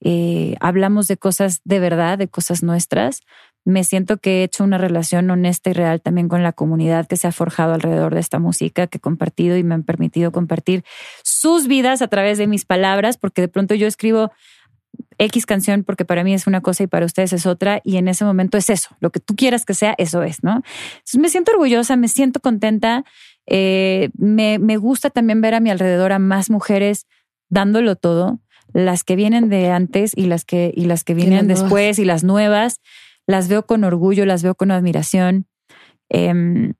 Eh, 0.00 0.54
hablamos 0.60 1.08
de 1.08 1.16
cosas 1.16 1.60
de 1.64 1.80
verdad, 1.80 2.18
de 2.18 2.28
cosas 2.28 2.62
nuestras. 2.62 3.20
Me 3.64 3.84
siento 3.84 4.16
que 4.16 4.40
he 4.40 4.44
hecho 4.44 4.64
una 4.64 4.78
relación 4.78 5.30
honesta 5.30 5.70
y 5.70 5.72
real 5.72 6.00
también 6.00 6.28
con 6.28 6.42
la 6.42 6.52
comunidad 6.52 7.06
que 7.06 7.16
se 7.16 7.26
ha 7.26 7.32
forjado 7.32 7.74
alrededor 7.74 8.14
de 8.14 8.20
esta 8.20 8.38
música 8.38 8.86
que 8.86 8.98
he 8.98 9.00
compartido 9.00 9.56
y 9.56 9.64
me 9.64 9.74
han 9.74 9.82
permitido 9.82 10.32
compartir 10.32 10.84
sus 11.22 11.66
vidas 11.66 12.00
a 12.00 12.08
través 12.08 12.38
de 12.38 12.46
mis 12.46 12.64
palabras, 12.64 13.18
porque 13.18 13.42
de 13.42 13.48
pronto 13.48 13.74
yo 13.74 13.86
escribo 13.86 14.30
X 15.18 15.46
canción 15.46 15.84
porque 15.84 16.04
para 16.04 16.24
mí 16.24 16.32
es 16.32 16.46
una 16.46 16.60
cosa 16.60 16.84
y 16.84 16.86
para 16.86 17.04
ustedes 17.04 17.32
es 17.32 17.46
otra 17.46 17.80
y 17.84 17.96
en 17.96 18.08
ese 18.08 18.24
momento 18.24 18.56
es 18.56 18.70
eso, 18.70 18.96
lo 19.00 19.10
que 19.10 19.20
tú 19.20 19.34
quieras 19.34 19.64
que 19.64 19.74
sea, 19.74 19.94
eso 19.98 20.22
es, 20.22 20.42
¿no? 20.42 20.62
Entonces 20.98 21.20
me 21.20 21.28
siento 21.28 21.52
orgullosa, 21.52 21.96
me 21.96 22.08
siento 22.08 22.40
contenta, 22.40 23.04
eh, 23.46 24.10
me, 24.16 24.58
me 24.58 24.76
gusta 24.76 25.10
también 25.10 25.40
ver 25.40 25.54
a 25.54 25.60
mi 25.60 25.70
alrededor 25.70 26.12
a 26.12 26.18
más 26.18 26.50
mujeres 26.50 27.06
dándolo 27.48 27.96
todo, 27.96 28.40
las 28.72 29.04
que 29.04 29.16
vienen 29.16 29.48
de 29.48 29.70
antes 29.70 30.12
y 30.14 30.26
las 30.26 30.44
que, 30.44 30.72
y 30.74 30.84
las 30.84 31.04
que 31.04 31.14
vienen 31.14 31.46
nuevas. 31.46 31.62
después 31.62 31.98
y 31.98 32.04
las 32.04 32.24
nuevas, 32.24 32.80
las 33.26 33.48
veo 33.48 33.66
con 33.66 33.84
orgullo, 33.84 34.26
las 34.26 34.42
veo 34.42 34.54
con 34.54 34.70
admiración. 34.70 35.46
Em, 36.08 36.74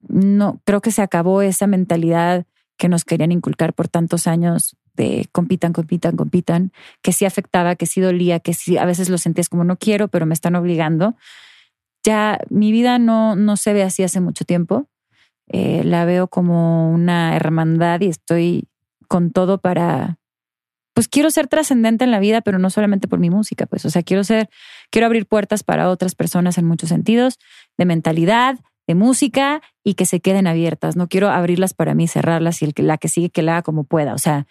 no, 0.00 0.60
creo 0.64 0.80
que 0.80 0.90
se 0.90 1.02
acabó 1.02 1.42
esa 1.42 1.66
mentalidad 1.66 2.46
que 2.76 2.88
nos 2.88 3.04
querían 3.04 3.32
inculcar 3.32 3.74
por 3.74 3.88
tantos 3.88 4.26
años 4.26 4.76
de 4.94 5.28
compitan, 5.32 5.72
compitan, 5.72 6.16
compitan, 6.16 6.72
que 7.02 7.12
sí 7.12 7.24
afectaba, 7.24 7.76
que 7.76 7.86
sí 7.86 8.00
dolía, 8.00 8.40
que 8.40 8.54
sí 8.54 8.78
a 8.78 8.84
veces 8.84 9.08
lo 9.08 9.18
sentías 9.18 9.48
como 9.48 9.64
no 9.64 9.76
quiero, 9.76 10.08
pero 10.08 10.26
me 10.26 10.34
están 10.34 10.56
obligando. 10.56 11.16
Ya 12.04 12.40
mi 12.50 12.72
vida 12.72 12.98
no, 12.98 13.36
no 13.36 13.56
se 13.56 13.72
ve 13.72 13.82
así 13.82 14.02
hace 14.02 14.20
mucho 14.20 14.44
tiempo. 14.44 14.88
Eh, 15.48 15.82
la 15.84 16.04
veo 16.04 16.28
como 16.28 16.90
una 16.92 17.34
hermandad 17.34 18.00
y 18.00 18.08
estoy 18.08 18.68
con 19.08 19.30
todo 19.30 19.58
para, 19.58 20.18
pues 20.98 21.06
quiero 21.06 21.30
ser 21.30 21.46
trascendente 21.46 22.02
en 22.02 22.10
la 22.10 22.18
vida, 22.18 22.40
pero 22.40 22.58
no 22.58 22.70
solamente 22.70 23.06
por 23.06 23.20
mi 23.20 23.30
música, 23.30 23.66
pues, 23.66 23.84
o 23.84 23.90
sea, 23.90 24.02
quiero 24.02 24.24
ser, 24.24 24.50
quiero 24.90 25.06
abrir 25.06 25.26
puertas 25.26 25.62
para 25.62 25.90
otras 25.90 26.16
personas 26.16 26.58
en 26.58 26.64
muchos 26.64 26.88
sentidos, 26.88 27.38
de 27.76 27.84
mentalidad, 27.84 28.58
de 28.88 28.96
música 28.96 29.62
y 29.84 29.94
que 29.94 30.06
se 30.06 30.18
queden 30.18 30.48
abiertas. 30.48 30.96
No 30.96 31.06
quiero 31.06 31.28
abrirlas 31.28 31.72
para 31.72 31.94
mí, 31.94 32.08
cerrarlas 32.08 32.62
y 32.62 32.64
el 32.64 32.74
la 32.78 32.98
que 32.98 33.06
sigue 33.06 33.30
que 33.30 33.42
la 33.42 33.52
haga 33.52 33.62
como 33.62 33.84
pueda. 33.84 34.12
O 34.12 34.18
sea, 34.18 34.48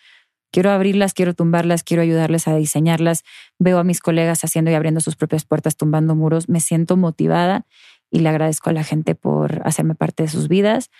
quiero 0.49 0.71
abrirlas, 0.71 1.13
quiero 1.13 1.33
tumbarlas, 1.33 1.83
quiero 1.83 2.01
ayudarles 2.01 2.47
a 2.47 2.55
diseñarlas. 2.55 3.25
Veo 3.59 3.77
a 3.77 3.83
mis 3.83 3.99
colegas 3.99 4.45
haciendo 4.45 4.71
y 4.71 4.75
abriendo 4.75 5.01
sus 5.01 5.17
propias 5.17 5.43
puertas, 5.43 5.75
tumbando 5.75 6.15
muros. 6.15 6.47
Me 6.47 6.61
siento 6.61 6.95
motivada 6.95 7.65
y 8.09 8.19
le 8.19 8.29
agradezco 8.29 8.69
a 8.69 8.73
la 8.73 8.85
gente 8.85 9.15
por 9.15 9.67
hacerme 9.67 9.95
parte 9.95 10.23
de 10.23 10.29
sus 10.29 10.47
vidas. 10.47 10.91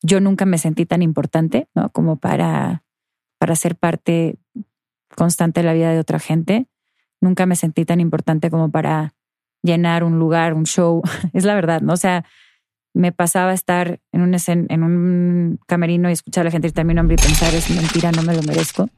Yo 0.00 0.20
nunca 0.20 0.46
me 0.46 0.56
sentí 0.56 0.86
tan 0.86 1.02
importante, 1.02 1.68
¿no? 1.74 1.90
Como 1.90 2.16
para, 2.16 2.82
para 3.38 3.56
ser 3.56 3.76
parte 3.76 4.38
constante 5.14 5.60
de 5.60 5.66
la 5.66 5.72
vida 5.74 5.90
de 5.92 5.98
otra 5.98 6.18
gente. 6.18 6.66
Nunca 7.20 7.46
me 7.46 7.56
sentí 7.56 7.84
tan 7.84 8.00
importante 8.00 8.50
como 8.50 8.70
para 8.70 9.14
llenar 9.62 10.04
un 10.04 10.18
lugar, 10.18 10.54
un 10.54 10.64
show. 10.64 11.02
Es 11.32 11.44
la 11.44 11.54
verdad, 11.54 11.80
¿no? 11.80 11.92
O 11.94 11.96
sea, 11.96 12.24
me 12.92 13.10
pasaba 13.12 13.52
estar 13.52 14.00
en 14.12 14.20
un, 14.22 14.32
escen- 14.34 14.66
en 14.68 14.82
un 14.84 15.58
camerino 15.66 16.08
y 16.08 16.12
escuchar 16.12 16.42
a 16.42 16.44
la 16.44 16.50
gente 16.50 16.68
gritar 16.68 16.84
mi 16.84 16.94
nombre 16.94 17.16
y 17.18 17.22
pensar, 17.24 17.52
es 17.54 17.68
mentira, 17.70 18.12
no 18.12 18.22
me 18.22 18.34
lo 18.36 18.42
merezco. 18.42 18.88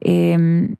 Em, 0.00 0.76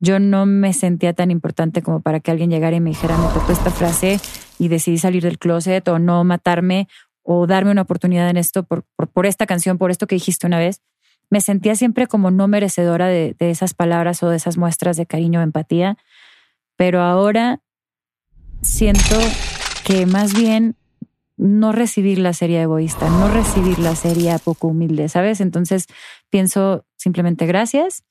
yo 0.00 0.18
no 0.20 0.46
me 0.46 0.72
sentía 0.72 1.12
tan 1.12 1.30
importante 1.30 1.82
como 1.82 2.00
para 2.00 2.20
que 2.20 2.30
alguien 2.30 2.50
llegara 2.50 2.76
y 2.76 2.80
me 2.80 2.90
dijera, 2.90 3.16
me 3.18 3.28
tocó 3.34 3.52
esta 3.52 3.70
frase 3.70 4.20
y 4.58 4.68
decidí 4.68 4.98
salir 4.98 5.22
del 5.22 5.38
closet 5.38 5.86
o 5.88 5.98
no 5.98 6.22
matarme 6.24 6.88
o 7.22 7.46
darme 7.46 7.70
una 7.72 7.82
oportunidad 7.82 8.28
en 8.30 8.36
esto 8.36 8.62
por, 8.62 8.84
por 9.12 9.26
esta 9.26 9.46
canción, 9.46 9.76
por 9.78 9.90
esto 9.90 10.06
que 10.06 10.14
dijiste 10.16 10.46
una 10.46 10.58
vez. 10.58 10.80
Me 11.30 11.40
sentía 11.40 11.74
siempre 11.74 12.06
como 12.06 12.30
no 12.30 12.48
merecedora 12.48 13.06
de, 13.06 13.36
esas 13.38 13.74
palabras 13.74 14.22
o 14.22 14.30
de 14.30 14.36
esas 14.36 14.56
muestras 14.56 14.96
de 14.96 15.06
cariño 15.06 15.40
o 15.40 15.42
empatía, 15.42 15.98
pero 16.76 17.02
ahora 17.02 17.60
siento 18.62 19.16
que 19.84 20.06
más 20.06 20.34
bien 20.34 20.76
no 21.36 21.72
recibirla 21.72 22.32
sería 22.32 22.62
egoísta, 22.62 23.08
no 23.10 23.28
recibirla 23.28 23.94
sería 23.94 24.38
poco 24.38 24.68
humilde, 24.68 25.08
¿sabes? 25.08 25.40
Entonces 25.40 25.86
pienso 26.30 26.84
simplemente 26.96 27.46
gracias. 27.46 28.04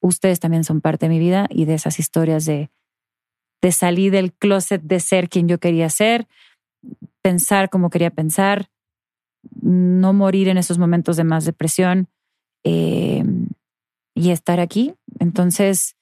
Ustedes 0.00 0.40
también 0.40 0.64
son 0.64 0.80
parte 0.80 1.06
de 1.06 1.10
mi 1.10 1.18
vida 1.18 1.46
y 1.50 1.64
de 1.64 1.74
esas 1.74 1.98
historias 1.98 2.44
de, 2.44 2.70
de 3.62 3.72
salir 3.72 4.12
del 4.12 4.32
closet, 4.32 4.82
de 4.82 5.00
ser 5.00 5.30
quien 5.30 5.48
yo 5.48 5.58
quería 5.58 5.88
ser, 5.88 6.26
pensar 7.22 7.70
como 7.70 7.88
quería 7.88 8.10
pensar, 8.10 8.68
no 9.62 10.12
morir 10.12 10.48
en 10.48 10.58
esos 10.58 10.78
momentos 10.78 11.16
de 11.16 11.24
más 11.24 11.44
depresión 11.44 12.08
eh, 12.64 13.22
y 14.14 14.30
estar 14.30 14.60
aquí 14.60 14.94
Entonces, 15.18 15.96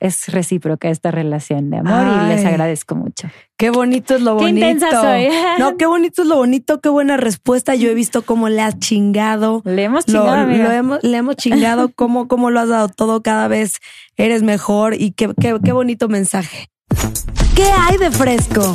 es 0.00 0.26
recíproca 0.28 0.88
esta 0.88 1.10
relación 1.12 1.70
de 1.70 1.76
amor 1.78 2.24
y 2.24 2.28
les 2.28 2.44
agradezco 2.44 2.94
mucho. 2.96 3.28
Qué 3.56 3.70
bonito 3.70 4.16
es 4.16 4.22
lo 4.22 4.36
Qué 4.36 4.44
bonito. 4.44 4.66
intensa 4.66 5.00
soy. 5.00 5.28
No, 5.58 5.76
qué 5.76 5.86
bonito 5.86 6.22
es 6.22 6.28
lo 6.28 6.36
bonito, 6.36 6.80
qué 6.80 6.88
buena 6.88 7.16
respuesta. 7.16 7.74
Yo 7.76 7.88
he 7.88 7.94
visto 7.94 8.22
cómo 8.22 8.48
le 8.48 8.62
has 8.62 8.78
chingado. 8.80 9.62
Le 9.64 9.84
hemos 9.84 10.08
Lo, 10.08 10.20
chingado, 10.20 10.40
amiga. 10.42 10.64
lo 10.64 10.72
hemos, 10.72 11.04
le 11.04 11.16
hemos 11.16 11.36
chingado, 11.36 11.90
cómo, 11.94 12.26
cómo 12.26 12.50
lo 12.50 12.58
has 12.60 12.68
dado 12.68 12.88
todo, 12.88 13.22
cada 13.22 13.46
vez 13.48 13.74
eres 14.16 14.42
mejor 14.42 14.94
y 14.94 15.12
qué, 15.12 15.32
qué, 15.40 15.56
qué 15.62 15.72
bonito 15.72 16.08
mensaje. 16.08 16.68
¿Qué 17.54 17.64
hay 17.64 17.98
de 17.98 18.10
fresco? 18.10 18.72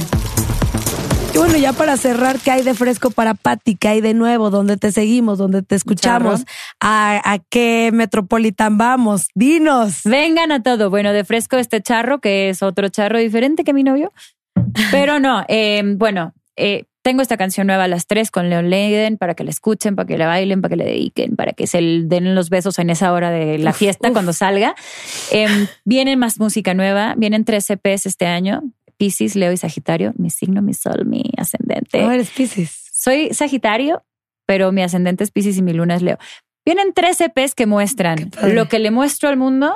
Y 1.38 1.39
bueno, 1.39 1.55
ya 1.59 1.72
para 1.72 1.97
cerrar, 1.97 2.39
¿qué 2.39 2.49
hay 2.49 2.64
de 2.64 2.73
fresco 2.73 3.11
para 3.11 3.35
Patti? 3.35 3.76
¿Qué 3.76 3.89
hay 3.89 4.01
de 4.01 4.15
nuevo? 4.15 4.49
¿Dónde 4.49 4.76
te 4.76 4.91
seguimos? 4.91 5.38
¿Dónde 5.38 5.61
te 5.61 5.76
escuchamos? 5.76 6.45
¿A, 6.80 7.22
a 7.31 7.38
qué 7.38 7.91
Metropolitan 7.93 8.80
vamos? 8.80 9.27
Dinos. 9.35 10.01
Vengan 10.03 10.51
a 10.51 10.64
todo. 10.64 10.89
Bueno, 10.89 11.14
de 11.14 11.23
fresco 11.26 11.57
este 11.57 11.80
charro, 11.80 12.22
que 12.22 12.49
es 12.49 12.64
otro 12.64 12.89
charro 12.89 13.19
diferente 13.19 13.64
que 13.64 13.73
mi 13.73 13.84
novio. 13.84 14.11
Pero 14.89 15.19
no, 15.19 15.45
eh, 15.47 15.84
bueno, 15.85 16.34
eh, 16.55 16.85
tengo 17.03 17.22
esta 17.22 17.38
canción 17.38 17.68
nueva 17.68 17.84
a 17.84 17.88
las 17.88 18.07
tres 18.07 18.31
con 18.31 18.49
Leon 18.49 18.72
Leiden 18.72 19.18
para 19.18 19.35
que 19.35 19.43
la 19.43 19.51
escuchen, 19.51 19.95
para 19.95 20.07
que 20.07 20.18
la 20.18 20.26
bailen, 20.26 20.64
para 20.64 20.72
que 20.72 20.77
le 20.77 20.85
dediquen, 20.85 21.35
para 21.35 21.53
que 21.53 21.68
se 21.68 21.77
den 21.77 22.34
los 22.34 22.49
besos 22.49 22.80
en 22.80 22.89
esa 22.89 23.14
hora 23.14 23.30
de 23.30 23.59
la 23.59 23.73
fiesta 23.73 24.07
uf. 24.07 24.14
cuando 24.14 24.34
salga. 24.34 24.73
Eh, 25.31 25.68
viene 25.85 26.18
más 26.18 26.39
música 26.39 26.73
nueva, 26.73 27.14
vienen 27.15 27.45
tres 27.45 27.69
EPs 27.69 28.07
este 28.07 28.26
año. 28.26 28.64
Piscis, 28.98 29.36
Leo 29.36 29.52
y 29.52 29.57
Sagitario, 29.57 30.14
mi 30.18 30.30
signo, 30.30 30.61
mi 30.61 30.74
sol, 30.74 31.06
mi 31.06 31.24
ascendente. 31.38 32.02
No 32.02 32.11
eres 32.11 32.30
Pisces. 32.32 32.90
Soy 32.91 33.34
Sagitario, 33.34 34.03
pero 34.45 34.72
mi 34.72 34.82
ascendente 34.82 35.24
es 35.24 35.32
Piscis 35.32 35.57
y 35.57 35.61
mi 35.61 35.74
luna 35.74 35.95
es 35.95 36.02
Leo. 36.02 36.18
Vienen 36.65 36.94
tres 36.94 37.22
EPs 37.22 37.56
que 37.56 37.65
muestran 37.65 38.32
lo 38.44 38.68
que 38.68 38.80
le 38.80 38.91
muestro 38.91 39.30
al 39.30 39.38
mundo, 39.38 39.74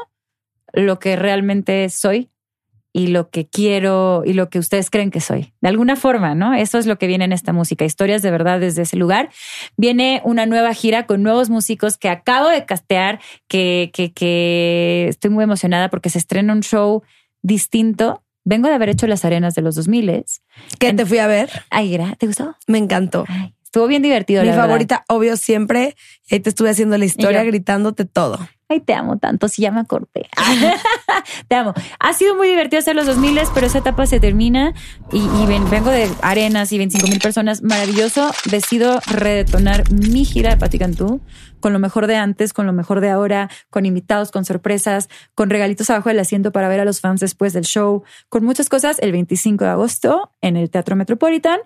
lo 0.73 0.99
que 0.99 1.15
realmente 1.15 1.87
soy 1.89 2.29
y 2.93 3.07
lo 3.07 3.29
que 3.29 3.47
quiero 3.47 4.23
y 4.25 4.33
lo 4.33 4.49
que 4.49 4.59
ustedes 4.59 4.89
creen 4.89 5.11
que 5.11 5.21
soy. 5.21 5.53
De 5.61 5.69
alguna 5.69 5.95
forma, 5.95 6.35
¿no? 6.35 6.53
Eso 6.53 6.77
es 6.77 6.85
lo 6.85 6.97
que 6.97 7.07
viene 7.07 7.25
en 7.25 7.31
esta 7.31 7.53
música, 7.53 7.85
historias 7.85 8.21
de 8.21 8.31
verdad 8.31 8.59
desde 8.59 8.81
ese 8.81 8.97
lugar. 8.97 9.29
Viene 9.77 10.21
una 10.25 10.45
nueva 10.45 10.73
gira 10.73 11.05
con 11.05 11.23
nuevos 11.23 11.49
músicos 11.49 11.97
que 11.97 12.09
acabo 12.09 12.49
de 12.49 12.65
castear, 12.65 13.21
que, 13.47 13.91
que, 13.93 14.11
que 14.11 15.05
estoy 15.07 15.29
muy 15.29 15.43
emocionada 15.43 15.89
porque 15.89 16.09
se 16.09 16.17
estrena 16.17 16.53
un 16.53 16.61
show 16.61 17.03
distinto. 17.41 18.23
Vengo 18.43 18.67
de 18.67 18.75
haber 18.75 18.89
hecho 18.89 19.07
las 19.07 19.23
arenas 19.25 19.53
de 19.55 19.61
los 19.61 19.75
2000. 19.75 20.25
¿Qué 20.79 20.93
te 20.93 21.05
fui 21.05 21.19
a 21.19 21.27
ver? 21.27 21.49
Ay, 21.69 21.97
¿te 22.17 22.27
gustó? 22.27 22.55
Me 22.67 22.77
encantó. 22.77 23.25
Ay, 23.27 23.55
estuvo 23.71 23.87
bien 23.87 24.01
divertido. 24.01 24.41
Mi 24.41 24.49
la 24.49 24.55
verdad. 24.55 24.67
favorita, 24.67 25.05
obvio, 25.07 25.37
siempre. 25.37 25.95
Y 26.29 26.35
ahí 26.35 26.39
te 26.41 26.49
estuve 26.49 26.69
haciendo 26.69 26.97
la 26.97 27.05
historia, 27.05 27.41
gritándote 27.45 28.03
todo. 28.03 28.37
Ay, 28.67 28.81
te 28.81 28.93
amo 28.93 29.17
tanto, 29.17 29.47
si 29.47 29.61
ya 29.61 29.71
me 29.71 29.79
acordé. 29.79 30.27
te 31.47 31.55
amo. 31.55 31.73
Ha 31.99 32.13
sido 32.13 32.35
muy 32.35 32.49
divertido 32.49 32.79
hacer 32.79 32.97
los 32.97 33.05
2000, 33.05 33.39
pero 33.53 33.67
esa 33.67 33.77
etapa 33.77 34.05
se 34.05 34.19
termina 34.19 34.73
y, 35.13 35.19
y 35.19 35.45
ven- 35.45 35.69
vengo 35.69 35.89
de 35.89 36.09
arenas 36.21 36.71
y 36.73 36.77
25 36.77 37.07
mil 37.07 37.19
personas. 37.19 37.61
Maravilloso. 37.63 38.31
Decido 38.49 38.99
redetonar 39.07 39.89
mi 39.89 40.25
gira 40.25 40.49
de 40.49 40.57
Pati 40.57 40.77
Cantú 40.77 41.21
con 41.61 41.71
lo 41.73 41.79
mejor 41.79 42.07
de 42.07 42.15
antes, 42.15 42.53
con 42.53 42.65
lo 42.65 42.73
mejor 42.73 42.99
de 43.01 43.09
ahora, 43.11 43.49
con 43.69 43.85
invitados, 43.85 44.31
con 44.31 44.43
sorpresas, 44.45 45.07
con 45.35 45.49
regalitos 45.49 45.89
abajo 45.91 46.09
del 46.09 46.19
asiento 46.19 46.51
para 46.51 46.67
ver 46.67 46.79
a 46.79 46.85
los 46.85 46.99
fans 47.01 47.19
después 47.21 47.53
del 47.53 47.65
show, 47.65 48.03
con 48.29 48.43
muchas 48.43 48.67
cosas 48.67 48.97
el 48.99 49.11
25 49.11 49.63
de 49.63 49.69
agosto 49.69 50.31
en 50.41 50.57
el 50.57 50.69
Teatro 50.71 50.95
Metropolitan. 50.95 51.59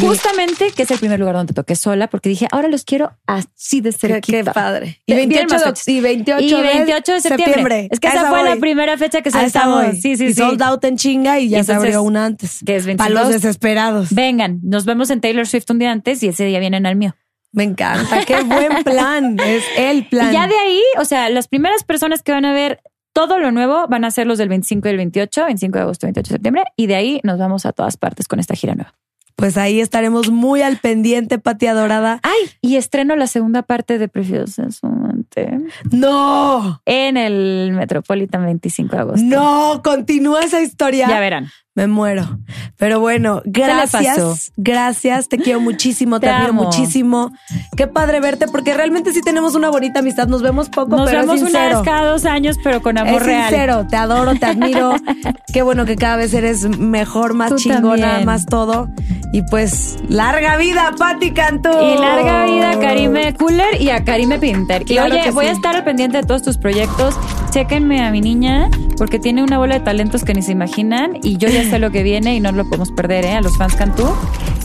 Justamente, 0.00 0.70
que 0.72 0.82
es 0.84 0.90
el 0.90 0.98
primer 0.98 1.18
lugar 1.18 1.34
donde 1.34 1.52
toqué 1.54 1.74
sola, 1.76 2.08
porque 2.08 2.28
dije, 2.28 2.46
ahora 2.52 2.68
los 2.68 2.84
quiero 2.84 3.12
así 3.26 3.80
de 3.80 3.92
cerquita. 3.92 4.38
qué 4.38 4.44
padre. 4.44 5.00
Y 5.06 5.14
Bien 5.14 5.28
28, 5.28 5.54
más 5.66 5.84
de, 5.84 5.92
y 5.92 6.00
28, 6.00 6.42
Y 6.44 6.62
28 6.62 7.12
de 7.12 7.20
septiembre. 7.20 7.88
Es 7.90 8.00
que 8.00 8.08
esa 8.08 8.28
fue 8.28 8.40
voy. 8.40 8.48
la 8.50 8.56
primera 8.56 8.96
fecha 8.98 9.22
que 9.22 9.28
A 9.30 9.42
esa 9.44 9.50
saltamos. 9.60 9.86
voy. 9.86 9.96
Sí, 10.00 10.16
sí, 10.16 10.26
y 10.26 10.28
sí. 10.28 10.34
sold 10.34 10.62
out 10.62 10.84
en 10.84 10.96
chinga 10.96 11.38
y 11.38 11.48
ya 11.48 11.58
Y 11.60 11.64
se 11.64 11.72
entonces, 11.72 11.94
abrió 11.94 12.02
una 12.02 12.24
antes. 12.26 12.60
que 12.64 12.76
es 12.76 12.84
Para 12.84 13.10
los 13.10 13.22
22. 13.28 13.28
desesperados. 13.42 14.14
Vengan, 14.14 14.60
nos 14.62 14.84
vemos 14.84 15.10
en 15.10 15.20
Taylor 15.20 15.46
Swift 15.46 15.70
un 15.70 15.78
día 15.78 15.90
antes 15.92 16.22
y 16.22 16.28
ese 16.28 16.44
día 16.44 16.58
vienen 16.60 16.86
al 16.86 16.96
mío. 16.96 17.14
Me 17.52 17.64
encanta. 17.64 18.24
Qué 18.24 18.42
buen 18.42 18.84
plan. 18.84 19.36
Es 19.44 19.64
el 19.76 20.06
plan. 20.06 20.30
Y 20.30 20.34
ya 20.34 20.46
de 20.46 20.56
ahí, 20.56 20.80
o 20.98 21.04
sea, 21.04 21.28
las 21.30 21.48
primeras 21.48 21.82
personas 21.84 22.22
que 22.22 22.30
van 22.32 22.44
a 22.44 22.52
ver 22.52 22.80
todo 23.12 23.38
lo 23.40 23.50
nuevo 23.50 23.88
van 23.88 24.04
a 24.04 24.10
ser 24.12 24.28
los 24.28 24.38
del 24.38 24.48
25 24.48 24.86
y 24.86 24.90
el 24.92 24.96
28, 24.98 25.44
25 25.46 25.78
de 25.78 25.82
agosto, 25.82 26.06
28 26.06 26.28
de 26.28 26.34
septiembre, 26.36 26.64
y 26.76 26.86
de 26.86 26.94
ahí 26.94 27.20
nos 27.24 27.38
vamos 27.40 27.66
a 27.66 27.72
todas 27.72 27.96
partes 27.96 28.28
con 28.28 28.38
esta 28.38 28.54
gira 28.54 28.76
nueva. 28.76 28.94
Pues 29.40 29.56
ahí 29.56 29.80
estaremos 29.80 30.30
muy 30.30 30.62
al 30.62 30.76
pendiente, 30.76 31.38
Pati 31.38 31.66
Adorada. 31.66 32.20
Ay, 32.22 32.50
y 32.60 32.76
estreno 32.76 33.16
la 33.16 33.26
segunda 33.26 33.62
parte 33.62 33.98
de 33.98 34.06
Prefiero 34.08 34.46
ser 34.46 34.70
su 34.72 34.86
amante 34.86 35.58
¡No! 35.90 36.82
en 36.84 37.16
el 37.16 37.72
Metropolitan 37.72 38.44
25 38.44 38.94
de 38.94 39.02
agosto. 39.02 39.24
¡No! 39.24 39.80
Continúa 39.82 40.40
esa 40.40 40.60
historia. 40.60 41.08
Ya 41.08 41.20
verán. 41.20 41.48
Me 41.76 41.86
muero. 41.86 42.38
Pero 42.76 42.98
bueno, 42.98 43.42
gracias. 43.44 44.50
Gracias. 44.56 45.28
Te 45.28 45.38
quiero 45.38 45.60
muchísimo. 45.60 46.18
Te, 46.18 46.26
Te 46.26 46.32
admiro 46.32 46.50
amo. 46.50 46.64
muchísimo. 46.64 47.30
Qué 47.76 47.86
padre 47.86 48.20
verte 48.20 48.46
porque 48.48 48.74
realmente 48.74 49.12
sí 49.12 49.20
tenemos 49.22 49.54
una 49.54 49.70
bonita 49.70 50.00
amistad. 50.00 50.26
Nos 50.26 50.42
vemos 50.42 50.68
poco, 50.68 50.96
Nos 50.96 51.08
pero 51.08 51.20
vemos 51.20 51.36
es 51.36 51.42
una 51.48 51.68
vez 51.68 51.78
cada 51.84 52.10
dos 52.10 52.24
años, 52.24 52.56
pero 52.64 52.82
con 52.82 52.98
amor 52.98 53.20
es 53.20 53.26
real. 53.26 53.48
sincero. 53.48 53.86
Te 53.88 53.96
adoro, 53.96 54.34
te 54.34 54.46
admiro. 54.46 54.94
Qué 55.52 55.62
bueno 55.62 55.84
que 55.84 55.94
cada 55.96 56.16
vez 56.16 56.34
eres 56.34 56.68
mejor, 56.78 57.34
más 57.34 57.50
Tú 57.50 57.56
chingona, 57.56 58.06
también. 58.06 58.26
más 58.26 58.46
todo. 58.46 58.88
Y 59.32 59.42
pues, 59.42 59.98
larga 60.08 60.56
vida, 60.56 60.92
Pati 60.98 61.30
Cantú. 61.32 61.68
Y 61.70 61.98
larga 62.00 62.46
vida 62.46 62.70
a 62.72 62.78
Karime 62.80 63.32
Cooler 63.34 63.80
y 63.80 63.90
a 63.90 64.04
Karime 64.04 64.40
Pinter. 64.40 64.84
Claro 64.84 65.14
y 65.14 65.20
oye, 65.20 65.30
voy 65.30 65.46
a 65.46 65.52
estar 65.52 65.76
al 65.76 65.84
pendiente 65.84 66.16
de 66.16 66.24
todos 66.24 66.42
tus 66.42 66.58
proyectos. 66.58 67.14
Chéquenme 67.50 68.04
a 68.04 68.10
mi 68.10 68.20
niña 68.20 68.68
porque 68.96 69.18
tiene 69.20 69.42
una 69.44 69.58
bola 69.58 69.74
de 69.78 69.80
talentos 69.84 70.24
que 70.24 70.34
ni 70.34 70.42
se 70.42 70.50
imaginan 70.52 71.12
y 71.22 71.36
yo 71.36 71.48
ya 71.48 71.59
sé 71.64 71.78
lo 71.78 71.90
que 71.90 72.02
viene 72.02 72.34
y 72.34 72.40
no 72.40 72.52
lo 72.52 72.64
podemos 72.64 72.92
perder, 72.92 73.24
¿eh? 73.24 73.34
A 73.34 73.40
los 73.40 73.56
fans 73.56 73.74
Cantú, 73.74 74.08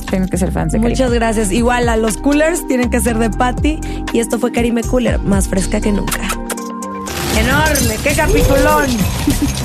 tienen 0.10 0.30
que 0.30 0.38
ser 0.38 0.52
fans 0.52 0.72
de 0.72 0.80
Karime. 0.80 0.92
Muchas 0.92 1.12
gracias. 1.12 1.52
Igual 1.52 1.90
a 1.90 1.98
los 1.98 2.18
coolers 2.18 2.68
tienen 2.68 2.90
que 2.90 3.00
ser 3.02 3.18
de 3.18 3.30
Patty. 3.30 3.80
Y 4.14 4.20
esto 4.20 4.40
fue 4.40 4.52
Karime 4.52 4.84
Cooler, 4.84 5.20
más 5.20 5.48
fresca 5.48 5.82
que 5.82 5.92
nunca. 5.92 6.28
Enorme, 7.38 7.98
qué 8.04 8.14
capitulón. 8.16 8.88